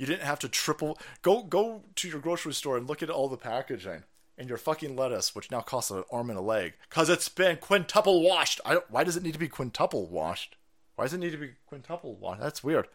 you 0.00 0.06
didn't 0.06 0.22
have 0.22 0.38
to 0.38 0.48
triple 0.48 0.98
go 1.20 1.42
go 1.42 1.82
to 1.94 2.08
your 2.08 2.20
grocery 2.20 2.54
store 2.54 2.78
and 2.78 2.88
look 2.88 3.02
at 3.02 3.10
all 3.10 3.28
the 3.28 3.36
packaging 3.36 4.02
and 4.38 4.48
your 4.48 4.56
fucking 4.56 4.96
lettuce, 4.96 5.34
which 5.34 5.50
now 5.50 5.60
costs 5.60 5.90
an 5.90 6.04
arm 6.10 6.30
and 6.30 6.38
a 6.38 6.42
leg, 6.42 6.72
because 6.88 7.10
it's 7.10 7.28
been 7.28 7.58
quintuple 7.58 8.22
washed. 8.22 8.62
I 8.64 8.78
why 8.88 9.04
does 9.04 9.18
it 9.18 9.22
need 9.22 9.34
to 9.34 9.38
be 9.38 9.46
quintuple 9.46 10.06
washed? 10.06 10.56
Why 10.96 11.04
does 11.04 11.12
it 11.12 11.18
need 11.18 11.32
to 11.32 11.36
be 11.36 11.50
quintuple 11.66 12.14
washed? 12.14 12.40
That's 12.40 12.64
weird. 12.64 12.88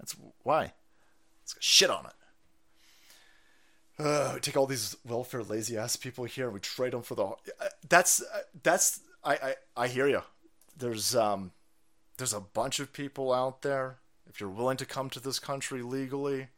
That's 0.00 0.16
why. 0.42 0.72
It's 1.44 1.54
got 1.54 1.62
shit 1.62 1.88
on 1.88 2.06
it. 2.06 4.04
Uh, 4.04 4.32
we 4.34 4.40
take 4.40 4.56
all 4.56 4.66
these 4.66 4.96
welfare 5.06 5.44
lazy 5.44 5.78
ass 5.78 5.94
people 5.94 6.24
here 6.24 6.46
and 6.46 6.54
we 6.54 6.58
trade 6.58 6.94
them 6.94 7.02
for 7.02 7.14
the. 7.14 7.22
Uh, 7.24 7.68
that's 7.88 8.22
uh, 8.22 8.40
that's 8.60 9.02
I, 9.22 9.34
I 9.34 9.54
I 9.76 9.86
hear 9.86 10.08
you. 10.08 10.22
There's 10.76 11.14
um 11.14 11.52
there's 12.16 12.34
a 12.34 12.40
bunch 12.40 12.80
of 12.80 12.92
people 12.92 13.32
out 13.32 13.62
there 13.62 13.98
if 14.36 14.40
you're 14.42 14.50
willing 14.50 14.76
to 14.76 14.84
come 14.84 15.08
to 15.08 15.18
this 15.18 15.38
country 15.38 15.80
legally, 15.80 16.48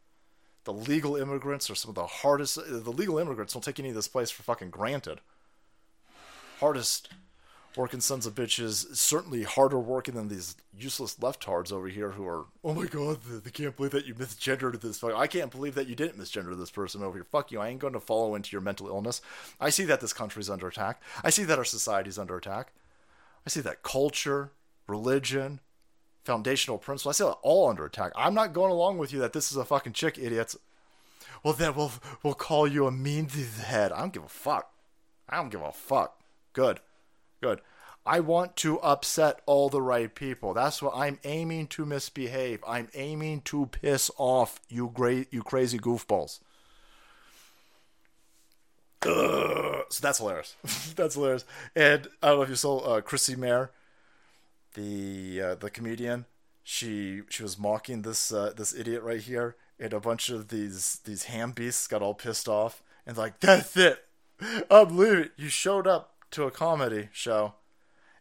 the 0.65 0.73
legal 0.73 1.15
immigrants 1.15 1.69
are 1.69 1.75
some 1.75 1.87
of 1.87 1.95
the 1.95 2.05
hardest. 2.05 2.55
The 2.55 2.91
legal 2.91 3.17
immigrants 3.17 3.53
don't 3.53 3.63
take 3.63 3.79
any 3.79 3.87
of 3.87 3.95
this 3.95 4.09
place 4.09 4.29
for 4.29 4.43
fucking 4.43 4.69
granted. 4.69 5.21
Hardest 6.59 7.07
working 7.77 8.01
sons 8.01 8.25
of 8.25 8.35
bitches, 8.35 8.97
certainly 8.97 9.43
harder 9.43 9.79
working 9.79 10.15
than 10.15 10.27
these 10.27 10.57
useless 10.77 11.15
leftards 11.21 11.71
over 11.71 11.87
here 11.87 12.11
who 12.11 12.27
are, 12.27 12.47
oh 12.65 12.73
my 12.73 12.85
god, 12.85 13.19
they 13.23 13.49
can't 13.49 13.77
believe 13.77 13.93
that 13.93 14.05
you 14.05 14.13
misgendered 14.13 14.81
this. 14.81 15.01
I 15.01 15.27
can't 15.27 15.49
believe 15.49 15.75
that 15.75 15.87
you 15.87 15.95
didn't 15.95 16.19
misgender 16.19 16.57
this 16.57 16.71
person 16.71 17.01
over 17.01 17.19
here. 17.19 17.27
Fuck 17.31 17.49
you. 17.49 17.61
I 17.61 17.69
ain't 17.69 17.79
going 17.79 17.93
to 17.93 18.01
follow 18.01 18.35
into 18.35 18.51
your 18.51 18.61
mental 18.61 18.89
illness. 18.89 19.21
I 19.57 19.69
see 19.69 19.85
that 19.85 20.01
this 20.01 20.11
country's 20.11 20.49
under 20.49 20.67
attack. 20.67 21.01
I 21.23 21.29
see 21.29 21.45
that 21.45 21.57
our 21.57 21.63
society's 21.63 22.19
under 22.19 22.35
attack. 22.35 22.73
I 23.45 23.49
see 23.49 23.61
that 23.61 23.83
culture, 23.83 24.51
religion, 24.85 25.61
foundational 26.23 26.77
principle. 26.77 27.09
I 27.09 27.13
that 27.23 27.37
all 27.41 27.69
under 27.69 27.85
attack. 27.85 28.11
I'm 28.15 28.33
not 28.33 28.53
going 28.53 28.71
along 28.71 28.97
with 28.97 29.13
you 29.13 29.19
that 29.19 29.33
this 29.33 29.51
is 29.51 29.57
a 29.57 29.65
fucking 29.65 29.93
chick, 29.93 30.17
idiots. 30.17 30.57
Well, 31.43 31.53
then 31.53 31.75
we'll 31.75 31.91
we'll 32.23 32.33
call 32.33 32.67
you 32.67 32.85
a 32.85 32.91
mean 32.91 33.27
head. 33.29 33.91
I 33.91 33.99
don't 33.99 34.13
give 34.13 34.23
a 34.23 34.29
fuck. 34.29 34.71
I 35.27 35.37
don't 35.37 35.49
give 35.49 35.61
a 35.61 35.71
fuck. 35.71 36.19
Good, 36.53 36.79
good. 37.41 37.61
I 38.05 38.21
want 38.21 38.55
to 38.57 38.79
upset 38.79 39.41
all 39.45 39.69
the 39.69 39.81
right 39.81 40.13
people. 40.13 40.53
That's 40.53 40.81
what 40.81 40.93
I'm 40.95 41.19
aiming 41.23 41.67
to 41.67 41.85
misbehave. 41.85 42.63
I'm 42.67 42.89
aiming 42.93 43.41
to 43.41 43.67
piss 43.67 44.09
off 44.17 44.59
you 44.67 44.91
great 44.93 45.31
you 45.31 45.43
crazy 45.43 45.77
goofballs. 45.77 46.39
Ugh. 49.05 49.59
So 49.89 50.01
that's 50.01 50.19
hilarious. 50.19 50.55
that's 50.95 51.15
hilarious. 51.15 51.45
And 51.75 52.07
I 52.21 52.27
don't 52.27 52.37
know 52.37 52.43
if 52.43 52.49
you 52.49 52.55
saw 52.55 52.79
uh, 52.79 53.01
Chrissie 53.01 53.35
Mayr, 53.35 53.71
the 54.73 55.41
uh, 55.41 55.55
the 55.55 55.69
comedian. 55.69 56.25
She 56.63 57.21
she 57.29 57.43
was 57.43 57.57
mocking 57.57 58.03
this 58.03 58.31
uh, 58.31 58.53
this 58.55 58.73
idiot 58.73 59.03
right 59.03 59.21
here, 59.21 59.55
and 59.79 59.93
a 59.93 59.99
bunch 59.99 60.29
of 60.29 60.49
these 60.49 60.99
these 61.05 61.23
ham 61.23 61.51
beasts 61.51 61.87
got 61.87 62.01
all 62.01 62.13
pissed 62.13 62.47
off 62.47 62.83
and 63.09 63.17
like 63.17 63.39
that's 63.39 63.75
it. 63.75 64.05
I'm 64.71 64.95
leaving. 64.95 65.29
You 65.35 65.49
showed 65.49 65.87
up 65.87 66.13
to 66.31 66.43
a 66.43 66.51
comedy 66.51 67.09
show, 67.11 67.55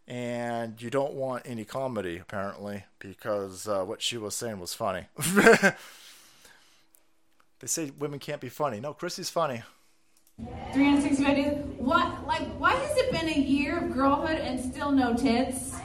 and 0.07 0.81
you 0.81 0.91
don't 0.91 1.13
want 1.13 1.43
any 1.45 1.65
comedy 1.65 2.19
apparently 2.19 2.85
because 2.99 3.69
uh, 3.69 3.85
what 3.85 4.03
she 4.03 4.17
was 4.17 4.35
saying 4.35 4.59
was 4.59 4.75
funny. 4.75 5.07
they 5.35 5.75
say 7.67 7.93
women 7.99 8.19
can't 8.19 8.41
be 8.41 8.49
funny. 8.49 8.81
No, 8.81 8.95
Chrissie's 8.95 9.31
funny. 9.31 9.63
365 10.73 11.37
days. 11.37 11.59
What? 11.77 12.27
Like, 12.27 12.49
why 12.59 12.73
has 12.73 12.97
it 12.97 13.13
been 13.13 13.29
a 13.29 13.39
year 13.39 13.79
of 13.79 13.93
girlhood 13.93 14.39
and 14.39 14.59
still 14.59 14.91
no 14.93 15.15
tits? 15.15 15.78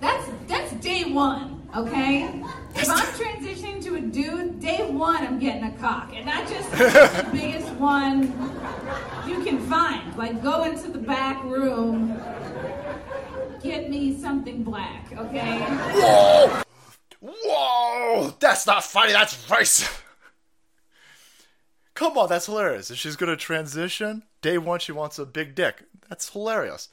That's 0.00 0.30
that's 0.46 0.72
day 0.74 1.04
one, 1.04 1.68
okay? 1.76 2.42
If 2.74 2.88
I'm 2.88 3.06
transitioning 3.14 3.82
to 3.84 3.96
a 3.96 4.00
dude, 4.00 4.60
day 4.60 4.78
one 4.90 5.26
I'm 5.26 5.38
getting 5.38 5.64
a 5.64 5.72
cock, 5.72 6.12
and 6.14 6.26
not 6.26 6.48
just 6.48 6.70
the 6.72 7.28
biggest 7.32 7.70
one 7.74 8.22
you 9.26 9.44
can 9.44 9.58
find. 9.68 10.16
Like, 10.16 10.42
go 10.42 10.64
into 10.64 10.90
the 10.90 10.98
back 10.98 11.42
room, 11.44 12.20
get 13.62 13.90
me 13.90 14.18
something 14.18 14.62
black, 14.62 15.12
okay? 15.16 15.58
Whoa! 15.60 16.62
Whoa! 17.20 18.34
That's 18.40 18.66
not 18.66 18.84
funny. 18.84 19.12
That's 19.12 19.34
racist. 19.46 20.00
Come 21.94 22.16
on, 22.16 22.30
that's 22.30 22.46
hilarious. 22.46 22.90
If 22.90 22.96
she's 22.96 23.16
gonna 23.16 23.36
transition, 23.36 24.22
day 24.40 24.56
one 24.56 24.80
she 24.80 24.92
wants 24.92 25.18
a 25.18 25.26
big 25.26 25.54
dick. 25.54 25.84
That's 26.08 26.30
hilarious. 26.30 26.88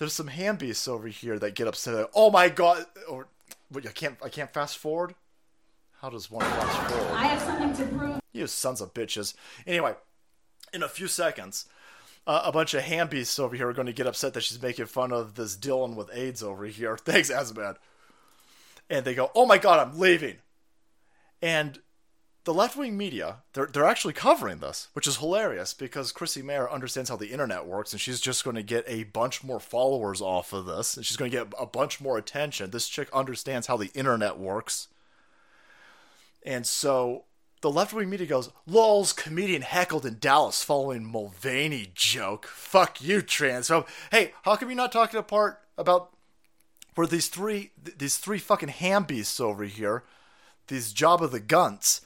There's 0.00 0.14
some 0.14 0.28
ham 0.28 0.56
beasts 0.56 0.88
over 0.88 1.08
here 1.08 1.38
that 1.38 1.54
get 1.54 1.68
upset. 1.68 2.08
Oh 2.14 2.30
my 2.30 2.48
god! 2.48 2.86
Or 3.06 3.26
wait, 3.70 3.86
I 3.86 3.90
can't. 3.90 4.16
I 4.24 4.30
can't 4.30 4.50
fast 4.50 4.78
forward. 4.78 5.14
How 6.00 6.08
does 6.08 6.30
one 6.30 6.40
fast 6.40 6.90
forward? 6.90 7.12
I 7.12 7.26
have 7.26 7.42
something 7.42 7.86
to 7.86 7.94
prove. 7.94 8.20
You 8.32 8.46
sons 8.46 8.80
of 8.80 8.94
bitches. 8.94 9.34
Anyway, 9.66 9.92
in 10.72 10.82
a 10.82 10.88
few 10.88 11.06
seconds, 11.06 11.66
uh, 12.26 12.40
a 12.46 12.50
bunch 12.50 12.72
of 12.72 12.80
ham 12.80 13.08
beasts 13.08 13.38
over 13.38 13.54
here 13.54 13.68
are 13.68 13.74
going 13.74 13.88
to 13.88 13.92
get 13.92 14.06
upset 14.06 14.32
that 14.32 14.40
she's 14.40 14.62
making 14.62 14.86
fun 14.86 15.12
of 15.12 15.34
this 15.34 15.54
Dylan 15.54 15.96
with 15.96 16.08
AIDS 16.14 16.42
over 16.42 16.64
here. 16.64 16.96
Thanks, 17.04 17.30
Azabad. 17.30 17.76
And 18.88 19.04
they 19.04 19.14
go, 19.14 19.30
"Oh 19.34 19.44
my 19.44 19.58
god, 19.58 19.86
I'm 19.86 19.98
leaving." 19.98 20.36
And 21.42 21.78
the 22.44 22.54
left 22.54 22.76
wing 22.76 22.96
media, 22.96 23.38
they're, 23.52 23.66
they're 23.66 23.86
actually 23.86 24.14
covering 24.14 24.58
this, 24.58 24.88
which 24.94 25.06
is 25.06 25.18
hilarious 25.18 25.74
because 25.74 26.12
Chrissie 26.12 26.42
Mayr 26.42 26.70
understands 26.70 27.10
how 27.10 27.16
the 27.16 27.30
internet 27.30 27.66
works 27.66 27.92
and 27.92 28.00
she's 28.00 28.20
just 28.20 28.44
going 28.44 28.56
to 28.56 28.62
get 28.62 28.84
a 28.86 29.04
bunch 29.04 29.44
more 29.44 29.60
followers 29.60 30.22
off 30.22 30.52
of 30.52 30.64
this 30.64 30.96
and 30.96 31.04
she's 31.04 31.18
going 31.18 31.30
to 31.30 31.36
get 31.36 31.52
a 31.58 31.66
bunch 31.66 32.00
more 32.00 32.16
attention. 32.16 32.70
This 32.70 32.88
chick 32.88 33.08
understands 33.12 33.66
how 33.66 33.76
the 33.76 33.90
internet 33.94 34.38
works. 34.38 34.88
And 36.42 36.66
so 36.66 37.24
the 37.60 37.70
left 37.70 37.92
wing 37.92 38.08
media 38.08 38.26
goes, 38.26 38.50
LOL's 38.66 39.12
comedian 39.12 39.60
heckled 39.60 40.06
in 40.06 40.18
Dallas 40.18 40.64
following 40.64 41.04
Mulvaney 41.04 41.90
joke. 41.94 42.46
Fuck 42.46 43.02
you, 43.02 43.20
transphobe. 43.20 43.86
Hey, 44.10 44.32
how 44.44 44.56
come 44.56 44.70
you're 44.70 44.76
not 44.76 44.92
talking 44.92 45.20
apart 45.20 45.60
about 45.76 46.10
where 46.94 47.06
these 47.06 47.28
three 47.28 47.70
these 47.98 48.16
three 48.16 48.38
fucking 48.38 48.70
ham 48.70 49.04
beasts 49.04 49.40
over 49.40 49.64
here, 49.64 50.04
these 50.68 50.94
Jabba 50.94 51.30
the 51.30 51.40
Gunts, 51.40 52.00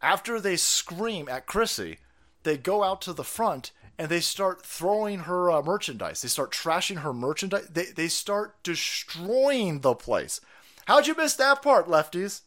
after 0.00 0.40
they 0.40 0.56
scream 0.56 1.28
at 1.28 1.46
Chrissie, 1.46 1.98
they 2.42 2.56
go 2.56 2.84
out 2.84 3.00
to 3.02 3.12
the 3.12 3.24
front 3.24 3.72
and 3.98 4.08
they 4.08 4.20
start 4.20 4.64
throwing 4.64 5.20
her 5.20 5.50
uh, 5.50 5.62
merchandise. 5.62 6.22
They 6.22 6.28
start 6.28 6.52
trashing 6.52 6.98
her 6.98 7.12
merchandise. 7.12 7.66
They, 7.68 7.86
they 7.86 8.08
start 8.08 8.62
destroying 8.62 9.80
the 9.80 9.94
place. 9.94 10.40
How'd 10.86 11.06
you 11.06 11.16
miss 11.16 11.34
that 11.34 11.62
part, 11.62 11.88
lefties? 11.88 12.42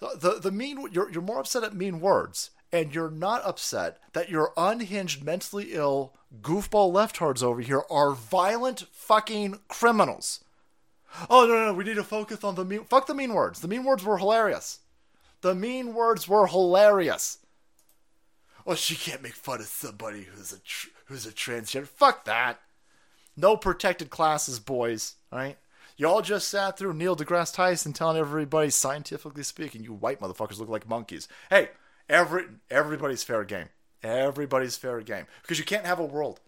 The, 0.00 0.10
the, 0.16 0.40
the 0.40 0.52
mean 0.52 0.88
you're, 0.92 1.10
you're 1.10 1.22
more 1.22 1.40
upset 1.40 1.64
at 1.64 1.74
mean 1.74 2.00
words, 2.00 2.50
and 2.70 2.94
you're 2.94 3.10
not 3.10 3.44
upset 3.44 3.98
that 4.12 4.28
your 4.28 4.52
unhinged, 4.56 5.24
mentally 5.24 5.70
ill, 5.72 6.14
goofball 6.42 6.92
leftards 6.92 7.42
over 7.42 7.60
here 7.60 7.82
are 7.90 8.12
violent 8.12 8.86
fucking 8.92 9.58
criminals. 9.68 10.44
Oh 11.30 11.46
no, 11.46 11.54
no, 11.54 11.64
no, 11.66 11.74
we 11.74 11.84
need 11.84 11.96
to 11.96 12.04
focus 12.04 12.44
on 12.44 12.54
the 12.54 12.64
mean. 12.64 12.84
Fuck 12.84 13.06
the 13.06 13.14
mean 13.14 13.32
words. 13.32 13.60
The 13.60 13.68
mean 13.68 13.84
words 13.84 14.04
were 14.04 14.18
hilarious. 14.18 14.80
The 15.40 15.54
mean 15.54 15.94
words 15.94 16.26
were 16.28 16.46
hilarious. 16.46 17.38
Well, 18.64 18.76
she 18.76 18.96
can't 18.96 19.22
make 19.22 19.34
fun 19.34 19.60
of 19.60 19.66
somebody 19.66 20.24
who's 20.24 20.52
a 20.52 20.58
tr- 20.58 20.88
who's 21.06 21.26
a 21.26 21.32
transgender. 21.32 21.86
Fuck 21.86 22.24
that. 22.26 22.60
No 23.36 23.56
protected 23.56 24.10
classes, 24.10 24.58
boys. 24.58 25.14
All 25.32 25.38
right. 25.38 25.56
Y'all 25.96 26.22
just 26.22 26.48
sat 26.48 26.76
through 26.76 26.94
Neil 26.94 27.16
deGrasse 27.16 27.54
Tyson 27.54 27.92
telling 27.92 28.16
everybody, 28.16 28.70
scientifically 28.70 29.42
speaking, 29.42 29.82
you 29.82 29.92
white 29.92 30.20
motherfuckers 30.20 30.58
look 30.58 30.68
like 30.68 30.88
monkeys. 30.88 31.28
Hey, 31.50 31.70
every 32.08 32.44
everybody's 32.70 33.24
fair 33.24 33.44
game. 33.44 33.68
Everybody's 34.02 34.76
fair 34.76 35.00
game 35.00 35.26
because 35.42 35.58
you 35.58 35.64
can't 35.64 35.86
have 35.86 35.98
a 35.98 36.04
world 36.04 36.40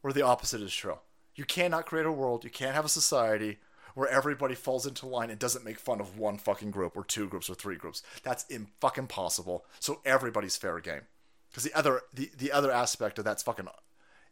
where 0.00 0.12
the 0.12 0.22
opposite 0.22 0.62
is 0.62 0.74
true. 0.74 0.98
You 1.34 1.44
cannot 1.44 1.86
create 1.86 2.06
a 2.06 2.12
world. 2.12 2.44
You 2.44 2.50
can't 2.50 2.74
have 2.74 2.84
a 2.84 2.90
society 2.90 3.58
where 3.94 4.08
everybody 4.08 4.54
falls 4.54 4.86
into 4.86 5.06
line 5.06 5.30
and 5.30 5.38
doesn't 5.38 5.64
make 5.64 5.78
fun 5.78 6.00
of 6.00 6.18
one 6.18 6.38
fucking 6.38 6.70
group 6.70 6.96
or 6.96 7.04
two 7.04 7.28
groups 7.28 7.50
or 7.50 7.54
three 7.54 7.76
groups. 7.76 8.02
That's 8.22 8.44
in 8.46 8.68
fucking 8.80 9.08
possible. 9.08 9.64
So 9.80 10.00
everybody's 10.04 10.56
fair 10.56 10.80
game. 10.80 11.02
Because 11.50 11.64
the 11.64 11.74
other 11.74 12.02
the, 12.14 12.30
the 12.36 12.52
other 12.52 12.72
aspect 12.72 13.18
of 13.18 13.24
that's 13.24 13.42
fucking 13.42 13.68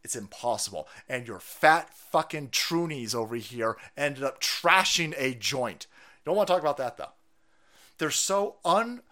it's 0.02 0.16
impossible. 0.16 0.88
And 1.08 1.28
your 1.28 1.40
fat 1.40 1.94
fucking 1.94 2.48
troonies 2.48 3.14
over 3.14 3.36
here 3.36 3.76
ended 3.96 4.22
up 4.22 4.40
trashing 4.40 5.14
a 5.18 5.34
joint. 5.34 5.86
Don't 6.24 6.36
want 6.36 6.46
to 6.46 6.54
talk 6.54 6.62
about 6.62 6.78
that 6.78 6.96
though. 6.96 7.12
They're 7.98 8.10
so 8.10 8.56
un 8.64 9.02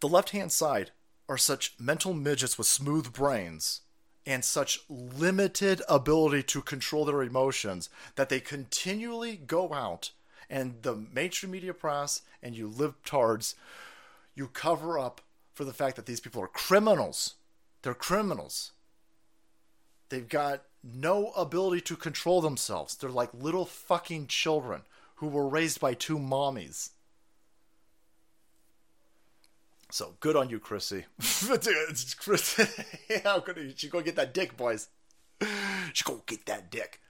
the 0.00 0.08
left 0.08 0.30
hand 0.30 0.52
side 0.52 0.92
are 1.28 1.38
such 1.38 1.74
mental 1.78 2.14
midgets 2.14 2.56
with 2.56 2.68
smooth 2.68 3.12
brains 3.12 3.80
and 4.28 4.44
such 4.44 4.80
limited 4.90 5.80
ability 5.88 6.42
to 6.42 6.60
control 6.60 7.06
their 7.06 7.22
emotions 7.22 7.88
that 8.14 8.28
they 8.28 8.38
continually 8.38 9.36
go 9.36 9.72
out 9.72 10.10
and 10.50 10.74
the 10.82 10.94
mainstream 10.94 11.50
media 11.50 11.72
press 11.72 12.20
and 12.42 12.54
you 12.54 12.68
libtards, 12.68 13.54
you 14.34 14.46
cover 14.46 14.98
up 14.98 15.22
for 15.54 15.64
the 15.64 15.72
fact 15.72 15.96
that 15.96 16.04
these 16.04 16.20
people 16.20 16.42
are 16.42 16.48
criminals. 16.48 17.36
They're 17.80 17.94
criminals. 17.94 18.72
They've 20.10 20.28
got 20.28 20.62
no 20.84 21.30
ability 21.30 21.80
to 21.82 21.96
control 21.96 22.42
themselves. 22.42 22.96
They're 22.96 23.08
like 23.08 23.30
little 23.32 23.64
fucking 23.64 24.26
children 24.26 24.82
who 25.16 25.28
were 25.28 25.48
raised 25.48 25.80
by 25.80 25.94
two 25.94 26.18
mommies. 26.18 26.90
So 29.90 30.14
good 30.20 30.36
on 30.36 30.50
you, 30.50 30.58
Chrissie. 30.58 31.06
Chrissie, 31.18 32.64
how 33.24 33.40
could? 33.40 33.74
She 33.78 33.88
go 33.88 34.00
get 34.02 34.16
that 34.16 34.34
dick, 34.34 34.56
boys. 34.56 34.88
She 35.92 36.04
go 36.04 36.22
get 36.26 36.46
that 36.46 36.70
dick. 36.70 37.00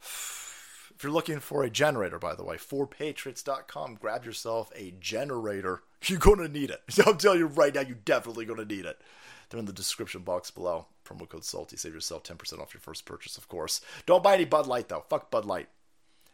If 0.00 1.02
you're 1.02 1.12
looking 1.12 1.40
for 1.40 1.64
a 1.64 1.70
generator, 1.70 2.18
by 2.18 2.34
the 2.34 2.44
way, 2.44 2.56
4patriots.com, 2.56 3.96
grab 4.00 4.24
yourself 4.24 4.70
a 4.76 4.94
generator. 5.00 5.82
You're 6.06 6.20
to 6.36 6.48
need 6.48 6.70
it. 6.70 6.82
I'm 7.06 7.16
telling 7.16 7.38
you 7.38 7.46
right 7.46 7.74
now, 7.74 7.80
you're 7.80 7.96
definitely 7.96 8.44
to 8.58 8.74
need 8.74 8.84
it. 8.84 9.00
They're 9.48 9.58
in 9.58 9.64
the 9.64 9.72
description 9.72 10.20
box 10.20 10.50
below. 10.50 10.86
Promo 11.02 11.26
code 11.26 11.44
SALTY. 11.44 11.78
Save 11.78 11.94
yourself 11.94 12.24
10% 12.24 12.60
off 12.60 12.74
your 12.74 12.80
first 12.82 13.06
purchase, 13.06 13.38
of 13.38 13.48
course. 13.48 13.80
Don't 14.04 14.22
buy 14.22 14.34
any 14.34 14.44
Bud 14.44 14.66
Light, 14.66 14.88
though. 14.88 15.04
Fuck 15.08 15.30
Bud 15.30 15.46
Light. 15.46 15.68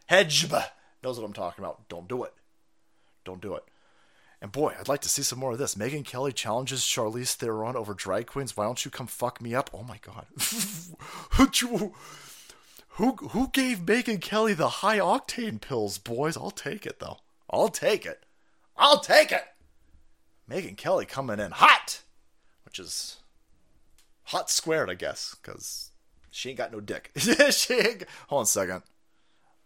Hedge 0.06 0.50
knows 0.50 1.18
what 1.18 1.24
I'm 1.24 1.32
talking 1.32 1.64
about. 1.64 1.88
Don't 1.88 2.08
do 2.08 2.24
it. 2.24 2.34
Don't 3.24 3.40
do 3.40 3.54
it. 3.54 3.62
And 4.42 4.50
boy, 4.50 4.74
I'd 4.78 4.88
like 4.88 5.02
to 5.02 5.08
see 5.08 5.22
some 5.22 5.38
more 5.38 5.52
of 5.52 5.58
this. 5.58 5.74
Megyn 5.74 6.04
Kelly 6.04 6.32
challenges 6.32 6.80
Charlize 6.80 7.34
Theron 7.34 7.76
over 7.76 7.92
drag 7.92 8.26
queens. 8.26 8.56
Why 8.56 8.64
don't 8.64 8.82
you 8.84 8.90
come 8.90 9.06
fuck 9.06 9.40
me 9.40 9.54
up? 9.54 9.70
Oh 9.74 9.82
my 9.82 9.98
god. 10.02 10.26
who, 12.90 13.12
who 13.12 13.48
gave 13.48 13.80
Megyn 13.80 14.20
Kelly 14.20 14.54
the 14.54 14.68
high 14.68 14.98
octane 14.98 15.60
pills, 15.60 15.98
boys? 15.98 16.36
I'll 16.38 16.50
take 16.50 16.86
it 16.86 17.00
though. 17.00 17.18
I'll 17.50 17.68
take 17.68 18.06
it. 18.06 18.24
I'll 18.76 19.00
take 19.00 19.30
it. 19.30 19.44
Megyn 20.50 20.76
Kelly 20.76 21.04
coming 21.04 21.38
in 21.38 21.50
hot, 21.50 22.02
which 22.64 22.78
is 22.78 23.18
hot 24.24 24.48
squared, 24.48 24.88
I 24.88 24.94
guess, 24.94 25.36
because 25.40 25.90
she 26.30 26.48
ain't 26.48 26.58
got 26.58 26.72
no 26.72 26.80
dick. 26.80 27.10
she 27.16 27.74
ain't, 27.74 28.04
hold 28.28 28.40
on 28.40 28.42
a 28.44 28.46
second. 28.46 28.82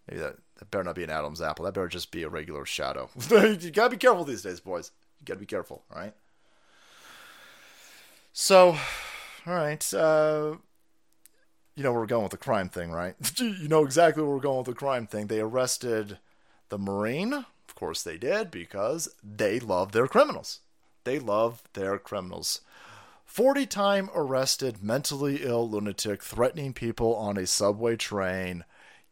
Maybe 0.09 0.21
that, 0.21 0.37
that 0.65 0.71
better 0.71 0.85
not 0.85 0.95
be 0.95 1.05
an 1.05 1.11
Adam's 1.11 1.43
apple. 1.43 1.65
That 1.65 1.75
better 1.75 1.89
just 1.89 2.11
be 2.11 2.23
a 2.23 2.29
regular 2.29 2.65
shadow. 2.65 3.11
you 3.31 3.71
gotta 3.71 3.91
be 3.91 3.97
careful 3.97 4.25
these 4.25 4.43
days, 4.43 4.61
boys. 4.61 4.91
You 5.21 5.27
gotta 5.27 5.41
be 5.41 5.47
careful, 5.47 5.83
all 5.93 6.01
right? 6.01 6.15
So, 8.33 8.77
all 9.47 9.55
right. 9.55 9.95
Uh, 9.95 10.57
you 11.75 11.83
know 11.83 11.93
where 11.93 12.01
we're 12.01 12.07
going 12.07 12.23
with 12.23 12.33
the 12.33 12.39
crime 12.39 12.69
thing, 12.69 12.91
right? 12.91 13.15
you 13.39 13.69
know 13.69 13.85
exactly 13.85 14.23
where 14.23 14.33
we're 14.33 14.41
going 14.41 14.59
with 14.59 14.67
the 14.67 14.75
crime 14.75 15.07
thing. 15.07 15.27
They 15.27 15.41
arrested 15.41 16.19
the 16.69 16.79
Marine. 16.79 17.33
Of 17.33 17.75
course 17.75 18.03
they 18.03 18.17
did, 18.17 18.51
because 18.51 19.09
they 19.23 19.59
love 19.59 19.93
their 19.93 20.07
criminals. 20.07 20.61
They 21.05 21.19
love 21.19 21.63
their 21.75 21.99
criminals. 21.99 22.61
40 23.25 23.67
time 23.67 24.11
arrested 24.15 24.83
mentally 24.83 25.43
ill 25.43 25.69
lunatic 25.69 26.23
threatening 26.23 26.73
people 26.73 27.17
on 27.17 27.37
a 27.37 27.47
subway 27.47 27.97
train 27.97 28.65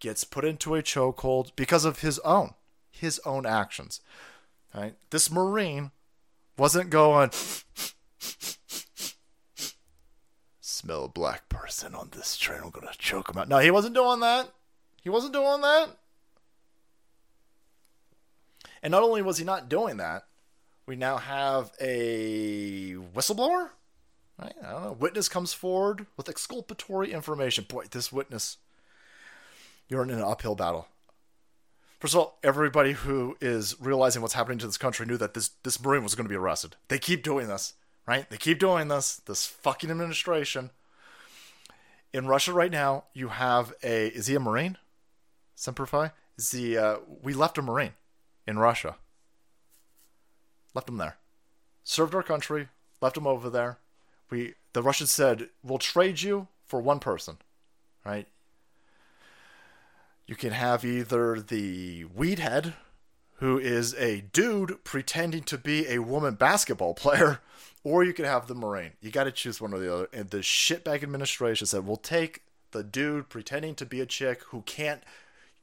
gets 0.03 0.25
put 0.25 0.45
into 0.45 0.75
a 0.75 0.83
chokehold 0.83 1.53
because 1.55 1.85
of 1.87 2.01
his 2.01 2.19
own 2.19 2.55
his 2.91 3.21
own 3.25 3.47
actions. 3.47 4.01
Right? 4.75 4.95
This 5.11 5.31
marine 5.31 5.93
wasn't 6.59 6.91
going 6.91 7.31
smell 10.61 11.05
a 11.05 11.09
black 11.09 11.49
person 11.49 11.95
on 11.95 12.11
this 12.13 12.37
train. 12.37 12.61
I'm 12.63 12.71
gonna 12.71 12.93
choke 12.99 13.31
him 13.31 13.39
out. 13.39 13.49
No, 13.49 13.59
he 13.59 13.71
wasn't 13.71 13.95
doing 13.95 14.21
that. 14.21 14.51
He 15.03 15.09
wasn't 15.09 15.33
doing 15.33 15.61
that. 15.63 15.97
And 18.83 18.91
not 18.91 19.03
only 19.03 19.23
was 19.23 19.39
he 19.39 19.45
not 19.45 19.69
doing 19.69 19.99
that, 19.99 20.27
we 20.87 20.97
now 20.97 21.19
have 21.19 21.73
a 21.81 22.95
whistleblower. 23.15 23.71
Right? 24.39 24.55
I 24.65 24.73
don't 24.73 24.83
know. 24.83 24.97
Witness 24.99 25.29
comes 25.29 25.53
forward 25.53 26.07
with 26.17 26.29
exculpatory 26.29 27.13
information. 27.13 27.67
Boy, 27.69 27.85
this 27.91 28.11
witness, 28.11 28.57
you're 29.89 30.03
in 30.03 30.11
an 30.11 30.21
uphill 30.21 30.55
battle. 30.55 30.89
First 32.01 32.15
of 32.15 32.21
all, 32.21 32.39
everybody 32.43 32.93
who 32.93 33.37
is 33.41 33.77
realizing 33.81 34.23
what's 34.23 34.35
happening 34.35 34.59
to 34.59 34.67
this 34.67 34.77
country 34.77 35.07
knew 35.07 35.17
that 35.19 35.35
this 35.35 35.51
this 35.63 35.81
marine 35.81 36.03
was 36.03 36.17
going 36.17 36.25
to 36.25 36.29
be 36.29 36.35
arrested. 36.35 36.75
They 36.89 36.99
keep 36.99 37.23
doing 37.23 37.47
this, 37.47 37.75
right? 38.09 38.29
They 38.29 38.39
keep 38.39 38.59
doing 38.59 38.89
this. 38.89 39.17
This 39.17 39.47
fucking 39.47 39.89
administration. 39.89 40.71
In 42.13 42.27
Russia 42.27 42.53
right 42.53 42.73
now, 42.73 43.05
you 43.15 43.29
have 43.29 43.73
a 43.85 44.09
is 44.09 44.27
he 44.27 44.35
a 44.35 44.41
marine? 44.41 44.79
Semper 45.55 45.87
Fi? 45.87 46.11
Is 46.37 46.51
he? 46.51 46.77
Uh, 46.77 46.97
we 47.23 47.35
left 47.35 47.57
a 47.59 47.63
marine 47.63 47.93
in 48.49 48.59
Russia. 48.59 48.97
Left 50.75 50.89
him 50.89 50.97
there. 50.97 51.19
Served 51.85 52.17
our 52.17 52.23
country. 52.25 52.69
Left 53.01 53.17
him 53.17 53.29
over 53.29 53.49
there. 53.49 53.79
We 54.29 54.55
the 54.73 54.83
Russians 54.83 55.13
said 55.13 55.51
we'll 55.63 55.79
trade 55.79 56.23
you 56.23 56.49
for 56.67 56.81
one 56.81 56.99
person, 56.99 57.37
right? 58.05 58.27
You 60.33 60.37
can 60.37 60.53
have 60.53 60.83
either 60.83 61.41
the 61.41 62.07
weed 62.07 62.39
head, 62.39 62.73
who 63.35 63.59
is 63.59 63.95
a 63.97 64.23
dude 64.33 64.83
pretending 64.83 65.43
to 65.43 65.59
be 65.59 65.87
a 65.87 65.99
woman 65.99 66.37
basketball 66.37 66.95
player, 66.95 67.41
or 67.85 68.03
you 68.03 68.15
can 68.15 68.25
have 68.25 68.47
the 68.47 68.55
Marine. 68.55 68.93
You 69.03 69.11
got 69.11 69.25
to 69.25 69.31
choose 69.31 69.61
one 69.61 69.75
or 69.75 69.79
the 69.79 69.95
other. 69.95 70.09
And 70.11 70.31
the 70.31 70.39
shitbag 70.39 71.03
administration 71.03 71.67
said, 71.67 71.85
we'll 71.85 71.99
take 71.99 72.45
the 72.71 72.83
dude 72.83 73.29
pretending 73.29 73.75
to 73.75 73.85
be 73.85 74.01
a 74.01 74.07
chick 74.07 74.45
who 74.45 74.63
can't. 74.63 75.03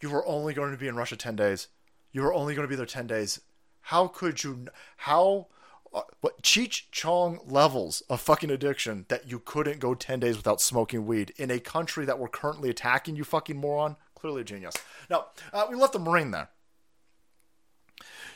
You 0.02 0.14
are 0.14 0.26
only 0.28 0.54
going 0.54 0.70
to 0.70 0.78
be 0.78 0.88
in 0.88 0.96
Russia 0.96 1.16
10 1.16 1.36
days. 1.36 1.70
You 2.12 2.24
are 2.26 2.34
only 2.36 2.54
going 2.54 2.68
to 2.68 2.70
be 2.70 2.76
there 2.76 2.86
10 2.86 3.08
days. 3.08 3.42
How 3.82 4.06
could 4.06 4.44
you. 4.44 4.68
How. 4.98 5.48
Uh, 5.92 6.02
what 6.22 6.44
Cheech 6.44 6.84
Chong 6.92 7.40
levels 7.48 8.02
of 8.12 8.22
fucking 8.22 8.52
addiction 8.52 9.08
that 9.08 9.28
you 9.28 9.40
couldn't 9.40 9.80
go 9.80 9.96
10 9.96 10.20
days 10.20 10.38
without 10.38 10.62
smoking 10.62 11.08
weed 11.08 11.34
in 11.38 11.50
a 11.50 11.60
country 11.60 12.06
that 12.06 12.20
we're 12.20 12.28
currently 12.28 12.70
attacking, 12.70 13.16
you 13.16 13.24
fucking 13.24 13.58
moron? 13.58 13.96
Clearly 14.20 14.42
a 14.42 14.46
genius. 14.46 14.76
Now, 15.10 15.28
uh, 15.54 15.66
we 15.70 15.76
left 15.76 15.94
the 15.94 16.00
Marine 16.00 16.32
there. 16.32 16.50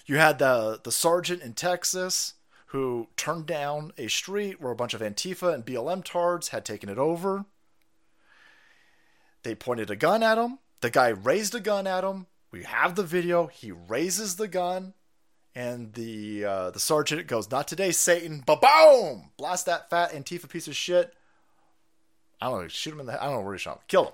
You 0.05 0.18
had 0.18 0.39
the 0.39 0.80
the 0.84 0.91
sergeant 0.91 1.41
in 1.41 1.53
Texas 1.53 2.34
who 2.68 3.07
turned 3.15 3.45
down 3.45 3.91
a 3.97 4.07
street 4.07 4.60
where 4.60 4.72
a 4.72 4.76
bunch 4.76 4.93
of 4.93 5.01
Antifa 5.01 5.53
and 5.53 5.65
BLM 5.65 6.03
tards 6.03 6.49
had 6.49 6.65
taken 6.65 6.89
it 6.89 6.97
over. 6.97 7.45
They 9.43 9.55
pointed 9.55 9.91
a 9.91 9.95
gun 9.95 10.23
at 10.23 10.38
him. 10.38 10.60
The 10.81 10.89
guy 10.89 11.10
raised 11.10 11.53
a 11.53 11.60
gun 11.60 11.85
at 11.85 12.03
him. 12.03 12.27
We 12.51 12.64
have 12.64 12.95
the 12.95 13.03
video. 13.03 13.47
He 13.47 13.72
raises 13.72 14.35
the 14.35 14.47
gun, 14.47 14.93
and 15.55 15.93
the 15.93 16.45
uh, 16.45 16.72
the 16.72 16.80
sergeant 16.80 17.27
goes, 17.27 17.49
"Not 17.51 17.68
today, 17.68 17.91
Satan!" 17.91 18.43
Ba 18.45 18.57
boom! 18.57 19.31
Blast 19.38 19.65
that 19.65 19.89
fat 19.89 20.11
Antifa 20.11 20.49
piece 20.49 20.68
of 20.68 20.76
shit. 20.76 21.14
I 22.41 22.49
don't 22.49 22.61
know. 22.61 22.68
Shoot 22.68 22.93
him 22.93 23.01
in 23.01 23.05
the. 23.05 23.22
I 23.22 23.26
don't 23.26 23.35
know 23.35 23.41
where 23.41 23.53
he 23.53 23.60
shot 23.60 23.77
him. 23.77 23.84
Kill 23.88 24.05
him. 24.05 24.14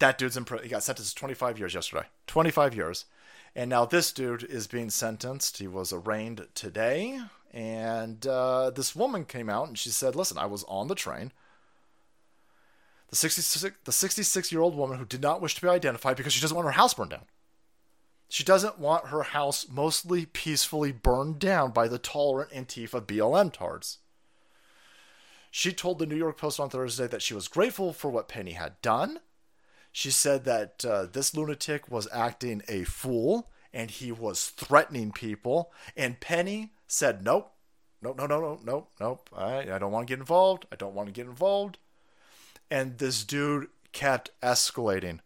That 0.00 0.18
dude's 0.18 0.36
in 0.36 0.44
prison. 0.44 0.64
He 0.64 0.70
got 0.70 0.82
sentenced 0.82 1.14
to 1.14 1.20
25 1.20 1.58
years 1.58 1.74
yesterday. 1.74 2.06
25 2.26 2.74
years. 2.74 3.04
And 3.54 3.68
now 3.68 3.84
this 3.84 4.12
dude 4.12 4.42
is 4.42 4.66
being 4.66 4.90
sentenced. 4.90 5.58
He 5.58 5.68
was 5.68 5.92
arraigned 5.92 6.46
today. 6.54 7.20
And 7.52 8.26
uh, 8.26 8.70
this 8.70 8.96
woman 8.96 9.24
came 9.24 9.50
out 9.50 9.68
and 9.68 9.78
she 9.78 9.90
said, 9.90 10.16
Listen, 10.16 10.38
I 10.38 10.46
was 10.46 10.64
on 10.64 10.88
the 10.88 10.94
train. 10.94 11.32
The 13.08 13.16
66, 13.16 13.76
the 13.84 13.92
66 13.92 14.52
year 14.52 14.60
old 14.60 14.76
woman 14.76 14.98
who 14.98 15.04
did 15.04 15.20
not 15.20 15.42
wish 15.42 15.54
to 15.56 15.60
be 15.60 15.68
identified 15.68 16.16
because 16.16 16.32
she 16.32 16.40
doesn't 16.40 16.56
want 16.56 16.66
her 16.66 16.72
house 16.72 16.94
burned 16.94 17.10
down. 17.10 17.24
She 18.28 18.44
doesn't 18.44 18.78
want 18.78 19.08
her 19.08 19.24
house 19.24 19.66
mostly 19.68 20.24
peacefully 20.24 20.92
burned 20.92 21.40
down 21.40 21.72
by 21.72 21.88
the 21.88 21.98
tolerant 21.98 22.52
Antifa 22.52 23.04
BLM 23.04 23.52
tards. 23.52 23.98
She 25.50 25.72
told 25.72 25.98
the 25.98 26.06
New 26.06 26.16
York 26.16 26.38
Post 26.38 26.60
on 26.60 26.70
Thursday 26.70 27.08
that 27.08 27.22
she 27.22 27.34
was 27.34 27.48
grateful 27.48 27.92
for 27.92 28.08
what 28.08 28.28
Penny 28.28 28.52
had 28.52 28.80
done 28.80 29.18
she 29.92 30.10
said 30.10 30.44
that 30.44 30.84
uh, 30.84 31.06
this 31.06 31.34
lunatic 31.34 31.90
was 31.90 32.08
acting 32.12 32.62
a 32.68 32.84
fool 32.84 33.50
and 33.72 33.90
he 33.90 34.12
was 34.12 34.48
threatening 34.48 35.12
people. 35.12 35.72
And 35.96 36.20
Penny 36.20 36.72
said, 36.86 37.24
Nope, 37.24 37.52
nope, 38.02 38.18
no, 38.18 38.26
no, 38.26 38.40
no, 38.40 38.60
nope, 38.64 38.90
nope. 39.00 39.30
I, 39.36 39.72
I 39.72 39.78
don't 39.78 39.92
want 39.92 40.06
to 40.06 40.12
get 40.12 40.20
involved. 40.20 40.66
I 40.72 40.76
don't 40.76 40.94
want 40.94 41.08
to 41.08 41.12
get 41.12 41.26
involved. 41.26 41.78
And 42.70 42.98
this 42.98 43.24
dude 43.24 43.68
kept 43.92 44.30
escalating. 44.42 45.20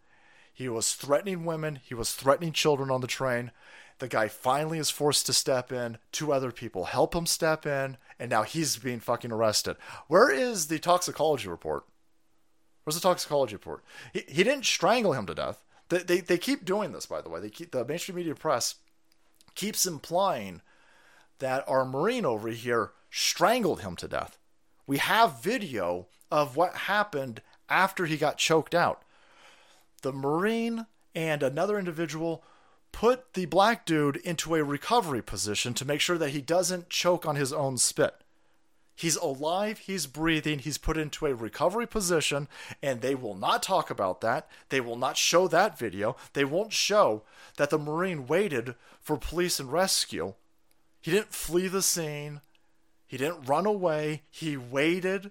He 0.53 0.69
was 0.69 0.95
threatening 0.95 1.45
women, 1.45 1.81
he 1.83 1.95
was 1.95 2.15
threatening 2.15 2.53
children 2.53 2.91
on 2.91 3.01
the 3.01 3.07
train. 3.07 3.51
The 3.99 4.09
guy 4.09 4.29
finally 4.29 4.79
is 4.79 4.91
forced 4.91 5.27
to 5.27 5.33
step 5.33 5.71
in. 5.71 5.99
Two 6.11 6.33
other 6.33 6.51
people 6.51 6.87
help 6.87 7.15
him 7.15 7.27
step 7.27 7.65
in, 7.65 7.97
and 8.19 8.31
now 8.31 8.43
he's 8.43 8.77
being 8.77 9.01
fucking 9.01 9.31
arrested. 9.31 9.77
Where 10.09 10.31
is 10.31 10.67
the 10.67 10.79
toxicology 10.79 11.49
report? 11.49 11.85
Where's 12.85 12.95
the 12.95 13.01
toxicology 13.01 13.55
report? 13.55 13.83
He, 14.13 14.25
he 14.29 14.45
didn't 14.45 14.67
strangle 14.67 15.13
him 15.13 15.27
to 15.27 15.35
death. 15.35 15.65
They, 15.89 15.99
they, 15.99 16.21
they 16.21 16.39
keep 16.39 16.65
doing 16.65 16.93
this, 16.93 17.07
by 17.07 17.21
the 17.21 17.29
way. 17.29 17.41
They 17.41 17.51
keep 17.51 17.73
the 17.73 17.85
mainstream 17.85 18.17
media 18.17 18.35
press 18.35 18.77
keeps 19.55 19.87
implying 19.87 20.61
that 21.39 21.65
our 21.69 21.85
Marine 21.85 22.25
over 22.25 22.49
here 22.49 22.93
strangled 23.11 23.81
him 23.81 23.97
to 23.97 24.09
death. 24.09 24.39
We 24.87 24.99
have 24.99 25.43
video 25.43 26.09
of 26.31 26.57
what 26.57 26.75
happened 26.75 27.41
after 27.69 28.07
he 28.07 28.17
got 28.17 28.39
choked 28.39 28.75
out. 28.75 29.03
The 30.03 30.13
Marine 30.13 30.87
and 31.15 31.43
another 31.43 31.79
individual 31.79 32.45
put 32.93 33.35
the 33.35 33.47
black 33.47 33.87
dude 33.87 34.17
into 34.17 34.55
a 34.55 34.65
recovery 34.65 35.23
position 35.23 35.75
to 35.75 35.85
make 35.85 36.01
sure 36.01 36.19
that 36.19 36.31
he 36.31 36.41
doesn't 36.41 36.91
choke 36.91 37.27
on 37.27 37.37
his 37.37 37.53
own 37.53 37.79
spit. 37.79 38.15
He's 38.97 39.17
alive, 39.17 39.79
he's 39.79 40.07
breathing, 40.07 40.61
he's 40.61 40.79
put 40.79 40.97
into 40.97 41.27
a 41.27 41.35
recovery 41.35 41.87
position, 41.87 42.47
and 42.81 43.01
they 43.01 43.15
will 43.15 43.35
not 43.35 43.63
talk 43.63 43.91
about 43.91 44.21
that. 44.21 44.49
They 44.69 44.81
will 44.81 44.97
not 44.97 45.17
show 45.17 45.49
that 45.49 45.79
video. 45.79 46.17
They 46.33 46.45
won't 46.45 46.73
show 46.73 47.23
that 47.57 47.71
the 47.71 47.79
Marine 47.79 48.27
waited 48.27 48.77
for 49.01 49.17
police 49.17 49.59
and 49.59 49.73
rescue. 49.73 50.35
He 51.01 51.11
didn't 51.11 51.35
flee 51.35 51.67
the 51.67 51.83
scene, 51.83 52.41
he 53.07 53.17
didn't 53.17 53.49
run 53.49 53.67
away, 53.67 54.23
he 54.31 54.57
waited. 54.57 55.31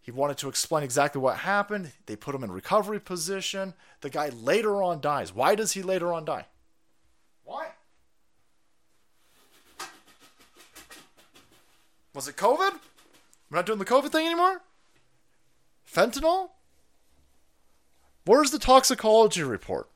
He 0.00 0.12
wanted 0.12 0.36
to 0.38 0.48
explain 0.48 0.84
exactly 0.84 1.20
what 1.20 1.38
happened. 1.38 1.90
They 2.06 2.14
put 2.14 2.32
him 2.32 2.44
in 2.44 2.52
recovery 2.52 3.00
position. 3.00 3.74
The 4.02 4.10
guy 4.10 4.28
later 4.28 4.80
on 4.80 5.00
dies. 5.00 5.34
Why 5.34 5.56
does 5.56 5.72
he 5.72 5.82
later 5.82 6.12
on 6.12 6.24
die? 6.24 6.46
Why? 7.42 7.70
Was 12.16 12.28
it 12.28 12.36
COVID? 12.36 12.72
We're 13.50 13.58
not 13.58 13.66
doing 13.66 13.78
the 13.78 13.84
COVID 13.84 14.10
thing 14.10 14.24
anymore? 14.24 14.62
Fentanyl? 15.86 16.48
Where's 18.24 18.50
the 18.50 18.58
toxicology 18.58 19.42
report? 19.42 19.90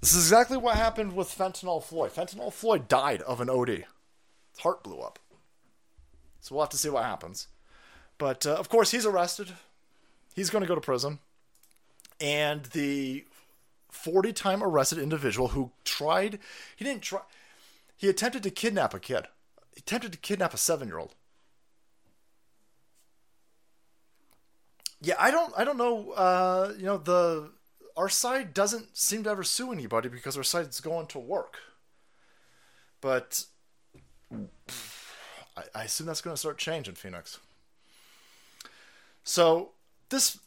This 0.00 0.14
is 0.14 0.26
exactly 0.26 0.56
what 0.56 0.76
happened 0.76 1.16
with 1.16 1.36
Fentanyl 1.36 1.82
Floyd. 1.82 2.12
Fentanyl 2.12 2.52
Floyd 2.52 2.86
died 2.86 3.20
of 3.22 3.40
an 3.40 3.50
OD. 3.50 3.68
His 3.68 3.84
heart 4.60 4.84
blew 4.84 5.00
up. 5.00 5.18
So 6.40 6.54
we'll 6.54 6.62
have 6.62 6.70
to 6.70 6.78
see 6.78 6.88
what 6.88 7.02
happens. 7.02 7.48
But 8.16 8.46
uh, 8.46 8.54
of 8.54 8.68
course, 8.68 8.92
he's 8.92 9.04
arrested. 9.04 9.54
He's 10.36 10.50
going 10.50 10.62
to 10.62 10.68
go 10.68 10.76
to 10.76 10.80
prison. 10.80 11.18
And 12.20 12.66
the 12.66 13.24
40 13.90 14.32
time 14.34 14.62
arrested 14.62 14.98
individual 14.98 15.48
who 15.48 15.72
tried, 15.82 16.38
he 16.76 16.84
didn't 16.84 17.02
try, 17.02 17.22
he 17.96 18.08
attempted 18.08 18.44
to 18.44 18.50
kidnap 18.50 18.94
a 18.94 19.00
kid. 19.00 19.26
Attempted 19.76 20.12
to 20.12 20.18
kidnap 20.18 20.54
a 20.54 20.56
seven 20.56 20.88
year 20.88 20.98
old. 20.98 21.14
Yeah, 25.02 25.14
I 25.18 25.30
don't, 25.30 25.52
I 25.56 25.64
don't 25.64 25.78
know. 25.78 26.10
Uh, 26.10 26.72
you 26.76 26.84
know, 26.84 26.98
the 26.98 27.50
our 27.96 28.08
side 28.08 28.54
doesn't 28.54 28.96
seem 28.96 29.24
to 29.24 29.30
ever 29.30 29.42
sue 29.42 29.72
anybody 29.72 30.08
because 30.08 30.36
our 30.36 30.42
side's 30.42 30.80
going 30.80 31.06
to 31.08 31.18
work. 31.18 31.58
But 33.00 33.44
I, 34.32 35.62
I 35.74 35.84
assume 35.84 36.06
that's 36.06 36.20
going 36.20 36.34
to 36.34 36.40
start 36.40 36.58
changing, 36.58 36.94
Phoenix. 36.94 37.38
So 39.24 39.70
this 40.08 40.38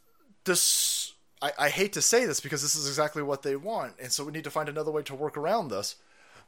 this 0.45 1.13
I, 1.41 1.51
I 1.57 1.69
hate 1.69 1.93
to 1.93 2.01
say 2.01 2.25
this 2.25 2.39
because 2.39 2.61
this 2.61 2.75
is 2.75 2.87
exactly 2.87 3.23
what 3.23 3.43
they 3.43 3.55
want, 3.55 3.93
and 4.01 4.11
so 4.11 4.23
we 4.23 4.31
need 4.31 4.43
to 4.45 4.51
find 4.51 4.69
another 4.69 4.91
way 4.91 5.03
to 5.03 5.15
work 5.15 5.37
around 5.37 5.69
this. 5.69 5.95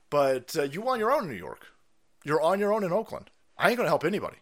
But 0.09 0.55
uh, 0.57 0.63
you 0.63 0.81
want 0.81 0.99
your 0.99 1.11
own 1.11 1.27
New 1.27 1.35
York. 1.35 1.67
You're 2.25 2.41
on 2.41 2.59
your 2.59 2.73
own 2.73 2.83
in 2.83 2.91
Oakland. 2.91 3.29
I 3.57 3.69
ain't 3.69 3.77
going 3.77 3.85
to 3.85 3.91
help 3.91 4.03
anybody. 4.03 4.37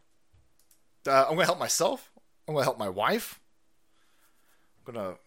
Uh, 1.07 1.23
I'm 1.23 1.35
going 1.35 1.39
to 1.39 1.45
help 1.45 1.60
myself. 1.60 2.11
I'm 2.47 2.55
going 2.55 2.64
to 2.64 2.65
help 2.65 2.80
my 2.80 2.89
wife. 2.89 3.39
I'm 4.88 4.93
going 4.93 5.05
to. 5.05 5.18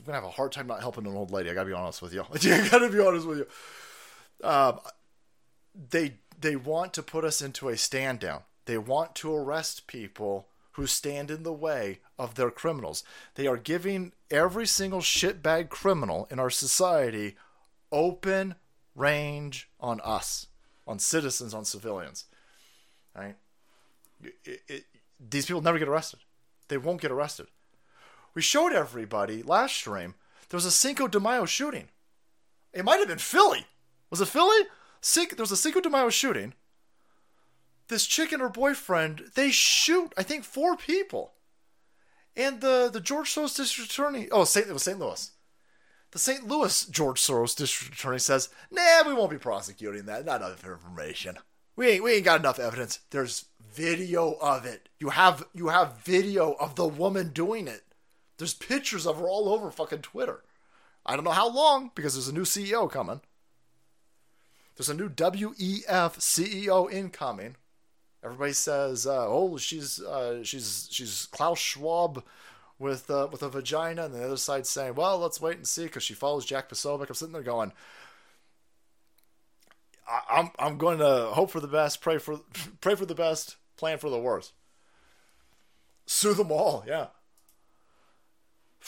I'm 0.00 0.04
gonna 0.04 0.16
have 0.16 0.24
a 0.24 0.30
hard 0.30 0.52
time 0.52 0.66
not 0.66 0.80
helping 0.80 1.06
an 1.06 1.16
old 1.16 1.30
lady. 1.30 1.50
I 1.50 1.54
gotta 1.54 1.68
be 1.68 1.74
honest 1.74 2.02
with 2.02 2.12
you. 2.12 2.24
I 2.32 2.68
gotta 2.68 2.88
be 2.88 2.98
honest 2.98 3.26
with 3.26 3.38
you. 3.38 4.46
Um, 4.46 4.80
they 5.90 6.14
they 6.38 6.56
want 6.56 6.92
to 6.94 7.02
put 7.02 7.24
us 7.24 7.40
into 7.40 7.68
a 7.68 7.76
stand 7.76 8.18
down. 8.18 8.42
They 8.64 8.78
want 8.78 9.14
to 9.16 9.34
arrest 9.34 9.86
people 9.86 10.48
who 10.72 10.86
stand 10.86 11.30
in 11.30 11.42
the 11.42 11.52
way 11.52 12.00
of 12.18 12.34
their 12.34 12.50
criminals. 12.50 13.04
They 13.34 13.46
are 13.46 13.56
giving 13.56 14.12
every 14.30 14.66
single 14.66 15.00
shitbag 15.00 15.68
criminal 15.68 16.26
in 16.30 16.38
our 16.38 16.50
society 16.50 17.36
open 17.92 18.54
range 18.94 19.68
on 19.80 20.00
us, 20.00 20.46
on 20.86 20.98
citizens, 20.98 21.54
on 21.54 21.64
civilians. 21.64 22.24
Right? 23.14 23.36
It, 24.22 24.62
it, 24.68 24.84
these 25.18 25.46
people 25.46 25.62
never 25.62 25.78
get 25.78 25.88
arrested. 25.88 26.20
They 26.68 26.78
won't 26.78 27.00
get 27.00 27.10
arrested. 27.10 27.46
We 28.34 28.42
showed 28.42 28.72
everybody 28.72 29.42
last 29.42 29.74
stream 29.74 30.14
there 30.50 30.58
was 30.58 30.64
a 30.64 30.70
Cinco 30.70 31.08
de 31.08 31.18
Mayo 31.18 31.46
shooting. 31.46 31.88
It 32.72 32.84
might 32.84 32.98
have 32.98 33.08
been 33.08 33.18
Philly. 33.18 33.66
Was 34.10 34.20
it 34.20 34.28
Philly? 34.28 34.66
Cin- 35.00 35.28
there 35.30 35.42
was 35.42 35.52
a 35.52 35.56
Cinco 35.56 35.80
de 35.80 35.88
Mayo 35.88 36.10
shooting. 36.10 36.54
This 37.88 38.06
chick 38.06 38.32
and 38.32 38.42
her 38.42 38.48
boyfriend, 38.48 39.30
they 39.34 39.50
shoot, 39.50 40.12
I 40.16 40.22
think, 40.22 40.44
four 40.44 40.76
people. 40.76 41.32
And 42.36 42.60
the, 42.60 42.90
the 42.92 43.00
George 43.00 43.32
Soros 43.34 43.56
district 43.56 43.90
attorney, 43.90 44.28
oh, 44.30 44.44
St. 44.44 44.68
it 44.68 44.72
was 44.72 44.82
St. 44.82 44.98
Louis. 44.98 45.30
The 46.12 46.18
St. 46.18 46.46
Louis 46.48 46.86
George 46.86 47.20
Soros 47.20 47.56
district 47.56 47.94
attorney 47.94 48.18
says, 48.18 48.48
nah, 48.70 49.06
we 49.06 49.14
won't 49.14 49.30
be 49.30 49.38
prosecuting 49.38 50.06
that. 50.06 50.24
Not 50.24 50.40
enough 50.42 50.64
information. 50.64 51.38
We 51.76 51.88
ain't, 51.88 52.04
we 52.04 52.14
ain't 52.14 52.24
got 52.24 52.40
enough 52.40 52.58
evidence. 52.58 53.00
There's 53.10 53.46
video 53.72 54.32
of 54.40 54.66
it. 54.66 54.88
You 54.98 55.10
have 55.10 55.46
you 55.54 55.68
have 55.68 55.98
video 55.98 56.52
of 56.52 56.74
the 56.74 56.86
woman 56.86 57.28
doing 57.28 57.68
it. 57.68 57.82
There's 58.38 58.54
pictures 58.54 59.06
of 59.06 59.18
her 59.18 59.28
all 59.28 59.48
over 59.48 59.70
fucking 59.70 60.02
Twitter. 60.02 60.42
I 61.06 61.14
don't 61.14 61.24
know 61.24 61.30
how 61.30 61.48
long 61.48 61.92
because 61.94 62.14
there's 62.14 62.28
a 62.28 62.34
new 62.34 62.42
CEO 62.42 62.90
coming. 62.90 63.20
There's 64.76 64.88
a 64.88 64.94
new 64.94 65.08
WEF 65.08 65.84
CEO 65.86 66.90
incoming. 66.92 67.56
Everybody 68.22 68.52
says, 68.52 69.06
uh, 69.06 69.26
"Oh, 69.26 69.56
she's 69.56 70.00
uh, 70.00 70.42
she's 70.42 70.88
she's 70.90 71.26
Klaus 71.30 71.58
Schwab 71.58 72.22
with 72.80 73.08
uh, 73.10 73.28
with 73.30 73.44
a 73.44 73.48
vagina," 73.48 74.06
and 74.06 74.14
the 74.14 74.24
other 74.24 74.36
side 74.36 74.66
saying, 74.66 74.96
"Well, 74.96 75.18
let's 75.18 75.40
wait 75.40 75.58
and 75.58 75.68
see," 75.68 75.84
because 75.84 76.02
she 76.02 76.14
follows 76.14 76.44
Jack 76.44 76.68
Posobiec. 76.68 77.08
I'm 77.08 77.14
sitting 77.14 77.34
there 77.34 77.42
going, 77.42 77.72
"I'm 80.28 80.50
I'm 80.58 80.78
going 80.78 80.98
to 80.98 81.26
hope 81.32 81.50
for 81.52 81.60
the 81.60 81.68
best, 81.68 82.00
pray 82.00 82.18
for 82.18 82.40
pray 82.80 82.96
for 82.96 83.06
the 83.06 83.14
best, 83.14 83.56
plan 83.76 83.98
for 83.98 84.10
the 84.10 84.18
worst, 84.18 84.52
sue 86.06 86.34
them 86.34 86.50
all." 86.50 86.82
Yeah, 86.88 87.08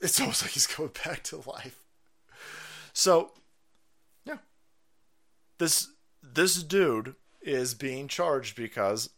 it's 0.00 0.20
almost 0.20 0.42
like 0.42 0.52
he's 0.52 0.68
going 0.68 0.92
back 1.04 1.24
to 1.24 1.42
life. 1.48 1.82
So, 2.92 3.32
yeah, 4.24 4.38
this 5.58 5.88
this 6.22 6.62
dude 6.62 7.14
is 7.40 7.74
being 7.74 8.08
charged 8.08 8.56
because 8.56 9.10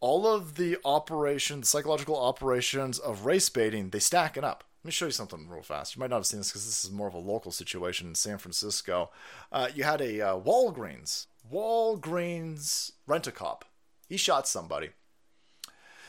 all 0.00 0.26
of 0.26 0.56
the 0.56 0.78
operations, 0.84 1.68
psychological 1.68 2.18
operations 2.18 2.98
of 2.98 3.26
race 3.26 3.48
baiting, 3.48 3.90
they 3.90 3.98
stack 3.98 4.36
it 4.36 4.44
up. 4.44 4.64
Let 4.82 4.88
me 4.88 4.92
show 4.92 5.04
you 5.06 5.10
something 5.10 5.46
real 5.48 5.62
fast. 5.62 5.94
You 5.94 6.00
might 6.00 6.08
not 6.08 6.16
have 6.16 6.26
seen 6.26 6.40
this 6.40 6.48
because 6.48 6.64
this 6.64 6.84
is 6.84 6.90
more 6.90 7.06
of 7.06 7.14
a 7.14 7.18
local 7.18 7.52
situation 7.52 8.08
in 8.08 8.14
San 8.14 8.38
Francisco. 8.38 9.10
Uh, 9.52 9.68
you 9.74 9.84
had 9.84 10.00
a 10.00 10.20
uh, 10.22 10.38
Walgreens, 10.38 11.26
Walgreens 11.52 12.92
rent 13.06 13.26
a 13.26 13.32
cop. 13.32 13.66
He 14.08 14.16
shot 14.16 14.48
somebody. 14.48 14.90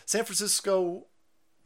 San 0.05 0.23
Francisco 0.23 1.05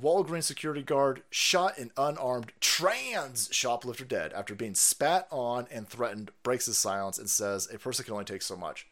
Walgreens 0.01 0.43
security 0.43 0.81
guard 0.81 1.23
shot 1.29 1.77
an 1.77 1.91
unarmed 1.95 2.51
trans 2.59 3.49
shoplifter 3.51 4.03
dead 4.03 4.33
after 4.33 4.53
being 4.53 4.75
spat 4.75 5.27
on 5.31 5.67
and 5.71 5.87
threatened, 5.87 6.31
breaks 6.43 6.65
his 6.65 6.77
silence, 6.77 7.17
and 7.17 7.29
says 7.29 7.69
a 7.73 7.77
person 7.77 8.03
can 8.03 8.13
only 8.13 8.25
take 8.25 8.41
so 8.41 8.57
much. 8.57 8.87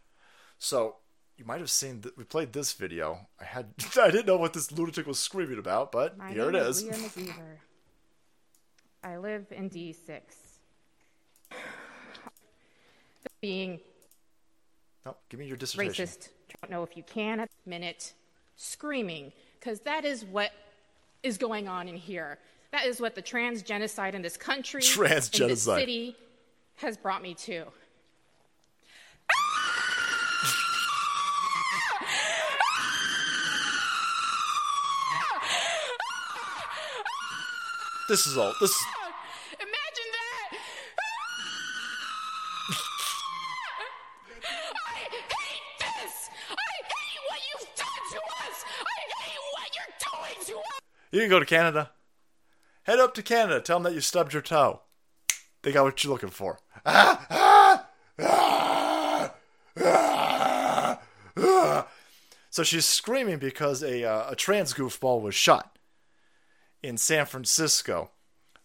So 0.60 0.98
you 1.38 1.46
might 1.46 1.60
have 1.60 1.70
seen 1.70 2.02
that 2.02 2.18
we 2.18 2.24
played 2.24 2.54
this 2.54 2.74
video. 2.74 3.28
I 3.40 3.46
had 3.46 3.74
I 4.00 4.12
didn't 4.12 4.28
know 4.28 4.38
what 4.38 4.54
this 4.54 4.72
lunatic 4.72 5.08
was 5.08 5.20
screaming 5.20 5.60
about, 5.60 5.92
but 5.92 6.18
My 6.18 6.32
here 6.32 6.50
it 6.50 6.56
is. 6.56 6.84
Leah 6.84 6.94
McGeever. 6.94 7.58
I 9.04 9.18
live 9.18 9.46
in 9.52 9.70
D6. 9.70 10.22
Being 13.42 13.82
no, 15.06 15.16
give 15.30 15.40
me 15.40 15.46
your 15.48 15.58
dissertation. 15.58 16.06
racist, 16.06 16.30
don't 16.62 16.72
know 16.72 16.84
if 16.84 16.96
you 16.96 17.04
can 17.04 17.40
at 17.42 17.50
the 17.50 17.70
minute, 17.70 18.14
screaming, 18.56 19.34
because 19.60 19.82
that 19.82 20.06
is 20.06 20.24
what 20.24 20.52
is 21.24 21.38
going 21.38 21.68
on 21.68 21.90
in 21.90 21.98
here. 21.98 22.40
That 22.72 22.86
is 22.86 23.02
what 23.02 23.14
the 23.14 23.22
trans 23.22 23.62
genocide 23.62 24.16
in 24.16 24.22
this 24.22 24.38
country, 24.38 24.82
in 24.82 25.04
this 25.04 25.30
Transgenocide. 25.30 25.80
city, 25.80 26.16
has 26.76 26.98
brought 26.98 27.22
me 27.22 27.34
to. 27.36 27.66
This 38.10 38.28
is 38.28 38.38
all. 38.38 38.54
This 38.60 38.70
is 38.70 38.86
Imagine 39.60 40.10
that! 40.12 40.58
I 44.76 45.08
hate 45.10 45.80
this! 45.80 46.30
I 46.50 46.74
hate 46.84 47.22
what 47.30 47.40
you've 47.48 47.70
done 47.78 48.04
to 48.12 48.20
us! 48.20 48.66
I 48.82 49.00
hate 49.24 49.44
what 49.54 49.70
you're 49.74 49.94
doing 50.12 50.46
to 50.48 50.56
us! 50.58 50.82
You 51.12 51.22
can 51.22 51.30
go 51.30 51.40
to 51.40 51.46
Canada. 51.46 51.92
Head 52.84 53.00
up 53.00 53.14
to 53.14 53.24
Canada. 53.24 53.62
Tell 53.62 53.78
them 53.78 53.84
that 53.84 53.94
you 53.94 54.02
stubbed 54.02 54.34
your 54.34 54.42
toe. 54.42 54.82
They 55.62 55.72
got 55.72 55.86
what 55.86 56.04
you're 56.04 56.12
looking 56.12 56.30
for. 56.30 56.60
Ah, 56.86 57.26
ah, 57.30 57.86
ah, 58.20 59.34
ah, 59.82 61.00
ah. 61.38 61.88
So 62.50 62.64
she's 62.64 62.86
screaming 62.86 63.40
because 63.40 63.82
a, 63.82 64.04
uh, 64.04 64.32
a 64.32 64.36
trans 64.36 64.74
goofball 64.74 65.22
was 65.22 65.36
shot 65.36 65.73
in 66.84 66.98
San 66.98 67.26
Francisco 67.26 68.12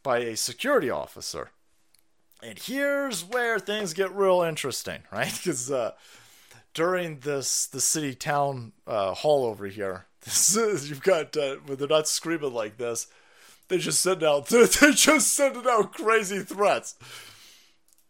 by 0.02 0.18
a 0.18 0.36
security 0.36 0.90
officer. 0.90 1.50
And 2.42 2.58
here's 2.58 3.24
where 3.24 3.58
things 3.58 3.94
get 3.94 4.14
real 4.14 4.42
interesting, 4.42 5.02
right? 5.12 5.32
Because 5.32 5.70
uh, 5.70 5.92
during 6.74 7.20
this 7.20 7.66
the 7.66 7.80
city 7.80 8.14
town 8.14 8.72
uh, 8.86 9.14
hall 9.14 9.46
over 9.46 9.66
here, 9.66 10.06
this 10.22 10.56
is, 10.56 10.90
you've 10.90 11.02
got 11.02 11.36
uh, 11.36 11.56
when 11.66 11.78
they're 11.78 11.88
not 11.88 12.08
screaming 12.08 12.52
like 12.52 12.76
this, 12.76 13.06
they 13.68 13.78
just 13.78 14.00
send 14.00 14.22
out 14.22 14.46
they're 14.48 14.66
just 14.66 15.34
sending 15.34 15.66
out 15.68 15.92
crazy 15.92 16.40
threats. 16.40 16.96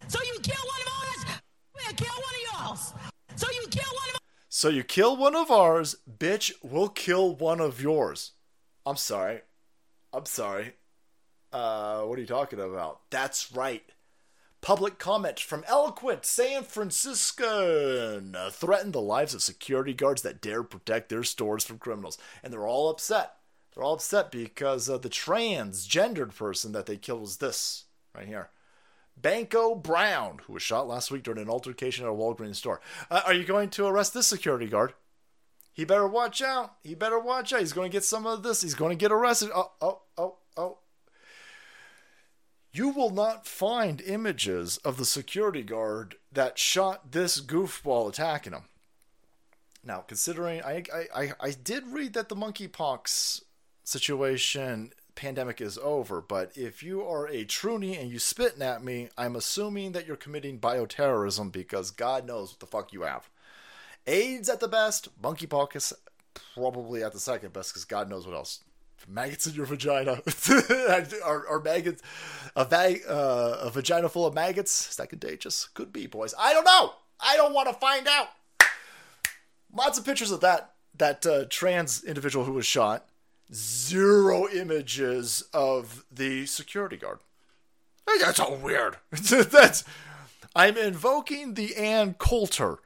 So 0.07 0.19
you 0.23 0.39
kill 0.41 0.55
one 0.57 0.81
of 0.81 0.93
ours, 1.27 1.41
we'll 1.75 1.95
kill 1.95 2.15
one 2.15 2.35
of 2.35 2.71
yours. 2.71 2.93
So 3.37 3.47
you 3.51 3.69
kill 3.69 3.93
one 3.93 4.15
of 4.15 4.21
So 4.49 4.69
you 4.69 4.85
kill 4.85 5.17
one 5.17 5.35
of 5.35 5.51
ours, 5.51 5.97
bitch, 6.19 6.53
we'll 6.63 6.89
kill 6.89 7.35
one 7.35 7.61
of 7.61 7.81
yours. 7.81 8.33
I'm 8.87 8.97
sorry. 8.97 9.43
I'm 10.13 10.27
sorry. 10.27 10.75
Uh, 11.53 12.03
what 12.03 12.19
are 12.19 12.21
you 12.21 12.27
talking 12.27 12.61
about? 12.61 13.01
That's 13.11 13.53
right. 13.53 13.85
Public 14.61 14.99
comment 14.99 15.39
from 15.39 15.65
eloquent 15.69 16.25
San 16.25 16.65
Franciscan 16.65 18.35
uh, 18.35 18.51
threatened 18.51 18.93
the 18.93 19.01
lives 19.01 19.33
of 19.33 19.43
security 19.43 19.95
guards 19.95 20.23
that 20.23 20.41
dare 20.41 20.63
protect 20.65 21.09
their 21.09 21.23
stores 21.23 21.65
from 21.65 21.79
criminals, 21.79 22.19
and 22.43 22.53
they're 22.53 22.67
all 22.67 22.91
upset. 22.91 23.37
They're 23.73 23.85
all 23.85 23.95
upset 23.95 24.33
because 24.33 24.91
uh, 24.91 24.99
the 24.99 25.09
transgendered 25.09 26.35
person 26.35 26.73
that 26.73 26.87
they 26.87 26.97
killed 26.97 27.21
was 27.21 27.37
this, 27.37 27.85
right 28.15 28.27
here. 28.27 28.51
Banko 29.17 29.75
Brown, 29.75 30.41
who 30.47 30.55
was 30.55 30.63
shot 30.63 30.89
last 30.89 31.11
week 31.11 31.23
during 31.23 31.41
an 31.41 31.49
altercation 31.49 32.05
at 32.05 32.11
a 32.11 32.15
Walgreens 32.15 32.57
store. 32.57 32.81
Uh, 33.11 33.23
are 33.27 33.35
you 33.35 33.45
going 33.45 33.71
to 33.71 33.87
arrest 33.87 34.15
this 34.15 34.27
security 34.27 34.67
guard? 34.67 34.95
He 35.79 35.85
better 35.85 36.09
watch 36.09 36.43
out. 36.43 36.75
He 36.83 36.97
better 36.97 37.21
watch 37.21 37.53
out. 37.53 37.61
He's 37.61 37.73
going 37.73 37.89
to 37.89 37.97
get 37.97 38.03
some 38.03 38.27
of 38.27 38.43
this. 38.43 38.63
He's 38.63 38.75
going 38.75 38.99
to 38.99 39.01
get 39.01 39.13
arrested. 39.13 39.51
Oh, 39.55 39.71
oh, 39.81 40.01
oh, 40.19 40.35
oh. 40.57 40.79
You 42.73 42.89
will 42.89 43.11
not 43.11 43.47
find 43.47 44.01
images 44.01 44.79
of 44.79 44.97
the 44.97 45.05
security 45.05 45.63
guard 45.63 46.17
that 46.33 46.59
shot 46.59 47.13
this 47.13 47.41
goofball 47.41 48.09
attacking 48.09 48.55
him. 48.55 48.65
Now, 49.85 49.99
considering 50.01 50.65
I, 50.65 50.83
I, 51.15 51.33
I 51.39 51.51
did 51.53 51.87
read 51.87 52.15
that 52.15 52.29
the 52.29 52.35
monkeypox 52.35 53.43
situation 53.85 54.93
pandemic 55.15 55.61
is 55.61 55.79
over, 55.79 56.21
but 56.21 56.51
if 56.57 56.83
you 56.83 57.03
are 57.05 57.29
a 57.29 57.45
troonie 57.45 57.97
and 57.97 58.11
you 58.11 58.19
spitting 58.19 58.63
at 58.63 58.83
me, 58.83 59.11
I'm 59.17 59.37
assuming 59.37 59.93
that 59.93 60.09
you're 60.09 60.17
committing 60.17 60.59
bioterrorism 60.59 61.53
because 61.53 61.93
God 61.93 62.27
knows 62.27 62.51
what 62.51 62.59
the 62.59 62.67
fuck 62.67 62.93
you 62.93 63.03
have. 63.03 63.31
AIDS 64.07 64.49
at 64.49 64.61
the 64.61 64.69
best, 64.69 65.09
monkeypox 65.21 65.93
probably 66.55 67.03
at 67.03 67.13
the 67.13 67.21
second 67.21 67.53
best 67.53 67.73
because 67.73 67.85
God 67.85 68.09
knows 68.09 68.27
what 68.27 68.37
else. 68.37 68.63
Maggots 69.07 69.47
in 69.47 69.55
your 69.55 69.67
vagina. 69.67 70.21
are, 71.25 71.47
are 71.49 71.61
maggots 71.61 72.03
a, 72.57 72.65
va- 72.65 73.09
uh, 73.09 73.59
a 73.63 73.71
vagina 73.71 74.09
full 74.09 74.27
of 74.27 74.35
maggots? 74.35 74.91
Is 74.91 74.97
that 74.97 75.09
contagious? 75.09 75.69
Could 75.69 75.93
be, 75.93 76.07
boys. 76.07 76.35
I 76.39 76.53
don't 76.53 76.65
know. 76.65 76.95
I 77.21 77.37
don't 77.37 77.55
want 77.55 77.69
to 77.69 77.75
find 77.75 78.07
out. 78.07 78.29
Lots 79.73 79.99
of 79.99 80.05
pictures 80.05 80.31
of 80.31 80.41
that 80.41 80.75
that 80.97 81.25
uh, 81.27 81.45
trans 81.49 82.03
individual 82.03 82.45
who 82.45 82.53
was 82.53 82.67
shot. 82.67 83.09
Zero 83.53 84.49
images 84.49 85.45
of 85.55 86.05
the 86.11 86.45
security 86.47 86.97
guard. 86.97 87.21
That's 88.21 88.41
all 88.41 88.57
weird. 88.57 88.97
That's 89.11 89.85
I'm 90.57 90.77
invoking 90.77 91.55
the 91.55 91.77
Ann 91.77 92.15
Coulter. 92.15 92.79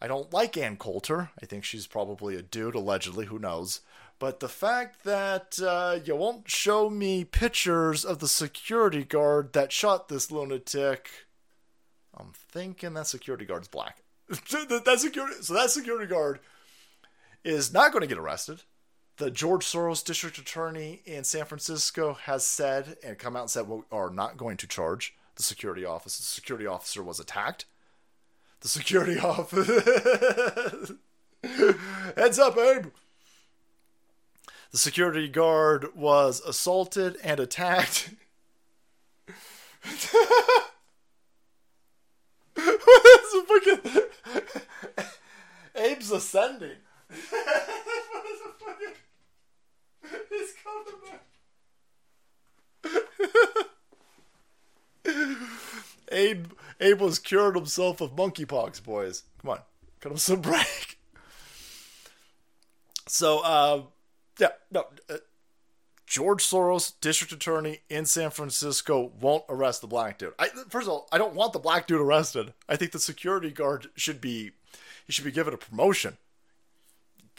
I 0.00 0.06
don't 0.06 0.32
like 0.32 0.56
Ann 0.56 0.76
Coulter. 0.76 1.30
I 1.42 1.46
think 1.46 1.64
she's 1.64 1.86
probably 1.86 2.36
a 2.36 2.42
dude, 2.42 2.74
allegedly. 2.74 3.26
Who 3.26 3.38
knows? 3.38 3.80
But 4.18 4.40
the 4.40 4.48
fact 4.48 5.04
that 5.04 5.58
uh, 5.60 5.98
you 6.04 6.16
won't 6.16 6.50
show 6.50 6.88
me 6.88 7.24
pictures 7.24 8.04
of 8.04 8.18
the 8.18 8.28
security 8.28 9.04
guard 9.04 9.52
that 9.52 9.72
shot 9.72 10.08
this 10.08 10.30
lunatic, 10.30 11.10
I'm 12.16 12.32
thinking 12.34 12.94
that 12.94 13.06
security 13.06 13.44
guard's 13.44 13.68
black. 13.68 14.02
that 14.28 14.96
security, 14.98 15.34
so 15.40 15.54
that 15.54 15.70
security 15.70 16.06
guard 16.06 16.40
is 17.44 17.72
not 17.72 17.92
going 17.92 18.00
to 18.02 18.08
get 18.08 18.18
arrested. 18.18 18.62
The 19.18 19.30
George 19.30 19.64
Soros 19.64 20.04
district 20.04 20.36
attorney 20.36 21.00
in 21.06 21.24
San 21.24 21.46
Francisco 21.46 22.14
has 22.14 22.46
said 22.46 22.96
and 23.04 23.18
come 23.18 23.36
out 23.36 23.42
and 23.42 23.50
said 23.50 23.68
we 23.68 23.80
are 23.92 24.10
not 24.10 24.36
going 24.36 24.56
to 24.58 24.66
charge 24.66 25.14
the 25.36 25.42
security 25.42 25.84
officer. 25.84 26.18
The 26.20 26.24
security 26.24 26.66
officer 26.66 27.02
was 27.02 27.20
attacked. 27.20 27.66
The 28.66 28.70
security 28.72 29.16
officer. 29.22 29.80
Heads 32.16 32.40
up, 32.40 32.58
Abe. 32.58 32.86
The 34.72 34.78
security 34.78 35.28
guard 35.28 35.94
was 35.94 36.40
assaulted 36.40 37.16
and 37.22 37.38
attacked. 37.38 38.10
what 39.84 40.26
is 43.06 43.34
fucking 43.46 44.02
Abe's 45.76 46.10
ascending. 46.10 46.78
what 47.08 48.26
is 48.32 48.40
the 48.42 48.52
fucking 48.58 48.96
He's 50.28 50.54
coming 50.64 50.98
back. 55.04 55.66
Abe 56.10 56.52
Abe 56.80 57.00
was 57.00 57.18
cured 57.18 57.56
himself 57.56 58.00
of 58.00 58.16
monkeypox, 58.16 58.82
boys. 58.82 59.24
Come 59.42 59.50
on. 59.50 59.60
Cut 60.00 60.12
him 60.12 60.18
some 60.18 60.40
break. 60.42 60.98
So 63.06 63.40
uh 63.40 63.82
yeah, 64.38 64.50
no 64.70 64.86
uh, 65.10 65.16
George 66.06 66.44
Soros, 66.44 66.92
district 67.00 67.32
attorney 67.32 67.80
in 67.90 68.06
San 68.06 68.30
Francisco, 68.30 69.12
won't 69.20 69.44
arrest 69.48 69.80
the 69.80 69.88
black 69.88 70.18
dude. 70.18 70.34
I, 70.38 70.48
first 70.68 70.86
of 70.86 70.92
all, 70.92 71.08
I 71.10 71.18
don't 71.18 71.34
want 71.34 71.52
the 71.52 71.58
black 71.58 71.88
dude 71.88 72.00
arrested. 72.00 72.54
I 72.68 72.76
think 72.76 72.92
the 72.92 73.00
security 73.00 73.50
guard 73.50 73.88
should 73.96 74.20
be 74.20 74.52
he 75.06 75.12
should 75.12 75.24
be 75.24 75.32
given 75.32 75.54
a 75.54 75.58
promotion. 75.58 76.16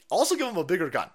Also, 0.10 0.35
give 0.35 0.48
him 0.48 0.57
a 0.57 0.64
bigger 0.64 0.89
gun. 0.89 1.10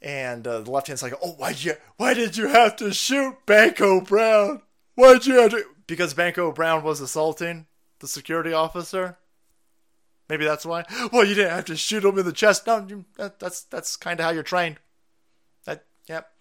And 0.00 0.46
uh, 0.46 0.60
the 0.60 0.70
left 0.70 0.88
hand 0.88 0.98
side, 0.98 1.14
oh, 1.22 1.34
why 1.36 1.50
you? 1.50 1.74
Why 1.96 2.14
did 2.14 2.36
you 2.36 2.48
have 2.48 2.76
to 2.76 2.92
shoot 2.92 3.36
Banko 3.46 4.00
Brown? 4.00 4.62
Why'd 4.94 5.26
you 5.26 5.40
have 5.40 5.52
to? 5.52 5.64
Because 5.86 6.14
Banko 6.14 6.52
Brown 6.52 6.82
was 6.82 7.00
assaulting 7.00 7.66
the 7.98 8.08
security 8.08 8.52
officer. 8.52 9.18
Maybe 10.28 10.44
that's 10.44 10.64
why. 10.64 10.84
Well, 11.12 11.24
you 11.24 11.34
didn't 11.34 11.50
have 11.50 11.64
to 11.66 11.76
shoot 11.76 12.04
him 12.04 12.18
in 12.18 12.24
the 12.24 12.32
chest. 12.32 12.66
No, 12.66 12.86
you, 12.88 13.04
that, 13.16 13.38
that's 13.38 13.62
that's 13.64 13.96
kind 13.96 14.20
of 14.20 14.24
how 14.24 14.30
you're 14.30 14.42
trained. 14.42 14.78
That, 15.64 15.84
yep 16.08 16.32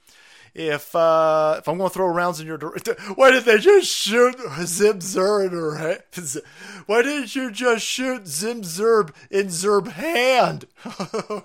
if 0.53 0.95
uh, 0.95 1.55
if 1.59 1.67
I'm 1.67 1.77
to 1.77 1.89
throw 1.89 2.07
rounds 2.07 2.39
in 2.39 2.47
your 2.47 2.57
direction, 2.57 2.95
why 3.15 3.31
did 3.31 3.45
they 3.45 3.57
just 3.57 3.87
shoot 3.87 4.35
Zim 4.65 4.99
Zerb? 4.99 6.41
Why 6.87 7.01
didn't 7.01 7.35
you 7.35 7.51
just 7.51 7.85
shoot 7.85 8.27
Zim 8.27 8.61
Zerb 8.61 9.13
in 9.29 9.47
Zerb 9.47 9.87
hand? 9.91 10.65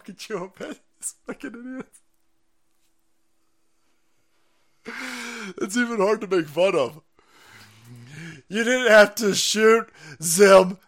Could 0.05 0.29
you 0.29 0.53
imagine 0.59 0.81
fucking 1.01 1.55
idiot? 1.55 1.87
It's 5.61 5.77
even 5.77 5.99
hard 5.99 6.21
to 6.23 6.27
make 6.27 6.47
fun 6.47 6.75
of. 6.75 7.01
You 8.49 8.65
didn't 8.65 8.91
have 8.91 9.15
to 9.17 9.35
shoot 9.35 9.89
Zim 10.23 10.79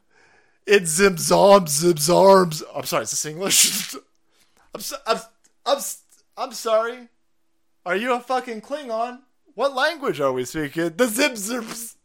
in 0.66 0.86
Zim's 0.86 1.32
arms, 1.32 1.70
Zim's 1.78 2.08
arms. 2.08 2.62
I'm 2.74 2.84
sorry, 2.84 3.04
is 3.04 3.10
this 3.10 3.26
English? 3.26 3.94
I'm, 4.74 4.80
so, 4.80 4.96
I'm, 5.06 5.18
I'm, 5.66 5.78
I'm 6.36 6.52
sorry. 6.52 7.08
Are 7.84 7.96
you 7.96 8.12
a 8.12 8.20
fucking 8.20 8.60
Klingon? 8.60 9.20
What 9.54 9.74
language 9.74 10.20
are 10.20 10.32
we 10.32 10.44
speaking? 10.44 10.84
The 10.96 11.06
zibs, 11.06 11.96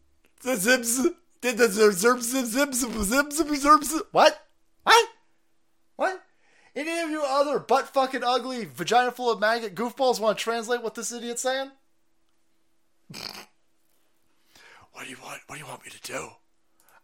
the 0.42 0.52
zibs, 0.52 1.14
Did 1.42 1.58
the 1.58 1.68
zibs, 1.68 2.02
zibs, 2.02 2.46
zibs, 2.46 3.62
zibs, 3.62 4.02
What? 4.12 4.48
What? 4.84 5.10
What? 5.98 6.24
Any 6.76 7.00
of 7.00 7.12
you 7.12 7.24
other 7.24 7.60
butt 7.60 7.90
fucking 7.90 8.24
ugly, 8.24 8.66
vagina 8.66 9.12
full 9.12 9.30
of 9.30 9.40
maggot 9.40 9.76
goofballs 9.76 10.20
want 10.20 10.38
to 10.40 10.44
translate 10.44 10.82
what 10.82 10.96
this 10.96 11.12
idiot's 11.12 11.44
saying? 11.44 11.70
what 14.94 15.06
do 15.06 15.10
you 15.10 15.18
want? 15.24 15.42
What 15.48 15.56
do 15.56 15.62
you 15.62 15.68
want 15.68 15.84
me 15.84 15.92
to 15.92 16.02
do? 16.02 16.30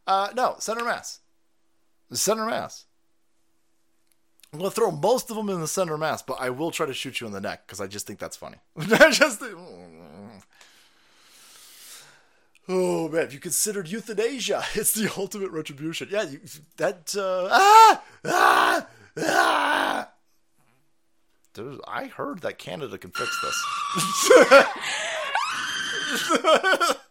Uh, 0.07 0.29
no, 0.35 0.55
center 0.59 0.83
mass. 0.83 1.19
Center 2.11 2.45
mass. 2.45 2.85
I'm 4.51 4.59
gonna 4.59 4.71
throw 4.71 4.89
most 4.89 5.29
of 5.29 5.35
them 5.35 5.49
in 5.49 5.61
the 5.61 5.67
center 5.67 5.97
mass, 5.97 6.23
but 6.23 6.37
I 6.39 6.49
will 6.49 6.71
try 6.71 6.87
to 6.87 6.93
shoot 6.93 7.21
you 7.21 7.27
in 7.27 7.33
the 7.33 7.41
neck 7.41 7.67
because 7.67 7.79
I 7.79 7.85
just 7.87 8.07
think 8.07 8.17
that's 8.17 8.35
funny. 8.35 8.57
just 9.11 9.43
oh 12.67 13.09
man, 13.09 13.23
if 13.25 13.33
you 13.33 13.39
considered 13.39 13.87
euthanasia, 13.87 14.63
it's 14.73 14.93
the 14.93 15.11
ultimate 15.17 15.51
retribution. 15.51 16.07
Yeah, 16.11 16.23
you, 16.23 16.39
that 16.77 17.15
uh, 17.15 17.47
ah 17.51 18.03
ah 18.25 18.87
ah. 19.19 20.09
There's, 21.53 21.79
I 21.87 22.05
heard 22.05 22.41
that 22.41 22.57
Canada 22.57 22.97
can 22.97 23.11
fix 23.11 23.29
this. 23.41 23.63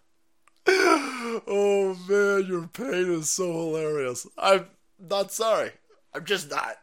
oh 0.70 1.96
man, 2.08 2.46
your 2.46 2.66
pain 2.66 3.10
is 3.12 3.30
so 3.30 3.50
hilarious. 3.50 4.26
I'm 4.36 4.66
not 4.98 5.32
sorry. 5.32 5.72
I'm 6.14 6.24
just 6.24 6.50
not 6.50 6.76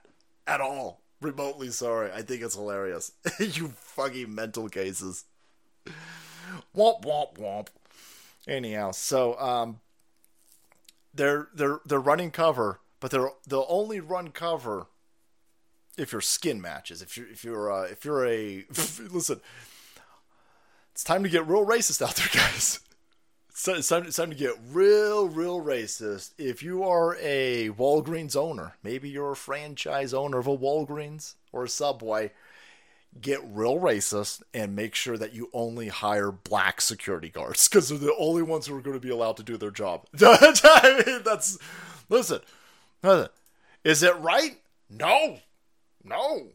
at 0.48 0.62
all 0.62 1.02
remotely 1.22 1.70
sorry. 1.70 2.12
I 2.12 2.22
think 2.24 2.41
it's 2.41 2.56
hilarious. 2.56 3.12
you 3.40 3.70
fucking 3.76 4.34
mental 4.34 4.70
cases. 4.70 5.26
Womp 6.76 7.03
womp 7.03 7.38
womp. 7.38 7.68
Anyhow, 8.48 8.91
so 8.91 9.40
um, 9.40 9.80
they're 11.14 11.49
they're 11.53 11.80
they're 11.86 11.99
running 11.99 12.32
cover, 12.32 12.80
but 12.99 13.12
they're 13.12 13.30
they'll 13.48 13.68
only 13.70 13.99
run 13.99 14.30
cover 14.30 14.88
if 15.95 16.12
you're 16.12 16.22
skin 16.22 16.60
matches. 16.60 17.03
If 17.03 17.18
you're 17.18 17.28
if 17.28 17.44
you're 17.44 17.72
uh, 17.72 17.84
if 17.84 18.03
you're 18.03 18.26
a 18.26 18.66
listen, 19.12 19.41
it's 20.91 21.03
time 21.03 21.22
to 21.22 21.30
get 21.30 21.48
real 21.48 21.66
racist 21.66 22.02
out 22.02 22.16
there, 22.16 22.30
guys 22.34 22.80
it's, 23.56 23.88
time, 23.88 24.03
it's 24.03 24.18
time 24.18 24.30
to 24.30 24.36
get 24.36 24.57
real, 24.72 25.27
real 25.27 25.61
racist. 25.61 26.32
If 26.38 26.61
you 26.61 26.84
are 26.84 27.15
a 27.22 27.69
Walgreens 27.69 28.36
owner, 28.36 28.76
maybe 28.84 29.10
you're 29.10 29.32
a 29.32 29.36
franchise 29.36 30.14
owner 30.14 30.40
of 30.40 30.48
a 30.48 30.57
Walgreens 30.57 31.36
or 31.53 31.64
a 31.64 31.69
Subway, 31.69 32.32
get 33.19 33.40
real 33.45 33.80
racist 33.80 34.41
and 34.53 34.76
make 34.76 34.94
sure 34.94 35.18
that 35.18 35.34
you 35.34 35.49
only 35.53 35.88
hire 35.88 36.32
black 36.32 36.82
security 36.82 37.30
guards 37.30 37.68
because 37.68 37.90
they're 37.90 37.98
the 37.98 38.15
only 38.19 38.41
ones 38.44 38.68
who 38.68 38.76
are 38.76 38.82
going 38.82 38.98
to 38.98 39.06
be 39.06 39.10
allowed 39.10 39.38
to 39.38 39.44
do 39.44 39.57
their 39.57 39.72
job. 39.72 40.06
I 40.22 41.03
mean, 41.07 41.22
that's 41.23 41.57
listen, 42.10 42.41
listen. 43.02 43.30
Is 43.86 44.03
it 44.03 44.18
right? 44.18 44.60
No, 44.90 45.40
no, 46.03 46.48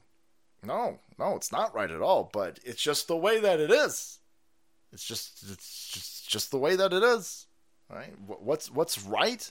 no, 0.63 0.99
no. 1.19 1.37
It's 1.37 1.53
not 1.53 1.75
right 1.75 1.91
at 1.91 2.03
all. 2.03 2.29
But 2.33 2.61
it's 2.65 2.83
just 2.83 3.09
the 3.09 3.17
way 3.17 3.41
that 3.41 3.61
it 3.61 3.71
is. 3.71 4.20
It's 4.93 5.05
just 5.05 5.45
it's 5.51 5.89
just 5.89 6.29
just 6.29 6.51
the 6.51 6.59
way 6.59 6.77
that 6.77 6.93
it 6.93 7.03
is. 7.03 7.47
Right? 7.89 8.13
What's 8.27 8.71
what's 8.71 9.03
right 9.03 9.51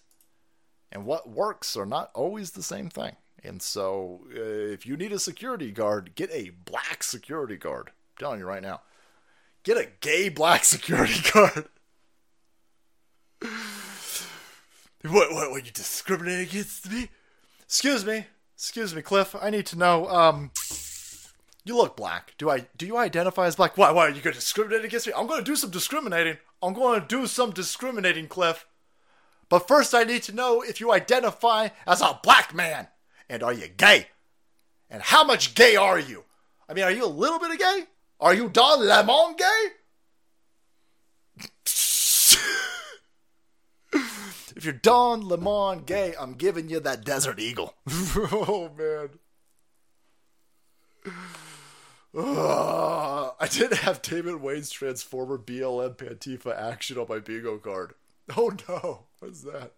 and 0.91 1.05
what 1.05 1.29
works 1.29 1.77
are 1.77 1.85
not 1.85 2.11
always 2.13 2.51
the 2.51 2.63
same 2.63 2.89
thing. 2.89 3.15
And 3.43 3.61
so, 3.61 4.21
uh, 4.35 4.39
if 4.39 4.85
you 4.85 4.97
need 4.97 5.13
a 5.13 5.19
security 5.19 5.71
guard, 5.71 6.15
get 6.15 6.29
a 6.31 6.51
black 6.65 7.03
security 7.03 7.55
guard. 7.57 7.87
I'm 7.89 8.19
telling 8.19 8.39
you 8.39 8.45
right 8.45 8.61
now. 8.61 8.81
Get 9.63 9.77
a 9.77 9.87
gay 10.01 10.29
black 10.29 10.63
security 10.65 11.21
guard. 11.31 11.69
what, 15.03 15.31
what, 15.31 15.51
what, 15.51 15.65
you 15.65 15.71
discriminate 15.71 16.49
against 16.49 16.91
me? 16.91 17.09
Excuse 17.63 18.05
me. 18.05 18.25
Excuse 18.55 18.93
me, 18.93 19.01
Cliff. 19.01 19.35
I 19.39 19.49
need 19.49 19.65
to 19.67 19.77
know, 19.77 20.07
um, 20.09 20.51
you 21.69 21.77
look 21.77 21.95
black. 21.95 22.33
Do 22.37 22.49
I, 22.49 22.67
do 22.75 22.85
you 22.85 22.97
identify 22.97 23.45
as 23.45 23.55
black? 23.55 23.77
Why, 23.77 23.91
why 23.91 24.07
are 24.07 24.09
you 24.09 24.21
to 24.21 24.31
discriminate 24.31 24.83
against 24.83 25.07
me? 25.07 25.13
I'm 25.15 25.27
to 25.27 25.43
do 25.43 25.55
some 25.55 25.69
discriminating. 25.69 26.37
I'm 26.61 26.73
to 26.99 27.05
do 27.07 27.27
some 27.27 27.51
discriminating, 27.51 28.27
Cliff. 28.27 28.65
But 29.47 29.67
first, 29.67 29.95
I 29.95 30.03
need 30.03 30.23
to 30.23 30.35
know 30.35 30.61
if 30.61 30.81
you 30.81 30.91
identify 30.91 31.69
as 31.87 32.01
a 32.01 32.19
black 32.21 32.53
man. 32.53 32.87
And 33.29 33.43
are 33.43 33.53
you 33.53 33.67
gay? 33.67 34.07
And 34.89 35.01
how 35.01 35.23
much 35.23 35.55
gay 35.55 35.75
are 35.75 35.99
you? 35.99 36.25
I 36.67 36.73
mean, 36.73 36.83
are 36.83 36.91
you 36.91 37.05
a 37.05 37.07
little 37.07 37.39
bit 37.39 37.51
of 37.51 37.59
gay? 37.59 37.83
Are 38.19 38.33
you 38.33 38.49
Don 38.49 38.85
Lemon 38.85 39.35
gay? 39.37 39.65
if 44.55 44.65
you're 44.65 44.73
Don 44.73 45.21
Lemon 45.21 45.83
gay, 45.85 46.15
I'm 46.19 46.33
giving 46.33 46.69
you 46.69 46.79
that 46.79 47.05
Desert 47.05 47.39
Eagle. 47.39 47.75
oh, 47.87 48.71
man. 48.75 49.09
Uh, 52.15 53.31
I 53.39 53.47
didn't 53.47 53.79
have 53.79 54.01
David 54.01 54.41
Wayne's 54.41 54.69
Transformer 54.69 55.37
BLM 55.37 55.95
Pantifa 55.95 56.57
action 56.57 56.97
on 56.97 57.07
my 57.09 57.19
bingo 57.19 57.57
card. 57.57 57.93
Oh 58.37 58.51
no, 58.67 59.05
what's 59.19 59.41
that? 59.41 59.73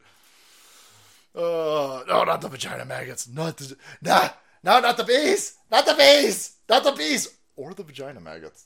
Uh, 1.34 2.04
no, 2.08 2.24
not 2.26 2.42
the 2.42 2.50
vagina 2.50 2.86
maggots. 2.86 3.28
Not 3.28 3.58
the, 3.58 3.78
nah, 4.02 4.30
no, 4.64 4.80
not 4.80 4.98
the 4.98 5.04
bees. 5.04 5.56
Not 5.72 5.86
the 5.86 5.94
bees. 5.94 6.58
Not 6.68 6.84
the 6.84 6.92
bees. 6.92 7.38
Or 7.56 7.74
the 7.74 7.84
vagina 7.84 8.20
maggots. 8.20 8.66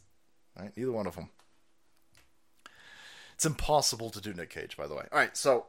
Right? 0.58 0.72
Neither 0.76 0.92
one 0.92 1.08
of 1.08 1.16
them. 1.16 1.30
It's 3.36 3.46
impossible 3.46 4.10
to 4.12 4.22
do 4.22 4.34
Nick 4.34 4.50
Cage, 4.50 4.78
by 4.78 4.88
the 4.88 4.96
way. 4.96 5.06
All 5.12 5.20
right, 5.20 5.36
so 5.36 5.68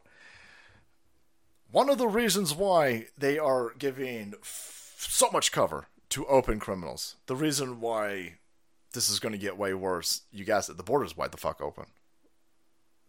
one 1.70 1.90
of 1.90 1.98
the 1.98 2.08
reasons 2.08 2.54
why 2.54 3.06
they 3.18 3.38
are 3.38 3.74
giving 3.76 4.34
f- 4.40 4.94
so 4.98 5.30
much 5.30 5.50
cover 5.50 5.86
to 6.10 6.26
open 6.26 6.58
criminals, 6.60 7.16
the 7.26 7.36
reason 7.36 7.80
why 7.80 8.34
this 8.92 9.08
is 9.08 9.18
going 9.18 9.32
to 9.32 9.38
get 9.38 9.58
way 9.58 9.74
worse, 9.74 10.22
you 10.32 10.44
guys, 10.44 10.66
the 10.66 10.82
border's 10.82 11.16
wide 11.16 11.32
the 11.32 11.36
fuck 11.36 11.60
open 11.60 11.86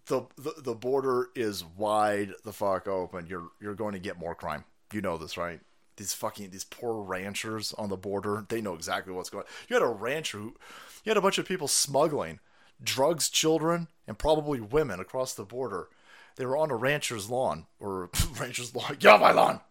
the, 0.08 0.22
the 0.38 0.54
the 0.62 0.74
border 0.74 1.30
is 1.36 1.64
wide 1.64 2.34
the 2.44 2.54
fuck 2.54 2.88
open. 2.88 3.28
You're 3.28 3.50
you're 3.62 3.76
going 3.76 3.94
to 3.94 4.00
get 4.00 4.18
more 4.18 4.36
crime. 4.36 4.64
You 4.92 5.02
know 5.02 5.18
this, 5.18 5.38
right? 5.38 5.60
These 5.98 6.14
fucking 6.14 6.50
these 6.50 6.64
poor 6.64 7.02
ranchers 7.04 7.74
on 7.74 7.90
the 7.90 7.98
border, 7.98 8.46
they 8.48 8.62
know 8.62 8.74
exactly 8.74 9.14
what's 9.14 9.30
going 9.30 9.44
on. 9.44 9.50
You 9.68 9.76
had 9.76 9.84
a 9.84 9.88
rancher 9.88 10.40
who 10.40 10.56
you 11.04 11.10
had 11.10 11.18
a 11.18 11.22
bunch 11.22 11.38
of 11.38 11.48
people 11.48 11.68
smuggling 11.68 12.40
drugs, 12.82 13.30
children, 13.30 13.88
and 14.08 14.18
probably 14.18 14.60
women 14.60 15.00
across 15.00 15.34
the 15.34 15.44
border. 15.44 15.88
They 16.36 16.46
were 16.46 16.58
on 16.58 16.72
a 16.72 16.76
rancher's 16.76 17.30
lawn 17.30 17.66
or 17.80 18.10
rancher's 18.40 18.76
lawn. 18.76 18.96
Get 19.00 19.14
off 19.14 19.22
my 19.22 19.32
lawn! 19.32 19.62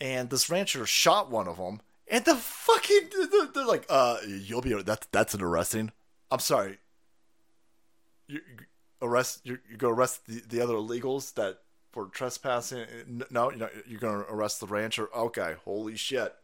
And 0.00 0.30
this 0.30 0.50
rancher 0.50 0.84
shot 0.84 1.30
one 1.30 1.48
of 1.48 1.56
them. 1.56 1.80
And 2.12 2.26
the 2.26 2.36
fucking 2.36 3.08
they're, 3.54 3.64
like, 3.64 3.86
uh, 3.88 4.18
you'll 4.26 4.60
be 4.60 4.74
that's 4.82 5.06
that's 5.12 5.32
an 5.32 5.40
arresting. 5.40 5.92
I'm 6.30 6.40
sorry. 6.40 6.76
You, 8.28 8.40
arrest 9.00 9.40
you 9.44 9.58
you 9.68 9.78
go 9.78 9.88
arrest 9.88 10.26
the, 10.26 10.42
the 10.46 10.60
other 10.60 10.74
illegals 10.74 11.32
that 11.34 11.60
were 11.94 12.06
trespassing. 12.06 12.84
No, 13.30 13.50
you 13.50 13.56
know 13.56 13.68
you're 13.88 13.98
gonna 13.98 14.26
arrest 14.28 14.60
the 14.60 14.66
rancher. 14.66 15.08
Okay, 15.16 15.54
holy 15.64 15.96
shit. 15.96 16.34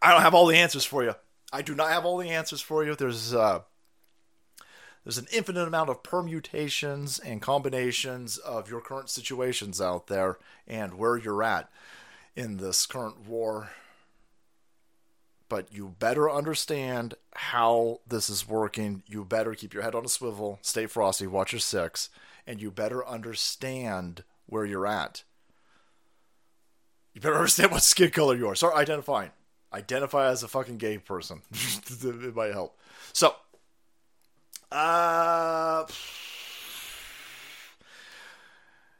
I 0.00 0.12
don't 0.12 0.22
have 0.22 0.34
all 0.34 0.46
the 0.46 0.56
answers 0.56 0.84
for 0.84 1.02
you. 1.02 1.16
I 1.52 1.62
do 1.62 1.74
not 1.74 1.90
have 1.90 2.04
all 2.04 2.16
the 2.16 2.30
answers 2.30 2.60
for 2.60 2.84
you. 2.84 2.94
There's 2.94 3.34
uh, 3.34 3.62
there's 5.02 5.18
an 5.18 5.26
infinite 5.32 5.66
amount 5.66 5.90
of 5.90 6.04
permutations 6.04 7.18
and 7.18 7.42
combinations 7.42 8.38
of 8.38 8.70
your 8.70 8.80
current 8.80 9.10
situations 9.10 9.80
out 9.80 10.06
there 10.06 10.38
and 10.68 10.94
where 10.94 11.16
you're 11.16 11.42
at 11.42 11.68
in 12.36 12.56
this 12.56 12.86
current 12.86 13.26
war 13.26 13.70
but 15.50 15.74
you 15.74 15.96
better 15.98 16.30
understand 16.30 17.14
how 17.34 18.00
this 18.06 18.30
is 18.30 18.48
working. 18.48 19.02
You 19.06 19.24
better 19.24 19.54
keep 19.54 19.74
your 19.74 19.82
head 19.82 19.96
on 19.96 20.06
a 20.06 20.08
swivel, 20.08 20.60
stay 20.62 20.86
frosty, 20.86 21.26
watch 21.26 21.52
your 21.52 21.60
six, 21.60 22.08
and 22.46 22.62
you 22.62 22.70
better 22.70 23.06
understand 23.06 24.22
where 24.46 24.64
you're 24.64 24.86
at. 24.86 25.24
You 27.12 27.20
better 27.20 27.34
understand 27.34 27.72
what 27.72 27.82
skin 27.82 28.10
color 28.10 28.36
you 28.36 28.48
are. 28.48 28.54
Start 28.54 28.76
identifying. 28.76 29.32
Identify 29.72 30.28
as 30.28 30.42
a 30.42 30.48
fucking 30.48 30.78
gay 30.78 30.98
person. 30.98 31.42
it 31.52 32.36
might 32.36 32.52
help. 32.52 32.78
So, 33.12 33.34
uh, 34.70 35.84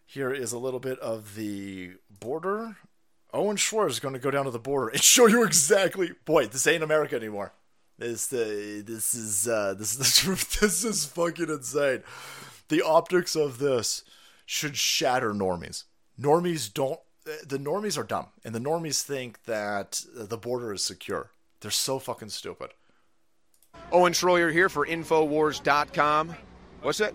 here 0.04 0.32
is 0.32 0.52
a 0.52 0.58
little 0.58 0.80
bit 0.80 0.98
of 0.98 1.36
the 1.36 1.92
border 2.10 2.76
Owen 3.32 3.56
Schroyer 3.56 3.88
is 3.88 4.00
going 4.00 4.14
to 4.14 4.20
go 4.20 4.30
down 4.30 4.44
to 4.44 4.50
the 4.50 4.58
border 4.58 4.88
and 4.88 5.00
show 5.02 5.26
you 5.26 5.44
exactly. 5.44 6.12
Boy, 6.24 6.46
this 6.46 6.66
ain't 6.66 6.82
America 6.82 7.16
anymore. 7.16 7.52
This 7.98 8.28
the 8.28 8.82
this 8.84 9.14
is 9.14 9.46
uh, 9.46 9.74
this 9.74 9.92
is 9.92 9.98
the 9.98 10.20
truth. 10.26 10.60
This 10.60 10.84
is 10.84 11.04
fucking 11.04 11.50
insane. 11.50 12.02
The 12.68 12.82
optics 12.82 13.36
of 13.36 13.58
this 13.58 14.04
should 14.46 14.76
shatter 14.76 15.32
normies. 15.32 15.84
Normies 16.18 16.72
don't. 16.72 16.98
The 17.46 17.58
normies 17.58 17.98
are 17.98 18.02
dumb, 18.02 18.28
and 18.44 18.54
the 18.54 18.60
normies 18.60 19.02
think 19.02 19.44
that 19.44 20.02
the 20.14 20.38
border 20.38 20.72
is 20.72 20.82
secure. 20.82 21.30
They're 21.60 21.70
so 21.70 21.98
fucking 21.98 22.30
stupid. 22.30 22.70
Owen 23.92 24.14
Schroyer 24.14 24.50
here 24.50 24.68
for 24.68 24.86
Infowars.com. 24.86 26.34
What's 26.80 26.98
that? 26.98 27.14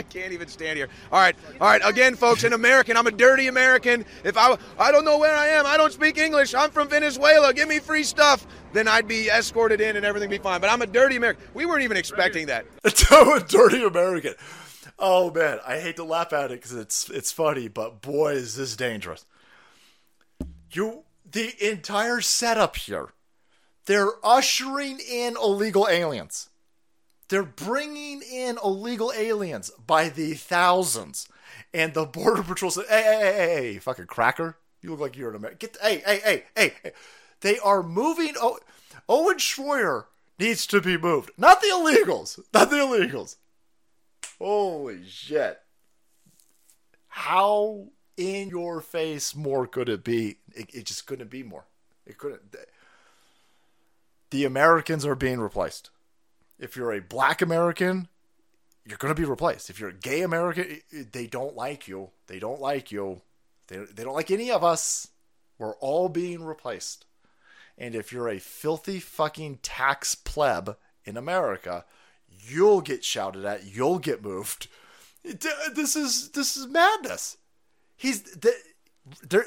I 0.00 0.02
can't 0.02 0.32
even 0.32 0.48
stand 0.48 0.78
here. 0.78 0.88
All 1.12 1.20
right, 1.20 1.36
all 1.60 1.68
right. 1.68 1.82
Again, 1.84 2.16
folks, 2.16 2.42
an 2.42 2.54
American. 2.54 2.96
I'm 2.96 3.06
a 3.06 3.10
dirty 3.10 3.48
American. 3.48 4.06
If 4.24 4.38
I, 4.38 4.56
I 4.78 4.90
don't 4.90 5.04
know 5.04 5.18
where 5.18 5.36
I 5.36 5.48
am. 5.48 5.66
I 5.66 5.76
don't 5.76 5.92
speak 5.92 6.16
English. 6.16 6.54
I'm 6.54 6.70
from 6.70 6.88
Venezuela. 6.88 7.52
Give 7.52 7.68
me 7.68 7.80
free 7.80 8.02
stuff. 8.02 8.46
Then 8.72 8.88
I'd 8.88 9.06
be 9.06 9.28
escorted 9.28 9.82
in 9.82 9.96
and 9.96 10.06
everything 10.06 10.30
be 10.30 10.38
fine. 10.38 10.62
But 10.62 10.70
I'm 10.70 10.80
a 10.80 10.86
dirty 10.86 11.16
American. 11.16 11.44
We 11.52 11.66
weren't 11.66 11.82
even 11.82 11.98
expecting 11.98 12.46
that. 12.46 12.64
a 12.82 13.44
dirty 13.46 13.84
American. 13.84 14.32
Oh 14.98 15.30
man, 15.30 15.58
I 15.66 15.80
hate 15.80 15.96
to 15.96 16.04
laugh 16.04 16.32
at 16.32 16.50
it 16.50 16.62
because 16.62 16.72
it's 16.72 17.10
it's 17.10 17.32
funny, 17.32 17.68
but 17.68 18.00
boy, 18.00 18.32
is 18.32 18.56
this 18.56 18.76
dangerous. 18.76 19.26
You, 20.72 21.04
the 21.30 21.52
entire 21.60 22.22
setup 22.22 22.76
here, 22.76 23.10
they're 23.84 24.12
ushering 24.24 24.98
in 24.98 25.36
illegal 25.36 25.88
aliens. 25.90 26.49
They're 27.30 27.44
bringing 27.44 28.22
in 28.22 28.58
illegal 28.62 29.12
aliens 29.16 29.70
by 29.86 30.08
the 30.08 30.34
thousands. 30.34 31.28
And 31.72 31.94
the 31.94 32.04
Border 32.04 32.42
Patrol 32.42 32.72
said, 32.72 32.86
hey, 32.88 33.02
hey, 33.02 33.20
hey, 33.20 33.32
hey, 33.32 33.72
hey, 33.72 33.78
fucking 33.78 34.06
cracker. 34.06 34.58
You 34.82 34.90
look 34.90 35.00
like 35.00 35.16
you're 35.16 35.30
an 35.30 35.36
American. 35.36 35.58
Get 35.58 35.72
the, 35.74 35.78
hey, 35.80 36.02
hey, 36.04 36.20
hey, 36.24 36.44
hey, 36.56 36.72
hey. 36.82 36.90
They 37.40 37.58
are 37.60 37.84
moving. 37.84 38.34
Oh, 38.36 38.58
Owen 39.08 39.38
Schroyer 39.38 40.06
needs 40.40 40.66
to 40.66 40.80
be 40.80 40.98
moved. 40.98 41.30
Not 41.38 41.60
the 41.60 41.68
illegals. 41.68 42.40
Not 42.52 42.70
the 42.70 42.76
illegals. 42.76 43.36
Holy 44.38 45.06
shit. 45.06 45.60
How 47.06 47.90
in 48.16 48.48
your 48.48 48.80
face 48.80 49.36
more 49.36 49.68
could 49.68 49.88
it 49.88 50.02
be? 50.02 50.38
It, 50.52 50.74
it 50.74 50.84
just 50.86 51.06
couldn't 51.06 51.30
be 51.30 51.44
more. 51.44 51.66
It 52.06 52.18
couldn't. 52.18 52.56
The 54.30 54.44
Americans 54.44 55.06
are 55.06 55.14
being 55.14 55.38
replaced. 55.38 55.90
If 56.60 56.76
you're 56.76 56.92
a 56.92 57.00
black 57.00 57.42
American, 57.42 58.08
you're 58.86 58.98
going 58.98 59.14
to 59.14 59.20
be 59.20 59.28
replaced. 59.28 59.70
If 59.70 59.80
you're 59.80 59.90
a 59.90 59.94
gay 59.94 60.20
American, 60.20 60.80
they 61.12 61.26
don't 61.26 61.56
like 61.56 61.88
you. 61.88 62.10
They 62.26 62.38
don't 62.38 62.60
like 62.60 62.92
you. 62.92 63.22
They, 63.68 63.78
they 63.78 64.04
don't 64.04 64.14
like 64.14 64.30
any 64.30 64.50
of 64.50 64.62
us. 64.62 65.08
We're 65.58 65.74
all 65.76 66.08
being 66.08 66.44
replaced. 66.44 67.06
And 67.78 67.94
if 67.94 68.12
you're 68.12 68.28
a 68.28 68.38
filthy 68.38 69.00
fucking 69.00 69.60
tax 69.62 70.14
pleb 70.14 70.76
in 71.04 71.16
America, 71.16 71.84
you'll 72.28 72.82
get 72.82 73.04
shouted 73.04 73.44
at. 73.44 73.64
You'll 73.64 73.98
get 73.98 74.22
moved. 74.22 74.68
This 75.24 75.96
is 75.96 76.30
this 76.30 76.56
is 76.56 76.66
madness. 76.66 77.36
He's 77.96 78.22
they, 78.22 78.52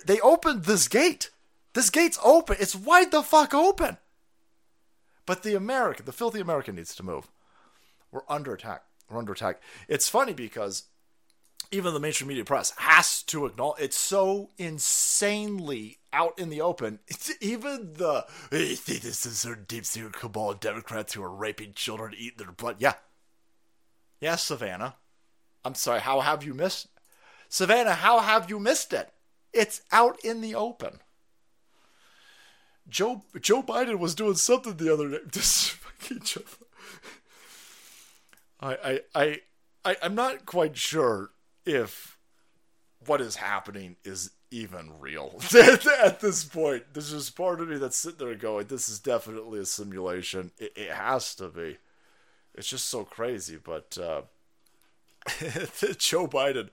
they 0.05 0.19
opened 0.19 0.65
this 0.65 0.87
gate. 0.87 1.29
This 1.73 1.89
gate's 1.89 2.19
open. 2.23 2.57
It's 2.59 2.75
wide 2.75 3.11
the 3.11 3.23
fuck 3.23 3.53
open. 3.53 3.97
But 5.25 5.43
the 5.43 5.55
American, 5.55 6.05
the 6.05 6.11
filthy 6.11 6.39
American 6.39 6.75
needs 6.75 6.95
to 6.95 7.03
move. 7.03 7.29
We're 8.11 8.21
under 8.27 8.53
attack. 8.53 8.83
We're 9.09 9.19
under 9.19 9.33
attack. 9.33 9.61
It's 9.87 10.09
funny 10.09 10.33
because 10.33 10.83
even 11.71 11.93
the 11.93 11.99
mainstream 11.99 12.27
media 12.27 12.45
press 12.45 12.73
has 12.77 13.23
to 13.23 13.45
acknowledge 13.45 13.81
it's 13.81 13.97
so 13.97 14.51
insanely 14.57 15.97
out 16.11 16.37
in 16.37 16.49
the 16.49 16.61
open. 16.61 16.99
It's 17.07 17.31
even 17.41 17.93
the 17.93 18.25
think 18.51 19.01
this 19.01 19.25
is 19.25 19.45
a 19.45 19.55
deep 19.55 19.85
secret 19.85 20.13
cabal 20.13 20.51
of 20.51 20.59
Democrats 20.59 21.13
who 21.13 21.23
are 21.23 21.33
raping 21.33 21.73
children, 21.73 22.13
eating 22.17 22.37
their 22.37 22.51
blood. 22.51 22.77
Yeah, 22.79 22.93
yeah, 24.21 24.35
Savannah. 24.35 24.95
I'm 25.65 25.75
sorry. 25.75 26.01
How 26.01 26.19
have 26.19 26.43
you 26.43 26.53
missed, 26.53 26.87
Savannah? 27.49 27.95
How 27.95 28.19
have 28.19 28.49
you 28.49 28.59
missed 28.59 28.93
it? 28.93 29.11
It's 29.51 29.81
out 29.91 30.19
in 30.23 30.41
the 30.41 30.55
open. 30.55 30.99
Joe 32.89 33.23
Joe 33.39 33.63
Biden 33.63 33.99
was 33.99 34.15
doing 34.15 34.35
something 34.35 34.77
the 34.77 34.93
other 34.93 35.09
day. 35.09 35.17
This 35.31 35.69
fucking 35.69 36.21
Joe. 36.23 36.41
I 38.59 38.75
I 38.75 38.99
I. 39.15 39.41
I, 39.85 39.97
I'm 40.01 40.15
not 40.15 40.45
quite 40.45 40.77
sure 40.77 41.31
if 41.65 42.17
what 43.05 43.19
is 43.19 43.35
happening 43.35 43.97
is 44.05 44.31
even 44.49 44.91
real 44.99 45.41
at 46.03 46.19
this 46.21 46.43
point. 46.45 46.83
There's 46.93 47.11
just 47.11 47.35
part 47.35 47.59
of 47.59 47.67
me 47.67 47.77
that's 47.77 47.97
sitting 47.97 48.25
there 48.25 48.35
going, 48.35 48.67
"This 48.67 48.87
is 48.87 48.99
definitely 48.99 49.59
a 49.59 49.65
simulation. 49.65 50.51
It, 50.57 50.73
it 50.75 50.91
has 50.91 51.35
to 51.35 51.49
be." 51.49 51.77
It's 52.55 52.69
just 52.69 52.85
so 52.85 53.03
crazy. 53.03 53.57
But 53.61 53.97
uh, 53.97 54.21
Joe 55.97 56.27
Biden, 56.27 56.69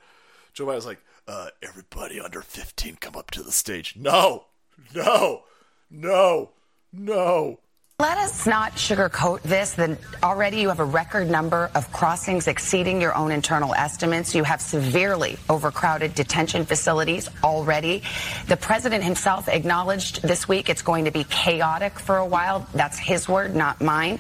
Joe 0.52 0.66
Biden's 0.66 0.86
like, 0.86 1.02
uh, 1.26 1.48
"Everybody 1.62 2.20
under 2.20 2.42
15, 2.42 2.96
come 2.96 3.16
up 3.16 3.30
to 3.32 3.42
the 3.42 3.52
stage." 3.52 3.96
No, 3.96 4.46
no, 4.94 5.44
no, 5.90 6.50
no. 6.92 7.58
Let 8.00 8.16
us 8.16 8.46
not 8.46 8.72
sugarcoat 8.76 9.42
this. 9.42 9.74
That 9.74 9.98
already 10.22 10.62
you 10.62 10.68
have 10.68 10.80
a 10.80 10.84
record 10.84 11.28
number 11.28 11.70
of 11.74 11.92
crossings 11.92 12.48
exceeding 12.48 12.98
your 12.98 13.14
own 13.14 13.30
internal 13.30 13.74
estimates. 13.74 14.34
You 14.34 14.42
have 14.42 14.62
severely 14.62 15.36
overcrowded 15.50 16.14
detention 16.14 16.64
facilities 16.64 17.28
already. 17.44 18.02
The 18.48 18.56
president 18.56 19.04
himself 19.04 19.48
acknowledged 19.48 20.22
this 20.22 20.48
week 20.48 20.70
it's 20.70 20.80
going 20.80 21.04
to 21.04 21.10
be 21.10 21.24
chaotic 21.24 21.98
for 21.98 22.16
a 22.16 22.24
while. 22.24 22.66
That's 22.72 22.98
his 22.98 23.28
word, 23.28 23.54
not 23.54 23.82
mine. 23.82 24.18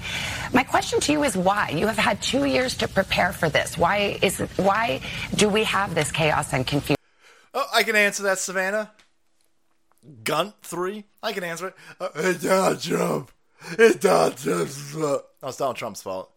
My 0.52 0.62
question 0.62 1.00
to 1.00 1.12
you 1.12 1.24
is 1.24 1.34
why? 1.34 1.70
You 1.70 1.86
have 1.86 1.96
had 1.96 2.20
two 2.20 2.44
years 2.44 2.74
to 2.78 2.88
prepare 2.88 3.32
for 3.32 3.48
this. 3.48 3.78
Why 3.78 4.18
is 4.20 4.40
why 4.58 5.00
do 5.36 5.48
we 5.48 5.64
have 5.64 5.94
this 5.94 6.12
chaos 6.12 6.52
and 6.52 6.66
confusion? 6.66 6.96
Oh, 7.54 7.66
I 7.72 7.82
can 7.82 7.96
answer 7.96 8.24
that, 8.24 8.40
Savannah. 8.40 8.90
Gunt 10.24 10.54
three. 10.62 11.04
I 11.22 11.32
can 11.32 11.44
answer 11.44 11.68
it. 11.68 11.74
Uh, 12.00 12.08
hey, 12.14 12.34
Donald 12.34 12.80
Trump. 12.80 13.32
It's 13.72 13.96
Donald 13.96 14.36
Trump's 14.38 14.76
fault. 14.92 15.26
No, 15.42 15.48
it's 15.48 15.58
Donald 15.58 15.76
Trump's 15.76 16.02
fault. 16.02 16.30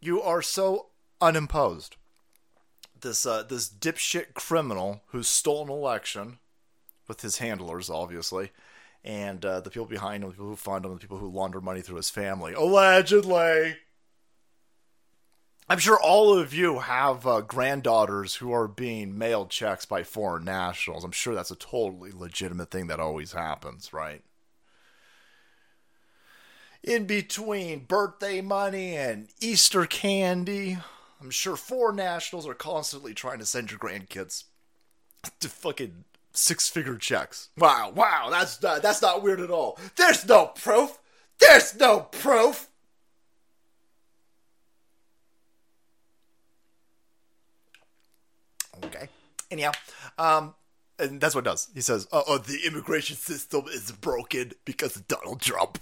You 0.00 0.20
are 0.22 0.42
so 0.42 0.86
unimposed. 1.20 1.96
This 3.00 3.24
uh, 3.24 3.42
this 3.42 3.68
dipshit 3.68 4.34
criminal 4.34 5.00
who 5.08 5.22
stole 5.22 5.62
an 5.62 5.70
election 5.70 6.38
with 7.08 7.22
his 7.22 7.38
handlers, 7.38 7.88
obviously, 7.88 8.50
and 9.02 9.42
uh, 9.44 9.60
the 9.60 9.70
people 9.70 9.86
behind 9.86 10.22
him, 10.22 10.28
the 10.28 10.34
people 10.34 10.48
who 10.48 10.56
fund 10.56 10.84
him, 10.84 10.92
the 10.92 11.00
people 11.00 11.16
who 11.16 11.30
launder 11.30 11.62
money 11.62 11.80
through 11.80 11.96
his 11.96 12.10
family, 12.10 12.52
allegedly. 12.52 13.76
I'm 15.70 15.78
sure 15.78 15.98
all 15.98 16.36
of 16.36 16.52
you 16.52 16.80
have 16.80 17.26
uh, 17.26 17.40
granddaughters 17.40 18.34
who 18.34 18.52
are 18.52 18.68
being 18.68 19.16
mailed 19.16 19.48
checks 19.48 19.86
by 19.86 20.02
foreign 20.02 20.44
nationals. 20.44 21.04
I'm 21.04 21.12
sure 21.12 21.34
that's 21.34 21.50
a 21.50 21.56
totally 21.56 22.10
legitimate 22.12 22.70
thing 22.70 22.88
that 22.88 23.00
always 23.00 23.32
happens, 23.32 23.92
right? 23.92 24.22
in 26.82 27.04
between 27.04 27.80
birthday 27.80 28.40
money 28.40 28.96
and 28.96 29.28
Easter 29.40 29.86
candy. 29.86 30.78
I'm 31.20 31.30
sure 31.30 31.56
foreign 31.56 31.96
nationals 31.96 32.46
are 32.46 32.54
constantly 32.54 33.14
trying 33.14 33.38
to 33.40 33.46
send 33.46 33.70
your 33.70 33.78
grandkids 33.78 34.44
to 35.40 35.48
fucking 35.48 36.04
six 36.32 36.68
figure 36.68 36.96
checks. 36.96 37.50
Wow, 37.58 37.92
wow, 37.94 38.28
that's 38.30 38.62
not, 38.62 38.82
that's 38.82 39.02
not 39.02 39.22
weird 39.22 39.40
at 39.40 39.50
all. 39.50 39.78
There's 39.96 40.26
no 40.26 40.46
proof. 40.46 40.98
There's 41.38 41.78
no 41.78 42.00
proof. 42.00 42.69
Okay. 48.84 49.08
Anyhow, 49.50 49.72
um, 50.18 50.54
and 50.98 51.20
that's 51.20 51.34
what 51.34 51.42
it 51.42 51.50
does. 51.50 51.68
He 51.74 51.80
says, 51.80 52.06
"Oh, 52.12 52.24
oh 52.26 52.38
the 52.38 52.60
immigration 52.66 53.16
system 53.16 53.64
is 53.68 53.92
broken 53.92 54.52
because 54.64 54.96
of 54.96 55.08
Donald 55.08 55.40
Trump." 55.40 55.78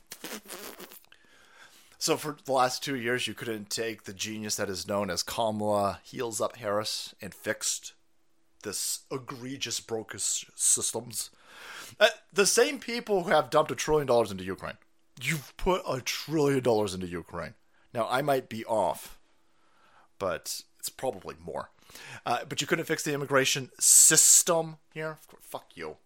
So 2.01 2.17
for 2.17 2.37
the 2.45 2.53
last 2.53 2.83
two 2.85 2.95
years, 2.95 3.27
you 3.27 3.35
couldn't 3.35 3.71
take 3.71 4.05
the 4.05 4.13
genius 4.13 4.55
that 4.57 4.71
is 4.71 4.87
known 4.87 5.11
as 5.11 5.25
Kamala 5.25 6.01
Heels 6.05 6.41
Up 6.41 6.57
Harris 6.57 7.15
and 7.21 7.35
fixed 7.35 7.95
this 8.63 9.01
egregious 9.11 9.81
broken 9.81 10.21
systems. 10.21 11.31
Uh, 11.99 12.09
the 12.33 12.47
same 12.47 12.79
people 12.79 13.25
who 13.25 13.31
have 13.31 13.51
dumped 13.51 13.73
a 13.73 13.75
trillion 13.75 14.07
dollars 14.07 14.31
into 14.31 14.45
Ukraine. 14.45 14.79
You've 15.21 15.57
put 15.57 15.83
a 15.89 16.01
trillion 16.01 16.63
dollars 16.63 16.95
into 16.95 17.09
Ukraine. 17.09 17.55
Now 17.93 18.07
I 18.09 18.23
might 18.23 18.49
be 18.49 18.65
off, 18.65 19.19
but 20.19 20.63
it's 20.79 20.89
probably 20.89 21.35
more. 21.45 21.71
Uh, 22.27 22.41
but 22.49 22.61
you 22.61 22.67
couldn't 22.67 22.85
fix 22.85 23.03
the 23.03 23.15
immigration 23.15 23.71
system 23.79 24.77
here. 24.93 25.19
Fuck 25.41 25.77
you. 25.77 25.97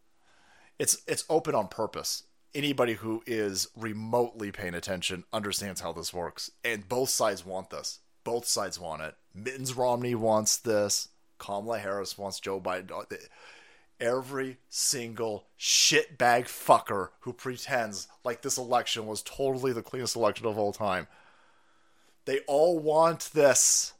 It's 0.78 1.02
it's 1.06 1.24
open 1.28 1.54
on 1.54 1.68
purpose 1.68 2.24
anybody 2.54 2.94
who 2.94 3.22
is 3.26 3.68
remotely 3.76 4.52
paying 4.52 4.74
attention 4.74 5.24
understands 5.32 5.80
how 5.80 5.92
this 5.92 6.12
works. 6.12 6.50
And 6.64 6.88
both 6.88 7.08
sides 7.08 7.44
want 7.44 7.70
this. 7.70 8.00
Both 8.24 8.46
sides 8.46 8.78
want 8.78 9.02
it. 9.02 9.14
Mittens 9.34 9.74
Romney 9.74 10.14
wants 10.14 10.56
this. 10.56 11.08
Kamala 11.38 11.78
Harris 11.78 12.16
wants 12.16 12.40
Joe 12.40 12.60
Biden. 12.60 12.90
Every 14.00 14.58
single 14.68 15.46
shitbag 15.58 16.44
fucker 16.44 17.10
who 17.20 17.32
pretends 17.32 18.08
like 18.24 18.42
this 18.42 18.58
election 18.58 19.06
was 19.06 19.22
totally 19.22 19.72
the 19.72 19.82
cleanest 19.82 20.16
election 20.16 20.46
of 20.46 20.58
all 20.58 20.72
time. 20.72 21.08
They 22.24 22.40
all 22.46 22.78
want 22.78 23.30
this. 23.32 23.94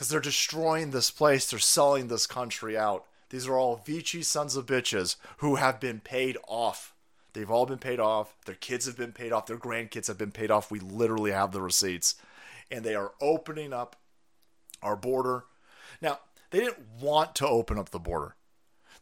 Because 0.00 0.08
they're 0.08 0.20
destroying 0.20 0.92
this 0.92 1.10
place. 1.10 1.50
They're 1.50 1.58
selling 1.58 2.08
this 2.08 2.26
country 2.26 2.74
out. 2.74 3.04
These 3.28 3.46
are 3.46 3.58
all 3.58 3.82
Vici 3.84 4.22
sons 4.22 4.56
of 4.56 4.64
bitches 4.64 5.16
who 5.36 5.56
have 5.56 5.78
been 5.78 6.00
paid 6.00 6.38
off 6.48 6.94
They've 7.32 7.50
all 7.50 7.66
been 7.66 7.78
paid 7.78 8.00
off. 8.00 8.34
Their 8.44 8.54
kids 8.54 8.86
have 8.86 8.96
been 8.96 9.12
paid 9.12 9.32
off. 9.32 9.46
Their 9.46 9.58
grandkids 9.58 10.08
have 10.08 10.18
been 10.18 10.32
paid 10.32 10.50
off. 10.50 10.70
We 10.70 10.80
literally 10.80 11.30
have 11.30 11.52
the 11.52 11.60
receipts. 11.60 12.16
And 12.70 12.84
they 12.84 12.94
are 12.94 13.12
opening 13.20 13.72
up 13.72 13.96
our 14.82 14.96
border. 14.96 15.44
Now, 16.00 16.20
they 16.50 16.60
didn't 16.60 17.00
want 17.00 17.34
to 17.36 17.46
open 17.46 17.78
up 17.78 17.90
the 17.90 17.98
border. 17.98 18.34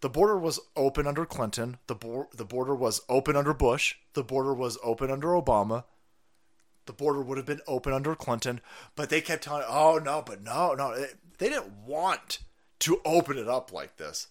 The 0.01 0.11
border 0.11 0.39
was 0.39 0.61
open 0.77 1.07
under 1.07 1.25
Clinton. 1.25 1.79
The, 1.87 1.95
bo- 1.95 2.29
the 2.35 2.45
border 2.45 2.75
was 2.75 3.01
open 3.09 3.37
under 3.37 3.55
Bush. 3.55 3.97
The 4.15 4.23
border 4.23 4.55
was 4.55 4.79
open 4.83 5.11
under 5.11 5.29
Obama. 5.29 5.85
The 6.89 6.95
border 6.95 7.21
would 7.21 7.37
have 7.37 7.47
been 7.47 7.61
open 7.67 7.93
under 7.93 8.15
Clinton. 8.15 8.63
But 8.97 9.11
they 9.11 9.21
kept 9.21 9.45
telling, 9.45 9.67
oh, 9.69 10.01
no, 10.03 10.23
but 10.25 10.43
no, 10.43 10.73
no. 10.73 10.97
They 11.37 11.51
didn't 11.51 11.85
want 11.87 12.39
to 12.81 13.03
open 13.05 13.37
it 13.37 13.47
up 13.47 13.73
like 13.75 13.99
this. 13.99 14.29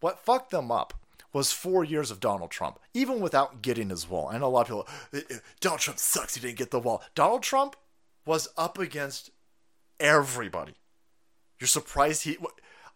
What 0.00 0.18
fucked 0.18 0.50
them 0.50 0.70
up 0.70 0.92
was 1.32 1.50
four 1.50 1.82
years 1.82 2.10
of 2.10 2.20
Donald 2.20 2.50
Trump, 2.50 2.78
even 2.92 3.20
without 3.20 3.62
getting 3.62 3.88
his 3.88 4.08
wall. 4.08 4.28
I 4.28 4.36
know 4.36 4.46
a 4.46 4.48
lot 4.48 4.60
of 4.62 4.66
people, 4.66 4.88
eh, 5.14 5.34
eh, 5.34 5.38
Donald 5.60 5.80
Trump 5.80 5.98
sucks, 5.98 6.34
he 6.34 6.42
didn't 6.42 6.58
get 6.58 6.70
the 6.70 6.78
wall. 6.78 7.02
Donald 7.14 7.42
Trump 7.42 7.74
was 8.26 8.48
up 8.58 8.78
against 8.78 9.30
everybody. 9.98 10.74
You're 11.58 11.68
surprised 11.68 12.24
he, 12.24 12.36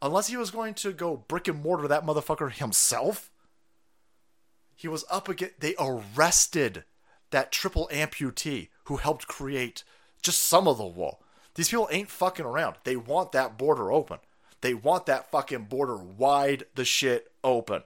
unless 0.03 0.29
he 0.29 0.37
was 0.37 0.51
going 0.51 0.75
to 0.75 0.93
go 0.93 1.17
brick 1.17 1.49
and 1.49 1.63
mortar 1.63 1.89
that 1.89 2.05
motherfucker 2.05 2.53
himself, 2.53 3.31
he 4.77 4.87
was 4.87 5.07
up 5.11 5.31
against, 5.31 5.61
they 5.61 5.75
arrested 5.79 6.85
that 7.31 7.53
triple 7.53 7.89
amputee 7.93 8.69
who 8.85 8.97
helped 8.97 9.27
create 9.27 9.85
just 10.23 10.41
some 10.41 10.67
of 10.67 10.79
the 10.79 10.87
wall. 10.87 11.23
These 11.55 11.71
people 11.71 11.89
ain't 11.91 12.11
fucking 12.11 12.47
around. 12.47 12.77
They 12.85 12.97
want 12.97 13.33
that 13.33 13.59
border 13.59 13.91
open. 13.93 14.19
They 14.61 14.75
want 14.75 15.07
that 15.07 15.31
fucking 15.31 15.65
border 15.65 15.97
wide 15.97 16.65
the 16.75 16.85
shit 16.85 17.31
open. 17.45 17.83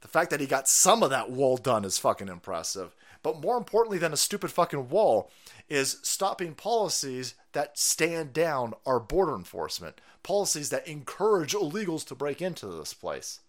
The 0.00 0.08
fact 0.08 0.30
that 0.30 0.40
he 0.40 0.46
got 0.46 0.68
some 0.68 1.02
of 1.02 1.10
that 1.10 1.30
wall 1.30 1.56
done 1.56 1.84
is 1.84 1.98
fucking 1.98 2.28
impressive. 2.28 2.94
But 3.22 3.40
more 3.40 3.56
importantly 3.56 3.98
than 3.98 4.12
a 4.12 4.16
stupid 4.16 4.50
fucking 4.50 4.88
wall 4.88 5.30
is 5.68 5.98
stopping 6.02 6.54
policies 6.54 7.34
that 7.52 7.78
stand 7.78 8.32
down 8.32 8.74
our 8.84 8.98
border 8.98 9.34
enforcement, 9.34 10.00
policies 10.22 10.70
that 10.70 10.88
encourage 10.88 11.54
illegals 11.54 12.04
to 12.06 12.16
break 12.16 12.42
into 12.42 12.66
this 12.66 12.94
place. 12.94 13.40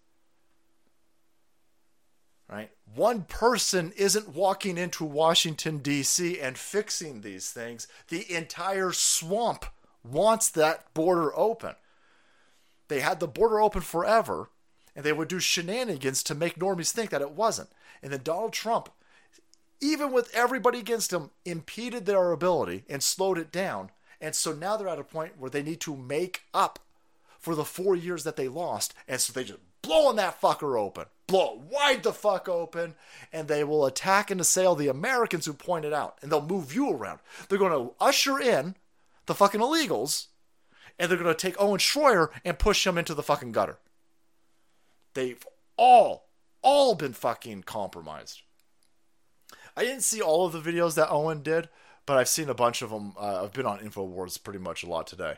Right? 2.48 2.70
One 2.94 3.22
person 3.22 3.92
isn't 3.96 4.34
walking 4.34 4.76
into 4.76 5.04
Washington, 5.04 5.78
D.C. 5.78 6.38
and 6.40 6.58
fixing 6.58 7.20
these 7.22 7.50
things. 7.50 7.88
The 8.08 8.30
entire 8.32 8.92
swamp 8.92 9.64
wants 10.04 10.50
that 10.50 10.92
border 10.94 11.36
open. 11.38 11.74
They 12.88 13.00
had 13.00 13.18
the 13.18 13.26
border 13.26 13.60
open 13.60 13.80
forever 13.80 14.50
and 14.94 15.04
they 15.04 15.12
would 15.12 15.28
do 15.28 15.40
shenanigans 15.40 16.22
to 16.24 16.34
make 16.34 16.58
normies 16.58 16.92
think 16.92 17.10
that 17.10 17.22
it 17.22 17.32
wasn't. 17.32 17.70
And 18.02 18.12
then 18.12 18.20
Donald 18.22 18.52
Trump, 18.52 18.90
even 19.80 20.12
with 20.12 20.32
everybody 20.34 20.78
against 20.78 21.12
him, 21.12 21.30
impeded 21.44 22.06
their 22.06 22.30
ability 22.30 22.84
and 22.88 23.02
slowed 23.02 23.38
it 23.38 23.50
down 23.50 23.90
And 24.20 24.34
so 24.34 24.52
now 24.52 24.76
they're 24.76 24.88
at 24.88 24.98
a 24.98 25.04
point 25.04 25.38
where 25.38 25.50
they 25.50 25.62
need 25.62 25.80
to 25.82 25.94
make 25.94 26.44
up 26.54 26.78
for 27.38 27.54
the 27.54 27.64
four 27.64 27.94
years 27.94 28.24
that 28.24 28.36
they 28.36 28.48
lost. 28.48 28.94
And 29.06 29.20
so 29.20 29.32
they 29.32 29.44
just 29.44 29.60
blowing 29.82 30.16
that 30.16 30.40
fucker 30.40 30.80
open, 30.80 31.04
blow 31.26 31.62
wide 31.70 32.02
the 32.02 32.12
fuck 32.12 32.48
open, 32.48 32.94
and 33.32 33.48
they 33.48 33.64
will 33.64 33.86
attack 33.86 34.30
and 34.30 34.40
assail 34.40 34.74
the 34.74 34.88
Americans 34.88 35.46
who 35.46 35.52
point 35.52 35.84
it 35.84 35.92
out. 35.92 36.18
And 36.22 36.30
they'll 36.30 36.44
move 36.44 36.74
you 36.74 36.90
around. 36.90 37.20
They're 37.48 37.58
going 37.58 37.72
to 37.72 37.94
usher 38.00 38.38
in 38.38 38.76
the 39.26 39.34
fucking 39.34 39.60
illegals, 39.60 40.26
and 40.98 41.10
they're 41.10 41.18
going 41.18 41.34
to 41.34 41.34
take 41.34 41.60
Owen 41.60 41.78
Schroyer 41.78 42.28
and 42.44 42.58
push 42.58 42.86
him 42.86 42.98
into 42.98 43.14
the 43.14 43.22
fucking 43.22 43.52
gutter. 43.52 43.78
They've 45.14 45.44
all, 45.76 46.28
all 46.62 46.94
been 46.94 47.12
fucking 47.12 47.62
compromised. 47.62 48.42
I 49.76 49.84
didn't 49.84 50.02
see 50.02 50.20
all 50.20 50.46
of 50.46 50.52
the 50.52 50.60
videos 50.60 50.94
that 50.94 51.10
Owen 51.10 51.42
did, 51.42 51.68
but 52.06 52.16
I've 52.16 52.28
seen 52.28 52.48
a 52.48 52.54
bunch 52.54 52.82
of 52.82 52.90
them. 52.90 53.14
Uh, 53.18 53.44
I've 53.44 53.52
been 53.52 53.66
on 53.66 53.80
Infowars 53.80 54.42
pretty 54.42 54.58
much 54.58 54.82
a 54.82 54.88
lot 54.88 55.06
today. 55.06 55.36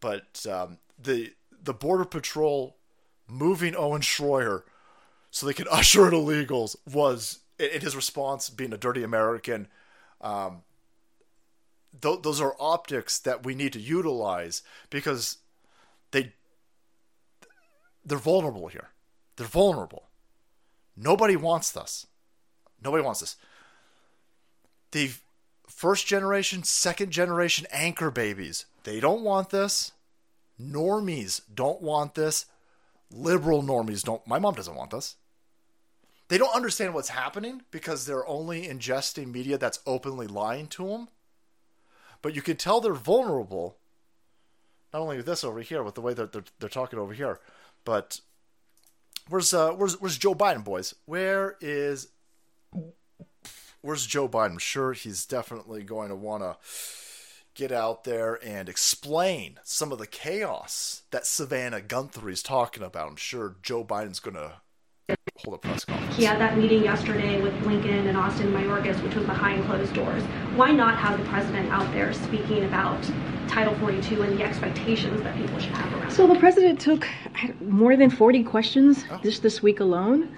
But 0.00 0.46
um, 0.50 0.78
the 0.98 1.32
the 1.62 1.74
Border 1.74 2.04
Patrol 2.04 2.76
moving 3.28 3.74
Owen 3.74 4.02
Schroyer 4.02 4.62
so 5.36 5.44
they 5.44 5.52
could 5.52 5.68
usher 5.70 6.08
in 6.08 6.14
illegals 6.14 6.76
was, 6.90 7.40
in 7.58 7.82
his 7.82 7.94
response, 7.94 8.48
being 8.48 8.72
a 8.72 8.78
dirty 8.78 9.02
American. 9.02 9.68
Um, 10.22 10.62
th- 12.00 12.22
those 12.22 12.40
are 12.40 12.56
optics 12.58 13.18
that 13.18 13.44
we 13.44 13.54
need 13.54 13.74
to 13.74 13.78
utilize 13.78 14.62
because 14.88 15.36
they 16.10 16.32
they're 18.02 18.16
vulnerable 18.16 18.68
here. 18.68 18.88
They're 19.36 19.46
vulnerable. 19.46 20.04
Nobody 20.96 21.36
wants 21.36 21.70
this. 21.70 22.06
Nobody 22.82 23.04
wants 23.04 23.20
this. 23.20 23.36
The 24.92 25.10
first 25.68 26.06
generation, 26.06 26.62
second 26.62 27.10
generation 27.10 27.66
anchor 27.70 28.10
babies, 28.10 28.64
they 28.84 29.00
don't 29.00 29.20
want 29.20 29.50
this. 29.50 29.92
Normies 30.58 31.42
don't 31.54 31.82
want 31.82 32.14
this. 32.14 32.46
Liberal 33.10 33.62
normies 33.62 34.02
don't. 34.02 34.26
My 34.26 34.38
mom 34.38 34.54
doesn't 34.54 34.74
want 34.74 34.92
this. 34.92 35.16
They 36.28 36.38
don't 36.38 36.54
understand 36.54 36.94
what's 36.94 37.10
happening 37.10 37.62
because 37.70 38.04
they're 38.04 38.26
only 38.26 38.66
ingesting 38.66 39.32
media 39.32 39.58
that's 39.58 39.80
openly 39.86 40.26
lying 40.26 40.66
to 40.68 40.88
them. 40.88 41.08
But 42.20 42.34
you 42.34 42.42
can 42.42 42.56
tell 42.56 42.80
they're 42.80 42.94
vulnerable. 42.94 43.76
Not 44.92 45.02
only 45.02 45.18
with 45.18 45.26
this 45.26 45.44
over 45.44 45.60
here, 45.60 45.82
with 45.82 45.94
the 45.94 46.00
way 46.00 46.14
that 46.14 46.32
they're, 46.32 46.44
they're 46.58 46.68
talking 46.68 46.98
over 46.98 47.12
here, 47.12 47.38
but 47.84 48.20
where's 49.28 49.52
uh 49.52 49.72
where's 49.72 50.00
where's 50.00 50.18
Joe 50.18 50.34
Biden, 50.34 50.64
boys? 50.64 50.94
Where 51.04 51.56
is 51.60 52.08
where's 53.80 54.06
Joe 54.06 54.28
Biden? 54.28 54.52
I'm 54.52 54.58
sure 54.58 54.92
he's 54.92 55.26
definitely 55.26 55.82
going 55.82 56.08
to 56.08 56.16
want 56.16 56.42
to 56.42 56.56
get 57.54 57.72
out 57.72 58.04
there 58.04 58.38
and 58.44 58.68
explain 58.68 59.58
some 59.64 59.92
of 59.92 59.98
the 59.98 60.06
chaos 60.06 61.02
that 61.10 61.26
Savannah 61.26 61.80
Guthrie 61.80 62.32
is 62.32 62.42
talking 62.42 62.82
about. 62.82 63.08
I'm 63.08 63.16
sure 63.16 63.56
Joe 63.62 63.84
Biden's 63.84 64.20
going 64.20 64.36
to 64.36 64.60
hold 65.44 65.56
a 65.56 65.58
press 65.58 65.84
conference. 65.84 66.16
He 66.16 66.24
had 66.24 66.40
that 66.40 66.58
meeting 66.58 66.82
yesterday 66.82 67.40
with 67.40 67.54
Blinken 67.62 68.08
and 68.08 68.16
Austin 68.16 68.52
Mayorkas, 68.52 69.00
which 69.02 69.14
was 69.14 69.24
behind 69.24 69.64
closed 69.64 69.94
doors. 69.94 70.22
Why 70.56 70.72
not 70.72 70.96
have 70.98 71.18
the 71.18 71.24
president 71.26 71.70
out 71.70 71.90
there 71.92 72.12
speaking 72.12 72.64
about 72.64 73.00
Title 73.46 73.74
42 73.76 74.22
and 74.22 74.38
the 74.38 74.44
expectations 74.44 75.22
that 75.22 75.36
people 75.36 75.58
should 75.58 75.72
have 75.72 75.92
around 75.94 76.10
So 76.10 76.26
the 76.26 76.38
president 76.38 76.80
took 76.80 77.06
more 77.60 77.96
than 77.96 78.10
40 78.10 78.42
questions 78.42 79.04
just 79.22 79.42
this 79.42 79.62
week 79.62 79.80
alone. 79.80 80.34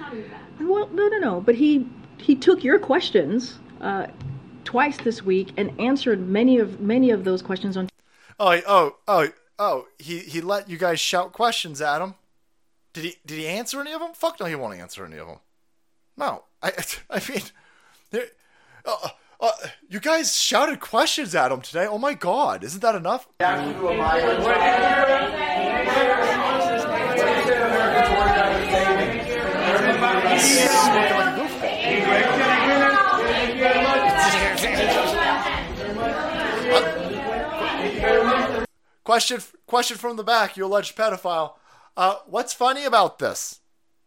Well, 0.60 0.88
no, 0.88 1.08
no, 1.08 1.18
no. 1.18 1.40
But 1.40 1.54
he 1.54 1.88
he 2.18 2.34
took 2.34 2.62
your 2.62 2.78
questions 2.78 3.58
uh, 3.80 4.08
twice 4.64 4.98
this 4.98 5.22
week 5.22 5.52
and 5.56 5.72
answered 5.80 6.28
many 6.28 6.58
of 6.58 6.80
many 6.80 7.10
of 7.10 7.24
those 7.24 7.40
questions 7.40 7.76
on. 7.76 7.88
Oh, 8.38 8.60
oh, 8.66 8.96
oh, 9.06 9.28
oh! 9.58 9.86
He 9.98 10.18
he 10.18 10.40
let 10.40 10.68
you 10.68 10.76
guys 10.76 11.00
shout 11.00 11.32
questions 11.32 11.80
at 11.80 12.02
him. 12.02 12.14
Did 12.98 13.04
he 13.04 13.16
did 13.24 13.38
he 13.38 13.46
answer 13.46 13.80
any 13.80 13.92
of 13.92 14.00
them? 14.00 14.12
Fuck 14.12 14.40
no, 14.40 14.46
he 14.46 14.56
won't 14.56 14.76
answer 14.76 15.04
any 15.04 15.18
of 15.18 15.28
them. 15.28 15.38
No, 16.16 16.42
I 16.60 16.72
I 17.10 17.22
mean, 17.28 17.42
there, 18.10 18.26
uh, 18.84 19.10
uh, 19.40 19.52
you 19.88 20.00
guys 20.00 20.36
shouted 20.36 20.80
questions 20.80 21.32
at 21.36 21.52
him 21.52 21.60
today. 21.60 21.86
Oh 21.86 21.98
my 21.98 22.14
god, 22.14 22.64
isn't 22.64 22.80
that 22.80 22.96
enough? 22.96 23.28
Question 39.04 39.40
question 39.68 39.96
from 39.96 40.16
the 40.16 40.24
back, 40.24 40.56
you 40.56 40.66
alleged 40.66 40.96
pedophile. 40.96 41.52
Uh, 41.98 42.14
what's 42.26 42.52
funny 42.52 42.84
about 42.84 43.18
this? 43.18 43.58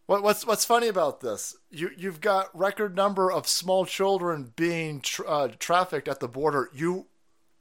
What, 0.05 0.23
what's 0.23 0.47
what's 0.47 0.63
funny 0.63 0.88
about 0.88 1.19
this? 1.19 1.57
You 1.69 1.91
you've 1.97 2.22
got 2.22 2.57
record 2.57 2.95
number 2.95 3.30
of 3.30 3.49
small 3.49 3.85
children 3.85 4.53
being 4.55 5.01
tra- 5.01 5.27
uh, 5.27 5.47
trafficked 5.59 6.07
at 6.07 6.22
the 6.22 6.30
border. 6.30 6.69
You 6.73 7.07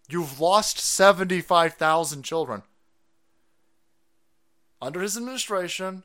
you've 0.08 0.38
lost 0.38 0.78
seventy 0.78 1.40
five 1.40 1.74
thousand 1.74 2.22
children 2.22 2.62
under 4.80 5.00
his 5.00 5.16
administration, 5.16 6.04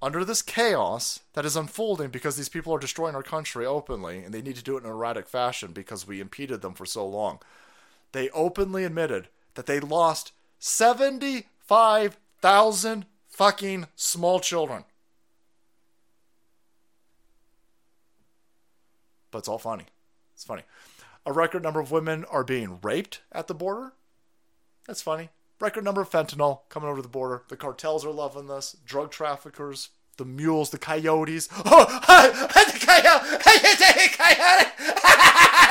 under 0.00 0.24
this 0.24 0.40
chaos 0.40 1.20
that 1.32 1.44
is 1.44 1.56
unfolding 1.56 2.10
because 2.10 2.36
these 2.36 2.48
people 2.48 2.72
are 2.72 2.78
destroying 2.78 3.16
our 3.16 3.24
country 3.24 3.66
openly, 3.66 4.18
and 4.22 4.32
they 4.32 4.40
need 4.40 4.54
to 4.54 4.62
do 4.62 4.76
it 4.76 4.84
in 4.84 4.86
an 4.86 4.92
erratic 4.92 5.26
fashion 5.26 5.72
because 5.72 6.06
we 6.06 6.20
impeded 6.20 6.62
them 6.62 6.74
for 6.74 6.86
so 6.86 7.04
long. 7.04 7.40
They 8.12 8.30
openly 8.30 8.84
admitted 8.84 9.26
that 9.54 9.66
they 9.66 9.80
lost 9.80 10.30
seventy 10.60 11.48
five 11.58 12.18
thousand 12.40 13.06
fucking 13.34 13.86
small 13.96 14.38
children. 14.38 14.84
But 19.32 19.38
it's 19.38 19.48
all 19.48 19.58
funny. 19.58 19.86
It's 20.34 20.44
funny. 20.44 20.62
A 21.26 21.32
record 21.32 21.64
number 21.64 21.80
of 21.80 21.90
women 21.90 22.24
are 22.26 22.44
being 22.44 22.78
raped 22.80 23.22
at 23.32 23.48
the 23.48 23.54
border. 23.54 23.94
That's 24.86 25.02
funny. 25.02 25.30
Record 25.60 25.82
number 25.82 26.00
of 26.00 26.10
fentanyl 26.10 26.60
coming 26.68 26.88
over 26.88 27.02
the 27.02 27.08
border. 27.08 27.42
The 27.48 27.56
cartels 27.56 28.04
are 28.04 28.12
loving 28.12 28.46
this. 28.46 28.76
Drug 28.84 29.10
traffickers, 29.10 29.88
the 30.16 30.24
mules, 30.24 30.70
the 30.70 30.78
coyotes. 30.78 31.48
Oh, 31.64 31.84
the 31.84 32.78
coyotes! 32.86 33.44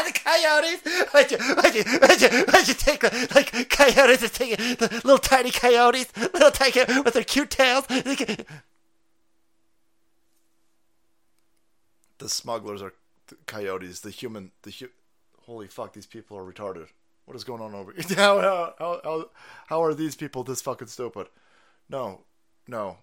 the 0.05 0.19
coyotes! 0.19 0.81
Why'd 1.13 1.31
you, 1.31 1.37
why'd 1.37 1.75
you, 1.75 1.83
why'd 1.83 2.21
you, 2.21 2.29
why'd 2.45 2.67
you 2.67 2.73
take 2.73 2.99
the, 3.01 3.27
like 3.35 3.69
coyotes 3.69 4.21
and 4.21 4.33
take 4.33 4.57
the 4.57 4.89
little 5.03 5.17
tiny 5.17 5.51
coyotes, 5.51 6.07
little 6.17 6.51
tiny 6.51 7.01
with 7.01 7.13
their 7.13 7.23
cute 7.23 7.49
tails? 7.49 7.85
The 12.17 12.29
smugglers 12.29 12.81
are 12.81 12.93
the 13.27 13.35
coyotes. 13.45 14.01
The 14.01 14.09
human, 14.09 14.51
the 14.61 14.71
hu- 14.71 14.89
holy 15.41 15.67
fuck, 15.67 15.93
these 15.93 16.05
people 16.05 16.37
are 16.37 16.43
retarded. 16.43 16.87
What 17.25 17.35
is 17.35 17.43
going 17.43 17.61
on 17.61 17.73
over 17.73 17.93
here? 17.93 18.03
How, 18.17 18.39
how, 18.39 18.99
how, 19.03 19.29
how 19.67 19.83
are 19.83 19.93
these 19.93 20.15
people 20.15 20.43
this 20.43 20.61
fucking 20.61 20.87
stupid? 20.87 21.27
No, 21.89 22.21
no, 22.67 22.97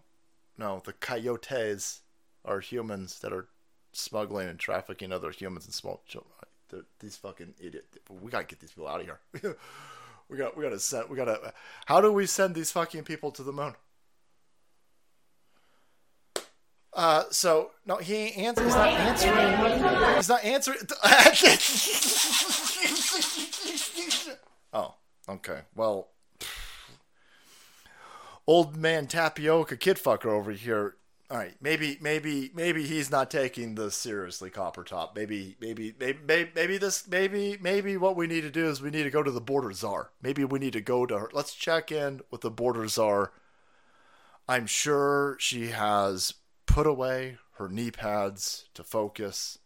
no. 0.61 0.81
The 0.85 0.93
coyotes 0.93 2.03
are 2.45 2.61
humans 2.61 3.19
that 3.21 3.33
are 3.33 3.49
smuggling 3.93 4.49
and 4.49 4.59
trafficking 4.59 5.11
other 5.11 5.33
humans 5.33 5.65
and 5.65 5.75
small 5.75 6.03
children. 6.07 6.35
They're, 6.69 6.83
these 7.01 7.17
fucking 7.17 7.55
idiot. 7.59 7.87
We 8.09 8.31
gotta 8.31 8.45
get 8.45 8.61
these 8.61 8.71
people 8.71 8.87
out 8.87 9.01
of 9.01 9.07
here. 9.07 9.19
we 10.29 10.37
got. 10.37 10.57
We 10.57 10.63
gotta 10.63 10.79
send. 10.79 11.09
We 11.09 11.17
gotta. 11.17 11.53
How 11.87 12.01
do 12.01 12.13
we 12.13 12.27
send 12.27 12.55
these 12.55 12.71
fucking 12.71 13.03
people 13.05 13.33
to 13.33 13.43
the 13.43 13.53
moon? 13.53 13.75
Uh, 16.93 17.25
so 17.31 17.71
no, 17.87 17.97
he 17.97 18.15
ain't 18.15 18.37
answer, 18.37 18.65
he's 18.65 18.75
not 18.75 18.89
answering. 18.89 20.17
He's 20.17 20.29
not 20.29 20.45
answering. 20.45 20.79
oh, 24.73 24.95
okay. 25.29 25.61
Well, 25.75 26.09
old 28.51 28.77
man 28.77 29.07
tapioca 29.07 29.77
kid 29.77 29.97
fucker 29.97 30.27
over 30.27 30.51
here. 30.51 30.97
All 31.31 31.37
right, 31.37 31.55
maybe, 31.61 31.97
maybe, 32.01 32.51
maybe 32.53 32.85
he's 32.85 33.09
not 33.09 33.31
taking 33.31 33.77
this 33.77 33.95
seriously, 33.95 34.51
Copper 34.51 34.83
Top. 34.83 35.15
Maybe, 35.15 35.55
maybe, 35.61 35.95
maybe, 36.01 36.51
maybe, 36.53 36.77
this, 36.77 37.07
maybe, 37.07 37.57
maybe 37.61 37.97
what 37.97 38.17
we 38.17 38.27
need 38.27 38.41
to 38.41 38.51
do 38.51 38.67
is 38.67 38.83
we 38.83 38.91
need 38.91 39.05
to 39.05 39.11
go 39.11 39.23
to 39.23 39.31
the 39.31 39.41
border 39.41 39.71
czar. 39.71 40.11
Maybe 40.21 40.45
we 40.45 40.59
need 40.59 40.73
to 40.73 40.81
go 40.81 41.07
to 41.07 41.17
her. 41.17 41.31
Let's 41.33 41.55
check 41.55 41.93
in 41.93 42.23
with 42.33 42.41
the 42.41 42.51
border 42.51 42.89
czar. 42.89 43.31
I'm 44.49 44.67
sure 44.67 45.37
she 45.39 45.69
has 45.69 46.35
put 46.67 46.89
away 46.89 47.39
her 47.59 47.69
knee 47.69 47.93
pads 47.93 48.65
to 48.75 48.83
focus 48.83 49.59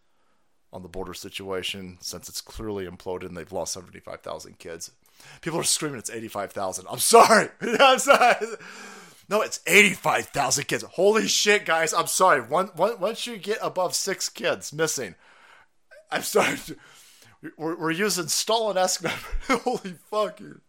on 0.75 0.83
the 0.83 0.89
border 0.89 1.15
situation 1.15 1.97
since 2.03 2.29
it's 2.29 2.43
clearly 2.43 2.87
imploded 2.87 3.29
and 3.29 3.37
they've 3.39 3.51
lost 3.51 3.73
75,000 3.73 4.59
kids. 4.59 4.91
People 5.41 5.61
are 5.61 5.65
screaming 5.65 5.99
it's 5.99 6.11
85,000. 6.11 6.87
I'm 6.91 6.99
sorry. 6.99 7.49
I'm 7.61 7.99
sorry. 7.99 8.47
No, 9.29 9.41
it's 9.41 9.61
85,000 9.67 10.65
kids. 10.65 10.85
Holy 10.93 11.27
shit, 11.27 11.65
guys. 11.65 11.95
I'm 11.95 12.07
sorry. 12.07 12.41
One, 12.41 12.69
one, 12.75 13.01
once 13.01 13.27
you 13.27 13.39
get 13.39 13.59
above 13.63 13.95
six 13.95 14.29
kids 14.29 14.73
missing, 14.73 15.15
I'm 16.11 16.23
sorry. 16.23 16.57
We're, 17.59 17.77
we're 17.79 17.91
using 17.91 18.29
Stalin 18.29 18.79
esque 18.79 19.05
Holy 19.49 19.97
fucking. 20.11 20.63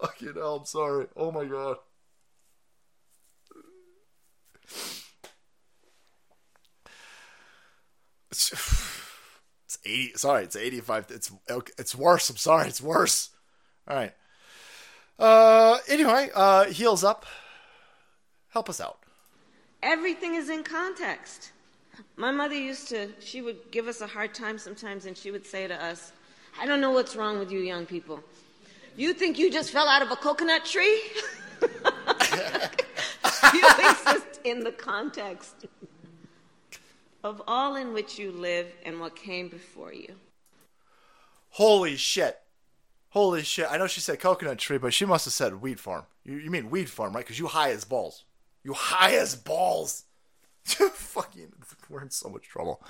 Fucking 0.00 0.34
hell, 0.36 0.56
I'm 0.56 0.64
sorry. 0.64 1.06
Oh 1.16 1.32
my 1.32 1.44
god. 1.44 1.78
It's, 8.30 8.52
it's 9.64 9.78
80 9.84 10.12
sorry, 10.14 10.44
it's 10.44 10.56
85. 10.56 11.06
It's 11.10 11.32
it's 11.76 11.94
worse. 11.96 12.30
I'm 12.30 12.36
sorry, 12.36 12.68
it's 12.68 12.80
worse. 12.80 13.30
All 13.88 13.96
right. 13.96 14.14
Uh 15.18 15.78
anyway, 15.88 16.30
uh 16.34 16.64
heels 16.64 17.04
up. 17.04 17.26
Help 18.50 18.68
us 18.68 18.80
out. 18.80 18.98
Everything 19.82 20.34
is 20.34 20.50
in 20.50 20.62
context. 20.62 21.52
My 22.16 22.30
mother 22.30 22.54
used 22.54 22.88
to, 22.88 23.08
she 23.20 23.40
would 23.42 23.70
give 23.70 23.86
us 23.86 24.00
a 24.00 24.06
hard 24.06 24.34
time 24.34 24.58
sometimes, 24.58 25.06
and 25.06 25.16
she 25.16 25.30
would 25.30 25.46
say 25.46 25.66
to 25.66 25.82
us, 25.82 26.12
I 26.60 26.66
don't 26.66 26.80
know 26.80 26.90
what's 26.90 27.16
wrong 27.16 27.38
with 27.38 27.50
you 27.50 27.60
young 27.60 27.86
people. 27.86 28.22
You 28.96 29.14
think 29.14 29.38
you 29.38 29.50
just 29.50 29.70
fell 29.70 29.88
out 29.88 30.02
of 30.02 30.10
a 30.10 30.16
coconut 30.16 30.64
tree? 30.64 31.00
you 31.62 31.68
exist 33.78 34.40
in 34.44 34.60
the 34.60 34.72
context 34.76 35.66
of 37.22 37.40
all 37.46 37.76
in 37.76 37.92
which 37.92 38.18
you 38.18 38.32
live 38.32 38.66
and 38.84 38.98
what 39.00 39.14
came 39.14 39.48
before 39.48 39.92
you. 39.92 40.14
Holy 41.50 41.96
shit. 41.96 42.39
Holy 43.10 43.42
shit. 43.42 43.66
I 43.68 43.76
know 43.76 43.86
she 43.86 44.00
said 44.00 44.20
coconut 44.20 44.58
tree, 44.58 44.78
but 44.78 44.94
she 44.94 45.04
must 45.04 45.24
have 45.24 45.34
said 45.34 45.60
weed 45.60 45.80
farm. 45.80 46.04
You, 46.24 46.36
you 46.36 46.50
mean 46.50 46.70
weed 46.70 46.88
farm, 46.88 47.14
right? 47.14 47.24
Because 47.24 47.38
you 47.38 47.48
high 47.48 47.70
as 47.70 47.84
balls. 47.84 48.24
You 48.62 48.72
high 48.72 49.14
as 49.16 49.34
balls. 49.34 50.04
Fucking, 50.64 51.52
we're 51.88 52.02
in 52.02 52.10
so 52.10 52.28
much 52.28 52.44
trouble. 52.44 52.82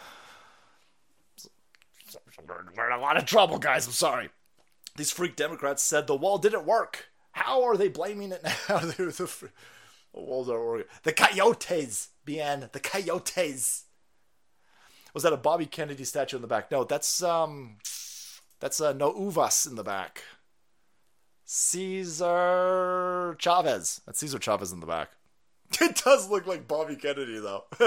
We're 2.77 2.91
in 2.91 2.99
a 2.99 3.01
lot 3.01 3.17
of 3.17 3.25
trouble, 3.25 3.59
guys. 3.59 3.87
I'm 3.87 3.93
sorry. 3.93 4.31
These 4.97 5.11
freak 5.11 5.37
Democrats 5.37 5.83
said 5.83 6.07
the 6.07 6.17
wall 6.17 6.39
didn't 6.39 6.67
work. 6.67 7.07
How 7.33 7.63
are 7.63 7.77
they 7.77 7.89
blaming 7.89 8.33
it 8.33 8.43
now? 8.43 8.79
the, 8.79 9.51
walls 10.13 10.51
are 10.51 10.63
working. 10.63 10.87
The 11.05 11.13
coyotes, 11.13 12.09
Bien. 12.25 12.69
The 12.73 12.81
coyotes. 12.81 13.85
Was 15.15 15.23
that 15.23 15.33
a 15.33 15.39
Bobby 15.39 15.67
Kennedy 15.67 16.05
statue 16.05 16.37
in 16.37 16.43
the 16.43 16.49
back? 16.49 16.71
No, 16.71 16.85
that's 16.85 17.23
um, 17.23 17.79
that's 18.61 18.81
uh, 18.81 18.93
no 18.93 19.13
uvas 19.13 19.67
in 19.69 19.75
the 19.75 19.83
back. 19.83 20.23
Cesar 21.45 23.35
Chavez. 23.39 24.03
That's 24.07 24.21
Cesar 24.21 24.39
Chavez 24.39 24.71
in 24.73 24.81
the 24.81 24.87
back. 24.87 25.11
It 25.81 26.03
does 26.05 26.29
look 26.29 26.47
like 26.47 26.69
Bobby 26.69 26.97
Kennedy 26.97 27.39
though. 27.39 27.65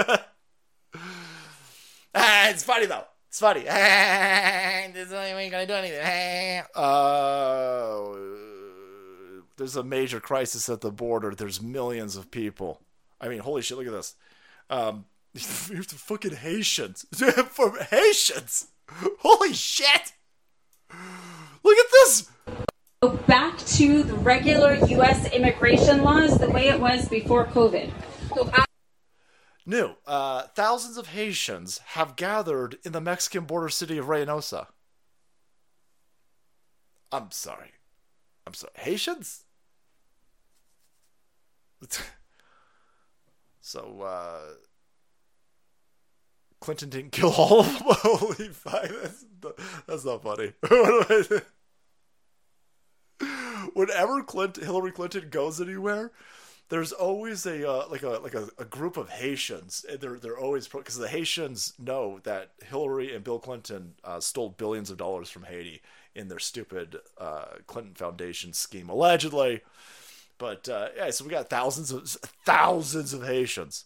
ah, 2.14 2.48
it's 2.48 2.62
funny 2.62 2.86
though. 2.86 3.04
It's 3.28 3.40
funny. 3.40 3.60
this 3.64 5.12
ain't 5.12 5.52
gonna 5.52 5.66
do 5.66 5.74
anything. 5.74 6.62
Uh, 6.74 8.14
there's 9.56 9.76
a 9.76 9.82
major 9.82 10.20
crisis 10.20 10.68
at 10.68 10.80
the 10.80 10.90
border. 10.90 11.34
There's 11.34 11.60
millions 11.60 12.16
of 12.16 12.30
people. 12.30 12.80
I 13.20 13.28
mean, 13.28 13.40
holy 13.40 13.62
shit! 13.62 13.76
Look 13.76 13.86
at 13.86 13.92
this. 13.92 14.14
Um, 14.70 15.06
here's 15.34 15.88
the 15.88 15.96
fucking 15.96 16.36
Haitians. 16.36 17.04
From 17.50 17.78
Haitians. 17.90 18.68
Holy 19.20 19.52
shit! 19.52 20.12
Look 21.62 21.78
at 21.78 21.86
this. 21.92 22.30
Go 23.02 23.10
back 23.26 23.58
to 23.58 24.02
the 24.02 24.14
regular 24.14 24.74
U.S. 24.74 25.30
immigration 25.32 26.02
laws 26.02 26.38
the 26.38 26.50
way 26.50 26.68
it 26.68 26.80
was 26.80 27.08
before 27.08 27.46
COVID. 27.46 27.90
Look, 28.36 28.50
I- 28.58 28.64
New. 29.66 29.94
Uh, 30.06 30.42
thousands 30.54 30.96
of 30.98 31.08
Haitians 31.08 31.78
have 31.78 32.16
gathered 32.16 32.78
in 32.84 32.92
the 32.92 33.00
Mexican 33.00 33.44
border 33.44 33.68
city 33.70 33.98
of 33.98 34.06
Reynosa. 34.06 34.66
I'm 37.10 37.30
sorry. 37.30 37.72
I'm 38.46 38.54
sorry. 38.54 38.72
Haitians? 38.76 39.44
so, 43.60 44.02
uh, 44.02 44.40
Clinton 46.64 46.88
didn't 46.88 47.12
kill 47.12 47.30
all 47.30 47.60
of 47.60 47.66
them? 47.66 47.82
Holy 47.88 48.48
fuck. 48.48 48.88
That's, 48.88 49.26
that's 49.86 50.04
not 50.06 50.22
funny. 50.22 50.54
Whenever 53.74 54.22
Clinton, 54.22 54.64
Hillary 54.64 54.92
Clinton 54.92 55.28
goes 55.28 55.60
anywhere, 55.60 56.10
there's 56.70 56.92
always 56.92 57.44
a 57.44 57.70
uh, 57.70 57.84
like 57.90 58.02
a 58.02 58.08
like 58.08 58.32
a, 58.32 58.48
a, 58.58 58.64
group 58.64 58.96
of 58.96 59.10
Haitians. 59.10 59.84
They're 60.00 60.18
they're 60.18 60.38
always 60.38 60.66
because 60.66 60.96
the 60.96 61.06
Haitians 61.06 61.74
know 61.78 62.18
that 62.22 62.52
Hillary 62.64 63.14
and 63.14 63.22
Bill 63.22 63.38
Clinton 63.38 63.96
uh, 64.02 64.20
stole 64.20 64.48
billions 64.48 64.90
of 64.90 64.96
dollars 64.96 65.28
from 65.28 65.42
Haiti 65.42 65.82
in 66.14 66.28
their 66.28 66.38
stupid 66.38 66.96
uh, 67.18 67.44
Clinton 67.66 67.92
Foundation 67.94 68.54
scheme, 68.54 68.88
allegedly. 68.88 69.60
But 70.38 70.66
uh, 70.66 70.88
yeah, 70.96 71.10
so 71.10 71.26
we 71.26 71.30
got 71.30 71.50
thousands 71.50 71.90
of 71.90 72.08
thousands 72.46 73.12
of 73.12 73.26
Haitians. 73.26 73.84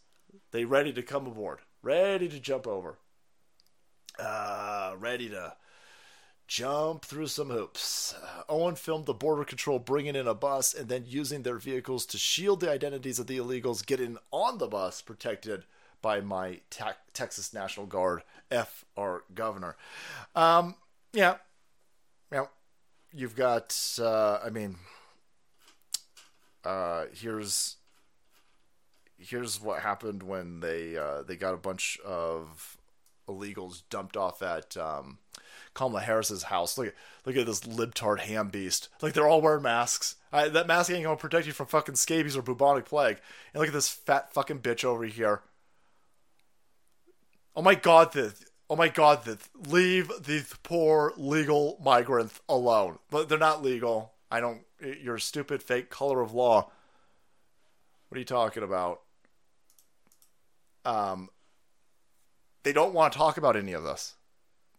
They 0.52 0.64
ready 0.64 0.92
to 0.92 1.02
come 1.02 1.26
aboard, 1.26 1.58
ready 1.82 2.28
to 2.28 2.40
jump 2.40 2.66
over, 2.66 2.98
uh, 4.18 4.94
ready 4.98 5.28
to 5.28 5.54
jump 6.46 7.04
through 7.04 7.26
some 7.26 7.50
hoops. 7.50 8.14
Uh, 8.14 8.42
Owen 8.48 8.74
filmed 8.74 9.06
the 9.06 9.14
border 9.14 9.44
control 9.44 9.78
bringing 9.78 10.16
in 10.16 10.26
a 10.26 10.34
bus 10.34 10.74
and 10.74 10.88
then 10.88 11.04
using 11.06 11.42
their 11.42 11.58
vehicles 11.58 12.06
to 12.06 12.18
shield 12.18 12.60
the 12.60 12.70
identities 12.70 13.18
of 13.18 13.26
the 13.26 13.38
illegals 13.38 13.84
getting 13.84 14.16
on 14.32 14.58
the 14.58 14.66
bus, 14.66 15.02
protected 15.02 15.64
by 16.00 16.20
my 16.20 16.60
te- 16.70 16.84
Texas 17.12 17.52
National 17.52 17.86
Guard, 17.86 18.22
F.R. 18.50 19.24
Governor. 19.34 19.76
Um, 20.34 20.74
yeah, 21.12 21.36
yeah. 22.32 22.46
You've 23.12 23.36
got, 23.36 23.76
uh, 24.00 24.38
I 24.44 24.50
mean, 24.50 24.76
uh, 26.64 27.06
here's 27.12 27.76
here's 29.18 29.60
what 29.60 29.82
happened 29.82 30.22
when 30.22 30.60
they 30.60 30.96
uh, 30.96 31.22
they 31.22 31.36
got 31.36 31.54
a 31.54 31.58
bunch 31.58 31.98
of 32.04 32.76
illegals 33.28 33.82
dumped 33.90 34.16
off 34.16 34.42
at 34.42 34.76
um, 34.76 35.18
Kamala 35.74 36.00
Harris's 36.00 36.44
house. 36.44 36.78
Look 36.78 36.88
at 36.88 36.94
look 37.24 37.36
at 37.36 37.46
this 37.46 37.60
libtard 37.60 38.20
ham 38.20 38.48
beast. 38.48 38.88
Like 39.02 39.12
they're 39.12 39.28
all 39.28 39.40
wearing 39.40 39.62
masks. 39.62 40.16
I, 40.32 40.48
that 40.48 40.66
mask 40.66 40.90
ain't 40.90 41.04
gonna 41.04 41.16
protect 41.16 41.46
you 41.46 41.52
from 41.52 41.66
fucking 41.66 41.96
scabies 41.96 42.36
or 42.36 42.42
bubonic 42.42 42.86
plague. 42.86 43.18
And 43.52 43.60
look 43.60 43.68
at 43.68 43.74
this 43.74 43.88
fat 43.88 44.32
fucking 44.32 44.60
bitch 44.60 44.84
over 44.84 45.04
here. 45.04 45.42
Oh 47.54 47.62
my 47.62 47.74
god, 47.74 48.12
the 48.12 48.34
oh 48.70 48.76
my 48.76 48.88
god, 48.88 49.24
the 49.24 49.38
leave 49.68 50.08
the 50.08 50.44
poor 50.62 51.12
legal 51.16 51.78
migrant 51.82 52.32
alone. 52.48 52.98
They're 53.10 53.38
not 53.38 53.62
legal. 53.62 54.12
I 54.30 54.40
don't. 54.40 54.62
You're 54.80 55.16
a 55.16 55.20
stupid 55.20 55.62
fake 55.62 55.90
color 55.90 56.20
of 56.20 56.32
law. 56.32 56.70
What 58.08 58.16
are 58.16 58.20
you 58.20 58.24
talking 58.24 58.62
about? 58.62 59.00
Um, 60.84 61.28
they 62.62 62.72
don't 62.72 62.94
want 62.94 63.12
to 63.12 63.18
talk 63.18 63.36
about 63.36 63.56
any 63.56 63.72
of 63.72 63.84
this. 63.84 64.14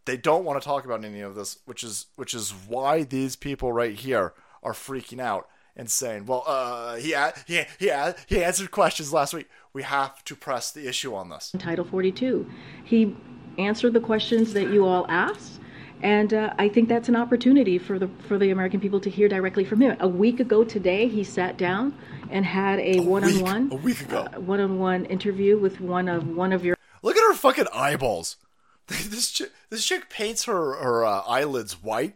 They 0.06 0.18
don't 0.18 0.44
want 0.44 0.62
to 0.62 0.66
talk 0.66 0.86
about 0.86 1.04
any 1.06 1.22
of 1.22 1.36
this, 1.36 1.60
which 1.66 1.84
is 1.84 2.08
which 2.16 2.34
is 2.34 2.52
why 2.52 3.04
these 3.04 3.36
people 3.36 3.72
right 3.72 3.96
here 3.96 4.34
are 4.64 4.74
freaking 4.74 5.20
out 5.20 5.48
and 5.76 5.90
saying, 5.90 6.26
"Well, 6.26 6.44
uh, 6.48 6.96
he 6.96 7.16
he 7.48 7.64
he 7.80 7.92
he 8.28 8.44
answered 8.44 8.72
questions 8.72 9.14
last 9.14 9.34
week. 9.34 9.48
We 9.74 9.84
have 9.84 10.24
to 10.26 10.36
press 10.36 10.72
the 10.72 10.88
issue 10.88 11.14
on 11.16 11.30
this." 11.30 11.54
Title 11.58 11.86
42. 11.86 12.50
He 12.84 13.16
answered 13.58 13.94
the 13.94 14.00
questions 14.00 14.54
that 14.54 14.72
you 14.72 14.86
all 14.86 15.06
asked, 15.10 15.59
and 16.02 16.34
uh, 16.34 16.54
I 16.58 16.70
think 16.70 16.90
that's 16.90 17.10
an 17.10 17.16
opportunity 17.16 17.78
for 17.78 18.00
the 18.00 18.08
for 18.28 18.38
the 18.38 18.52
American 18.52 18.80
people 18.80 19.00
to 19.02 19.10
hear 19.10 19.28
directly 19.28 19.66
from 19.66 19.82
him. 19.82 19.98
A 20.00 20.08
week 20.08 20.40
ago 20.40 20.64
today, 20.64 21.08
he 21.08 21.24
sat 21.24 21.58
down 21.58 21.94
and 22.30 22.46
had 22.46 22.80
a, 22.80 22.98
A 22.98 23.02
one-on-one 23.02 23.70
week- 23.70 23.80
a 23.80 23.84
week 23.84 24.02
ago. 24.02 24.28
uh, 24.34 24.40
one-on-one 24.40 25.06
interview 25.06 25.58
with 25.58 25.82
one 25.82 26.08
of 26.08 26.28
one 26.28 26.54
of 26.54 26.64
your 26.66 26.76
Look 27.02 27.16
at 27.16 27.22
her 27.28 27.34
fucking 27.36 27.68
eyeballs. 27.74 28.38
This 28.88 29.30
chick, 29.32 29.52
this 29.70 29.86
chick 29.86 30.10
paints 30.10 30.46
her 30.46 30.74
her 30.82 31.06
uh, 31.06 31.22
eyelids 31.28 31.82
white, 31.84 32.16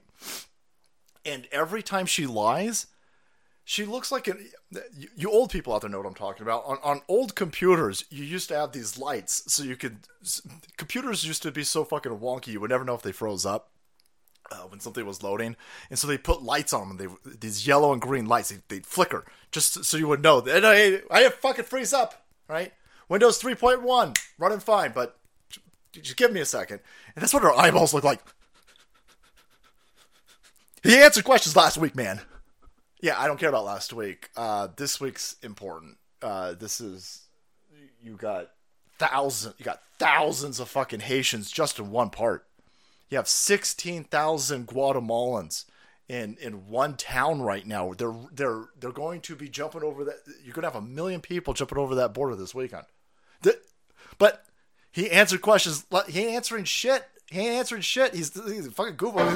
and 1.26 1.48
every 1.52 1.84
time 1.84 2.06
she 2.06 2.26
lies, 2.26 2.88
she 3.64 3.86
looks 3.86 4.12
like 4.12 4.28
an. 4.28 4.40
You, 4.98 5.08
you 5.16 5.30
old 5.32 5.52
people 5.52 5.74
out 5.74 5.82
there 5.82 5.90
know 5.90 6.00
what 6.00 6.08
I'm 6.08 6.16
talking 6.16 6.42
about. 6.42 6.64
On 6.66 6.78
on 6.84 7.02
old 7.08 7.36
computers, 7.36 8.06
you 8.10 8.24
used 8.24 8.50
to 8.50 8.56
have 8.56 8.72
these 8.72 8.98
lights, 8.98 9.44
so 9.54 9.64
you 9.64 9.76
could. 9.76 9.98
Computers 10.78 11.24
used 11.26 11.44
to 11.44 11.52
be 11.52 11.64
so 11.64 11.84
fucking 11.86 12.18
wonky, 12.18 12.48
you 12.48 12.60
would 12.60 12.72
never 12.72 12.84
know 12.84 12.96
if 12.96 13.04
they 13.04 13.12
froze 13.12 13.46
up. 13.46 13.70
Uh, 14.52 14.68
when 14.68 14.80
something 14.80 15.06
was 15.06 15.24
loading, 15.24 15.56
and 15.90 15.98
so 15.98 16.06
they 16.06 16.18
put 16.18 16.44
lights 16.44 16.74
on 16.74 16.90
them. 16.90 16.98
They 16.98 17.32
these 17.40 17.66
yellow 17.66 17.94
and 17.94 18.02
green 18.02 18.26
lights. 18.26 18.50
They 18.50 18.60
they 18.68 18.82
flicker 18.82 19.26
just 19.52 19.86
so 19.86 19.98
you 19.98 20.08
would 20.08 20.22
know. 20.22 20.40
And 20.42 20.66
I 20.68 21.02
I 21.10 21.22
have 21.22 21.36
fucking 21.36 21.66
freeze 21.66 21.94
up, 21.94 22.26
right? 22.48 22.74
Windows 23.10 23.42
3.1 23.42 24.18
running 24.38 24.60
fine, 24.60 24.92
but 24.94 25.18
just 25.92 26.18
give 26.18 26.32
me 26.32 26.42
a 26.42 26.46
second. 26.46 26.80
And 27.16 27.22
that's 27.22 27.34
what 27.34 27.44
our 27.44 27.56
eyeballs 27.58 27.94
look 27.94 28.04
like. 28.04 28.20
He 30.84 30.98
answered 30.98 31.24
questions 31.24 31.56
last 31.56 31.78
week, 31.78 31.96
man. 31.96 32.22
Yeah, 33.02 33.20
I 33.20 33.28
don't 33.28 33.40
care 33.40 33.50
about 33.50 33.66
last 33.66 33.94
week. 33.94 34.30
Uh, 34.36 34.68
this 34.76 35.00
week's 35.00 35.36
important. 35.42 35.98
Uh, 36.22 36.54
this 36.54 36.82
is 36.82 37.28
you 38.02 38.16
got 38.16 38.52
thousands. 38.98 39.56
You 39.58 39.66
got 39.66 39.82
thousands 40.00 40.60
of 40.60 40.70
fucking 40.70 41.02
Haitians 41.02 41.52
just 41.52 41.80
in 41.80 41.92
one 41.92 42.10
part. 42.10 42.46
You 43.14 43.18
have 43.18 43.28
sixteen 43.28 44.06
thousand 44.06 44.68
Guatemalans 44.68 45.66
in 46.10 46.36
in 46.42 46.68
one 46.68 46.98
town 46.98 47.44
right 47.44 47.64
now. 47.64 47.94
They're 47.94 48.16
they're 48.34 48.70
they're 48.80 48.92
going 48.92 49.22
to 49.22 49.36
be 49.36 49.48
jumping 49.50 49.84
over 49.84 50.04
that. 50.06 50.16
You're 50.44 50.56
going 50.56 50.64
to 50.64 50.72
have 50.72 50.82
a 50.82 50.82
million 50.82 51.22
people 51.22 51.54
jumping 51.54 51.78
over 51.78 51.94
that 51.94 52.16
border 52.16 52.36
this 52.36 52.56
weekend. 52.56 52.86
The, 53.44 53.60
but 54.18 54.44
he 54.92 55.12
answered 55.12 55.44
questions. 55.44 55.86
He 56.08 56.22
ain't 56.22 56.32
answering 56.32 56.64
shit. 56.64 57.06
He 57.30 57.40
ain't 57.40 57.52
answering 57.52 57.84
shit. 57.84 58.16
He's, 58.16 58.34
he's 58.52 58.68
fucking 58.70 58.96
Google. 58.96 59.26
That's 59.26 59.30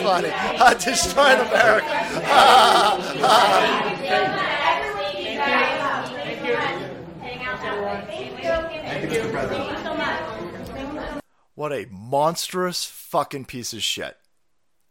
funny. 0.00 0.30
Uh, 0.32 0.72
destroying 0.72 1.40
America. 1.40 2.04
What 11.54 11.72
a 11.72 11.86
monstrous 11.90 12.84
fucking 12.84 13.44
piece 13.44 13.72
of 13.72 13.82
shit 13.82 14.16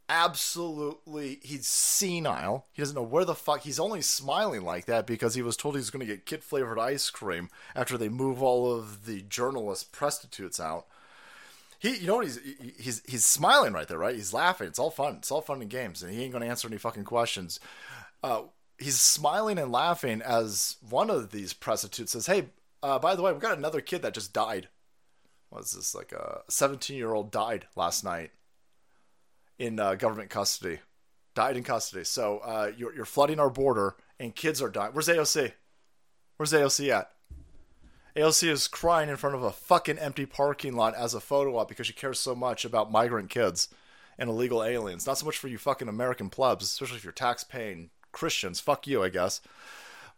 absolutely 0.09 1.39
he's 1.41 1.65
senile. 1.65 2.67
He 2.73 2.81
doesn't 2.81 2.95
know 2.95 3.01
where 3.01 3.25
the 3.25 3.35
fuck 3.35 3.61
he's 3.61 3.79
only 3.79 4.01
smiling 4.01 4.63
like 4.63 4.85
that 4.85 5.07
because 5.07 5.35
he 5.35 5.41
was 5.41 5.57
told 5.57 5.75
he's 5.75 5.89
going 5.89 6.05
to 6.05 6.11
get 6.11 6.25
kid 6.25 6.43
flavored 6.43 6.79
ice 6.79 7.09
cream 7.09 7.49
after 7.75 7.97
they 7.97 8.09
move 8.09 8.41
all 8.43 8.71
of 8.71 9.05
the 9.05 9.21
journalist 9.21 9.91
prostitutes 9.91 10.59
out. 10.59 10.85
He, 11.79 11.97
you 11.97 12.07
know 12.07 12.17
what 12.17 12.25
he's 12.25 12.39
he's 12.77 13.01
he's 13.05 13.25
smiling 13.25 13.73
right 13.73 13.87
there, 13.87 13.97
right? 13.97 14.15
He's 14.15 14.33
laughing. 14.33 14.67
It's 14.67 14.79
all 14.79 14.91
fun. 14.91 15.15
It's 15.15 15.31
all 15.31 15.41
fun 15.41 15.61
and 15.61 15.69
games, 15.69 16.03
and 16.03 16.13
he 16.13 16.21
ain't 16.21 16.31
going 16.31 16.43
to 16.43 16.49
answer 16.49 16.67
any 16.67 16.77
fucking 16.77 17.03
questions. 17.03 17.59
Uh, 18.21 18.43
he's 18.77 18.99
smiling 18.99 19.57
and 19.57 19.71
laughing 19.71 20.21
as 20.21 20.77
one 20.87 21.09
of 21.09 21.31
these 21.31 21.53
prostitutes 21.53 22.13
says, 22.13 22.27
"Hey, 22.27 22.45
uh, 22.81 22.99
by 22.99 23.15
the 23.15 23.21
way, 23.21 23.33
we 23.33 23.39
got 23.39 23.57
another 23.57 23.81
kid 23.81 24.01
that 24.03 24.13
just 24.13 24.31
died. 24.31 24.69
What's 25.53 25.73
this 25.73 25.93
like 25.93 26.11
a 26.11 26.41
17 26.49 26.97
year 26.97 27.13
old 27.13 27.31
died 27.31 27.67
last 27.75 28.03
night 28.03 28.31
in 29.59 29.79
uh, 29.79 29.93
government 29.93 30.31
custody, 30.31 30.79
died 31.35 31.55
in 31.57 31.63
custody. 31.63 32.03
So 32.03 32.39
uh, 32.39 32.71
you're, 32.75 32.93
you're 32.95 33.05
flooding 33.05 33.39
our 33.39 33.51
border, 33.51 33.95
and 34.19 34.35
kids 34.35 34.63
are 34.63 34.69
dying. 34.69 34.93
Where's 34.93 35.07
AOC? 35.07 35.51
Where's 36.37 36.53
AOC 36.53 36.89
at? 36.89 37.11
AOC 38.15 38.49
is 38.49 38.67
crying 38.67 39.09
in 39.09 39.15
front 39.15 39.35
of 39.35 39.43
a 39.43 39.51
fucking 39.51 39.99
empty 39.99 40.25
parking 40.25 40.75
lot 40.75 40.95
as 40.95 41.13
a 41.13 41.19
photo 41.19 41.57
op 41.57 41.67
because 41.67 41.85
she 41.85 41.93
cares 41.93 42.19
so 42.19 42.33
much 42.33 42.65
about 42.65 42.91
migrant 42.91 43.29
kids 43.29 43.69
and 44.17 44.29
illegal 44.29 44.63
aliens. 44.63 45.05
Not 45.05 45.19
so 45.19 45.25
much 45.25 45.37
for 45.37 45.47
you 45.47 45.59
fucking 45.59 45.87
American 45.87 46.29
plebs, 46.29 46.65
especially 46.65 46.97
if 46.97 47.03
you're 47.03 47.13
tax 47.13 47.43
paying 47.43 47.91
Christians. 48.11 48.59
Fuck 48.59 48.87
you, 48.87 49.03
I 49.03 49.09
guess. 49.09 49.39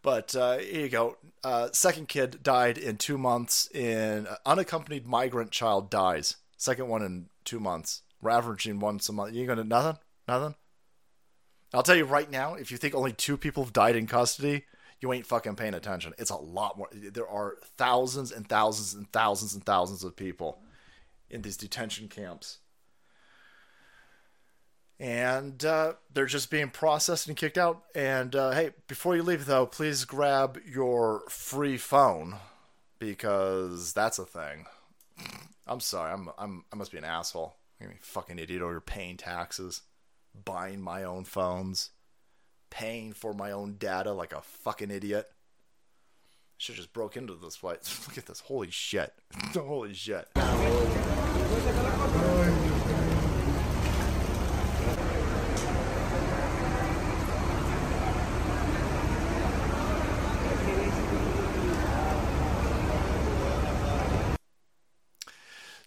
But 0.06 0.36
uh, 0.36 0.60
here 0.60 0.82
you 0.82 0.90
go. 0.90 1.18
Uh, 1.44 1.70
second 1.74 2.08
kid 2.08 2.44
died 2.44 2.78
in 2.78 2.98
two 2.98 3.18
months. 3.18 3.68
In 3.74 4.28
uh, 4.28 4.36
unaccompanied 4.46 5.08
migrant 5.08 5.50
child 5.50 5.90
dies. 5.90 6.36
Second 6.58 6.90
one 6.90 7.02
in 7.02 7.26
two 7.44 7.60
months. 7.60 8.04
We're 8.22 8.30
averaging 8.30 8.80
once 8.80 9.10
a 9.10 9.14
month. 9.14 9.34
You 9.34 9.48
gonna 9.48 9.64
nothing? 9.64 9.98
Nothing? 10.28 10.54
I'll 11.74 11.82
tell 11.82 11.96
you 11.96 12.06
right 12.06 12.30
now, 12.30 12.54
if 12.54 12.72
you 12.72 12.78
think 12.78 12.94
only 12.94 13.14
two 13.14 13.36
people 13.36 13.64
have 13.64 13.74
died 13.74 13.96
in 13.96 14.06
custody, 14.06 14.66
you 15.02 15.12
ain't 15.12 15.26
fucking 15.26 15.56
paying 15.56 15.74
attention. 15.74 16.14
It's 16.20 16.30
a 16.30 16.38
lot 16.38 16.78
more. 16.78 16.88
There 16.94 17.28
are 17.28 17.56
thousands 17.76 18.32
and 18.32 18.48
thousands 18.48 18.94
and 18.94 19.12
thousands 19.12 19.56
and 19.56 19.66
thousands 19.66 20.04
of 20.04 20.16
people 20.16 20.60
in 21.32 21.42
these 21.42 21.58
detention 21.58 22.10
camps. 22.10 22.60
And 25.00 25.64
uh, 25.66 25.94
they're 26.14 26.26
just 26.26 26.50
being 26.50 26.70
processed 26.70 27.28
and 27.28 27.36
kicked 27.36 27.58
out. 27.58 27.84
And 27.94 28.36
uh, 28.36 28.52
hey, 28.52 28.72
before 28.88 29.16
you 29.16 29.24
leave, 29.24 29.46
though, 29.46 29.66
please 29.66 30.06
grab 30.06 30.58
your 30.66 31.24
free 31.28 31.78
phone 31.78 32.38
because 33.00 33.94
that's 33.94 34.20
a 34.20 34.26
thing. 34.26 34.66
I'm 35.68 35.80
sorry, 35.80 36.14
I'm, 36.14 36.30
I'm 36.38 36.64
I 36.72 36.76
must 36.76 36.92
be 36.92 36.98
an 36.98 37.04
asshole. 37.04 37.56
I 37.82 37.86
mean, 37.86 37.98
fucking 38.02 38.40
idiot 38.40 38.62
over 38.62 38.80
paying 38.80 39.18
taxes, 39.18 39.82
buying 40.46 40.82
my 40.82 41.04
own 41.04 41.24
phones, 41.24 41.90
paying 42.70 43.14
for 43.14 43.34
my 43.34 43.52
own 43.52 43.76
data 43.78 44.12
like 44.12 44.34
a 44.34 44.42
fucking 44.42 44.92
idiot. 44.92 45.30
Should 46.58 46.76
just 46.76 46.94
broke 46.94 47.18
into 47.18 47.36
this 47.36 47.58
fight. 47.58 47.80
Look 48.08 48.18
at 48.18 48.28
this. 48.28 48.40
Holy 48.42 48.72
shit. 48.72 49.14
Holy 49.54 49.94
shit. 49.94 50.30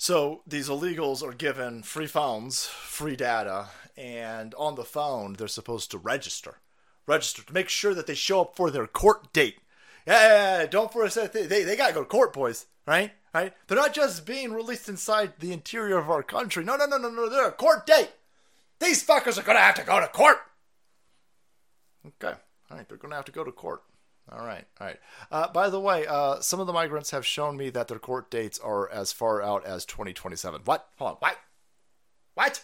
So 0.09 0.41
these 0.47 0.71
illegals 0.71 1.23
are 1.23 1.35
given 1.35 1.83
free 1.83 2.07
phones, 2.07 2.65
free 2.65 3.15
data, 3.15 3.67
and 3.95 4.55
on 4.55 4.75
the 4.75 4.83
phone 4.83 5.35
they're 5.35 5.49
supposed 5.49 5.91
to 5.91 5.99
register, 5.99 6.61
register 7.07 7.43
to 7.43 7.53
make 7.53 7.69
sure 7.69 7.93
that 7.93 8.07
they 8.07 8.15
show 8.15 8.41
up 8.41 8.57
for 8.57 8.71
their 8.71 8.87
court 8.87 9.35
date. 9.35 9.59
Yeah, 10.07 10.65
don't 10.65 10.91
for 10.91 11.05
a 11.05 11.11
second 11.11 11.51
they 11.51 11.63
they 11.63 11.77
gotta 11.77 11.93
go 11.93 12.01
to 12.01 12.09
court, 12.09 12.33
boys. 12.33 12.65
Right, 12.87 13.13
right. 13.35 13.53
They're 13.67 13.77
not 13.77 13.93
just 13.93 14.25
being 14.25 14.55
released 14.55 14.89
inside 14.89 15.35
the 15.41 15.53
interior 15.53 15.99
of 15.99 16.09
our 16.09 16.23
country. 16.23 16.65
No, 16.65 16.77
no, 16.77 16.87
no, 16.87 16.97
no, 16.97 17.11
no. 17.11 17.29
They're 17.29 17.49
a 17.49 17.53
court 17.53 17.87
date. 17.87 18.13
These 18.81 19.07
fuckers 19.07 19.37
are 19.39 19.43
gonna 19.43 19.59
have 19.59 19.75
to 19.75 19.85
go 19.85 20.01
to 20.01 20.09
court. 20.09 20.39
Okay, 22.07 22.35
all 22.71 22.79
right. 22.79 22.89
They're 22.89 22.97
gonna 22.97 23.17
have 23.17 23.27
to 23.27 23.33
go 23.33 23.45
to 23.45 23.53
court. 23.53 23.83
All 24.31 24.45
right, 24.45 24.65
all 24.81 24.87
right. 24.87 24.99
Uh, 25.31 25.49
by 25.49 25.71
the 25.71 25.81
way, 25.81 26.07
uh, 26.07 26.41
some 26.41 26.61
of 26.61 26.67
the 26.67 26.73
migrants 26.73 27.11
have 27.13 27.25
shown 27.25 27.57
me 27.57 27.71
that 27.71 27.89
their 27.89 27.99
court 27.99 28.31
dates 28.31 28.59
are 28.59 28.91
as 28.91 29.13
far 29.13 29.43
out 29.43 29.65
as 29.65 29.85
2027. 29.87 30.63
What? 30.65 30.89
Hold 30.99 31.13
on. 31.13 31.17
What? 31.21 31.39
What? 32.35 32.61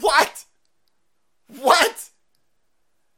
What? 0.00 0.44
What? 1.48 2.10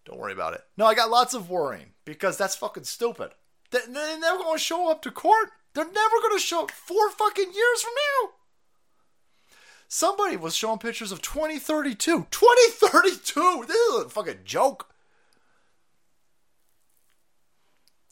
Don't 0.05 0.19
worry 0.19 0.33
about 0.33 0.55
it. 0.55 0.63
No, 0.77 0.87
I 0.87 0.95
got 0.95 1.11
lots 1.11 1.35
of 1.35 1.51
worrying 1.51 1.93
because 2.05 2.39
that's 2.39 2.57
fucking 2.57 2.85
stupid. 2.85 3.33
They're 3.71 3.87
never 3.89 4.39
going 4.39 4.57
to 4.57 4.65
show 4.65 4.91
up 4.91 5.03
to 5.03 5.11
court. 5.11 5.51
They're 5.75 5.85
never 5.85 6.21
going 6.23 6.37
to 6.37 6.45
show 6.45 6.63
up 6.63 6.71
four 6.71 7.11
fucking 7.11 7.53
years 7.53 7.83
from 7.83 7.93
now. 7.95 8.31
Somebody 9.87 10.37
was 10.37 10.55
showing 10.55 10.79
pictures 10.79 11.13
of 11.13 11.23
2032. 11.23 12.27
2032? 12.31 13.65
This 13.67 13.77
is 13.77 14.05
a 14.05 14.09
fucking 14.09 14.41
joke. 14.45 14.91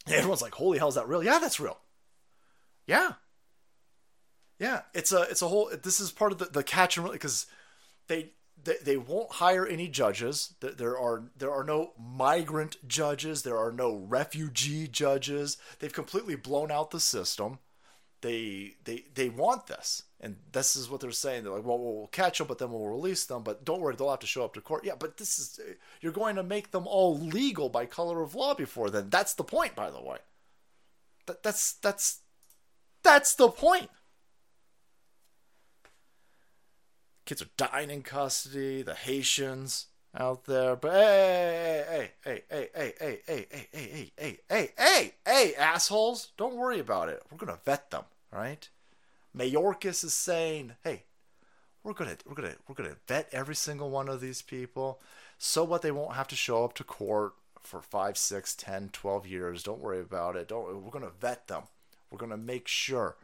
Everyone's 0.09 0.43
like, 0.43 0.55
"Holy 0.55 0.79
hell, 0.79 0.89
is 0.89 0.95
that 0.95 1.09
real?" 1.09 1.23
Yeah, 1.23 1.39
that's 1.39 1.61
real. 1.61 1.79
Yeah, 2.87 3.13
yeah. 4.59 4.83
It's 4.95 5.13
a 5.13 5.23
it's 5.23 5.43
a 5.43 5.49
whole. 5.49 5.71
This 5.83 6.01
is 6.01 6.11
part 6.13 6.33
of 6.33 6.39
the, 6.39 6.47
the 6.47 6.63
catch 6.63 6.97
and 6.97 7.05
release 7.05 7.19
because 7.19 7.47
they, 8.09 8.31
they 8.63 8.77
they 8.85 8.97
won't 8.97 9.33
hire 9.33 9.67
any 9.67 9.89
judges. 9.89 10.55
There 10.61 10.99
are 10.99 11.25
there 11.37 11.53
are 11.53 11.65
no 11.65 11.93
migrant 11.99 12.87
judges. 12.89 13.43
There 13.43 13.59
are 13.59 13.73
no 13.73 13.95
refugee 13.95 14.89
judges. 14.89 15.59
They've 15.79 15.93
completely 15.93 16.37
blown 16.37 16.71
out 16.71 16.91
the 16.91 17.01
system. 17.01 17.59
They 18.21 18.75
they 18.85 19.05
they 19.15 19.29
want 19.29 19.67
this, 19.67 20.03
and 20.21 20.37
this 20.53 20.77
is 20.77 20.89
what 20.89 21.01
they're 21.01 21.11
saying. 21.11 21.45
They're 21.45 21.53
like, 21.53 21.65
well, 21.65 21.79
we'll 21.79 22.07
catch 22.09 22.39
them, 22.39 22.47
but 22.47 22.59
then 22.59 22.71
we'll 22.73 22.87
release 22.87 23.27
them. 23.27 23.43
But 23.43 23.65
don't 23.65 23.81
worry, 23.81 23.95
they'll 23.97 24.11
have 24.11 24.21
to 24.21 24.27
show 24.27 24.45
up 24.45 24.55
to 24.55 24.61
court. 24.61 24.85
Yeah, 24.85 24.95
but 24.99 25.19
this 25.19 25.39
is 25.39 25.61
you're 26.01 26.13
going 26.13 26.37
to 26.37 26.43
make 26.43 26.71
them 26.71 26.87
all 26.87 27.19
legal 27.19 27.69
by 27.69 27.87
color 27.87 28.23
of 28.23 28.35
law 28.35 28.55
before 28.55 28.89
then. 28.89 29.11
That's 29.11 29.35
the 29.35 29.45
point, 29.45 29.75
by 29.75 29.91
the 29.91 30.03
way. 30.03 30.19
That, 31.27 31.43
that's 31.43 31.75
that's 31.75 32.21
that's 33.03 33.35
the 33.35 33.49
point. 33.49 33.91
Kids 37.27 37.43
are 37.43 37.49
dying 37.57 37.91
in 37.91 38.03
custody. 38.03 38.83
The 38.83 38.95
Haitians 38.95 39.89
out 40.19 40.45
there, 40.45 40.77
but 40.77 40.93
hey, 40.93 41.85
hey, 41.91 42.13
hey, 42.25 42.43
hey, 42.49 42.69
hey, 42.75 42.95
hey, 42.99 43.21
hey, 43.27 43.47
hey, 43.51 43.69
hey, 43.73 44.11
hey, 44.17 44.39
hey, 44.49 44.71
hey, 44.79 45.15
hey, 45.27 45.55
assholes! 45.57 46.29
Don't 46.39 46.57
worry 46.57 46.79
about 46.79 47.11
it. 47.11 47.23
We're 47.31 47.37
gonna 47.37 47.59
vet 47.67 47.91
them, 47.91 48.05
right? 48.33 48.67
Mayorkas 49.37 50.03
is 50.03 50.15
saying, 50.15 50.73
"Hey, 50.83 51.05
we're 51.83 51.93
gonna 51.93 52.17
we're 52.27 52.35
gonna 52.35 52.55
we're 52.67 52.75
gonna 52.75 52.97
vet 53.07 53.29
every 53.33 53.55
single 53.55 53.91
one 53.91 54.09
of 54.09 54.21
these 54.21 54.43
people, 54.43 55.01
so 55.39 55.63
what 55.63 55.83
they 55.83 55.91
won't 55.91 56.15
have 56.15 56.29
to 56.29 56.37
show 56.37 56.65
up 56.65 56.75
to 56.75 56.85
court 56.85 57.35
for 57.61 57.83
five, 57.83 58.17
six, 58.17 58.55
ten, 58.55 58.89
twelve 58.93 59.27
years. 59.27 59.63
Don't 59.63 59.81
worry 59.81 60.01
about 60.01 60.37
it. 60.37 60.49
Don't 60.49 60.83
we're 60.83 60.91
gonna 60.91 61.13
vet 61.21 61.49
them. 61.49 61.65
We're 62.11 62.19
gonna 62.19 62.37
make 62.37 62.67
sure, 62.67 63.17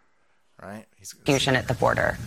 right? 0.61 0.87
He's 0.97 1.15
at 1.57 1.69
the 1.69 1.75
border. 1.75 2.19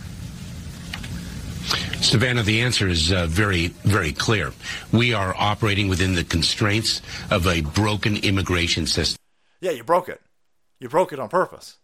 Savannah, 2.00 2.42
the 2.42 2.60
answer 2.60 2.88
is 2.88 3.10
uh, 3.10 3.26
very, 3.26 3.68
very 3.68 4.12
clear. 4.12 4.52
We 4.92 5.14
are 5.14 5.34
operating 5.36 5.88
within 5.88 6.14
the 6.14 6.24
constraints 6.24 7.02
of 7.30 7.46
a 7.46 7.62
broken 7.62 8.16
immigration 8.18 8.86
system. 8.86 9.18
Yeah, 9.60 9.72
you 9.72 9.82
broke 9.82 10.08
it. 10.08 10.20
You 10.78 10.88
broke 10.88 11.12
it 11.12 11.18
on 11.18 11.28
purpose. 11.28 11.78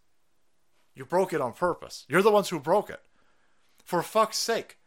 You 0.95 1.05
broke 1.05 1.33
it 1.33 1.41
on 1.41 1.53
purpose. 1.53 2.05
You're 2.07 2.21
the 2.21 2.31
ones 2.31 2.49
who 2.49 2.59
broke 2.59 2.89
it. 2.89 3.01
For 3.83 4.01
fuck's 4.03 4.37
sake. 4.37 4.77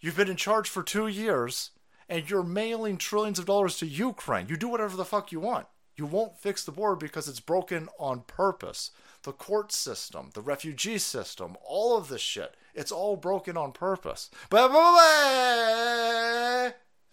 You've 0.00 0.16
been 0.16 0.30
in 0.30 0.36
charge 0.36 0.68
for 0.68 0.82
two 0.82 1.06
years 1.06 1.70
and 2.08 2.28
you're 2.28 2.42
mailing 2.42 2.96
trillions 2.96 3.38
of 3.38 3.46
dollars 3.46 3.76
to 3.78 3.86
Ukraine. 3.86 4.48
You 4.48 4.56
do 4.56 4.68
whatever 4.68 4.96
the 4.96 5.04
fuck 5.04 5.30
you 5.30 5.40
want. 5.40 5.66
You 5.96 6.06
won't 6.06 6.38
fix 6.38 6.64
the 6.64 6.72
border 6.72 6.96
because 6.96 7.28
it's 7.28 7.40
broken 7.40 7.88
on 7.98 8.22
purpose. 8.22 8.90
The 9.22 9.32
court 9.32 9.70
system, 9.70 10.30
the 10.32 10.40
refugee 10.40 10.96
system, 10.96 11.56
all 11.62 11.96
of 11.96 12.08
this 12.08 12.22
shit, 12.22 12.54
it's 12.74 12.90
all 12.90 13.16
broken 13.16 13.58
on 13.58 13.72
purpose. 13.72 14.30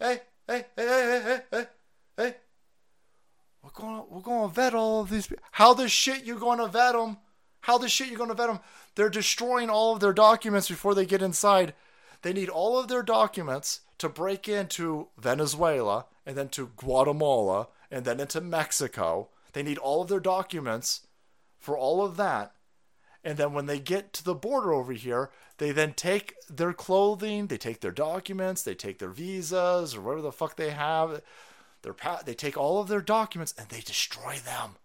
hey, 0.00 0.20
hey, 0.48 0.64
hey, 0.74 1.22
hey, 1.22 1.40
hey, 1.52 1.66
hey. 2.16 2.34
We're 3.62 3.70
going, 3.70 4.04
we're 4.08 4.22
going 4.22 4.48
to 4.48 4.54
vet 4.54 4.74
all 4.74 5.02
of 5.02 5.10
these 5.10 5.26
people. 5.26 5.44
How 5.52 5.74
the 5.74 5.88
shit 5.88 6.24
you 6.24 6.38
going 6.38 6.58
to 6.58 6.68
vet 6.68 6.94
them? 6.94 7.18
How 7.68 7.76
the 7.76 7.86
shit 7.86 8.08
you 8.08 8.16
going 8.16 8.30
to 8.30 8.34
vet 8.34 8.46
them? 8.46 8.60
They're 8.94 9.10
destroying 9.10 9.68
all 9.68 9.92
of 9.92 10.00
their 10.00 10.14
documents 10.14 10.68
before 10.68 10.94
they 10.94 11.04
get 11.04 11.20
inside. 11.20 11.74
They 12.22 12.32
need 12.32 12.48
all 12.48 12.78
of 12.78 12.88
their 12.88 13.02
documents 13.02 13.82
to 13.98 14.08
break 14.08 14.48
into 14.48 15.08
Venezuela 15.18 16.06
and 16.24 16.34
then 16.34 16.48
to 16.48 16.70
Guatemala 16.78 17.68
and 17.90 18.06
then 18.06 18.20
into 18.20 18.40
Mexico. 18.40 19.28
They 19.52 19.62
need 19.62 19.76
all 19.76 20.00
of 20.00 20.08
their 20.08 20.18
documents 20.18 21.06
for 21.58 21.76
all 21.76 22.02
of 22.02 22.16
that. 22.16 22.54
And 23.22 23.36
then 23.36 23.52
when 23.52 23.66
they 23.66 23.80
get 23.80 24.14
to 24.14 24.24
the 24.24 24.34
border 24.34 24.72
over 24.72 24.94
here, 24.94 25.28
they 25.58 25.70
then 25.70 25.92
take 25.92 26.36
their 26.48 26.72
clothing, 26.72 27.48
they 27.48 27.58
take 27.58 27.80
their 27.80 27.90
documents, 27.90 28.62
they 28.62 28.74
take 28.74 28.98
their 28.98 29.10
visas 29.10 29.94
or 29.94 30.00
whatever 30.00 30.22
the 30.22 30.32
fuck 30.32 30.56
they 30.56 30.70
have. 30.70 31.20
Their 31.82 31.92
pa- 31.92 32.22
they 32.24 32.32
take 32.32 32.56
all 32.56 32.80
of 32.80 32.88
their 32.88 33.02
documents 33.02 33.52
and 33.58 33.68
they 33.68 33.80
destroy 33.80 34.36
them. 34.42 34.76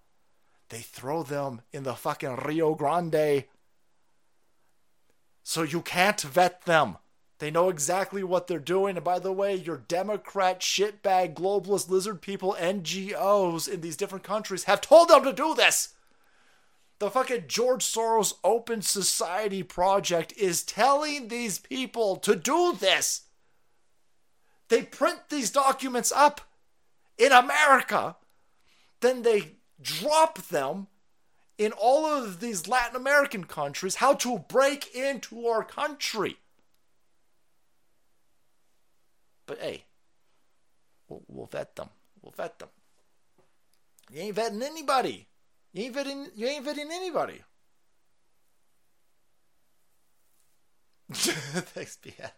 They 0.74 0.80
throw 0.80 1.22
them 1.22 1.62
in 1.72 1.84
the 1.84 1.94
fucking 1.94 2.36
Rio 2.38 2.74
Grande. 2.74 3.44
So 5.44 5.62
you 5.62 5.82
can't 5.82 6.20
vet 6.20 6.64
them. 6.66 6.98
They 7.38 7.52
know 7.52 7.70
exactly 7.70 8.24
what 8.24 8.48
they're 8.48 8.58
doing. 8.58 8.96
And 8.96 9.06
by 9.06 9.20
the 9.20 9.32
way, 9.32 9.54
your 9.54 9.78
Democrat, 9.78 10.62
shitbag, 10.62 11.36
globalist, 11.36 11.90
lizard 11.90 12.24
people, 12.24 12.56
NGOs 12.60 13.70
in 13.70 13.82
these 13.82 13.96
different 13.96 14.24
countries 14.24 14.64
have 14.64 14.82
told 14.82 15.10
them 15.10 15.24
to 15.26 15.32
do 15.32 15.54
this. 15.54 15.94
The 16.98 17.12
fucking 17.12 17.44
George 17.48 17.86
Soros 17.86 18.34
Open 18.44 18.82
Society 18.82 19.62
Project 19.62 20.34
is 20.36 20.64
telling 20.64 21.28
these 21.28 21.60
people 21.60 22.16
to 22.16 22.36
do 22.36 22.74
this. 22.74 23.26
They 24.70 24.82
print 24.82 25.30
these 25.30 25.52
documents 25.52 26.12
up 26.12 26.42
in 27.20 27.32
America, 27.32 28.16
then 29.02 29.22
they 29.22 29.58
drop 29.84 30.40
them 30.48 30.88
in 31.58 31.72
all 31.72 32.06
of 32.06 32.40
these 32.40 32.68
Latin 32.68 32.96
American 32.96 33.44
countries 33.44 33.96
how 33.96 34.14
to 34.16 34.40
break 34.40 34.96
into 34.96 35.46
our 35.48 35.64
country. 35.64 36.38
But 39.46 39.60
hey, 39.60 39.84
we'll, 41.08 41.24
we'll 41.28 41.46
vet 41.46 41.76
them. 41.76 41.90
We'll 42.22 42.32
vet 42.32 42.60
them. 42.60 42.70
You 44.12 44.22
ain't 44.22 44.36
vetting 44.36 44.62
anybody. 44.62 45.28
You 45.74 45.84
ain't 45.86 45.96
vetting. 45.96 46.28
You 46.36 46.48
ain't 46.48 46.66
vetting 46.66 46.92
anybody. 46.92 47.42
Thanks, 51.14 51.98
BN. 52.04 52.32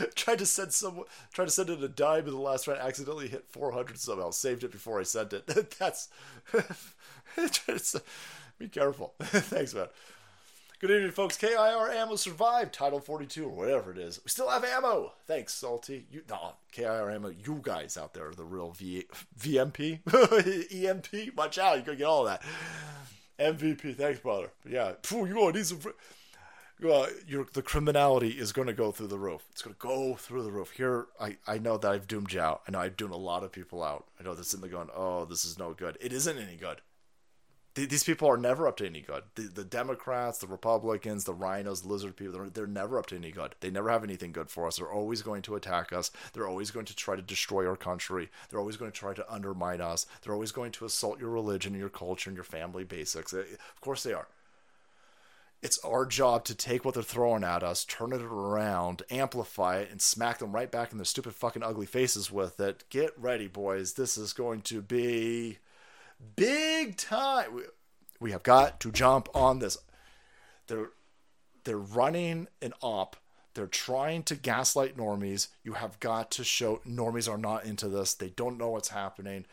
tried 0.14 0.38
to 0.38 0.46
send 0.46 0.72
some. 0.72 1.04
Tried 1.32 1.46
to 1.46 1.50
send 1.50 1.70
it 1.70 1.82
a 1.82 1.88
dime 1.88 2.26
in 2.26 2.32
the 2.32 2.40
last 2.40 2.66
round. 2.66 2.80
Accidentally 2.80 3.28
hit 3.28 3.44
400 3.48 3.98
somehow. 3.98 4.30
Saved 4.30 4.64
it 4.64 4.72
before 4.72 5.00
I 5.00 5.04
sent 5.04 5.32
it. 5.32 5.46
That's. 5.78 6.08
be 8.58 8.68
careful. 8.68 9.14
Thanks, 9.20 9.74
man. 9.74 9.88
Good 10.80 10.90
evening, 10.90 11.12
folks. 11.12 11.36
KIR 11.36 11.92
ammo 11.92 12.16
survived 12.16 12.74
Title 12.74 12.98
42 12.98 13.44
or 13.44 13.50
whatever 13.50 13.92
it 13.92 13.98
is. 13.98 14.20
We 14.24 14.30
still 14.30 14.48
have 14.48 14.64
ammo. 14.64 15.12
Thanks, 15.28 15.54
Salty. 15.54 16.06
You, 16.10 16.22
no, 16.28 16.54
KIR 16.72 17.08
ammo. 17.08 17.28
You 17.28 17.60
guys 17.62 17.96
out 17.96 18.14
there 18.14 18.26
are 18.26 18.34
the 18.34 18.44
real 18.44 18.72
v, 18.72 19.04
VMP, 19.38 20.00
EMP. 20.74 21.36
Watch 21.36 21.58
out, 21.58 21.76
you're 21.76 21.84
gonna 21.84 21.98
get 21.98 22.06
all 22.06 22.24
that. 22.24 22.42
MVP. 23.38 23.96
Thanks, 23.96 24.18
brother. 24.18 24.50
Yeah, 24.68 24.94
phew, 25.04 25.26
you 25.26 25.34
gonna 25.34 25.52
need 25.52 25.66
some. 25.66 25.78
Uh, 26.84 27.06
your 27.26 27.46
the 27.52 27.62
criminality 27.62 28.30
is 28.30 28.52
going 28.52 28.66
to 28.66 28.74
go 28.74 28.90
through 28.90 29.06
the 29.06 29.18
roof. 29.18 29.42
It's 29.52 29.62
going 29.62 29.74
to 29.74 29.80
go 29.80 30.16
through 30.16 30.42
the 30.42 30.50
roof. 30.50 30.72
Here, 30.72 31.06
I, 31.20 31.36
I 31.46 31.58
know 31.58 31.76
that 31.78 31.90
I've 31.90 32.08
doomed 32.08 32.32
you 32.32 32.40
out. 32.40 32.62
I 32.66 32.72
know 32.72 32.80
I've 32.80 32.96
doomed 32.96 33.12
a 33.12 33.16
lot 33.16 33.44
of 33.44 33.52
people 33.52 33.82
out. 33.82 34.06
I 34.18 34.24
know 34.24 34.34
this 34.34 34.52
in 34.52 34.60
the 34.60 34.68
going, 34.68 34.88
oh, 34.94 35.24
this 35.24 35.44
is 35.44 35.58
no 35.58 35.74
good. 35.74 35.96
It 36.00 36.12
isn't 36.12 36.38
any 36.38 36.56
good 36.56 36.80
these 37.74 38.04
people 38.04 38.28
are 38.28 38.36
never 38.36 38.68
up 38.68 38.76
to 38.76 38.86
any 38.86 39.00
good. 39.00 39.22
The, 39.34 39.42
the 39.42 39.64
Democrats, 39.64 40.38
the 40.38 40.46
Republicans, 40.46 41.24
the 41.24 41.34
RINOs, 41.34 41.82
the 41.82 41.88
lizard 41.88 42.16
people, 42.16 42.34
they're, 42.34 42.50
they're 42.50 42.66
never 42.66 42.98
up 42.98 43.06
to 43.06 43.16
any 43.16 43.30
good. 43.30 43.54
They 43.60 43.70
never 43.70 43.88
have 43.88 44.04
anything 44.04 44.32
good 44.32 44.50
for 44.50 44.66
us. 44.66 44.76
They're 44.76 44.92
always 44.92 45.22
going 45.22 45.42
to 45.42 45.54
attack 45.54 45.92
us. 45.92 46.10
They're 46.32 46.48
always 46.48 46.70
going 46.70 46.86
to 46.86 46.94
try 46.96 47.16
to 47.16 47.22
destroy 47.22 47.66
our 47.66 47.76
country. 47.76 48.28
They're 48.48 48.60
always 48.60 48.76
going 48.76 48.92
to 48.92 48.98
try 48.98 49.14
to 49.14 49.32
undermine 49.32 49.80
us. 49.80 50.06
They're 50.20 50.34
always 50.34 50.52
going 50.52 50.72
to 50.72 50.84
assault 50.84 51.18
your 51.18 51.30
religion 51.30 51.74
your 51.74 51.88
culture 51.88 52.28
and 52.28 52.36
your 52.36 52.44
family 52.44 52.84
basics. 52.84 53.32
Of 53.32 53.80
course 53.80 54.02
they 54.02 54.12
are. 54.12 54.28
It's 55.62 55.78
our 55.84 56.04
job 56.06 56.44
to 56.46 56.56
take 56.56 56.84
what 56.84 56.94
they're 56.94 57.04
throwing 57.04 57.44
at 57.44 57.62
us, 57.62 57.84
turn 57.84 58.12
it 58.12 58.20
around, 58.20 59.02
amplify 59.10 59.78
it, 59.78 59.92
and 59.92 60.02
smack 60.02 60.38
them 60.38 60.52
right 60.52 60.70
back 60.70 60.90
in 60.90 60.98
their 60.98 61.04
stupid 61.04 61.36
fucking 61.36 61.62
ugly 61.62 61.86
faces 61.86 62.32
with 62.32 62.58
it. 62.58 62.82
Get 62.90 63.12
ready, 63.16 63.46
boys. 63.46 63.92
This 63.92 64.18
is 64.18 64.32
going 64.32 64.62
to 64.62 64.82
be 64.82 65.58
big 66.34 66.96
time. 66.96 67.62
We, 68.18 68.32
have 68.32 68.42
got 68.42 68.80
to 68.80 68.90
jump 68.90 69.28
on 69.34 69.60
this. 69.60 69.78
They're 70.66 70.90
they're 71.64 71.78
running 71.78 72.48
an 72.60 72.72
op. 72.80 73.16
They're 73.54 73.68
trying 73.68 74.24
to 74.24 74.34
gaslight 74.34 74.96
normies. 74.96 75.48
You 75.62 75.74
have 75.74 76.00
got 76.00 76.32
to 76.32 76.44
show 76.44 76.80
normies 76.84 77.30
are 77.30 77.38
not 77.38 77.64
into 77.64 77.88
this. 77.88 78.14
They 78.14 78.30
don't 78.30 78.58
know 78.58 78.70
what's 78.70 78.88
happening. 78.88 79.44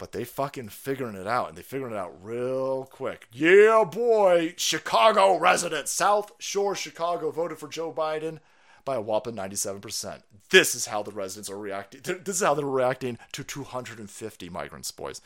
But 0.00 0.12
they 0.12 0.24
fucking 0.24 0.70
figuring 0.70 1.14
it 1.14 1.26
out 1.26 1.50
and 1.50 1.58
they 1.58 1.62
figuring 1.62 1.92
it 1.92 1.98
out 1.98 2.14
real 2.22 2.88
quick. 2.90 3.28
Yeah, 3.32 3.84
boy. 3.84 4.54
Chicago 4.56 5.36
residents, 5.36 5.92
South 5.92 6.32
Shore, 6.38 6.74
Chicago 6.74 7.30
voted 7.30 7.58
for 7.58 7.68
Joe 7.68 7.92
Biden 7.92 8.38
by 8.86 8.94
a 8.94 9.00
whopping 9.02 9.36
97%. 9.36 10.22
This 10.48 10.74
is 10.74 10.86
how 10.86 11.02
the 11.02 11.10
residents 11.10 11.50
are 11.50 11.58
reacting. 11.58 12.00
This 12.02 12.36
is 12.36 12.42
how 12.42 12.54
they're 12.54 12.64
reacting 12.64 13.18
to 13.32 13.44
250 13.44 14.48
migrants, 14.48 14.90
boys. 14.90 15.20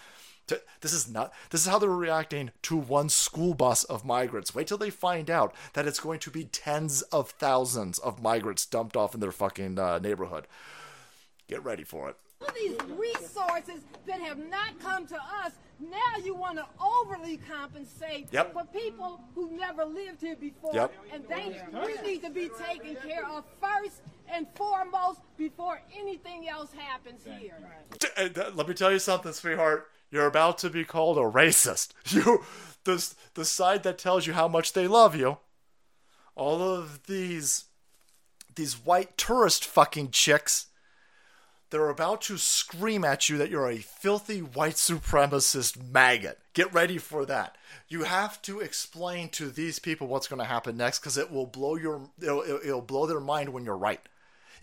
This 0.49 0.93
is 0.93 1.09
not. 1.09 1.33
This 1.51 1.61
is 1.61 1.69
how 1.69 1.79
they're 1.79 1.89
reacting 1.89 2.51
to 2.63 2.77
one 2.77 3.09
school 3.09 3.55
bus 3.55 3.85
of 3.85 4.05
migrants. 4.05 4.57
Wait 4.57 4.67
till 4.67 4.77
they 4.77 4.91
find 4.91 5.31
out 5.31 5.55
that 5.75 5.87
it's 5.87 6.01
going 6.01 6.19
to 6.19 6.31
be 6.33 6.45
tens 6.45 7.03
of 7.03 7.31
thousands 7.31 8.01
of 8.01 8.21
migrants 8.21 8.67
dumped 8.67 8.97
off 8.97 9.15
in 9.15 9.21
their 9.21 9.31
fucking 9.31 9.79
uh, 9.79 10.01
neighborhood. 10.01 10.49
Get 11.47 11.65
ready 11.65 11.85
for 11.85 12.09
it. 12.09 12.17
All 12.45 12.55
these 12.55 12.77
resources 12.99 13.83
that 14.07 14.21
have 14.21 14.39
not 14.39 14.79
come 14.81 15.07
to 15.07 15.17
us, 15.17 15.53
now 15.81 16.23
you 16.23 16.35
want 16.35 16.59
to 16.59 16.67
overly 16.81 17.39
compensate 17.39 18.29
yep. 18.31 18.53
for 18.53 18.65
people 18.67 19.21
who 19.35 19.51
never 19.57 19.85
lived 19.85 20.21
here 20.21 20.37
before, 20.37 20.75
yep. 20.75 20.93
and 21.13 21.25
they 21.29 21.61
we 21.73 22.09
need 22.09 22.23
to 22.23 22.31
be 22.31 22.51
taken 22.69 22.97
care 22.97 23.27
of 23.27 23.45
first 23.61 24.03
and 24.33 24.47
foremost 24.55 25.21
before 25.37 25.81
anything 25.99 26.49
else 26.49 26.71
happens 26.77 27.23
here. 27.25 27.57
Uh, 28.17 28.51
let 28.55 28.69
me 28.69 28.75
tell 28.75 28.93
you 28.93 28.99
something, 28.99 29.33
sweetheart 29.33 29.89
you're 30.15 30.27
about 30.27 30.59
to 30.59 30.71
be 30.71 30.85
called 30.85 31.19
a 31.19 31.23
racist. 31.23 31.89
You, 32.15 32.45
the, 32.85 33.15
the 33.35 33.45
side 33.45 33.83
that 33.83 33.99
tells 33.99 34.27
you 34.27 34.35
how 34.35 34.47
much 34.47 34.75
they 34.75 34.87
love 34.87 35.17
you. 35.17 35.39
All 36.37 36.63
of 36.63 37.07
these, 37.07 37.65
these 38.55 38.75
white 38.75 39.17
tourist 39.17 39.65
fucking 39.65 40.11
chicks, 40.11 40.67
they're 41.71 41.89
about 41.89 42.23
to 42.23 42.39
scream 42.39 43.05
at 43.05 43.29
you 43.29 43.39
that 43.39 43.51
you're 43.51 43.71
a 43.71 43.79
filthy 43.79 44.41
white 44.41 44.75
supremacist 44.75 45.91
maggot. 45.93 46.39
Get 46.53 46.73
ready 46.73 46.99
for 46.99 47.27
that. 47.27 47.57
You 47.89 48.05
have 48.05 48.41
to 48.43 48.61
explain 48.61 49.29
to 49.31 49.51
these 49.51 49.79
people 49.79 50.07
what's 50.07 50.29
going 50.29 50.39
to 50.39 50.45
happen 50.45 50.77
next 50.77 51.01
because 51.01 51.19
it 51.19 51.31
will 51.33 51.47
blow 51.47 51.77
your, 51.77 52.09
it'll, 52.21 52.43
it'll 52.43 52.81
blow 52.81 53.07
their 53.07 53.21
mind 53.21 53.49
when 53.49 53.65
you're 53.65 53.77
right 53.77 54.01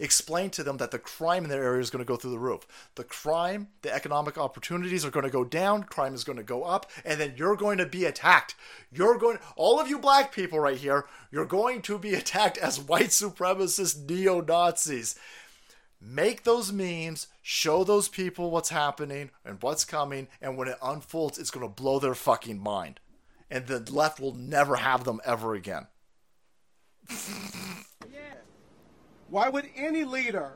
explain 0.02 0.50
to 0.50 0.64
them 0.64 0.78
that 0.78 0.92
the 0.92 1.00
crime 1.00 1.44
in 1.44 1.50
their 1.50 1.64
area 1.64 1.80
is 1.80 1.90
going 1.90 2.04
to 2.04 2.08
go 2.08 2.16
through 2.16 2.32
the 2.32 2.40
roof. 2.40 2.66
The 2.96 3.04
crime, 3.04 3.68
the 3.84 3.94
economic 3.94 4.38
opportunities 4.38 5.06
are 5.06 5.12
going 5.12 5.26
to 5.26 5.32
go 5.32 5.44
down, 5.44 5.84
crime 5.84 6.14
is 6.14 6.24
going 6.24 6.38
to 6.38 6.44
go 6.44 6.64
up, 6.64 6.90
and 7.06 7.20
then 7.20 7.34
you're 7.38 7.56
going 7.56 7.78
to 7.78 7.86
be 7.86 8.06
attacked. 8.06 8.56
You're 8.92 9.18
going, 9.18 9.38
all 9.56 9.80
of 9.80 9.88
you 9.88 10.00
black 10.00 10.34
people 10.34 10.60
right 10.60 10.78
here, 10.78 11.06
you're 11.32 11.46
going 11.46 11.82
to 11.84 11.98
be 11.98 12.14
attacked 12.16 12.58
as 12.58 12.80
white 12.80 13.10
supremacist 13.10 14.10
neo 14.10 14.42
Nazis. 14.42 15.16
Make 16.02 16.44
those 16.44 16.72
memes, 16.72 17.28
show 17.44 17.84
those 17.84 18.10
people 18.10 18.50
what's 18.50 18.70
happening 18.70 19.30
and 19.46 19.62
what's 19.62 19.86
coming, 19.86 20.28
and 20.42 20.58
when 20.58 20.68
it 20.68 20.78
unfolds, 20.82 21.38
it's 21.38 21.52
going 21.52 21.66
to 21.66 21.72
blow 21.72 22.00
their 22.00 22.16
fucking 22.16 22.60
mind. 22.60 23.00
And 23.52 23.68
the 23.68 23.80
left 23.92 24.20
will 24.20 24.34
never 24.34 24.78
have 24.78 25.04
them 25.04 25.22
ever 25.24 25.54
again. 25.54 25.88
Why 29.30 29.50
would 29.50 29.70
any 29.76 30.04
leader 30.04 30.54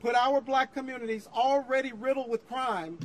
put 0.00 0.14
our 0.14 0.40
black 0.40 0.72
communities 0.72 1.28
already 1.34 1.92
riddled 1.92 2.30
with 2.30 2.46
crime 2.46 2.98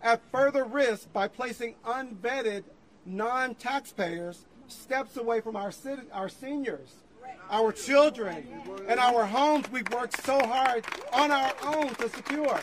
at 0.00 0.20
further 0.30 0.64
risk 0.64 1.12
by 1.12 1.26
placing 1.26 1.74
unvetted 1.84 2.62
non 3.04 3.54
taxpayers 3.56 4.46
steps 4.68 5.16
away 5.16 5.40
from 5.40 5.56
our, 5.56 5.72
our 6.12 6.28
seniors, 6.28 7.03
our 7.50 7.72
children, 7.72 8.46
and 8.88 9.00
our 9.00 9.24
homes 9.24 9.70
we've 9.70 9.88
worked 9.90 10.24
so 10.24 10.38
hard 10.46 10.84
on 11.12 11.30
our 11.30 11.52
own 11.64 11.94
to 11.96 12.08
secure? 12.08 12.60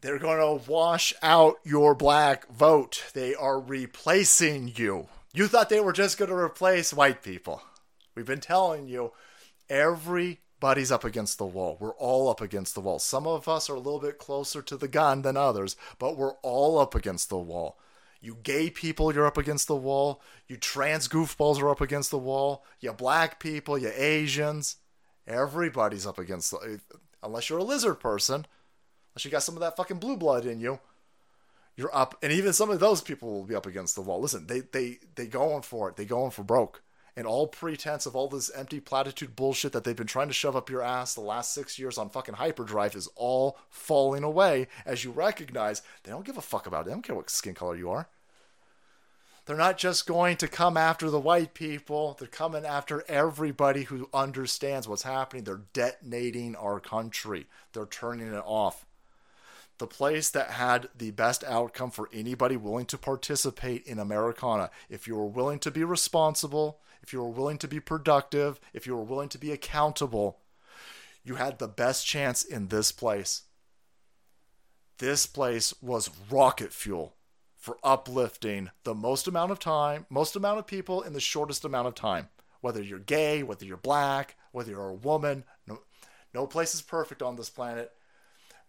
They're 0.00 0.18
going 0.18 0.60
to 0.60 0.70
wash 0.70 1.14
out 1.22 1.56
your 1.64 1.94
black 1.94 2.50
vote. 2.50 3.04
They 3.14 3.34
are 3.34 3.60
replacing 3.60 4.72
you. 4.76 5.08
You 5.32 5.46
thought 5.46 5.68
they 5.68 5.80
were 5.80 5.92
just 5.92 6.18
going 6.18 6.30
to 6.30 6.36
replace 6.36 6.92
white 6.92 7.22
people. 7.22 7.62
We've 8.14 8.26
been 8.26 8.40
telling 8.40 8.88
you 8.88 9.12
everybody's 9.70 10.92
up 10.92 11.04
against 11.04 11.38
the 11.38 11.46
wall. 11.46 11.76
We're 11.80 11.94
all 11.94 12.28
up 12.28 12.40
against 12.40 12.74
the 12.74 12.80
wall. 12.80 12.98
Some 12.98 13.26
of 13.26 13.48
us 13.48 13.70
are 13.70 13.74
a 13.74 13.80
little 13.80 14.00
bit 14.00 14.18
closer 14.18 14.60
to 14.62 14.76
the 14.76 14.88
gun 14.88 15.22
than 15.22 15.36
others, 15.36 15.76
but 15.98 16.16
we're 16.16 16.34
all 16.42 16.78
up 16.78 16.94
against 16.94 17.28
the 17.28 17.38
wall. 17.38 17.78
You 18.22 18.38
gay 18.42 18.70
people, 18.70 19.12
you're 19.12 19.26
up 19.26 19.36
against 19.36 19.66
the 19.66 19.76
wall. 19.76 20.22
You 20.48 20.56
trans 20.56 21.08
goofballs 21.08 21.60
are 21.60 21.68
up 21.68 21.82
against 21.82 22.10
the 22.10 22.18
wall. 22.18 22.64
You 22.80 22.92
black 22.92 23.40
people, 23.40 23.76
you 23.76 23.90
Asians, 23.94 24.76
everybody's 25.26 26.06
up 26.06 26.18
against 26.18 26.52
the 26.52 26.80
unless 27.22 27.50
you're 27.50 27.58
a 27.58 27.64
lizard 27.64 28.00
person 28.00 28.46
unless 29.12 29.24
you 29.24 29.30
got 29.30 29.42
some 29.42 29.56
of 29.56 29.60
that 29.60 29.76
fucking 29.76 29.98
blue 29.98 30.16
blood 30.16 30.46
in 30.46 30.60
you, 30.60 30.80
you're 31.76 31.94
up. 31.94 32.16
And 32.22 32.32
even 32.32 32.52
some 32.52 32.70
of 32.70 32.80
those 32.80 33.02
people 33.02 33.32
will 33.32 33.44
be 33.44 33.54
up 33.54 33.66
against 33.66 33.94
the 33.94 34.00
wall. 34.00 34.20
Listen, 34.20 34.46
they 34.46 34.60
they 34.60 34.98
they 35.14 35.26
going 35.26 35.62
for 35.62 35.88
it. 35.88 35.96
They 35.96 36.04
going 36.04 36.30
for 36.30 36.42
broke. 36.42 36.82
And 37.16 37.26
all 37.26 37.46
pretense 37.46 38.06
of 38.06 38.16
all 38.16 38.28
this 38.28 38.50
empty 38.54 38.80
platitude 38.80 39.36
bullshit 39.36 39.72
that 39.72 39.84
they've 39.84 39.94
been 39.94 40.06
trying 40.06 40.28
to 40.28 40.34
shove 40.34 40.56
up 40.56 40.70
your 40.70 40.82
ass 40.82 41.14
the 41.14 41.20
last 41.20 41.52
six 41.52 41.78
years 41.78 41.98
on 41.98 42.08
fucking 42.08 42.36
hyperdrive 42.36 42.96
is 42.96 43.08
all 43.16 43.58
falling 43.68 44.24
away 44.24 44.68
as 44.86 45.04
you 45.04 45.10
recognize 45.10 45.82
they 46.02 46.10
don't 46.10 46.24
give 46.24 46.38
a 46.38 46.42
fuck 46.42 46.66
about 46.66 46.82
it. 46.82 46.84
They 46.86 46.92
don't 46.92 47.02
care 47.02 47.16
what 47.16 47.28
skin 47.28 47.54
color 47.54 47.76
you 47.76 47.90
are. 47.90 48.08
They're 49.44 49.56
not 49.56 49.76
just 49.76 50.06
going 50.06 50.36
to 50.36 50.48
come 50.48 50.76
after 50.76 51.10
the 51.10 51.20
white 51.20 51.52
people. 51.52 52.16
They're 52.18 52.28
coming 52.28 52.64
after 52.64 53.04
everybody 53.08 53.82
who 53.82 54.08
understands 54.14 54.86
what's 54.86 55.02
happening. 55.02 55.44
They're 55.44 55.62
detonating 55.72 56.54
our 56.54 56.78
country. 56.78 57.46
They're 57.72 57.86
turning 57.86 58.32
it 58.32 58.42
off 58.46 58.86
the 59.82 59.86
place 59.88 60.30
that 60.30 60.50
had 60.50 60.88
the 60.96 61.10
best 61.10 61.42
outcome 61.42 61.90
for 61.90 62.08
anybody 62.12 62.56
willing 62.56 62.86
to 62.86 62.96
participate 62.96 63.84
in 63.84 63.98
Americana. 63.98 64.70
If 64.88 65.08
you 65.08 65.16
were 65.16 65.26
willing 65.26 65.58
to 65.58 65.72
be 65.72 65.82
responsible, 65.82 66.78
if 67.02 67.12
you 67.12 67.20
were 67.20 67.28
willing 67.28 67.58
to 67.58 67.68
be 67.68 67.80
productive, 67.80 68.60
if 68.72 68.86
you 68.86 68.96
were 68.96 69.02
willing 69.02 69.28
to 69.30 69.38
be 69.38 69.52
accountable, 69.52 70.38
you 71.24 71.36
had 71.36 71.58
the 71.58 71.68
best 71.68 72.06
chance 72.06 72.44
in 72.44 72.68
this 72.68 72.92
place. 72.92 73.42
This 74.98 75.26
place 75.26 75.74
was 75.80 76.10
rocket 76.30 76.72
fuel 76.72 77.16
for 77.56 77.78
uplifting 77.82 78.70
the 78.84 78.94
most 78.94 79.26
amount 79.26 79.52
of 79.52 79.58
time, 79.58 80.06
most 80.10 80.36
amount 80.36 80.58
of 80.58 80.66
people 80.66 81.02
in 81.02 81.12
the 81.12 81.20
shortest 81.20 81.64
amount 81.64 81.88
of 81.88 81.94
time. 81.94 82.28
Whether 82.60 82.82
you're 82.82 82.98
gay, 82.98 83.42
whether 83.42 83.64
you're 83.64 83.76
black, 83.76 84.36
whether 84.52 84.70
you're 84.70 84.88
a 84.90 84.94
woman, 84.94 85.44
no, 85.66 85.80
no 86.32 86.46
place 86.46 86.74
is 86.74 86.82
perfect 86.82 87.22
on 87.22 87.36
this 87.36 87.50
planet 87.50 87.92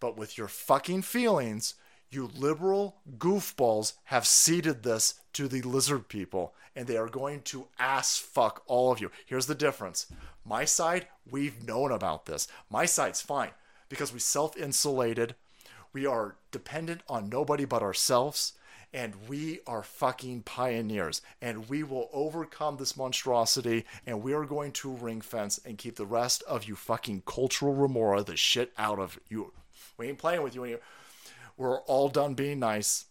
but 0.04 0.18
with 0.18 0.36
your 0.36 0.48
fucking 0.48 1.00
feelings, 1.00 1.76
you 2.14 2.30
liberal 2.34 2.96
goofballs 3.18 3.94
have 4.04 4.26
ceded 4.26 4.82
this 4.82 5.20
to 5.32 5.48
the 5.48 5.62
lizard 5.62 6.08
people, 6.08 6.54
and 6.76 6.86
they 6.86 6.96
are 6.96 7.08
going 7.08 7.42
to 7.42 7.68
ass 7.78 8.18
fuck 8.18 8.62
all 8.66 8.92
of 8.92 9.00
you. 9.00 9.10
Here's 9.26 9.46
the 9.46 9.54
difference. 9.54 10.06
My 10.44 10.64
side, 10.64 11.08
we've 11.30 11.66
known 11.66 11.90
about 11.92 12.26
this. 12.26 12.48
My 12.70 12.86
side's 12.86 13.20
fine 13.20 13.50
because 13.88 14.12
we 14.12 14.18
self 14.18 14.56
insulated. 14.56 15.34
We 15.92 16.06
are 16.06 16.36
dependent 16.50 17.02
on 17.08 17.28
nobody 17.28 17.64
but 17.64 17.82
ourselves 17.82 18.54
and 18.92 19.14
we 19.28 19.60
are 19.66 19.82
fucking 19.82 20.42
pioneers 20.42 21.20
and 21.40 21.68
we 21.68 21.82
will 21.82 22.08
overcome 22.12 22.76
this 22.76 22.96
monstrosity 22.96 23.84
and 24.06 24.22
we 24.22 24.32
are 24.32 24.44
going 24.44 24.72
to 24.72 24.90
ring 24.90 25.20
fence 25.20 25.60
and 25.64 25.78
keep 25.78 25.96
the 25.96 26.06
rest 26.06 26.42
of 26.44 26.64
you 26.64 26.76
fucking 26.76 27.22
cultural 27.26 27.74
remora 27.74 28.22
the 28.22 28.36
shit 28.36 28.72
out 28.76 28.98
of 28.98 29.18
you 29.28 29.52
we 29.96 30.08
ain't 30.08 30.18
playing 30.18 30.42
with 30.42 30.54
you 30.54 30.64
anymore. 30.64 30.80
We're 31.56 31.80
all 31.80 32.08
done 32.08 32.34
being 32.34 32.58
nice. 32.58 33.06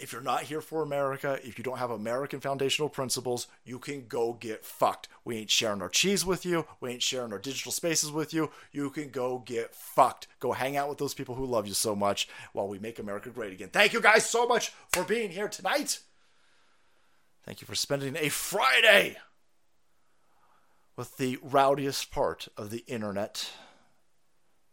If 0.00 0.12
you're 0.12 0.22
not 0.22 0.44
here 0.44 0.60
for 0.60 0.82
America, 0.82 1.40
if 1.42 1.58
you 1.58 1.64
don't 1.64 1.78
have 1.78 1.90
American 1.90 2.40
foundational 2.40 2.88
principles, 2.88 3.48
you 3.64 3.78
can 3.78 4.06
go 4.06 4.32
get 4.32 4.64
fucked. 4.64 5.08
We 5.24 5.38
ain't 5.38 5.50
sharing 5.50 5.82
our 5.82 5.88
cheese 5.88 6.24
with 6.24 6.46
you. 6.46 6.66
We 6.80 6.92
ain't 6.92 7.02
sharing 7.02 7.32
our 7.32 7.38
digital 7.38 7.72
spaces 7.72 8.12
with 8.12 8.32
you. 8.32 8.50
You 8.70 8.90
can 8.90 9.10
go 9.10 9.42
get 9.44 9.74
fucked. 9.74 10.28
Go 10.38 10.52
hang 10.52 10.76
out 10.76 10.88
with 10.88 10.98
those 10.98 11.14
people 11.14 11.34
who 11.34 11.46
love 11.46 11.66
you 11.66 11.74
so 11.74 11.96
much 11.96 12.28
while 12.52 12.68
we 12.68 12.78
make 12.78 12.98
America 12.98 13.30
great 13.30 13.52
again. 13.52 13.70
Thank 13.72 13.92
you 13.92 14.00
guys 14.00 14.28
so 14.28 14.46
much 14.46 14.72
for 14.92 15.02
being 15.02 15.30
here 15.30 15.48
tonight. 15.48 16.00
Thank 17.44 17.60
you 17.60 17.66
for 17.66 17.74
spending 17.74 18.16
a 18.16 18.28
Friday 18.28 19.16
with 20.96 21.16
the 21.16 21.38
rowdiest 21.42 22.10
part 22.10 22.48
of 22.56 22.70
the 22.70 22.84
internet. 22.86 23.50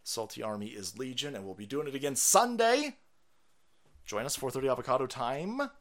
Salty 0.05 0.43
Army 0.43 0.67
is 0.67 0.99
Legion, 0.99 1.35
and 1.35 1.43
we'll 1.43 1.55
be 1.55 1.65
doing 1.65 1.87
it 1.87 1.95
again 1.95 2.15
Sunday. 2.15 2.97
Join 4.05 4.23
us 4.23 4.37
4:30 4.37 4.69
avocado 4.69 5.07
time. 5.07 5.71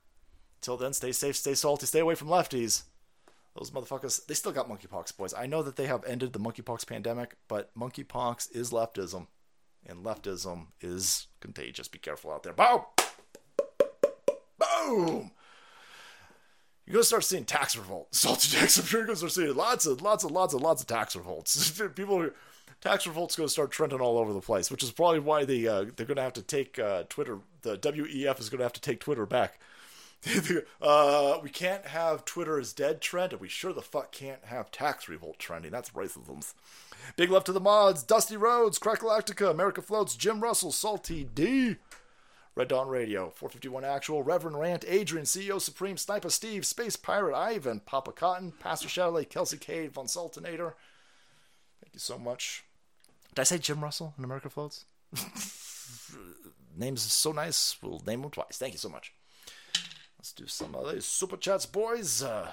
Till 0.62 0.78
then, 0.78 0.94
stay 0.94 1.12
safe, 1.12 1.36
stay 1.36 1.54
salty, 1.54 1.84
stay 1.84 2.00
away 2.00 2.14
from 2.14 2.28
lefties. 2.28 2.84
Those 3.54 3.70
motherfuckers, 3.70 4.24
they 4.26 4.32
still 4.32 4.50
got 4.50 4.68
monkeypox, 4.68 5.14
boys. 5.14 5.34
I 5.34 5.44
know 5.44 5.62
that 5.62 5.76
they 5.76 5.86
have 5.86 6.04
ended 6.06 6.32
the 6.32 6.38
monkeypox 6.38 6.86
pandemic, 6.86 7.36
but 7.48 7.72
monkeypox 7.78 8.50
is 8.56 8.70
leftism, 8.70 9.26
and 9.84 10.02
leftism 10.02 10.68
is 10.80 11.26
contagious. 11.40 11.86
Be 11.86 11.98
careful 11.98 12.32
out 12.32 12.44
there. 12.44 12.54
Boom! 12.54 12.80
Boom! 14.58 15.30
You're 16.86 16.94
gonna 16.94 17.04
start 17.04 17.24
seeing 17.24 17.44
tax 17.44 17.76
revolt. 17.76 18.08
Salty 18.14 18.56
tax. 18.56 18.90
You're 18.90 19.04
gonna 19.04 19.16
start 19.16 19.32
seeing 19.32 19.54
lots 19.54 19.84
of, 19.84 20.00
lots 20.00 20.24
of, 20.24 20.30
lots 20.30 20.54
of, 20.54 20.62
lots 20.62 20.80
of 20.80 20.88
tax 20.88 21.14
revolts. 21.14 21.78
People 21.94 22.30
tax 22.80 23.06
revolt's 23.06 23.36
going 23.36 23.46
to 23.46 23.52
start 23.52 23.70
trending 23.70 24.00
all 24.00 24.18
over 24.18 24.32
the 24.32 24.40
place, 24.40 24.70
which 24.70 24.82
is 24.82 24.90
probably 24.90 25.18
why 25.18 25.44
they 25.44 25.66
uh, 25.66 25.86
they're 25.96 26.06
going 26.06 26.16
to 26.16 26.22
have 26.22 26.32
to 26.34 26.42
take 26.42 26.78
uh, 26.78 27.04
Twitter. 27.08 27.38
The 27.62 27.78
WEF 27.78 28.38
is 28.38 28.48
going 28.48 28.58
to 28.58 28.64
have 28.64 28.72
to 28.74 28.80
take 28.80 29.00
Twitter 29.00 29.26
back. 29.26 29.58
uh, 30.82 31.38
we 31.42 31.50
can't 31.50 31.86
have 31.86 32.24
Twitter 32.24 32.58
is 32.58 32.72
dead 32.72 33.00
trend, 33.00 33.32
and 33.32 33.40
we 33.40 33.48
sure 33.48 33.72
the 33.72 33.82
fuck 33.82 34.12
can't 34.12 34.44
have 34.44 34.70
tax 34.70 35.08
revolt 35.08 35.38
trending. 35.38 35.70
That's 35.70 35.90
racism. 35.90 36.52
Big 37.16 37.30
love 37.30 37.44
to 37.44 37.52
the 37.52 37.60
mods: 37.60 38.02
Dusty 38.02 38.36
Rhodes, 38.36 38.78
Crackalactica, 38.78 39.50
America 39.50 39.82
Floats, 39.82 40.16
Jim 40.16 40.40
Russell, 40.40 40.72
Salty 40.72 41.24
D. 41.24 41.76
Red 42.56 42.68
Dawn 42.68 42.86
Radio, 42.86 43.30
451 43.30 43.84
Actual, 43.84 44.22
Reverend 44.22 44.60
Rant, 44.60 44.84
Adrian, 44.86 45.24
CEO 45.24 45.60
Supreme, 45.60 45.96
Sniper 45.96 46.30
Steve, 46.30 46.64
Space 46.64 46.94
Pirate 46.94 47.36
Ivan, 47.36 47.80
Papa 47.80 48.12
Cotton, 48.12 48.52
Pastor 48.52 48.88
Shadowley, 48.88 49.24
Kelsey 49.24 49.56
Cade, 49.56 49.92
Von 49.92 50.06
Sultanator. 50.06 50.74
You 51.94 52.00
so 52.00 52.18
much. 52.18 52.64
Did 53.28 53.40
I 53.40 53.44
say 53.44 53.58
Jim 53.58 53.82
Russell 53.82 54.14
in 54.18 54.24
America 54.24 54.50
Floats? 54.50 54.84
Name's 56.76 57.02
so 57.02 57.30
nice, 57.30 57.76
we'll 57.80 58.02
name 58.04 58.24
him 58.24 58.30
twice. 58.30 58.58
Thank 58.58 58.72
you 58.72 58.78
so 58.80 58.88
much. 58.88 59.14
Let's 60.18 60.32
do 60.32 60.48
some 60.48 60.74
of 60.74 60.92
these 60.92 61.04
super 61.04 61.36
chats, 61.36 61.66
boys. 61.66 62.20
Uh, 62.20 62.50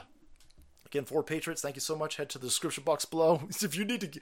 again, 0.86 1.06
4Patriots, 1.06 1.62
thank 1.62 1.76
you 1.76 1.82
so 1.82 1.96
much. 1.96 2.18
Head 2.18 2.30
to 2.30 2.38
the 2.38 2.46
description 2.48 2.84
box 2.84 3.06
below 3.06 3.42
if 3.50 3.76
you 3.76 3.84
need 3.84 4.02
to. 4.02 4.20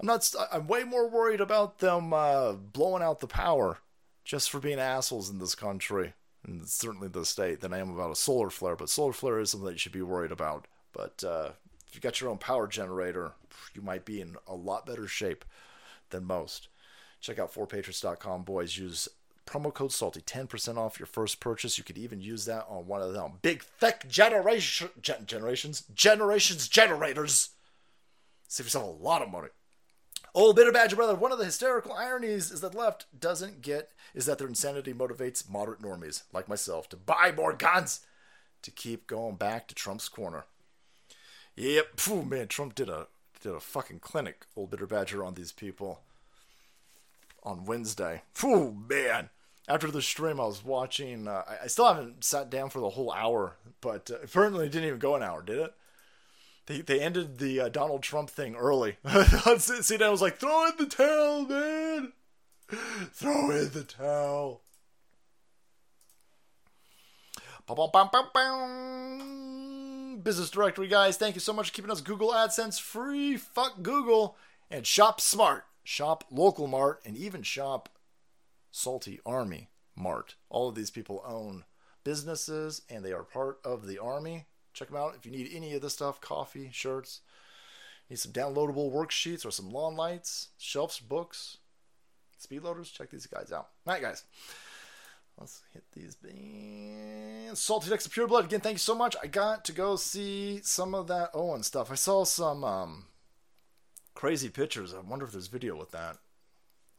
I'm 0.00 0.06
not. 0.06 0.28
I'm 0.50 0.66
way 0.66 0.82
more 0.82 1.08
worried 1.08 1.40
about 1.40 1.78
them 1.78 2.12
uh, 2.12 2.54
blowing 2.54 3.04
out 3.04 3.20
the 3.20 3.28
power 3.28 3.78
just 4.24 4.50
for 4.50 4.58
being 4.58 4.80
assholes 4.80 5.30
in 5.30 5.38
this 5.38 5.54
country, 5.54 6.14
and 6.44 6.68
certainly 6.68 7.06
the 7.06 7.24
state, 7.24 7.60
than 7.60 7.72
I 7.72 7.78
am 7.78 7.90
about 7.90 8.10
a 8.10 8.16
solar 8.16 8.50
flare. 8.50 8.74
But 8.74 8.90
solar 8.90 9.12
flare 9.12 9.38
is 9.38 9.50
something 9.50 9.66
that 9.66 9.72
you 9.74 9.78
should 9.78 9.92
be 9.92 10.02
worried 10.02 10.32
about. 10.32 10.66
But 10.92 11.22
uh, 11.22 11.50
if 11.92 11.96
you 11.96 12.00
got 12.00 12.22
your 12.22 12.30
own 12.30 12.38
power 12.38 12.66
generator, 12.66 13.32
you 13.74 13.82
might 13.82 14.06
be 14.06 14.22
in 14.22 14.36
a 14.46 14.54
lot 14.54 14.86
better 14.86 15.06
shape 15.06 15.44
than 16.08 16.24
most. 16.24 16.68
Check 17.20 17.38
out 17.38 17.52
4patriots.com, 17.52 18.44
boys. 18.44 18.78
Use 18.78 19.10
promo 19.44 19.74
code 19.74 19.92
salty 19.92 20.22
10% 20.22 20.78
off 20.78 20.98
your 20.98 21.06
first 21.06 21.38
purchase. 21.38 21.76
You 21.76 21.84
could 21.84 21.98
even 21.98 22.22
use 22.22 22.46
that 22.46 22.64
on 22.66 22.86
one 22.86 23.02
of 23.02 23.12
them. 23.12 23.32
Big 23.42 23.62
thick 23.62 24.08
generation 24.08 24.88
gen- 25.02 25.26
generations 25.26 25.84
generations 25.94 26.66
generators. 26.66 27.50
Save 28.48 28.66
yourself 28.66 28.98
a 28.98 29.02
lot 29.02 29.20
of 29.20 29.30
money. 29.30 29.48
Old 30.34 30.56
bitter 30.56 30.72
badger 30.72 30.96
brother 30.96 31.14
one 31.14 31.30
of 31.30 31.38
the 31.38 31.44
hysterical 31.44 31.92
ironies 31.92 32.50
is 32.50 32.62
that 32.62 32.74
left 32.74 33.04
doesn't 33.20 33.60
get 33.60 33.90
is 34.14 34.24
that 34.24 34.38
their 34.38 34.48
insanity 34.48 34.94
motivates 34.94 35.46
moderate 35.46 35.82
normies 35.82 36.22
like 36.32 36.48
myself 36.48 36.88
to 36.88 36.96
buy 36.96 37.34
more 37.36 37.52
guns 37.52 38.00
to 38.62 38.70
keep 38.70 39.06
going 39.06 39.36
back 39.36 39.68
to 39.68 39.74
trump's 39.74 40.08
corner 40.08 40.46
Yep. 41.56 42.00
Phew, 42.00 42.22
man, 42.22 42.48
Trump 42.48 42.74
did 42.74 42.88
a 42.88 43.08
did 43.42 43.52
a 43.52 43.60
fucking 43.60 43.98
clinic, 43.98 44.46
old 44.56 44.70
bitter 44.70 44.86
badger, 44.86 45.24
on 45.24 45.34
these 45.34 45.52
people 45.52 46.00
on 47.42 47.64
Wednesday. 47.64 48.22
Phew, 48.34 48.76
man. 48.88 49.30
After 49.68 49.90
the 49.90 50.02
stream, 50.02 50.40
I 50.40 50.46
was 50.46 50.64
watching. 50.64 51.28
Uh, 51.28 51.42
I, 51.62 51.66
still 51.68 51.86
haven't 51.86 52.24
sat 52.24 52.50
down 52.50 52.70
for 52.70 52.80
the 52.80 52.90
whole 52.90 53.12
hour, 53.12 53.56
but 53.80 54.10
uh, 54.10 54.16
apparently 54.24 54.66
it 54.66 54.72
didn't 54.72 54.88
even 54.88 54.98
go 54.98 55.14
an 55.14 55.22
hour, 55.22 55.42
did 55.42 55.58
it? 55.58 55.74
They, 56.66 56.80
they 56.80 57.00
ended 57.00 57.38
the 57.38 57.60
uh, 57.60 57.68
Donald 57.68 58.02
Trump 58.02 58.30
thing 58.30 58.54
early. 58.54 58.96
I 59.04 59.58
was 59.58 60.22
like, 60.22 60.38
throw 60.38 60.66
in 60.66 60.72
the 60.78 60.86
towel, 60.86 61.46
man. 61.46 62.12
Throw 63.12 63.50
in 63.50 63.70
the 63.70 63.84
towel. 63.84 64.62
Ba-bum-bum-bum-bum 67.66 69.61
business 70.22 70.50
directory 70.50 70.88
guys. 70.88 71.16
Thank 71.16 71.34
you 71.34 71.40
so 71.40 71.52
much 71.52 71.68
for 71.68 71.74
keeping 71.74 71.90
us 71.90 72.00
Google 72.00 72.32
AdSense 72.32 72.80
free. 72.80 73.36
Fuck 73.36 73.82
Google 73.82 74.36
and 74.70 74.86
shop 74.86 75.20
smart. 75.20 75.64
Shop 75.84 76.24
local 76.30 76.66
mart 76.66 77.00
and 77.04 77.16
even 77.16 77.42
shop 77.42 77.88
Salty 78.70 79.20
Army 79.26 79.68
Mart. 79.96 80.36
All 80.48 80.68
of 80.68 80.74
these 80.74 80.90
people 80.90 81.22
own 81.26 81.64
businesses 82.04 82.82
and 82.88 83.04
they 83.04 83.12
are 83.12 83.24
part 83.24 83.58
of 83.64 83.86
the 83.86 83.98
army. 83.98 84.46
Check 84.72 84.88
them 84.88 84.96
out 84.96 85.14
if 85.16 85.26
you 85.26 85.32
need 85.32 85.50
any 85.52 85.74
of 85.74 85.82
this 85.82 85.94
stuff 85.94 86.20
coffee, 86.20 86.70
shirts, 86.72 87.20
need 88.08 88.18
some 88.18 88.32
downloadable 88.32 88.92
worksheets 88.92 89.44
or 89.44 89.50
some 89.50 89.70
lawn 89.70 89.96
lights, 89.96 90.48
shelves, 90.56 90.98
books, 91.00 91.58
speed 92.38 92.62
loaders. 92.62 92.90
Check 92.90 93.10
these 93.10 93.26
guys 93.26 93.52
out. 93.52 93.68
All 93.86 93.94
right, 93.94 94.02
guys. 94.02 94.24
Let's 95.38 95.62
hit 95.72 95.84
these 95.92 96.14
bands. 96.14 97.60
Salty 97.60 97.90
Next 97.90 98.06
of 98.06 98.12
Pure 98.12 98.28
Blood. 98.28 98.44
Again, 98.44 98.60
thank 98.60 98.74
you 98.74 98.78
so 98.78 98.94
much. 98.94 99.16
I 99.22 99.26
got 99.26 99.64
to 99.66 99.72
go 99.72 99.96
see 99.96 100.60
some 100.62 100.94
of 100.94 101.08
that 101.08 101.30
Owen 101.34 101.62
stuff. 101.62 101.90
I 101.90 101.96
saw 101.96 102.24
some 102.24 102.64
um, 102.64 103.06
crazy 104.14 104.48
pictures. 104.48 104.94
I 104.94 105.00
wonder 105.00 105.24
if 105.24 105.32
there's 105.32 105.48
video 105.48 105.76
with 105.76 105.90
that. 105.92 106.18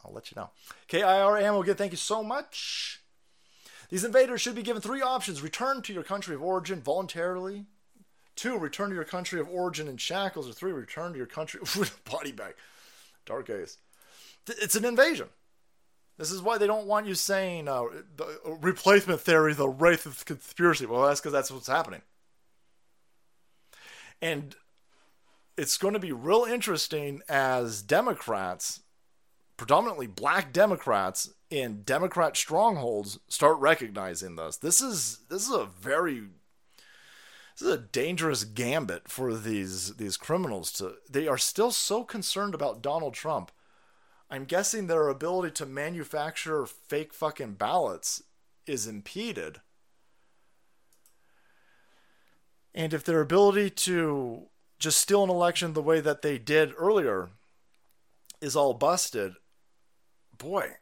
I'll 0.04 0.14
let 0.14 0.32
you 0.32 0.36
know. 0.36 0.50
KIR 0.88 1.38
Ammo, 1.38 1.62
again, 1.62 1.76
thank 1.76 1.92
you 1.92 1.98
so 1.98 2.24
much. 2.24 3.02
These 3.90 4.04
invaders 4.04 4.42
should 4.42 4.56
be 4.56 4.64
given 4.64 4.82
three 4.82 5.02
options 5.02 5.42
return 5.42 5.82
to 5.84 5.94
your 5.94 6.04
country 6.04 6.36
of 6.36 6.42
origin 6.42 6.82
voluntarily, 6.82 7.66
two, 8.36 8.58
return 8.58 8.90
to 8.90 8.96
your 8.96 9.06
country 9.06 9.40
of 9.40 9.48
origin 9.48 9.88
in 9.88 9.98
shackles, 9.98 10.50
or 10.50 10.54
three, 10.54 10.72
return 10.72 11.12
to 11.12 11.18
your 11.18 11.28
country 11.28 11.60
with 11.78 11.98
a 12.06 12.10
body 12.10 12.32
bag. 12.32 12.56
Dark 13.26 13.50
Ace. 13.50 13.78
It's 14.48 14.76
an 14.76 14.84
invasion. 14.84 15.28
This 16.18 16.32
is 16.32 16.42
why 16.42 16.58
they 16.58 16.68
don't 16.68 16.88
want 16.88 17.08
you 17.08 17.16
saying 17.16 17.68
uh, 17.68 17.86
the 18.16 18.40
replacement 18.46 19.22
theory, 19.22 19.54
the 19.54 19.68
wraith 19.68 20.06
of 20.06 20.26
conspiracy. 20.26 20.86
Well, 20.86 21.08
that's 21.08 21.20
because 21.20 21.34
that's 21.34 21.52
what's 21.52 21.68
happening. 21.68 22.02
And 24.22 24.56
it's 25.58 25.78
going 25.78 25.94
to 25.94 26.00
be 26.00 26.12
real 26.12 26.46
interesting 26.46 27.22
as 27.28 27.82
Democrats, 27.82 28.82
predominantly 29.58 30.08
black 30.08 30.54
Democrats 30.54 31.34
in 31.50 31.84
Democrat 31.84 32.38
strongholds, 32.38 33.20
start 33.28 33.58
recognizing 33.60 34.36
this. 34.36 34.58
This 34.58 34.82
is 34.82 35.20
this 35.30 35.48
is 35.48 35.54
a 35.54 35.66
very 35.66 36.22
this 37.56 37.68
is 37.68 37.74
a 37.74 37.78
dangerous 37.78 38.44
gambit 38.44 39.10
for 39.10 39.36
these 39.36 39.96
these 39.96 40.18
criminals 40.18 40.72
to 40.74 40.96
they 41.10 41.28
are 41.28 41.38
still 41.38 41.72
so 41.72 42.04
concerned 42.04 42.56
about 42.56 42.82
Donald 42.82 43.14
Trump 43.14 43.52
I'm 44.34 44.46
guessing 44.46 44.88
their 44.88 45.10
ability 45.10 45.52
to 45.58 45.68
manufacture 45.68 46.66
fake 46.66 47.14
fucking 47.14 47.54
ballots 47.54 48.24
is 48.66 48.88
impeded. 48.88 49.62
And 52.74 52.96
if 52.96 53.04
their 53.04 53.22
ability 53.22 53.70
to 53.70 54.48
just 54.80 54.98
steal 54.98 55.24
an 55.24 55.30
election 55.30 55.74
the 55.74 55.84
way 55.84 56.02
that 56.02 56.24
they 56.24 56.40
did 56.40 56.74
earlier 56.76 57.30
is 58.42 58.56
all 58.56 58.74
busted, 58.74 59.34
boy, 60.36 60.78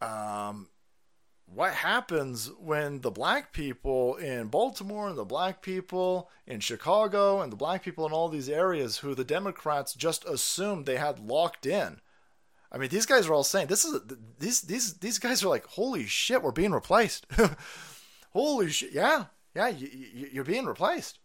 um, 0.00 0.68
what 1.44 1.74
happens 1.74 2.50
when 2.58 3.02
the 3.02 3.10
black 3.10 3.52
people 3.52 4.14
in 4.16 4.46
Baltimore 4.46 5.10
and 5.10 5.18
the 5.18 5.26
black 5.26 5.60
people 5.60 6.30
in 6.46 6.60
Chicago 6.60 7.42
and 7.42 7.52
the 7.52 7.56
black 7.56 7.84
people 7.84 8.06
in 8.06 8.12
all 8.12 8.30
these 8.30 8.48
areas 8.48 8.96
who 8.96 9.14
the 9.14 9.24
Democrats 9.24 9.92
just 9.92 10.24
assumed 10.24 10.86
they 10.86 10.96
had 10.96 11.18
locked 11.18 11.66
in 11.66 12.00
I 12.72 12.78
mean, 12.78 12.88
these 12.88 13.06
guys 13.06 13.26
are 13.26 13.34
all 13.34 13.44
saying 13.44 13.66
this 13.66 13.84
is 13.84 14.00
these 14.38 14.62
these 14.62 14.94
these 14.94 15.18
guys 15.18 15.44
are 15.44 15.48
like, 15.48 15.66
holy 15.66 16.06
shit, 16.06 16.42
we're 16.42 16.52
being 16.52 16.72
replaced. 16.72 17.26
holy 18.32 18.70
shit, 18.70 18.92
yeah, 18.92 19.26
yeah, 19.54 19.68
you, 19.68 19.88
you're 20.32 20.44
being 20.44 20.64
replaced. 20.64 21.18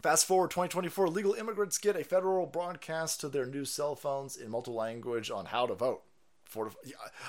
Fast 0.00 0.26
forward 0.26 0.52
2024, 0.52 1.08
legal 1.08 1.34
immigrants 1.34 1.76
get 1.76 1.96
a 1.96 2.04
federal 2.04 2.46
broadcast 2.46 3.20
to 3.20 3.28
their 3.28 3.46
new 3.46 3.64
cell 3.64 3.96
phones 3.96 4.36
in 4.36 4.48
multiple 4.48 4.78
language 4.78 5.28
on 5.28 5.46
how 5.46 5.66
to 5.66 5.74
vote. 5.74 6.02
For 6.44 6.70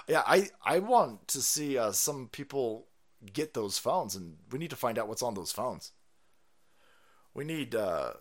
yeah, 0.07 0.21
I 0.25 0.49
I 0.63 0.77
want 0.79 1.27
to 1.29 1.41
see 1.41 1.79
uh, 1.79 1.91
some 1.91 2.29
people 2.31 2.85
get 3.33 3.55
those 3.55 3.79
phones, 3.79 4.15
and 4.15 4.37
we 4.51 4.59
need 4.59 4.69
to 4.69 4.75
find 4.75 4.99
out 4.99 5.07
what's 5.07 5.23
on 5.23 5.33
those 5.33 5.51
phones. 5.51 5.93
We 7.33 7.43
need 7.43 7.73
uh, 7.73 8.13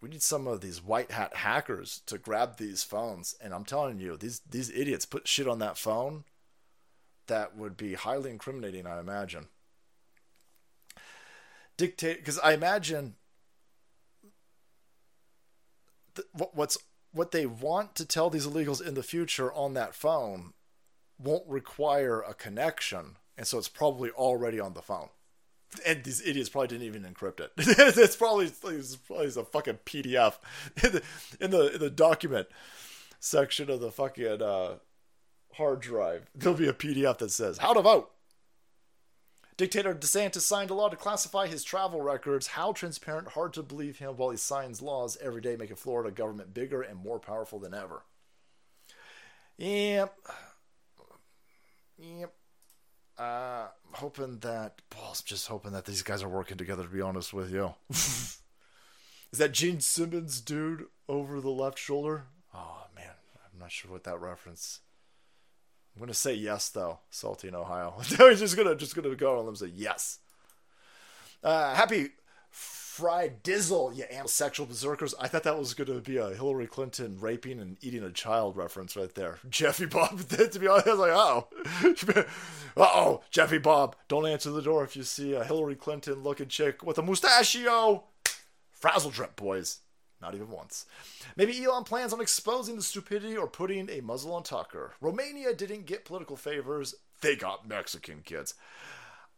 we 0.00 0.08
need 0.08 0.22
some 0.22 0.46
of 0.46 0.60
these 0.60 0.82
white 0.82 1.10
hat 1.10 1.36
hackers 1.36 2.02
to 2.06 2.18
grab 2.18 2.56
these 2.56 2.82
phones. 2.82 3.34
And 3.40 3.54
I'm 3.54 3.64
telling 3.64 3.98
you, 3.98 4.16
these 4.16 4.40
these 4.40 4.70
idiots 4.70 5.06
put 5.06 5.28
shit 5.28 5.48
on 5.48 5.58
that 5.60 5.78
phone 5.78 6.24
that 7.26 7.56
would 7.56 7.76
be 7.76 7.94
highly 7.94 8.30
incriminating. 8.30 8.86
I 8.86 9.00
imagine. 9.00 9.48
Dictate 11.76 12.18
because 12.18 12.38
I 12.38 12.52
imagine 12.52 13.16
th- 16.14 16.28
what's 16.32 16.78
what 17.12 17.32
they 17.32 17.46
want 17.46 17.94
to 17.94 18.04
tell 18.04 18.28
these 18.28 18.46
illegals 18.46 18.86
in 18.86 18.94
the 18.94 19.02
future 19.02 19.52
on 19.52 19.74
that 19.74 19.94
phone 19.94 20.52
won't 21.18 21.46
require 21.48 22.20
a 22.20 22.34
connection, 22.34 23.16
and 23.38 23.46
so 23.46 23.56
it's 23.56 23.68
probably 23.68 24.10
already 24.10 24.60
on 24.60 24.74
the 24.74 24.82
phone 24.82 25.08
and 25.86 26.04
these 26.04 26.26
idiots 26.26 26.48
probably 26.48 26.68
didn't 26.68 26.86
even 26.86 27.02
encrypt 27.02 27.40
it. 27.40 27.52
it's 27.56 28.16
probably 28.16 28.46
it's 28.46 28.96
probably 28.96 29.26
a 29.26 29.44
fucking 29.44 29.78
PDF 29.84 30.34
in 30.82 30.92
the 30.92 31.02
in 31.40 31.50
the, 31.50 31.74
in 31.74 31.80
the 31.80 31.90
document 31.90 32.48
section 33.20 33.70
of 33.70 33.80
the 33.80 33.90
fucking 33.90 34.42
uh, 34.42 34.76
hard 35.54 35.80
drive. 35.80 36.30
There'll 36.34 36.56
be 36.56 36.68
a 36.68 36.72
PDF 36.72 37.18
that 37.18 37.30
says 37.30 37.58
how 37.58 37.72
to 37.72 37.82
vote. 37.82 38.10
Dictator 39.56 39.94
DeSantis 39.94 40.42
signed 40.42 40.68
a 40.68 40.74
law 40.74 40.90
to 40.90 40.96
classify 40.96 41.46
his 41.46 41.64
travel 41.64 42.02
records. 42.02 42.48
How 42.48 42.72
transparent, 42.72 43.28
hard 43.28 43.54
to 43.54 43.62
believe 43.62 43.98
him 43.98 44.16
while 44.16 44.28
he 44.28 44.36
signs 44.36 44.82
laws 44.82 45.16
every 45.22 45.40
day, 45.40 45.56
making 45.56 45.76
Florida 45.76 46.10
government 46.10 46.52
bigger 46.52 46.82
and 46.82 46.98
more 46.98 47.18
powerful 47.18 47.58
than 47.58 47.72
ever. 47.72 48.02
Yep. 49.56 50.14
Yep. 51.98 52.34
Uh, 53.18 53.68
hoping 53.92 54.38
that, 54.40 54.80
well, 54.94 55.16
just 55.24 55.48
hoping 55.48 55.72
that 55.72 55.86
these 55.86 56.02
guys 56.02 56.22
are 56.22 56.28
working 56.28 56.58
together. 56.58 56.82
To 56.82 56.88
be 56.88 57.00
honest 57.00 57.32
with 57.32 57.50
you, 57.50 57.74
is 57.90 58.38
that 59.32 59.52
Gene 59.52 59.80
Simmons 59.80 60.40
dude 60.40 60.84
over 61.08 61.40
the 61.40 61.50
left 61.50 61.78
shoulder? 61.78 62.24
Oh 62.54 62.86
man, 62.94 63.12
I'm 63.36 63.58
not 63.58 63.72
sure 63.72 63.90
what 63.90 64.04
that 64.04 64.20
reference. 64.20 64.80
I'm 65.94 66.00
gonna 66.00 66.12
say 66.12 66.34
yes 66.34 66.68
though, 66.68 66.98
salty 67.08 67.48
in 67.48 67.54
Ohio. 67.54 67.94
Just 68.02 68.56
gonna 68.56 68.74
just 68.74 68.94
gonna 68.94 69.14
go 69.14 69.32
on 69.32 69.38
them 69.38 69.48
and 69.48 69.58
say 69.58 69.72
yes. 69.74 70.18
Uh, 71.42 71.74
happy 71.74 72.10
fried 72.96 73.42
dizzle, 73.42 73.94
you 73.94 74.04
sexual 74.26 74.64
berserkers. 74.64 75.14
I 75.20 75.28
thought 75.28 75.42
that 75.42 75.58
was 75.58 75.74
going 75.74 75.92
to 75.92 76.00
be 76.00 76.16
a 76.16 76.30
Hillary 76.30 76.66
Clinton 76.66 77.18
raping 77.20 77.60
and 77.60 77.76
eating 77.82 78.02
a 78.02 78.10
child 78.10 78.56
reference 78.56 78.96
right 78.96 79.14
there. 79.14 79.38
Jeffy 79.50 79.84
Bob, 79.84 80.26
to 80.28 80.58
be 80.58 80.66
honest, 80.66 80.86
I 80.86 80.90
was 80.90 80.98
like, 80.98 81.10
oh, 81.12 81.48
uh 82.78 82.88
oh, 82.94 83.20
Jeffy 83.30 83.58
Bob, 83.58 83.96
don't 84.08 84.26
answer 84.26 84.50
the 84.50 84.62
door 84.62 84.82
if 84.82 84.96
you 84.96 85.02
see 85.02 85.34
a 85.34 85.44
Hillary 85.44 85.74
Clinton 85.74 86.22
looking 86.22 86.48
chick 86.48 86.82
with 86.82 86.96
a 86.96 87.02
mustachio. 87.02 88.04
Frazzle 88.72 89.10
drip, 89.10 89.36
boys. 89.36 89.80
Not 90.22 90.34
even 90.34 90.48
once. 90.48 90.86
Maybe 91.36 91.62
Elon 91.62 91.84
plans 91.84 92.14
on 92.14 92.22
exposing 92.22 92.76
the 92.76 92.82
stupidity 92.82 93.36
or 93.36 93.46
putting 93.46 93.90
a 93.90 94.00
muzzle 94.00 94.32
on 94.32 94.42
Tucker. 94.42 94.94
Romania 95.02 95.52
didn't 95.52 95.84
get 95.84 96.06
political 96.06 96.36
favors, 96.36 96.94
they 97.20 97.36
got 97.36 97.68
Mexican 97.68 98.22
kids. 98.24 98.54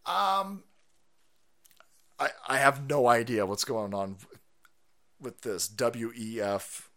Um, 0.06 0.62
I, 2.18 2.30
I 2.48 2.58
have 2.58 2.88
no 2.88 3.06
idea 3.06 3.46
what's 3.46 3.64
going 3.64 3.94
on 3.94 4.16
with 5.20 5.42
this 5.42 5.68
WEF 5.68 6.88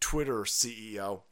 Twitter 0.00 0.42
CEO. 0.42 1.22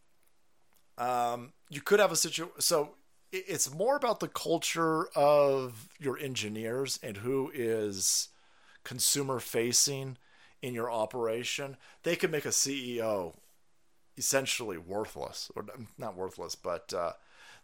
Um, 0.99 1.53
you 1.69 1.81
could 1.81 2.01
have 2.01 2.13
a 2.13 2.17
situation. 2.17 2.53
So 2.59 2.95
it's 3.33 3.73
more 3.73 3.97
about 3.97 4.21
the 4.21 4.29
culture 4.29 5.07
of 5.17 5.89
your 5.99 6.19
engineers 6.19 6.99
and 7.03 7.19
who 7.19 7.51
is 7.55 8.29
consumer 8.85 9.39
facing 9.41 10.19
in 10.63 10.75
your 10.75 10.91
operation. 10.91 11.77
They 12.03 12.17
could 12.17 12.31
make 12.31 12.45
a 12.45 12.49
CEO 12.49 13.35
essentially 14.17 14.79
worthless, 14.79 15.51
or 15.57 15.65
not 15.97 16.17
worthless, 16.17 16.55
but 16.55 16.93
uh, 16.93 17.13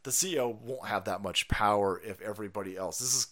the 0.05 0.10
CEO 0.10 0.55
won't 0.55 0.86
have 0.86 1.05
that 1.05 1.23
much 1.23 1.48
power 1.48 2.01
if 2.05 2.20
everybody 2.20 2.77
else. 2.77 2.98
This 2.98 3.14
is 3.14 3.27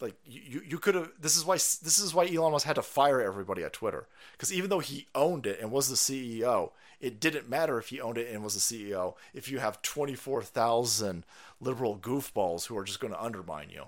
like 0.00 0.14
you 0.24 0.60
you 0.66 0.78
could 0.78 0.94
have 0.94 1.10
this 1.18 1.36
is 1.36 1.44
why 1.44 1.54
this 1.54 1.98
is 1.98 2.14
why 2.14 2.26
Elon 2.26 2.52
Musk 2.52 2.66
had 2.66 2.76
to 2.76 2.82
fire 2.82 3.20
everybody 3.20 3.62
at 3.62 3.72
Twitter 3.72 4.06
because 4.32 4.52
even 4.52 4.68
though 4.68 4.80
he 4.80 5.06
owned 5.14 5.46
it 5.46 5.58
and 5.60 5.70
was 5.70 5.88
the 5.88 5.94
CEO, 5.94 6.72
it 7.00 7.18
didn't 7.18 7.48
matter 7.48 7.78
if 7.78 7.88
he 7.88 8.00
owned 8.00 8.18
it 8.18 8.32
and 8.32 8.44
was 8.44 8.54
the 8.54 8.60
CEO 8.60 9.14
if 9.32 9.50
you 9.50 9.58
have 9.58 9.80
24,000 9.82 11.24
liberal 11.60 11.96
goofballs 11.96 12.66
who 12.66 12.76
are 12.76 12.84
just 12.84 13.00
going 13.00 13.12
to 13.12 13.22
undermine 13.22 13.70
you. 13.70 13.84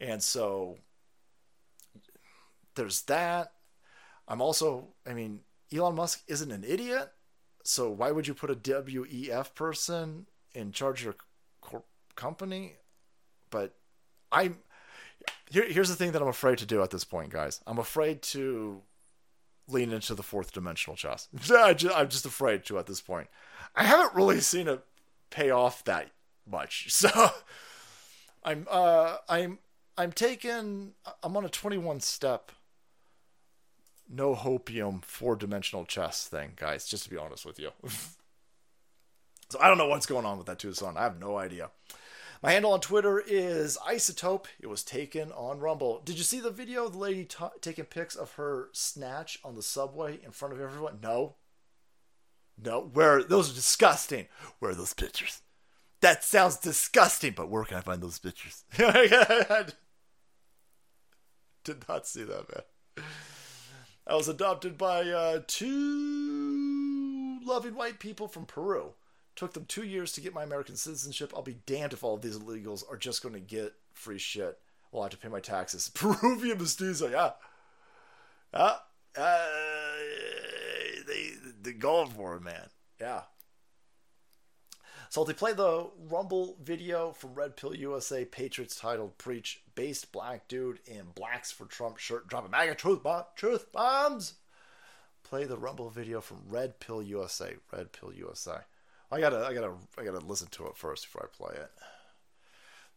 And 0.00 0.22
so 0.22 0.78
there's 2.74 3.02
that. 3.02 3.52
I'm 4.26 4.40
also 4.40 4.88
I 5.06 5.14
mean 5.14 5.40
Elon 5.72 5.94
Musk 5.94 6.22
isn't 6.26 6.50
an 6.50 6.64
idiot, 6.66 7.12
so 7.62 7.90
why 7.90 8.10
would 8.10 8.26
you 8.26 8.34
put 8.34 8.50
a 8.50 8.56
WEF 8.56 9.54
person 9.54 10.26
in 10.54 10.72
charge 10.72 11.04
of 11.04 11.16
your 11.70 11.82
company? 12.16 12.74
But 13.50 13.74
I'm 14.32 14.58
here, 15.50 15.64
here's 15.68 15.88
the 15.88 15.96
thing 15.96 16.12
that 16.12 16.22
I'm 16.22 16.28
afraid 16.28 16.58
to 16.58 16.66
do 16.66 16.82
at 16.82 16.90
this 16.90 17.04
point, 17.04 17.30
guys. 17.30 17.60
I'm 17.66 17.78
afraid 17.78 18.22
to 18.22 18.82
lean 19.68 19.92
into 19.92 20.14
the 20.14 20.22
fourth 20.22 20.52
dimensional 20.52 20.96
chess. 20.96 21.28
I'm 21.50 22.08
just 22.08 22.26
afraid 22.26 22.64
to 22.66 22.78
at 22.78 22.86
this 22.86 23.00
point. 23.00 23.28
I 23.74 23.84
haven't 23.84 24.14
really 24.14 24.40
seen 24.40 24.68
it 24.68 24.84
pay 25.30 25.50
off 25.50 25.84
that 25.84 26.10
much. 26.48 26.88
So 26.90 27.30
I'm 28.44 28.66
uh 28.70 29.16
I'm 29.28 29.58
I'm 29.98 30.12
taking 30.12 30.92
I'm 31.22 31.36
on 31.36 31.44
a 31.44 31.48
21 31.48 31.98
step 32.00 32.52
no 34.08 34.34
hopium 34.34 35.04
four 35.04 35.36
dimensional 35.36 35.84
chess 35.84 36.26
thing, 36.28 36.52
guys, 36.56 36.86
just 36.86 37.04
to 37.04 37.10
be 37.10 37.16
honest 37.16 37.44
with 37.44 37.58
you. 37.58 37.70
so 39.48 39.58
I 39.60 39.68
don't 39.68 39.78
know 39.78 39.88
what's 39.88 40.06
going 40.06 40.24
on 40.24 40.38
with 40.38 40.46
that 40.46 40.58
Tucson. 40.58 40.96
I 40.96 41.02
have 41.02 41.18
no 41.18 41.36
idea. 41.36 41.70
My 42.46 42.52
handle 42.52 42.72
on 42.74 42.80
Twitter 42.80 43.18
is 43.18 43.76
Isotope. 43.88 44.46
It 44.60 44.68
was 44.68 44.84
taken 44.84 45.32
on 45.32 45.58
Rumble. 45.58 46.00
Did 46.04 46.16
you 46.16 46.22
see 46.22 46.38
the 46.38 46.52
video 46.52 46.86
of 46.86 46.92
the 46.92 46.98
lady 46.98 47.24
t- 47.24 47.44
taking 47.60 47.86
pics 47.86 48.14
of 48.14 48.34
her 48.34 48.68
snatch 48.70 49.40
on 49.44 49.56
the 49.56 49.64
subway 49.64 50.20
in 50.24 50.30
front 50.30 50.54
of 50.54 50.60
everyone? 50.60 51.00
No. 51.02 51.34
No. 52.56 52.82
Where 52.92 53.24
those 53.24 53.50
are 53.50 53.54
disgusting. 53.54 54.28
Where 54.60 54.70
are 54.70 54.76
those 54.76 54.94
pictures? 54.94 55.42
That 56.02 56.22
sounds 56.22 56.56
disgusting, 56.58 57.32
but 57.36 57.50
where 57.50 57.64
can 57.64 57.78
I 57.78 57.80
find 57.80 58.00
those 58.00 58.20
pictures? 58.20 58.62
Did 58.76 59.74
not 61.88 62.06
see 62.06 62.22
that, 62.22 62.44
man. 62.48 63.06
I 64.06 64.14
was 64.14 64.28
adopted 64.28 64.78
by 64.78 65.00
uh, 65.00 65.40
two 65.48 67.40
loving 67.44 67.74
white 67.74 67.98
people 67.98 68.28
from 68.28 68.46
Peru. 68.46 68.92
Took 69.36 69.52
them 69.52 69.66
two 69.68 69.84
years 69.84 70.12
to 70.12 70.22
get 70.22 70.34
my 70.34 70.42
American 70.42 70.76
citizenship. 70.76 71.32
I'll 71.36 71.42
be 71.42 71.58
damned 71.66 71.92
if 71.92 72.02
all 72.02 72.14
of 72.14 72.22
these 72.22 72.38
illegals 72.38 72.82
are 72.90 72.96
just 72.96 73.22
going 73.22 73.34
to 73.34 73.40
get 73.40 73.74
free 73.92 74.18
shit. 74.18 74.58
Well, 74.90 75.02
I 75.02 75.06
have 75.06 75.10
to 75.12 75.18
pay 75.18 75.28
my 75.28 75.40
taxes. 75.40 75.88
Peruvian 75.94 76.58
mestizo, 76.58 77.08
yeah. 77.08 77.32
Uh, 78.54 78.78
uh, 79.16 79.46
they, 81.06 81.32
they're 81.60 81.74
going 81.74 82.10
for 82.10 82.36
it, 82.36 82.42
man. 82.42 82.68
Yeah. 82.98 83.22
So 85.10 85.22
they 85.24 85.34
play 85.34 85.52
the 85.52 85.90
Rumble 86.10 86.56
video 86.62 87.12
from 87.12 87.34
Red 87.34 87.56
Pill 87.56 87.74
USA 87.74 88.24
Patriots 88.24 88.74
titled 88.74 89.18
Preach, 89.18 89.62
based 89.74 90.12
black 90.12 90.48
dude 90.48 90.80
in 90.86 91.04
blacks 91.14 91.52
for 91.52 91.66
Trump 91.66 91.98
shirt 91.98 92.26
dropping 92.26 92.50
MAGA 92.50 92.74
truth, 92.74 93.02
bomb, 93.02 93.24
truth 93.36 93.70
bombs. 93.70 94.34
Play 95.22 95.44
the 95.44 95.58
Rumble 95.58 95.90
video 95.90 96.20
from 96.20 96.42
Red 96.48 96.80
Pill 96.80 97.02
USA. 97.02 97.54
Red 97.72 97.92
Pill 97.92 98.12
USA. 98.14 98.60
I 99.10 99.20
gotta, 99.20 99.44
I 99.46 99.54
gotta, 99.54 99.72
I 99.98 100.04
gotta 100.04 100.24
listen 100.24 100.48
to 100.52 100.66
it 100.66 100.76
first 100.76 101.04
before 101.04 101.30
I 101.30 101.36
play 101.36 101.60
it. 101.60 101.70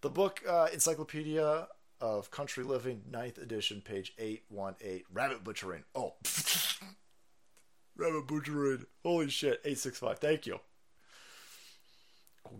The 0.01 0.09
book 0.09 0.41
uh, 0.47 0.67
Encyclopedia 0.73 1.67
of 2.01 2.31
Country 2.31 2.63
Living, 2.63 3.01
9th 3.11 3.41
edition, 3.41 3.81
page 3.81 4.13
818. 4.17 5.03
Rabbit 5.11 5.43
butchering. 5.43 5.83
Oh. 5.93 6.13
rabbit 7.97 8.27
butchering. 8.27 8.85
Holy 9.03 9.29
shit. 9.29 9.61
865. 9.65 10.19
Thank 10.19 10.47
you. 10.47 10.59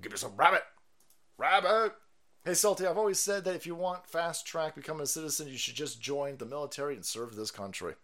Give 0.02 0.12
me 0.12 0.18
some 0.18 0.36
rabbit. 0.36 0.64
Rabbit. 1.38 1.94
Hey, 2.46 2.54
Salty, 2.54 2.86
I've 2.86 2.98
always 2.98 3.20
said 3.20 3.44
that 3.46 3.56
if 3.56 3.66
you 3.66 3.76
want 3.76 4.06
fast 4.06 4.46
track 4.46 4.76
becoming 4.76 5.04
a 5.04 5.08
citizen, 5.08 5.48
you 5.48 5.58
should 5.58 5.76
just 5.76 6.02
join 6.02 6.38
the 6.38 6.46
military 6.46 6.96
and 6.96 7.06
serve 7.06 7.36
this 7.36 7.52
country. 7.52 7.96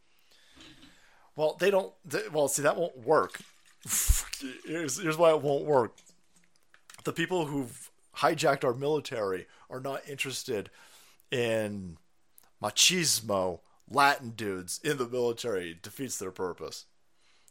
Well, 1.36 1.58
they 1.60 1.70
don't. 1.70 1.94
They, 2.04 2.22
well, 2.32 2.48
see, 2.48 2.62
that 2.64 2.78
won't 2.78 2.98
work. 2.98 3.42
Here's, 4.66 5.02
here's 5.02 5.18
why 5.18 5.30
it 5.32 5.41
won't 5.41 5.66
work. 5.66 5.95
The 7.03 7.14
people 7.14 7.45
who've 7.45 7.91
hijacked 8.18 8.64
our 8.64 8.74
military 8.74 9.48
are 9.70 9.80
not 9.80 10.07
interested 10.10 10.70
in 11.32 11.98
machismo, 12.62 13.60
Latin 13.90 14.32
dudes 14.32 14.80
in 14.84 14.98
the 14.98 15.07
military. 15.07 15.72
It 15.72 15.84
defeats 15.84 16.18
their 16.18 16.32
purpose. 16.32 16.86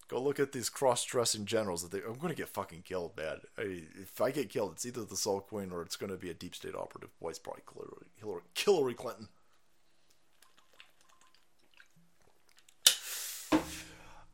Go 0.08 0.20
look 0.20 0.38
at 0.38 0.52
these 0.52 0.68
cross-dressing 0.68 1.46
generals. 1.46 1.82
That 1.82 1.92
they, 1.92 1.98
I'm 2.06 2.18
going 2.18 2.28
to 2.28 2.34
get 2.34 2.48
fucking 2.48 2.82
killed, 2.82 3.16
man. 3.16 3.38
I, 3.56 3.84
if 4.02 4.20
I 4.20 4.30
get 4.32 4.50
killed, 4.50 4.72
it's 4.72 4.84
either 4.84 5.04
the 5.04 5.16
Soul 5.16 5.40
Queen 5.40 5.70
or 5.70 5.82
it's 5.82 5.96
going 5.96 6.10
to 6.10 6.18
be 6.18 6.30
a 6.30 6.34
deep 6.34 6.54
state 6.54 6.74
operative. 6.74 7.10
Boy, 7.20 7.30
it's 7.30 7.38
probably 7.38 7.62
Hillary, 7.72 8.06
Hillary, 8.18 8.42
Hillary 8.54 8.94
Clinton. 8.94 9.28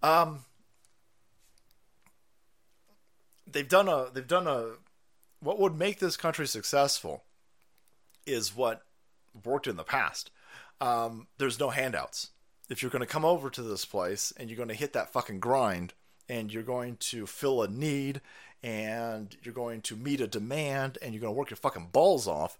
Um, 0.02 0.44
they've 3.52 3.68
done 3.68 3.88
a 3.88 4.08
they've 4.12 4.26
done 4.26 4.46
a 4.46 4.72
what 5.40 5.58
would 5.58 5.76
make 5.76 5.98
this 5.98 6.16
country 6.16 6.46
successful 6.46 7.24
is 8.26 8.54
what 8.54 8.82
worked 9.44 9.66
in 9.66 9.76
the 9.76 9.84
past. 9.84 10.30
Um, 10.80 11.26
there's 11.38 11.60
no 11.60 11.70
handouts. 11.70 12.30
If 12.68 12.82
you're 12.82 12.90
going 12.90 13.00
to 13.00 13.06
come 13.06 13.24
over 13.24 13.50
to 13.50 13.62
this 13.62 13.84
place 13.84 14.32
and 14.36 14.48
you're 14.48 14.56
going 14.56 14.68
to 14.68 14.74
hit 14.74 14.92
that 14.92 15.12
fucking 15.12 15.40
grind 15.40 15.94
and 16.28 16.52
you're 16.52 16.62
going 16.62 16.96
to 16.96 17.26
fill 17.26 17.62
a 17.62 17.68
need 17.68 18.20
and 18.62 19.34
you're 19.42 19.54
going 19.54 19.80
to 19.82 19.96
meet 19.96 20.20
a 20.20 20.26
demand 20.26 20.98
and 21.02 21.12
you're 21.12 21.20
going 21.20 21.32
to 21.34 21.38
work 21.38 21.50
your 21.50 21.56
fucking 21.56 21.88
balls 21.92 22.28
off, 22.28 22.58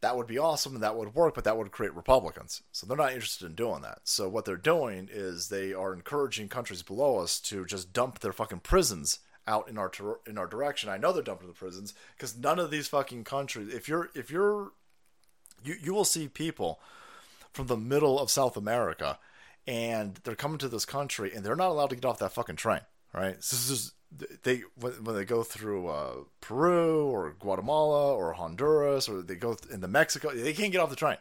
that 0.00 0.16
would 0.16 0.26
be 0.26 0.38
awesome 0.38 0.74
and 0.74 0.82
that 0.82 0.96
would 0.96 1.14
work, 1.14 1.34
but 1.34 1.44
that 1.44 1.56
would 1.56 1.70
create 1.70 1.94
Republicans. 1.94 2.62
So 2.72 2.86
they're 2.86 2.96
not 2.96 3.12
interested 3.12 3.46
in 3.46 3.54
doing 3.54 3.82
that. 3.82 4.00
So 4.04 4.28
what 4.28 4.44
they're 4.44 4.56
doing 4.56 5.08
is 5.12 5.48
they 5.48 5.74
are 5.74 5.92
encouraging 5.92 6.48
countries 6.48 6.82
below 6.82 7.18
us 7.18 7.38
to 7.40 7.66
just 7.66 7.92
dump 7.92 8.20
their 8.20 8.32
fucking 8.32 8.60
prisons 8.60 9.18
out 9.46 9.68
in 9.68 9.78
our 9.78 9.88
ter- 9.88 10.20
in 10.26 10.38
our 10.38 10.46
direction. 10.46 10.88
I 10.88 10.98
know 10.98 11.12
they're 11.12 11.22
dumped 11.22 11.42
dumping 11.42 11.48
the 11.48 11.58
prisons 11.58 11.94
because 12.16 12.36
none 12.36 12.58
of 12.58 12.70
these 12.70 12.88
fucking 12.88 13.24
countries. 13.24 13.72
If 13.72 13.88
you're 13.88 14.10
if 14.14 14.30
you're 14.30 14.72
you 15.64 15.76
you 15.80 15.94
will 15.94 16.04
see 16.04 16.28
people 16.28 16.80
from 17.52 17.66
the 17.66 17.76
middle 17.76 18.18
of 18.18 18.30
South 18.30 18.56
America, 18.56 19.18
and 19.66 20.20
they're 20.24 20.34
coming 20.34 20.58
to 20.58 20.68
this 20.68 20.84
country, 20.84 21.32
and 21.34 21.44
they're 21.44 21.56
not 21.56 21.70
allowed 21.70 21.90
to 21.90 21.96
get 21.96 22.04
off 22.04 22.18
that 22.18 22.32
fucking 22.32 22.56
train. 22.56 22.80
Right? 23.12 23.42
So 23.42 23.56
this 23.56 23.70
is 23.70 23.92
they 24.42 24.62
when, 24.78 24.92
when 25.04 25.16
they 25.16 25.24
go 25.24 25.42
through 25.42 25.88
uh, 25.88 26.14
Peru 26.40 27.06
or 27.06 27.34
Guatemala 27.38 28.14
or 28.14 28.32
Honduras 28.32 29.08
or 29.08 29.22
they 29.22 29.34
go 29.34 29.56
into 29.70 29.88
Mexico, 29.88 30.30
they 30.34 30.52
can't 30.52 30.72
get 30.72 30.80
off 30.80 30.90
the 30.90 30.96
train 30.96 31.18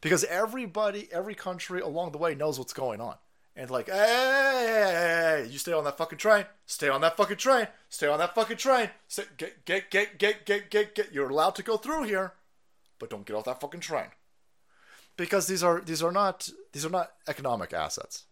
because 0.00 0.24
everybody, 0.24 1.08
every 1.12 1.34
country 1.34 1.80
along 1.80 2.12
the 2.12 2.18
way 2.18 2.34
knows 2.34 2.58
what's 2.58 2.72
going 2.72 3.00
on. 3.00 3.16
And 3.54 3.70
like, 3.70 3.88
hey, 3.88 3.94
hey, 3.94 5.42
hey, 5.44 5.48
you 5.50 5.58
stay 5.58 5.72
on 5.72 5.84
that 5.84 5.98
fucking 5.98 6.18
train. 6.18 6.46
Stay 6.64 6.88
on 6.88 7.02
that 7.02 7.16
fucking 7.16 7.36
train. 7.36 7.68
Stay 7.90 8.06
on 8.06 8.18
that 8.18 8.34
fucking 8.34 8.56
train. 8.56 8.88
Stay, 9.08 9.24
get, 9.36 9.64
get, 9.66 9.90
get, 9.90 10.18
get, 10.18 10.46
get, 10.46 10.70
get, 10.70 10.94
get. 10.94 11.12
You're 11.12 11.28
allowed 11.28 11.54
to 11.56 11.62
go 11.62 11.76
through 11.76 12.04
here, 12.04 12.32
but 12.98 13.10
don't 13.10 13.26
get 13.26 13.36
off 13.36 13.44
that 13.44 13.60
fucking 13.60 13.80
train. 13.80 14.06
Because 15.18 15.46
these 15.46 15.62
are 15.62 15.82
these 15.82 16.02
are 16.02 16.12
not 16.12 16.48
these 16.72 16.86
are 16.86 16.90
not 16.90 17.12
economic 17.28 17.74
assets. 17.74 18.24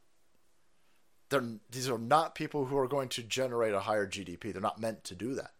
They're 1.29 1.45
these 1.71 1.91
are 1.91 1.99
not 1.99 2.35
people 2.35 2.67
who 2.67 2.79
are 2.79 2.89
going 2.89 3.11
to 3.11 3.23
generate 3.23 3.75
a 3.75 3.81
higher 3.81 4.07
GDP. 4.07 4.53
They're 4.53 4.63
not 4.63 4.81
meant 4.81 5.05
to 5.05 5.15
do 5.15 5.35
that. 5.35 5.51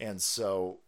And 0.00 0.22
so, 0.22 0.78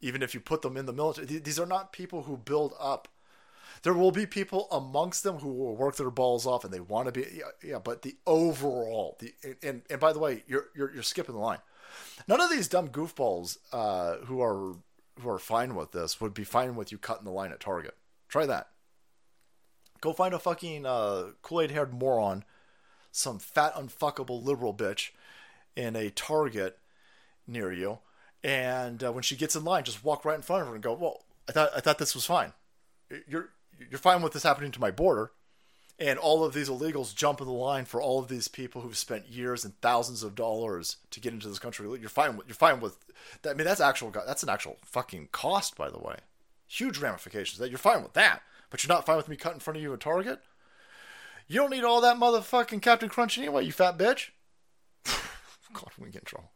even 0.00 0.22
if 0.22 0.34
you 0.34 0.40
put 0.40 0.62
them 0.62 0.76
in 0.76 0.86
the 0.86 0.92
military, 0.92 1.26
these 1.26 1.60
are 1.60 1.66
not 1.66 1.92
people 1.92 2.24
who 2.24 2.36
build 2.36 2.74
up 2.80 3.06
there 3.82 3.94
will 3.94 4.10
be 4.10 4.26
people 4.26 4.68
amongst 4.70 5.22
them 5.22 5.36
who 5.36 5.52
will 5.52 5.76
work 5.76 5.96
their 5.96 6.10
balls 6.10 6.46
off 6.46 6.64
and 6.64 6.72
they 6.72 6.80
want 6.80 7.06
to 7.06 7.12
be 7.12 7.26
yeah, 7.34 7.44
yeah 7.62 7.78
but 7.78 8.02
the 8.02 8.16
overall 8.26 9.16
the 9.20 9.32
and, 9.62 9.82
and 9.88 10.00
by 10.00 10.12
the 10.12 10.18
way 10.18 10.42
you're, 10.46 10.68
you're 10.74 10.92
you're 10.92 11.02
skipping 11.02 11.34
the 11.34 11.40
line. 11.40 11.58
None 12.26 12.40
of 12.40 12.50
these 12.50 12.68
dumb 12.68 12.88
goofballs 12.88 13.58
uh, 13.72 14.16
who 14.26 14.42
are 14.42 14.76
who 15.20 15.28
are 15.28 15.38
fine 15.38 15.74
with 15.74 15.92
this 15.92 16.20
would 16.20 16.34
be 16.34 16.44
fine 16.44 16.76
with 16.76 16.92
you 16.92 16.98
cutting 16.98 17.24
the 17.24 17.30
line 17.30 17.52
at 17.52 17.60
target. 17.60 17.96
Try 18.28 18.46
that. 18.46 18.68
Go 20.00 20.12
find 20.12 20.32
a 20.32 20.38
fucking 20.38 20.86
uh, 20.86 21.30
kool-aid 21.42 21.72
haired 21.72 21.92
moron 21.92 22.44
some 23.10 23.38
fat 23.38 23.74
unfuckable 23.74 24.44
liberal 24.44 24.74
bitch 24.74 25.10
in 25.74 25.96
a 25.96 26.10
target 26.10 26.78
near 27.46 27.72
you 27.72 27.98
and 28.44 29.02
uh, 29.02 29.10
when 29.10 29.22
she 29.22 29.34
gets 29.34 29.56
in 29.56 29.64
line 29.64 29.82
just 29.82 30.04
walk 30.04 30.24
right 30.24 30.36
in 30.36 30.42
front 30.42 30.62
of 30.62 30.68
her 30.68 30.74
and 30.74 30.82
go 30.82 30.92
well 30.92 31.24
i 31.48 31.52
thought 31.52 31.70
i 31.74 31.80
thought 31.80 31.98
this 31.98 32.14
was 32.14 32.26
fine. 32.26 32.52
You're 33.26 33.50
you're 33.90 33.98
fine 33.98 34.22
with 34.22 34.32
this 34.32 34.42
happening 34.42 34.72
to 34.72 34.80
my 34.80 34.90
border 34.90 35.32
and 35.98 36.18
all 36.18 36.44
of 36.44 36.54
these 36.54 36.68
illegals 36.68 37.14
jump 37.14 37.40
in 37.40 37.46
the 37.46 37.52
line 37.52 37.84
for 37.84 38.00
all 38.00 38.20
of 38.20 38.28
these 38.28 38.46
people 38.46 38.82
who've 38.82 38.96
spent 38.96 39.28
years 39.28 39.64
and 39.64 39.78
thousands 39.80 40.22
of 40.22 40.34
dollars 40.34 40.98
to 41.10 41.20
get 41.20 41.32
into 41.32 41.48
this 41.48 41.58
country. 41.58 41.88
You're 41.98 42.08
fine 42.08 42.36
with 42.36 42.46
you're 42.46 42.54
fine 42.54 42.80
with 42.80 42.96
that. 43.42 43.50
I 43.50 43.54
mean, 43.54 43.66
that's 43.66 43.80
actual 43.80 44.10
that's 44.10 44.42
an 44.42 44.48
actual 44.48 44.76
fucking 44.84 45.30
cost, 45.32 45.76
by 45.76 45.90
the 45.90 45.98
way. 45.98 46.16
Huge 46.68 46.98
ramifications. 46.98 47.58
That 47.58 47.70
you're 47.70 47.78
fine 47.78 48.02
with 48.02 48.12
that, 48.12 48.42
but 48.70 48.82
you're 48.82 48.94
not 48.94 49.06
fine 49.06 49.16
with 49.16 49.28
me 49.28 49.36
cutting 49.36 49.56
in 49.56 49.60
front 49.60 49.76
of 49.76 49.82
you 49.82 49.92
at 49.92 50.00
Target. 50.00 50.40
You 51.48 51.60
don't 51.60 51.70
need 51.70 51.84
all 51.84 52.00
that 52.02 52.18
motherfucking 52.18 52.82
Captain 52.82 53.08
Crunch 53.08 53.38
anyway, 53.38 53.64
you 53.64 53.72
fat 53.72 53.98
bitch. 53.98 54.30
God, 55.72 55.90
we 55.98 56.10
get 56.10 56.22
in 56.22 56.26
trouble. 56.26 56.50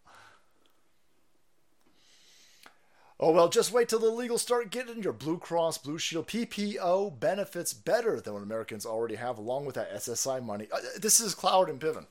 Oh, 3.25 3.31
well, 3.31 3.49
just 3.49 3.71
wait 3.71 3.89
till 3.89 4.01
the 4.01 4.11
legal 4.11 4.37
start 4.37 4.73
getting 4.73 5.01
your 5.01 5.13
Blue 5.13 5.39
Cross 5.39 5.79
Blue 5.79 5.97
Shield 5.97 6.27
PPO 6.27 7.21
benefits 7.21 7.73
better 7.73 8.21
than 8.21 8.35
what 8.35 8.43
Americans 8.43 8.85
already 8.85 9.15
have, 9.15 9.39
along 9.39 9.65
with 9.65 9.77
that 9.77 9.95
SSI 9.95 10.45
money. 10.45 10.67
Uh, 10.73 10.81
this 11.01 11.21
is 11.21 11.33
Cloward 11.33 11.71
and 11.71 11.79
Piven. 11.79 12.07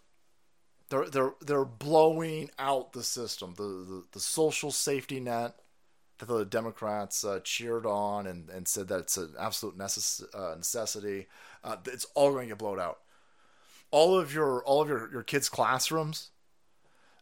They're, 0.88 1.10
they're, 1.10 1.34
they're 1.42 1.66
blowing 1.66 2.50
out 2.58 2.94
the 2.94 3.04
system, 3.04 3.56
the, 3.58 3.64
the, 3.64 4.04
the 4.14 4.20
social 4.22 4.72
safety 4.72 5.20
net 5.20 5.56
that 6.20 6.30
the 6.30 6.46
Democrats 6.46 7.26
uh, 7.26 7.42
cheered 7.44 7.86
on 7.86 8.26
and, 8.26 8.50
and 8.50 8.66
said 8.66 8.88
that 8.88 9.00
it's 9.00 9.18
an 9.18 9.34
absolute 9.38 9.78
necess- 9.78 10.24
uh, 10.34 10.56
necessity. 10.56 11.28
Uh, 11.62 11.76
it's 11.88 12.08
all 12.16 12.32
going 12.32 12.48
to 12.48 12.54
get 12.54 12.58
blown 12.58 12.80
out. 12.80 13.00
All 13.92 14.18
of 14.18 14.34
your 14.34 14.64
all 14.64 14.82
of 14.82 14.88
your, 14.88 15.12
your 15.12 15.24
kids' 15.24 15.50
classrooms, 15.50 16.30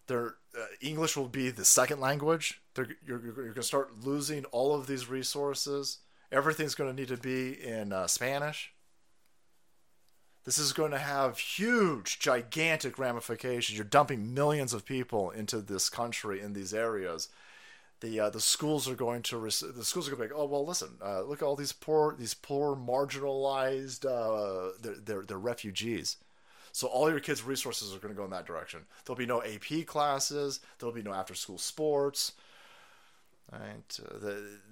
They're, 0.06 0.36
uh, 0.56 0.66
English 0.80 1.18
will 1.18 1.28
be 1.28 1.50
the 1.50 1.66
second 1.66 2.00
language. 2.00 2.62
They're, 2.80 2.96
you're, 3.06 3.22
you're 3.22 3.34
going 3.34 3.54
to 3.56 3.64
start 3.64 4.06
losing 4.06 4.46
all 4.46 4.74
of 4.74 4.88
these 4.88 5.10
resources. 5.10 5.98
Everything's 6.32 6.76
going 6.76 6.90
to 6.90 6.96
need 6.96 7.10
to 7.10 7.18
be 7.18 7.62
in 7.62 7.92
uh, 7.92 8.08
Spanish. 8.08 8.72
This 10.46 10.58
is 10.58 10.72
going 10.72 10.92
to 10.92 10.98
have 10.98 11.38
huge, 11.38 12.20
gigantic 12.20 12.98
ramifications. 12.98 13.78
You're 13.78 13.84
dumping 13.84 14.34
millions 14.34 14.74
of 14.74 14.86
people 14.86 15.30
into 15.30 15.58
this 15.58 15.90
country 15.90 16.40
in 16.40 16.54
these 16.54 16.74
areas. 16.74 17.28
The 18.00 18.18
uh, 18.18 18.30
the 18.30 18.40
schools 18.40 18.88
are 18.88 18.96
going 18.96 19.24
to 19.24 19.38
rec- 19.38 19.76
the 19.76 19.84
schools 19.84 20.08
are 20.08 20.16
going 20.16 20.30
to 20.30 20.30
be 20.30 20.34
like, 20.34 20.42
oh 20.42 20.46
well, 20.46 20.66
listen, 20.66 20.92
uh, 21.04 21.24
look 21.24 21.42
at 21.42 21.46
all 21.46 21.58
these 21.58 21.74
poor 21.74 22.16
these 22.18 22.34
poor 22.34 22.78
marginalized 22.78 24.06
uh, 24.06 24.72
they're, 24.82 24.96
they're 24.96 25.24
they're 25.24 25.38
refugees. 25.38 26.16
So 26.72 26.88
all 26.88 27.10
your 27.10 27.20
kids' 27.20 27.44
resources 27.44 27.94
are 27.94 28.00
going 28.00 28.14
to 28.14 28.18
go 28.18 28.24
in 28.24 28.32
that 28.32 28.46
direction. 28.46 28.86
There'll 29.04 29.18
be 29.18 29.26
no 29.26 29.44
AP 29.44 29.86
classes. 29.86 30.62
There'll 30.78 30.96
be 30.96 31.04
no 31.04 31.14
after 31.14 31.36
school 31.36 31.58
sports. 31.58 32.32
Right? 33.52 34.00
Uh, 34.00 34.20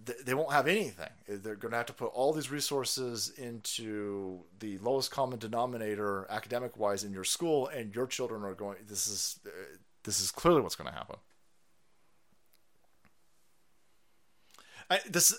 the, 0.06 0.16
they 0.24 0.36
won't 0.36 0.52
have 0.52 0.68
anything. 0.68 1.10
They're 1.28 1.56
going 1.56 1.72
to 1.72 1.78
have 1.78 1.88
to 1.88 1.94
put 1.94 2.08
all 2.08 2.32
these 2.32 2.52
resources 2.52 3.32
into 3.38 4.42
the 4.60 4.78
lowest 4.80 5.10
common 5.10 5.40
denominator, 5.40 6.28
academic 6.30 6.78
wise, 6.78 7.04
in 7.04 7.12
your 7.12 7.24
school, 7.24 7.68
and 7.68 7.96
your 7.96 8.06
children 8.06 8.44
are 8.44 8.54
going. 8.54 8.78
This 8.88 9.08
is 9.08 9.40
uh, 9.48 9.50
this 10.04 10.22
is 10.22 10.30
clearly 10.30 10.62
what's 10.62 10.76
going 10.76 10.92
to 10.92 10.96
happen. 10.96 11.16
I, 14.92 15.00
this, 15.10 15.36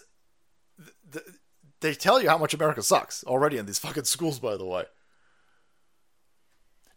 the, 1.09 1.23
they 1.81 1.95
tell 1.95 2.21
you 2.21 2.29
how 2.29 2.39
much 2.39 2.55
America 2.55 2.83
sucks 2.83 3.23
already 3.25 3.57
in 3.57 3.67
these 3.67 3.79
fucking 3.79 4.05
schools. 4.05 4.41
By 4.41 4.57
the 4.57 4.67
way. 4.67 4.85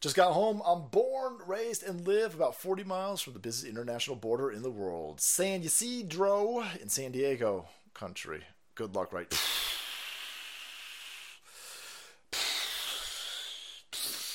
Just 0.02 0.16
got 0.16 0.34
home. 0.34 0.64
I'm 0.66 0.88
born, 0.88 1.38
raised, 1.46 1.84
and 1.84 2.08
live 2.08 2.34
about 2.34 2.56
40 2.56 2.84
miles 2.84 3.22
from 3.22 3.34
the 3.34 3.40
busiest 3.40 3.72
international 3.72 4.16
border 4.16 4.52
in 4.52 4.64
the 4.64 4.72
world, 4.72 5.22
San 5.22 5.62
Ysidro 5.62 6.64
in 6.82 6.90
San 6.90 7.12
Diego 7.12 7.68
country. 7.94 8.42
Good 8.74 8.96
luck, 8.96 9.14
right? 9.14 9.28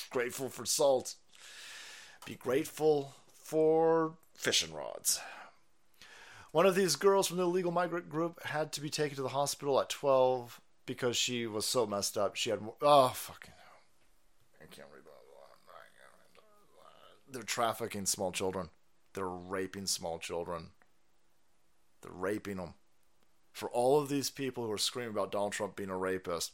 Grateful 0.09 0.47
for 0.47 0.65
salt. 0.65 1.15
Be 2.25 2.35
grateful 2.35 3.15
for 3.43 4.13
fishing 4.35 4.73
rods. 4.73 5.19
One 6.51 6.65
of 6.65 6.75
these 6.75 6.95
girls 6.95 7.27
from 7.27 7.35
the 7.35 7.43
illegal 7.43 7.73
migrant 7.73 8.07
group 8.07 8.41
had 8.43 8.71
to 8.71 8.79
be 8.79 8.89
taken 8.89 9.17
to 9.17 9.21
the 9.21 9.27
hospital 9.29 9.81
at 9.81 9.89
12 9.89 10.61
because 10.85 11.17
she 11.17 11.45
was 11.45 11.65
so 11.65 11.85
messed 11.85 12.17
up. 12.17 12.35
She 12.37 12.51
had. 12.51 12.61
Oh, 12.81 13.09
fucking. 13.09 13.51
I 14.61 14.65
can't 14.73 14.87
read 14.93 15.03
they're 17.29 17.43
trafficking 17.43 18.05
small 18.05 18.31
children. 18.31 18.69
They're 19.13 19.27
raping 19.27 19.87
small 19.87 20.19
children. 20.19 20.67
They're 22.01 22.11
raping 22.11 22.57
them. 22.57 22.73
For 23.51 23.69
all 23.69 23.99
of 23.99 24.09
these 24.09 24.29
people 24.29 24.65
who 24.65 24.71
are 24.71 24.77
screaming 24.77 25.11
about 25.11 25.31
Donald 25.31 25.53
Trump 25.53 25.75
being 25.75 25.89
a 25.89 25.97
rapist, 25.97 26.53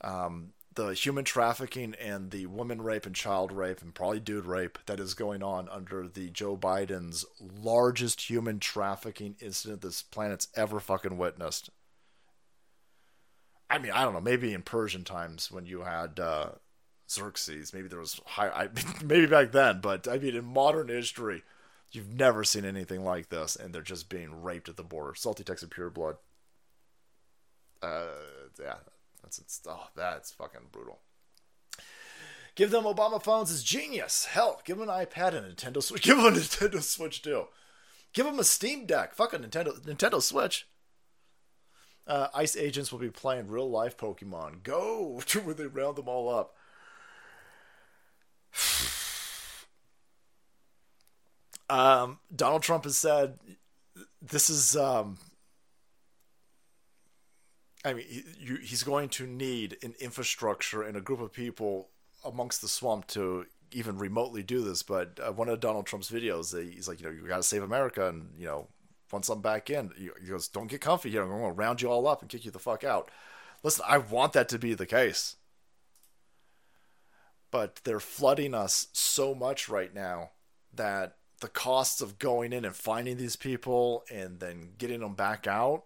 um, 0.00 0.52
the 0.74 0.94
human 0.94 1.24
trafficking 1.24 1.94
and 2.00 2.30
the 2.30 2.46
woman 2.46 2.80
rape 2.80 3.04
and 3.04 3.14
child 3.14 3.52
rape 3.52 3.82
and 3.82 3.94
probably 3.94 4.20
dude 4.20 4.46
rape 4.46 4.78
that 4.86 5.00
is 5.00 5.14
going 5.14 5.42
on 5.42 5.68
under 5.68 6.08
the 6.08 6.30
Joe 6.30 6.56
Biden's 6.56 7.24
largest 7.40 8.30
human 8.30 8.58
trafficking 8.58 9.36
incident 9.40 9.82
this 9.82 10.02
planet's 10.02 10.48
ever 10.56 10.80
fucking 10.80 11.18
witnessed. 11.18 11.70
I 13.68 13.78
mean, 13.78 13.92
I 13.92 14.02
don't 14.02 14.14
know, 14.14 14.20
maybe 14.20 14.52
in 14.54 14.62
Persian 14.62 15.04
times 15.04 15.50
when 15.50 15.66
you 15.66 15.82
had 15.82 16.18
uh, 16.18 16.50
Xerxes. 17.12 17.72
Maybe 17.72 17.88
there 17.88 17.98
was 17.98 18.20
high, 18.24 18.48
I, 18.48 18.68
maybe 19.04 19.26
back 19.26 19.52
then, 19.52 19.80
but 19.80 20.08
I 20.08 20.18
mean, 20.18 20.34
in 20.34 20.44
modern 20.44 20.88
history, 20.88 21.42
you've 21.92 22.12
never 22.12 22.44
seen 22.44 22.64
anything 22.64 23.04
like 23.04 23.28
this, 23.28 23.56
and 23.56 23.74
they're 23.74 23.82
just 23.82 24.08
being 24.08 24.42
raped 24.42 24.68
at 24.68 24.76
the 24.76 24.82
border. 24.82 25.14
Salty 25.14 25.44
Texas 25.44 25.68
pure 25.70 25.90
blood. 25.90 26.16
Uh, 27.82 28.06
yeah, 28.60 28.76
that's 29.22 29.60
oh, 29.68 29.88
that's 29.96 30.32
fucking 30.32 30.68
brutal. 30.70 31.00
Give 32.54 32.70
them 32.70 32.84
Obama 32.84 33.22
phones 33.22 33.50
is 33.50 33.62
genius. 33.62 34.26
Hell, 34.26 34.60
give 34.64 34.78
them 34.78 34.88
an 34.88 34.94
iPad 35.06 35.34
and 35.34 35.46
a 35.46 35.50
Nintendo 35.50 35.82
Switch. 35.82 36.02
Give 36.04 36.16
them 36.18 36.26
a 36.26 36.36
Nintendo 36.36 36.82
Switch 36.82 37.22
too. 37.22 37.46
Give 38.12 38.26
them 38.26 38.38
a 38.38 38.44
Steam 38.44 38.84
Deck. 38.84 39.14
Fuck 39.14 39.32
a 39.32 39.38
Nintendo 39.38 39.80
Nintendo 39.80 40.20
Switch. 40.20 40.66
Uh, 42.06 42.28
ICE 42.34 42.56
agents 42.56 42.90
will 42.90 42.98
be 42.98 43.10
playing 43.10 43.46
real 43.46 43.70
life 43.70 43.96
Pokemon 43.96 44.64
Go 44.64 45.20
where 45.44 45.54
they 45.54 45.66
round 45.66 45.96
them 45.96 46.08
all 46.08 46.28
up. 46.28 46.54
Um, 51.68 52.18
Donald 52.34 52.62
Trump 52.62 52.84
has 52.84 52.96
said 52.96 53.38
this 54.20 54.50
is. 54.50 54.76
Um, 54.76 55.18
I 57.84 57.94
mean, 57.94 58.04
you, 58.38 58.56
he's 58.56 58.84
going 58.84 59.08
to 59.10 59.26
need 59.26 59.76
an 59.82 59.94
infrastructure 59.98 60.82
and 60.82 60.96
a 60.96 61.00
group 61.00 61.20
of 61.20 61.32
people 61.32 61.88
amongst 62.24 62.60
the 62.62 62.68
swamp 62.68 63.08
to 63.08 63.46
even 63.72 63.98
remotely 63.98 64.44
do 64.44 64.62
this. 64.62 64.84
But 64.84 65.18
uh, 65.20 65.32
one 65.32 65.48
of 65.48 65.58
Donald 65.58 65.86
Trump's 65.86 66.10
videos, 66.10 66.56
he's 66.72 66.86
like, 66.86 67.00
you 67.00 67.06
know, 67.06 67.12
you 67.12 67.26
got 67.26 67.38
to 67.38 67.42
save 67.42 67.62
America, 67.62 68.08
and 68.08 68.30
you 68.38 68.46
know, 68.46 68.68
once 69.10 69.28
I'm 69.28 69.40
back 69.40 69.70
in, 69.70 69.90
he 69.96 70.28
goes, 70.28 70.48
"Don't 70.48 70.68
get 70.68 70.80
comfy 70.80 71.10
here. 71.10 71.22
I'm 71.22 71.28
going 71.28 71.42
to 71.42 71.50
round 71.50 71.82
you 71.82 71.90
all 71.90 72.06
up 72.06 72.22
and 72.22 72.30
kick 72.30 72.44
you 72.44 72.50
the 72.50 72.58
fuck 72.58 72.84
out." 72.84 73.10
Listen, 73.62 73.84
I 73.88 73.98
want 73.98 74.32
that 74.34 74.48
to 74.50 74.58
be 74.58 74.74
the 74.74 74.86
case 74.86 75.36
but 77.52 77.80
they're 77.84 78.00
flooding 78.00 78.54
us 78.54 78.88
so 78.92 79.34
much 79.34 79.68
right 79.68 79.94
now 79.94 80.30
that 80.74 81.18
the 81.40 81.48
costs 81.48 82.00
of 82.00 82.18
going 82.18 82.52
in 82.52 82.64
and 82.64 82.74
finding 82.74 83.18
these 83.18 83.36
people 83.36 84.04
and 84.10 84.40
then 84.40 84.70
getting 84.78 85.00
them 85.00 85.14
back 85.14 85.46
out. 85.46 85.84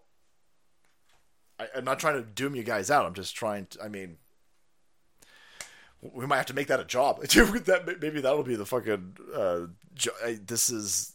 I, 1.59 1.67
am 1.75 1.85
not 1.85 1.99
trying 1.99 2.23
to 2.23 2.23
doom 2.23 2.55
you 2.55 2.63
guys 2.63 2.91
out. 2.91 3.05
I'm 3.05 3.15
just 3.15 3.35
trying 3.35 3.67
to. 3.71 3.83
I 3.83 3.89
mean, 3.89 4.19
we 6.01 6.25
might 6.25 6.37
have 6.37 6.47
to 6.47 6.55
make 6.55 6.69
that 6.69 6.81
a 6.81 6.85
job. 6.85 7.21
that 7.23 7.99
maybe 8.01 8.21
that'll 8.21 8.45
be 8.45 8.57
the 8.57 8.67
fucking. 8.67 9.17
Uh, 9.35 9.61
jo- 9.95 10.37
this 10.47 10.71
is. 10.71 11.15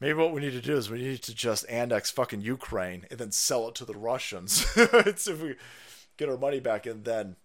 Maybe 0.00 0.14
what 0.14 0.32
we 0.32 0.42
need 0.42 0.52
to 0.52 0.60
do 0.60 0.76
is 0.76 0.90
we 0.90 0.98
need 0.98 1.22
to 1.22 1.34
just 1.34 1.68
annex 1.68 2.10
fucking 2.10 2.42
Ukraine 2.42 3.06
and 3.10 3.18
then 3.18 3.32
sell 3.32 3.68
it 3.68 3.74
to 3.76 3.84
the 3.84 3.94
Russians. 3.94 4.66
it's 4.76 5.26
if 5.26 5.42
we 5.42 5.56
get 6.16 6.28
our 6.28 6.36
money 6.36 6.60
back 6.60 6.86
and 6.86 7.04
then 7.04 7.36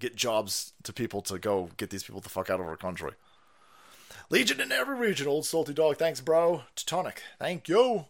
get 0.00 0.16
jobs 0.16 0.72
to 0.82 0.92
people 0.92 1.22
to 1.22 1.38
go 1.38 1.70
get 1.76 1.90
these 1.90 2.02
people 2.02 2.20
the 2.20 2.28
fuck 2.28 2.50
out 2.50 2.60
of 2.60 2.66
our 2.66 2.76
country. 2.76 3.12
Legion 4.30 4.60
in 4.60 4.72
every 4.72 4.96
region, 4.96 5.26
old 5.26 5.46
salty 5.46 5.72
dog. 5.72 5.96
Thanks, 5.96 6.20
bro. 6.20 6.62
Teutonic, 6.74 7.22
thank 7.38 7.68
you. 7.68 8.06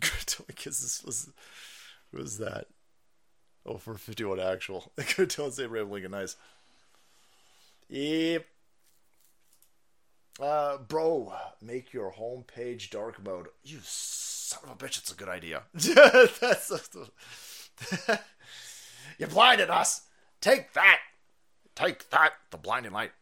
Kisses 0.56 1.02
was 1.04 1.30
was 2.12 2.38
that? 2.38 2.66
Oh, 3.66 3.76
for 3.76 3.94
fifty 3.94 4.24
one 4.24 4.40
actual. 4.40 4.92
Good 5.16 5.30
tell 5.30 5.50
say 5.50 5.64
Abraham 5.64 5.92
and 5.92 6.10
Nice. 6.10 6.36
Yep. 7.88 8.46
Uh, 10.40 10.78
bro, 10.78 11.32
make 11.60 11.92
your 11.92 12.12
homepage 12.12 12.90
dark 12.90 13.22
mode. 13.24 13.48
You 13.64 13.78
son 13.82 14.60
of 14.64 14.70
a 14.70 14.74
bitch! 14.76 14.98
It's 14.98 15.10
a 15.12 15.16
good 15.16 15.28
idea. 15.28 15.62
That's 15.72 16.70
a, 16.70 18.20
you 19.18 19.26
blinded 19.26 19.68
us. 19.70 20.02
Take 20.40 20.72
that! 20.74 20.98
Take 21.74 22.10
that! 22.10 22.32
The 22.50 22.56
blinding 22.56 22.92
light. 22.92 23.12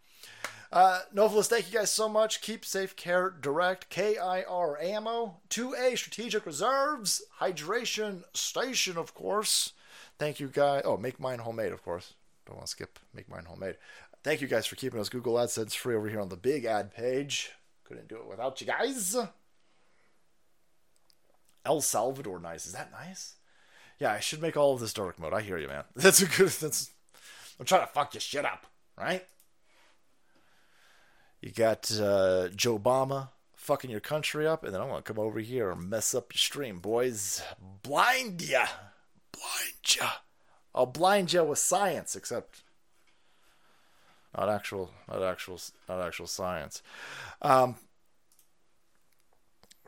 Uh, 0.72 1.00
Novelist, 1.12 1.50
thank 1.50 1.72
you 1.72 1.78
guys 1.78 1.90
so 1.90 2.08
much. 2.08 2.40
Keep 2.40 2.64
safe 2.64 2.96
care 2.96 3.30
direct. 3.30 3.88
KIR 3.88 4.78
ammo. 4.80 5.38
2A 5.48 5.96
strategic 5.96 6.44
reserves. 6.44 7.22
Hydration 7.40 8.24
station, 8.34 8.98
of 8.98 9.14
course. 9.14 9.72
Thank 10.18 10.40
you 10.40 10.48
guys. 10.48 10.82
Oh, 10.84 10.96
make 10.96 11.20
mine 11.20 11.38
homemade, 11.40 11.72
of 11.72 11.82
course. 11.84 12.14
Don't 12.46 12.56
want 12.56 12.66
to 12.66 12.70
skip 12.70 12.98
make 13.14 13.28
mine 13.28 13.44
homemade. 13.46 13.76
Thank 14.22 14.40
you 14.40 14.48
guys 14.48 14.66
for 14.66 14.76
keeping 14.76 15.00
us 15.00 15.08
Google 15.08 15.34
AdSense 15.34 15.74
free 15.74 15.94
over 15.94 16.08
here 16.08 16.20
on 16.20 16.28
the 16.28 16.36
big 16.36 16.64
ad 16.64 16.92
page. 16.92 17.52
Couldn't 17.84 18.08
do 18.08 18.16
it 18.16 18.26
without 18.26 18.60
you 18.60 18.66
guys. 18.66 19.16
El 21.64 21.80
Salvador 21.80 22.40
nice. 22.40 22.66
Is 22.66 22.72
that 22.72 22.92
nice? 22.92 23.34
Yeah, 23.98 24.12
I 24.12 24.20
should 24.20 24.42
make 24.42 24.56
all 24.56 24.74
of 24.74 24.80
this 24.80 24.92
dark 24.92 25.18
mode. 25.18 25.32
I 25.32 25.42
hear 25.42 25.58
you, 25.58 25.68
man. 25.68 25.84
That's 25.96 26.20
a 26.20 26.26
good 26.26 26.48
that's 26.48 26.90
I'm 27.58 27.66
trying 27.66 27.82
to 27.86 27.92
fuck 27.92 28.14
your 28.14 28.20
shit 28.20 28.44
up, 28.44 28.66
right? 28.98 29.24
You 31.40 31.52
got 31.52 31.90
uh, 32.00 32.48
Joe 32.48 32.78
Obama 32.78 33.28
fucking 33.54 33.90
your 33.90 34.00
country 34.00 34.46
up, 34.46 34.64
and 34.64 34.74
then 34.74 34.80
I'm 34.80 34.88
gonna 34.88 35.02
come 35.02 35.18
over 35.18 35.40
here 35.40 35.70
and 35.70 35.88
mess 35.90 36.14
up 36.14 36.32
your 36.32 36.38
stream, 36.38 36.80
boys. 36.80 37.42
Blind 37.82 38.42
ya, 38.42 38.66
blind 39.32 39.96
ya. 39.98 40.08
I'll 40.74 40.86
blind 40.86 41.32
ya 41.32 41.42
with 41.44 41.58
science, 41.58 42.14
except 42.16 42.62
not 44.36 44.48
actual, 44.48 44.90
not 45.08 45.22
actual, 45.22 45.58
not 45.88 46.00
actual 46.00 46.26
science. 46.26 46.82
Um, 47.42 47.76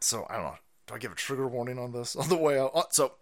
so 0.00 0.26
I 0.30 0.34
don't 0.36 0.44
know. 0.44 0.54
Do 0.86 0.94
I 0.94 0.98
give 0.98 1.12
a 1.12 1.16
trigger 1.16 1.46
warning 1.46 1.78
on 1.78 1.92
this 1.92 2.16
on 2.16 2.28
the 2.28 2.36
way 2.36 2.58
out? 2.58 2.72
Uh, 2.74 2.84
so 2.90 3.12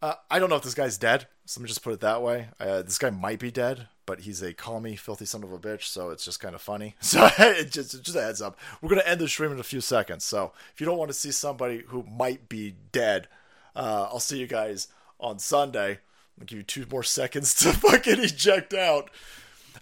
Uh, 0.00 0.14
I 0.30 0.38
don't 0.38 0.48
know 0.50 0.56
if 0.56 0.62
this 0.62 0.74
guy's 0.74 0.98
dead. 0.98 1.26
So 1.48 1.60
let 1.60 1.62
me 1.62 1.68
just 1.68 1.82
put 1.82 1.94
it 1.94 2.00
that 2.00 2.20
way. 2.20 2.48
Uh, 2.60 2.82
this 2.82 2.98
guy 2.98 3.08
might 3.08 3.38
be 3.38 3.50
dead, 3.50 3.88
but 4.04 4.20
he's 4.20 4.42
a 4.42 4.52
call 4.52 4.80
me 4.80 4.96
filthy 4.96 5.24
son 5.24 5.42
of 5.42 5.50
a 5.50 5.58
bitch, 5.58 5.84
so 5.84 6.10
it's 6.10 6.22
just 6.22 6.40
kind 6.40 6.54
of 6.54 6.60
funny. 6.60 6.94
So 7.00 7.26
it 7.38 7.72
just 7.72 8.02
just 8.02 8.18
a 8.18 8.20
heads 8.20 8.42
up. 8.42 8.58
We're 8.82 8.90
gonna 8.90 9.00
end 9.06 9.18
the 9.18 9.28
stream 9.28 9.52
in 9.52 9.58
a 9.58 9.62
few 9.62 9.80
seconds. 9.80 10.24
So 10.24 10.52
if 10.74 10.78
you 10.78 10.84
don't 10.84 10.98
want 10.98 11.08
to 11.08 11.14
see 11.14 11.30
somebody 11.30 11.84
who 11.86 12.02
might 12.02 12.50
be 12.50 12.74
dead, 12.92 13.28
uh, 13.74 14.08
I'll 14.10 14.20
see 14.20 14.38
you 14.38 14.46
guys 14.46 14.88
on 15.18 15.38
Sunday. 15.38 16.00
I'll 16.38 16.44
give 16.44 16.58
you 16.58 16.64
two 16.64 16.84
more 16.90 17.02
seconds 17.02 17.54
to 17.60 17.72
fucking 17.72 18.22
eject 18.22 18.74
out. 18.74 19.08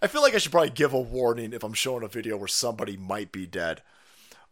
I 0.00 0.06
feel 0.06 0.22
like 0.22 0.36
I 0.36 0.38
should 0.38 0.52
probably 0.52 0.70
give 0.70 0.92
a 0.92 1.00
warning 1.00 1.52
if 1.52 1.64
I'm 1.64 1.74
showing 1.74 2.04
a 2.04 2.08
video 2.08 2.36
where 2.36 2.46
somebody 2.46 2.96
might 2.96 3.32
be 3.32 3.44
dead. 3.44 3.82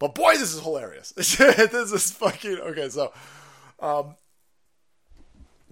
But 0.01 0.16
boy, 0.16 0.32
this 0.32 0.53
is 0.53 0.62
hilarious. 0.62 1.11
this 1.12 1.32
is 1.93 2.11
fucking 2.11 2.59
okay. 2.59 2.89
So, 2.89 3.12
um, 3.78 4.16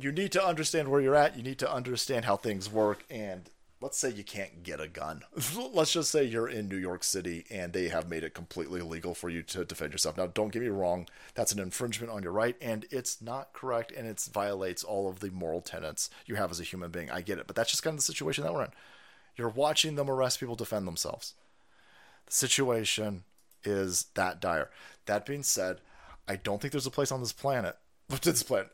you 0.03 0.13
need 0.13 0.33
to 0.33 0.45
understand 0.45 0.89
where 0.89 1.01
you're 1.01 1.15
at. 1.15 1.37
You 1.37 1.43
need 1.43 1.59
to 1.61 1.73
understand 1.73 2.25
how 2.25 2.37
things 2.37 2.71
work. 2.71 3.05
And 3.11 3.49
let's 3.81 3.99
say 3.99 4.11
you 4.11 4.25
can't 4.25 4.63
get 4.63 4.81
a 4.81 4.89
gun. 4.89 5.23
let's 5.73 5.93
just 5.93 6.11
say 6.11 6.25
you're 6.25 6.49
in 6.49 6.69
New 6.69 6.77
York 6.77 7.03
City 7.05 7.45
and 7.51 7.73
they 7.73 7.89
have 7.89 8.09
made 8.09 8.23
it 8.23 8.33
completely 8.33 8.81
illegal 8.81 9.15
for 9.15 9.29
you 9.29 9.43
to 9.43 9.65
defend 9.65 9.93
yourself. 9.93 10.17
Now, 10.17 10.27
don't 10.27 10.53
get 10.53 10.63
me 10.63 10.69
wrong. 10.69 11.09
That's 11.35 11.53
an 11.53 11.59
infringement 11.59 12.13
on 12.13 12.23
your 12.23 12.33
right, 12.33 12.57
and 12.61 12.87
it's 12.91 13.21
not 13.21 13.53
correct, 13.53 13.93
and 13.93 14.07
it 14.07 14.21
violates 14.33 14.85
all 14.85 15.09
of 15.09 15.21
the 15.21 15.31
moral 15.31 15.61
tenets 15.61 16.11
you 16.27 16.37
have 16.37 16.51
as 16.51 16.61
a 16.61 16.65
human 16.65 16.91
being. 16.91 17.11
I 17.11 17.23
get 17.23 17.39
it, 17.39 17.47
but 17.47 17.57
that's 17.57 17.71
just 17.71 17.83
kind 17.83 17.95
of 17.95 17.99
the 17.99 18.05
situation 18.05 18.45
that 18.45 18.55
we're 18.55 18.65
in. 18.65 18.73
You're 19.37 19.49
watching 19.49 19.97
them 19.97 20.11
arrest 20.11 20.41
people 20.41 20.55
defend 20.55 20.87
themselves. 20.87 21.35
The 22.27 22.33
situation 22.33 23.25
is 23.65 24.07
that 24.15 24.41
dire. 24.41 24.71
That 25.07 25.27
being 25.27 25.43
said, 25.43 25.81
I 26.29 26.37
don't 26.37 26.61
think 26.61 26.73
there's 26.73 26.87
a 26.87 26.91
place 26.91 27.11
on 27.11 27.21
this 27.21 27.33
planet, 27.33 27.77
this 28.23 28.43
planet, 28.43 28.71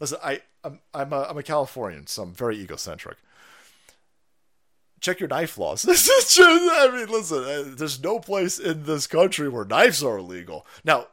Listen, 0.00 0.18
I 0.22 0.42
I'm 0.64 0.80
I'm 0.94 1.12
a, 1.12 1.26
I'm 1.30 1.38
a 1.38 1.42
Californian, 1.42 2.06
so 2.06 2.22
I'm 2.22 2.32
very 2.32 2.58
egocentric. 2.58 3.18
Check 5.00 5.20
your 5.20 5.28
knife 5.28 5.56
laws. 5.58 5.82
This 5.86 6.08
is 6.08 6.34
true. 6.34 6.44
I 6.44 6.90
mean, 6.92 7.08
listen, 7.08 7.38
uh, 7.38 7.74
there's 7.76 8.02
no 8.02 8.18
place 8.18 8.58
in 8.58 8.84
this 8.84 9.06
country 9.06 9.48
where 9.48 9.64
knives 9.64 10.02
are 10.02 10.18
illegal. 10.18 10.66
Now, 10.84 11.06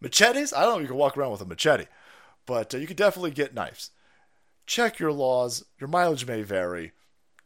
machetes, 0.00 0.52
I 0.52 0.62
don't 0.62 0.70
know 0.70 0.76
if 0.78 0.82
you 0.82 0.88
can 0.88 0.96
walk 0.96 1.16
around 1.16 1.30
with 1.32 1.40
a 1.40 1.46
machete, 1.46 1.86
but 2.46 2.74
uh, 2.74 2.78
you 2.78 2.86
can 2.86 2.96
definitely 2.96 3.30
get 3.30 3.54
knives. 3.54 3.90
Check 4.66 4.98
your 4.98 5.12
laws. 5.12 5.64
Your 5.78 5.88
mileage 5.88 6.26
may 6.26 6.42
vary. 6.42 6.92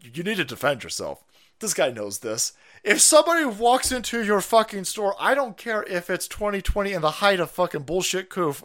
You 0.00 0.22
need 0.22 0.36
to 0.36 0.44
defend 0.44 0.82
yourself. 0.82 1.24
This 1.60 1.74
guy 1.74 1.90
knows 1.90 2.18
this. 2.18 2.52
If 2.84 3.00
somebody 3.00 3.44
walks 3.44 3.90
into 3.90 4.22
your 4.22 4.40
fucking 4.40 4.84
store, 4.84 5.14
I 5.18 5.34
don't 5.34 5.56
care 5.56 5.82
if 5.84 6.10
it's 6.10 6.28
2020 6.28 6.92
and 6.92 7.02
the 7.02 7.10
height 7.12 7.40
of 7.40 7.50
fucking 7.50 7.82
bullshit 7.82 8.28
coof. 8.28 8.62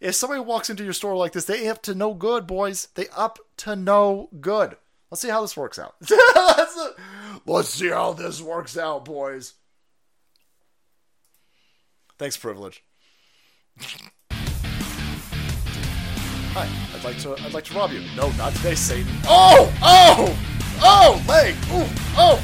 If 0.00 0.14
somebody 0.14 0.40
walks 0.40 0.70
into 0.70 0.82
your 0.82 0.94
store 0.94 1.14
like 1.14 1.32
this, 1.32 1.44
they 1.44 1.68
up 1.68 1.82
to 1.82 1.94
no 1.94 2.14
good, 2.14 2.46
boys. 2.46 2.88
They 2.94 3.08
up 3.14 3.38
to 3.58 3.76
no 3.76 4.30
good. 4.40 4.76
Let's 5.10 5.20
see 5.20 5.28
how 5.28 5.42
this 5.42 5.56
works 5.56 5.78
out. 5.78 5.94
Let's 7.46 7.68
see 7.68 7.88
how 7.90 8.14
this 8.14 8.40
works 8.40 8.78
out, 8.78 9.04
boys. 9.04 9.54
Thanks, 12.18 12.38
privilege. 12.38 12.82
Hi, 16.52 16.68
I'd 16.94 17.04
like 17.04 17.18
to 17.18 17.36
I'd 17.44 17.54
like 17.54 17.64
to 17.64 17.74
rob 17.74 17.92
you. 17.92 18.02
No, 18.16 18.30
not 18.32 18.54
today, 18.54 18.74
Satan. 18.74 19.12
Oh! 19.26 19.72
Oh! 19.82 20.36
Oh! 20.82 21.24
Leg! 21.28 21.54
Ooh! 21.66 21.86
Oh! 22.16 22.42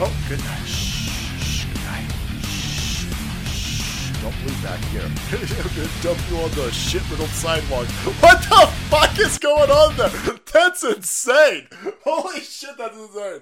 Oh, 0.00 0.26
good 0.28 0.38
night. 0.38 0.97
Don't 4.28 4.46
leave 4.46 4.62
back 4.62 4.84
here. 4.90 5.00
Dump 6.02 6.20
you 6.30 6.36
on 6.36 6.50
the 6.50 6.70
shit-riddled 6.70 7.30
sidewalk. 7.30 7.86
What 8.20 8.42
the 8.42 8.70
fuck 8.90 9.18
is 9.18 9.38
going 9.38 9.70
on 9.70 9.96
there? 9.96 10.10
That's 10.52 10.84
insane! 10.84 11.66
Holy 12.04 12.40
shit, 12.40 12.76
that's 12.76 12.94
insane! 12.94 13.40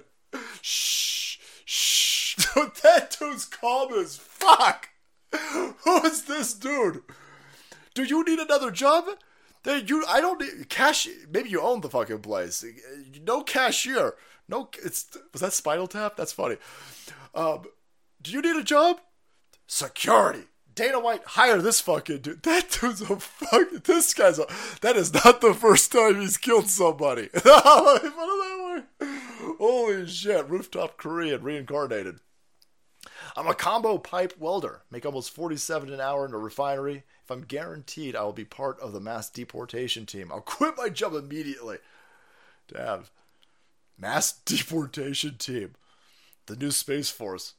Shh, 0.63 1.39
shh. 1.65 2.37
that 2.83 3.17
dude's 3.19 3.47
calm 3.47 3.95
as 3.95 4.17
fuck! 4.17 4.91
Who 5.33 6.05
is 6.05 6.23
this 6.23 6.55
dude? 6.55 7.03
Do 7.95 8.05
you 8.05 8.25
need 8.25 8.39
another 8.39 8.71
job? 8.71 9.07
You, 9.65 10.05
I 10.07 10.21
don't 10.21 10.41
need 10.41 10.69
cash. 10.69 11.09
Maybe 11.29 11.51
you 11.51 11.63
own 11.63 11.81
the 11.81 11.91
fucking 11.91 12.21
place. 12.21 12.65
No 13.25 13.43
cashier. 13.43 14.15
No, 14.49 14.71
it's 14.85 15.07
was 15.33 15.43
that 15.43 15.53
Spinal 15.53 15.89
Tap? 15.89 16.17
That's 16.17 16.33
funny. 16.33 16.59
Um, 17.35 17.65
do 18.23 18.31
you 18.31 18.41
need 18.41 18.55
a 18.55 18.63
job? 18.63 19.01
Security. 19.67 20.45
Dana 20.77 21.01
White, 21.01 21.25
hire 21.25 21.61
this 21.61 21.81
fucking 21.81 22.19
dude. 22.19 22.43
That 22.45 22.71
dude's 22.71 23.01
a 23.01 23.17
fuck. 23.17 23.85
This 23.85 24.15
guy's 24.15 24.39
a. 24.39 24.47
That 24.83 24.97
is 24.97 25.13
not 25.13 25.41
the 25.41 25.55
first 25.55 25.91
time 25.91 26.21
he's 26.21 26.37
killed 26.37 26.69
somebody. 26.69 27.31
Holy 29.59 30.07
shit! 30.07 30.49
Rooftop 30.49 30.99
Korean 30.99 31.43
reincarnated. 31.43 32.21
I'm 33.35 33.47
a 33.47 33.55
combo 33.55 33.97
pipe 33.97 34.35
welder. 34.39 34.83
Make 34.91 35.07
almost 35.07 35.35
47 35.35 35.93
an 35.93 36.01
hour 36.01 36.27
in 36.27 36.35
a 36.35 36.39
refinery. 36.39 37.05
If 37.25 37.31
I'm 37.31 37.43
guaranteed 37.43 38.15
I 38.15 38.23
will 38.23 38.33
be 38.33 38.45
part 38.45 38.79
of 38.81 38.93
the 38.93 39.01
mass 39.01 39.31
deportation 39.31 40.05
team, 40.05 40.31
I'll 40.31 40.41
quit 40.43 40.75
my 40.77 40.91
job 40.91 41.15
immediately. 41.15 41.79
Damn. 42.69 43.05
Mass 43.99 44.33
deportation 44.45 45.37
team. 45.39 45.73
The 46.47 46.57
new 46.57 46.71
Space 46.71 47.11
Force. 47.11 47.55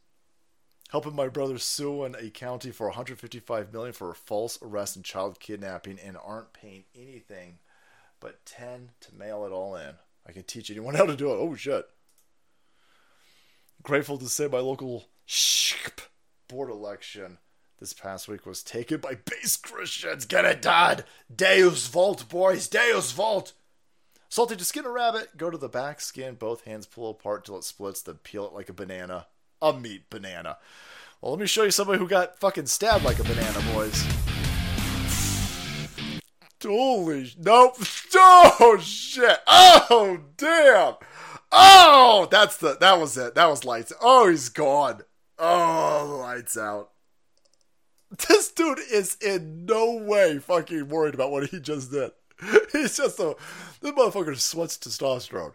Helping 0.90 1.16
my 1.16 1.28
brother 1.28 1.58
sue 1.58 2.06
in 2.06 2.16
a 2.16 2.30
county 2.30 2.72
for 2.72 2.88
155 2.88 3.74
million 3.74 3.94
for 3.94 4.14
false 4.14 4.58
arrest 4.62 4.96
and 4.96 5.04
child 5.04 5.40
kidnapping 5.40 6.00
and 6.00 6.18
aren't 6.24 6.54
paying 6.54 6.86
anything 6.96 7.60
but 8.20 8.46
10 8.46 8.92
to 9.02 9.16
mail 9.16 9.46
it 9.46 9.52
all 9.52 9.76
in. 9.76 9.96
I 10.26 10.32
can 10.32 10.44
teach 10.44 10.72
anyone 10.72 10.96
how 10.96 11.06
to 11.06 11.16
do 11.16 11.32
it. 11.32 11.38
Oh 11.38 11.56
shit. 11.56 11.86
Grateful 13.84 14.18
to 14.18 14.28
say 14.28 14.48
my 14.48 14.60
local 14.60 15.08
shh 15.26 15.76
board 16.48 16.70
election 16.70 17.38
this 17.80 17.94
past 17.94 18.28
week 18.28 18.46
was 18.46 18.64
taken 18.64 19.00
by 19.00 19.16
base 19.16 19.58
Christians. 19.58 20.26
Get 20.26 20.46
it 20.46 20.62
done! 20.62 21.04
Deus 21.34 21.88
Vult, 21.88 22.28
boys! 22.30 22.68
Deus 22.68 23.12
Vult! 23.12 23.54
Salty 24.30 24.56
to 24.56 24.66
skin 24.66 24.86
a 24.86 24.90
rabbit, 24.90 25.38
go 25.38 25.50
to 25.50 25.58
the 25.58 25.70
back, 25.70 26.02
skin 26.02 26.36
both 26.36 26.66
hands, 26.66 26.86
pull 26.86 27.10
apart 27.12 27.46
till 27.46 27.58
it 27.58 27.64
splits, 27.64 28.02
then 28.02 28.16
peel 28.16 28.46
it 28.46 28.54
like 28.54 28.70
a 28.70 28.74
banana. 28.74 29.28
A 29.62 29.74
meat 29.74 30.10
banana. 30.10 30.58
Well, 31.22 31.32
let 31.32 31.42
me 31.42 31.48
show 31.48 31.64
you 31.64 31.72
somebody 31.72 32.00
who 32.00 32.08
got 32.08 32.40
fucking 32.40 32.68
stabbed 32.68 33.04
like 33.04 33.20
a 33.20 33.24
banana, 33.24 33.60
boys. 33.74 34.06
Holy 36.64 37.32
nope. 37.38 37.78
Oh 38.20 38.78
shit. 38.82 39.40
Oh 39.48 40.20
damn. 40.38 40.96
Oh, 41.52 42.28
that's 42.32 42.58
the 42.58 42.78
that 42.80 43.00
was 43.00 43.18
it. 43.18 43.36
That 43.36 43.50
was 43.50 43.64
lights. 43.64 43.94
Oh, 44.02 44.30
he's 44.30 44.50
gone. 44.50 45.02
Oh, 45.38 46.20
lights 46.22 46.58
out. 46.58 46.90
This 48.28 48.52
dude 48.52 48.80
is 48.92 49.18
in 49.22 49.66
no 49.66 49.96
way 49.96 50.40
fucking 50.40 50.88
worried 50.88 51.14
about 51.14 51.32
what 51.32 51.48
he 51.50 51.60
just 51.60 51.92
did. 51.92 52.12
He's 52.72 52.98
just 52.98 53.20
a 53.20 53.36
this 53.82 53.92
motherfucker 53.92 54.38
sweats 54.38 54.78
testosterone. 54.78 55.54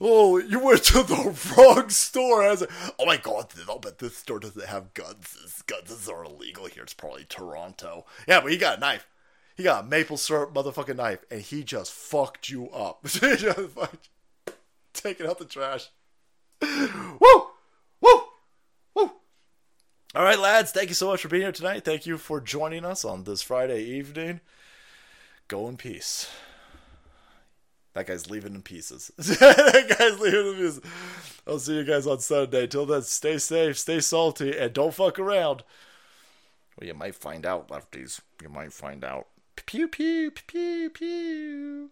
Oh, 0.00 0.38
you 0.38 0.60
went 0.60 0.84
to 0.84 1.02
the 1.02 1.54
wrong 1.56 1.88
store. 1.88 2.42
As 2.42 2.62
a, 2.62 2.68
oh 2.98 3.06
my 3.06 3.16
god, 3.16 3.52
I'll 3.68 3.78
bet 3.78 3.98
this 3.98 4.16
store 4.16 4.38
doesn't 4.38 4.66
have 4.66 4.92
guns. 4.94 5.36
This 5.42 5.62
guns 5.62 6.08
are 6.08 6.24
illegal 6.24 6.66
here. 6.66 6.82
It's 6.82 6.94
probably 6.94 7.24
Toronto. 7.24 8.04
Yeah, 8.28 8.40
but 8.40 8.52
he 8.52 8.58
got 8.58 8.76
a 8.76 8.80
knife. 8.80 9.06
He 9.56 9.62
got 9.62 9.84
a 9.84 9.86
maple 9.86 10.18
syrup 10.18 10.52
motherfucking 10.52 10.96
knife, 10.96 11.24
and 11.30 11.40
he 11.40 11.64
just 11.64 11.90
fucked 11.90 12.50
you 12.50 12.68
up. 12.70 13.06
fucked, 13.08 14.10
taking 14.92 15.26
out 15.26 15.38
the 15.38 15.46
trash. 15.46 15.88
Woo! 16.62 17.46
Woo! 18.02 18.22
Woo! 18.94 19.10
All 20.14 20.24
right, 20.24 20.38
lads, 20.38 20.72
thank 20.72 20.90
you 20.90 20.94
so 20.94 21.08
much 21.08 21.22
for 21.22 21.28
being 21.28 21.42
here 21.42 21.52
tonight. 21.52 21.86
Thank 21.86 22.04
you 22.04 22.18
for 22.18 22.38
joining 22.38 22.84
us 22.84 23.02
on 23.02 23.24
this 23.24 23.40
Friday 23.40 23.82
evening. 23.82 24.40
Go 25.48 25.68
in 25.68 25.78
peace. 25.78 26.28
That 27.96 28.08
guy's 28.08 28.28
leaving 28.28 28.54
in 28.54 28.60
pieces. 28.60 29.10
that 29.16 29.96
guy's 29.98 30.20
leaving 30.20 30.48
in 30.48 30.54
pieces. 30.56 30.80
I'll 31.46 31.58
see 31.58 31.76
you 31.76 31.82
guys 31.82 32.06
on 32.06 32.20
Sunday. 32.20 32.66
Till 32.66 32.84
then, 32.84 33.00
stay 33.00 33.38
safe, 33.38 33.78
stay 33.78 34.00
salty, 34.00 34.54
and 34.54 34.70
don't 34.74 34.92
fuck 34.92 35.18
around. 35.18 35.62
Well, 36.78 36.86
you 36.86 36.92
might 36.92 37.14
find 37.14 37.46
out, 37.46 37.68
lefties. 37.68 38.20
You 38.42 38.50
might 38.50 38.74
find 38.74 39.02
out. 39.02 39.28
Pew 39.64 39.88
pew 39.88 40.30
pew 40.30 40.42
pew 40.42 40.90
pew. 40.90 41.90